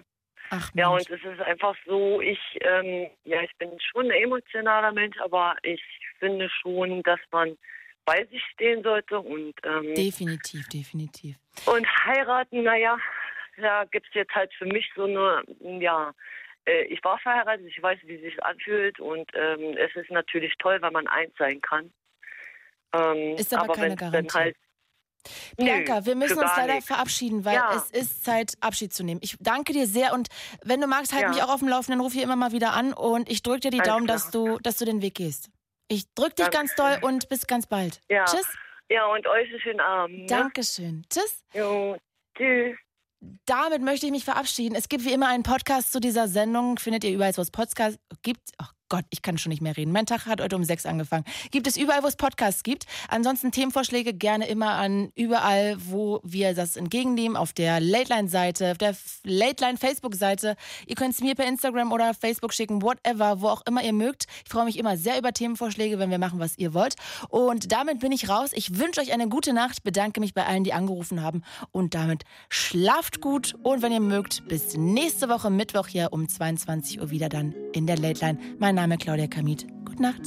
Ach, 0.50 0.70
ja, 0.76 0.90
Mensch. 0.90 1.10
und 1.10 1.18
es 1.18 1.24
ist 1.26 1.42
einfach 1.42 1.76
so, 1.86 2.20
ich, 2.20 2.40
ähm, 2.62 3.10
ja, 3.24 3.42
ich 3.42 3.56
bin 3.58 3.72
schon 3.80 4.06
ein 4.06 4.12
emotionaler 4.24 4.92
Mensch, 4.92 5.18
aber 5.22 5.56
ich 5.64 5.82
finde 6.20 6.50
schon, 6.62 7.02
dass 7.04 7.20
man 7.32 7.58
bei 8.06 8.26
sich 8.26 8.44
stehen 8.54 8.84
sollte 8.84 9.20
und, 9.20 9.54
ähm, 9.64 9.96
Definitiv, 9.96 10.68
definitiv. 10.68 11.38
und 11.66 11.88
heiraten, 12.06 12.64
naja, 12.64 12.98
da 13.58 13.86
gibt 13.86 14.08
es 14.08 14.14
jetzt 14.14 14.34
halt 14.36 14.52
für 14.56 14.66
mich 14.66 14.90
so 14.96 15.06
eine, 15.06 15.44
ja, 15.80 16.14
äh, 16.66 16.84
ich 16.84 17.04
war 17.04 17.18
verheiratet, 17.20 17.66
ich 17.68 17.82
weiß, 17.82 18.00
wie 18.04 18.18
sich 18.18 18.44
anfühlt 18.44 19.00
und 19.00 19.30
ähm, 19.34 19.78
es 19.78 19.96
ist 19.96 20.10
natürlich 20.12 20.54
toll, 20.60 20.78
wenn 20.82 20.94
man 20.94 21.08
eins 21.08 21.34
sein 21.38 21.62
kann. 21.62 21.92
Ähm, 22.94 23.36
Ist 23.38 23.54
aber 23.54 23.74
keine 23.74 23.90
wenn's 23.92 24.00
dann 24.02 24.12
Garantie. 24.12 24.38
Halt, 24.38 24.56
Bianca, 25.56 26.06
wir 26.06 26.16
müssen 26.16 26.40
uns 26.40 26.52
leider 26.58 26.74
nichts. 26.74 26.88
verabschieden, 26.88 27.46
weil 27.46 27.54
Ja. 27.56 27.76
es 27.76 27.92
ist 27.92 28.26
Zeit, 28.26 28.54
Abschied 28.60 28.92
zu 28.92 29.04
nehmen. 29.04 29.22
Ich 29.24 29.38
danke 29.40 29.72
dir 29.72 29.86
sehr 29.86 30.14
und 30.14 30.28
wenn 30.64 30.82
du 30.82 30.88
magst, 30.88 31.14
halt 31.14 31.24
Ja. 31.24 31.30
mich 31.30 31.44
auch 31.44 31.50
auf 31.54 31.60
dem 31.60 31.70
Laufenden, 31.70 32.02
ruf 32.02 32.14
hier 32.14 32.24
immer 32.24 32.36
mal 32.36 32.52
wieder 32.52 32.74
an 32.74 32.92
und 32.94 33.30
ich 33.30 33.44
drücke 33.44 33.60
dir 33.62 33.70
die 33.72 33.80
Alles 33.82 33.88
Daumen, 33.94 34.06
klar. 34.08 34.18
dass 34.18 34.32
du, 34.32 34.58
dass 34.60 34.78
du 34.78 34.86
den 34.86 35.02
Weg 35.02 35.16
gehst. 35.16 35.50
Ich 35.88 36.12
drück 36.16 36.36
dich 36.36 36.50
ganz 36.50 36.74
doll 36.76 36.98
und 37.02 37.30
bis 37.30 37.46
ganz 37.48 37.68
bald. 37.68 38.02
Ja. 38.10 38.26
Tschüss. 38.26 38.48
Ja, 38.90 39.06
und 39.06 39.26
euch 39.28 39.50
einen 39.50 39.60
schönen 39.62 39.80
Abend. 39.80 40.18
Ne? 40.22 40.26
Dankeschön. 40.26 41.06
Tschüss. 41.10 41.46
Jo, 41.54 41.98
tschüss. 42.36 42.78
Damit 43.46 43.82
möchte 43.82 44.08
ich 44.08 44.12
mich 44.12 44.26
verabschieden. 44.26 44.76
Es 44.76 44.90
gibt 44.90 45.06
wie 45.06 45.14
immer 45.14 45.28
einen 45.28 45.44
Podcast 45.44 45.92
zu 45.92 46.00
dieser 46.00 46.28
Sendung. 46.28 46.80
Findet 46.80 47.04
ihr 47.04 47.12
überall, 47.12 47.36
wo 47.38 47.42
es 47.42 47.52
Podcasts 47.52 48.00
gibt. 48.24 48.52
Ach 48.58 48.74
Gott, 48.92 49.06
ich 49.10 49.22
kann 49.22 49.38
schon 49.38 49.52
nicht 49.52 49.62
mehr 49.62 49.78
reden. 49.78 49.94
Mein 49.94 50.06
Tag 50.06 50.26
hat 50.26 50.42
heute 50.42 50.54
um 50.54 50.66
sechs 50.66 50.86
angefangen. 50.86 51.24
Gibt 51.50 51.66
es 51.66 51.78
überall, 51.78 52.04
wo 52.04 52.08
es 52.08 52.18
Podcasts 52.18 52.62
gibt. 52.62 52.88
Ansonsten 53.08 53.54
Themenvorschläge 53.54 54.14
gerne 54.14 54.50
immer 54.50 54.72
an 54.72 55.14
überall, 55.16 55.78
wo 55.80 56.20
wir 56.26 56.54
das 56.54 56.76
entgegennehmen. 56.76 57.38
Auf 57.38 57.54
der 57.54 57.80
Late-Line-Seite, 57.80 58.72
auf 58.72 58.78
der 58.78 58.94
Late-Line-Facebook-Seite. 59.24 60.58
Ihr 60.88 60.96
könnt 60.96 61.14
es 61.14 61.22
mir 61.22 61.36
per 61.36 61.48
Instagram 61.48 61.94
oder 61.94 62.14
Facebook 62.14 62.54
schicken, 62.54 62.82
whatever, 62.82 63.40
wo 63.40 63.48
auch 63.48 63.62
immer 63.66 63.82
ihr 63.82 63.94
mögt. 63.94 64.26
Ich 64.44 64.52
freue 64.52 64.66
mich 64.66 64.78
immer 64.78 64.98
sehr 64.98 65.18
über 65.18 65.32
Themenvorschläge, 65.32 65.98
wenn 65.98 66.12
wir 66.12 66.20
machen, 66.20 66.42
was 66.42 66.58
ihr 66.58 66.74
wollt. 66.74 66.96
Und 67.30 67.72
damit 67.72 68.02
bin 68.02 68.12
ich 68.12 68.28
raus. 68.28 68.50
Ich 68.54 68.78
wünsche 68.78 69.00
euch 69.00 69.14
eine 69.14 69.30
gute 69.30 69.54
Nacht, 69.54 69.84
bedanke 69.84 70.20
mich 70.20 70.34
bei 70.34 70.46
allen, 70.46 70.66
die 70.66 70.74
angerufen 70.74 71.22
haben. 71.22 71.44
Und 71.72 71.94
damit 71.94 72.24
schlaft 72.50 73.22
gut. 73.22 73.56
Und 73.64 73.84
wenn 73.84 73.94
ihr 73.94 74.02
mögt, 74.02 74.46
bis 74.50 74.76
nächste 74.76 75.30
Woche 75.30 75.50
Mittwoch 75.50 75.88
hier 75.88 76.10
um 76.12 76.28
22 76.28 77.00
Uhr 77.00 77.10
wieder 77.10 77.30
dann 77.30 77.56
in 77.72 77.88
der 77.88 77.98
Late 77.98 78.26
Line. 78.26 78.40
Mein 78.60 78.81
Name 78.82 78.96
ist 78.96 79.04
Claudia 79.04 79.28
Kamit. 79.28 79.68
Gute 79.86 80.02
Nacht. 80.02 80.22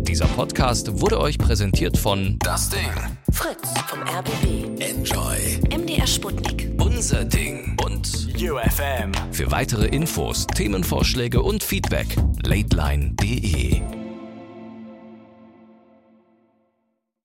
Dieser 0.00 0.26
Podcast 0.26 1.00
wurde 1.00 1.20
euch 1.20 1.38
präsentiert 1.38 1.96
von 1.96 2.40
Das 2.40 2.70
Ding. 2.70 2.90
Fritz 3.30 3.72
vom 3.86 4.00
RBB. 4.00 4.80
Enjoy. 4.80 5.60
MDR 5.72 6.08
Sputnik. 6.08 6.72
Unser 6.80 7.24
Ding. 7.24 7.76
Und 7.84 8.34
UFM. 8.34 9.12
Für 9.30 9.48
weitere 9.52 9.86
Infos, 9.86 10.48
Themenvorschläge 10.48 11.40
und 11.40 11.62
Feedback, 11.62 12.16
lateline.de. 12.42 14.05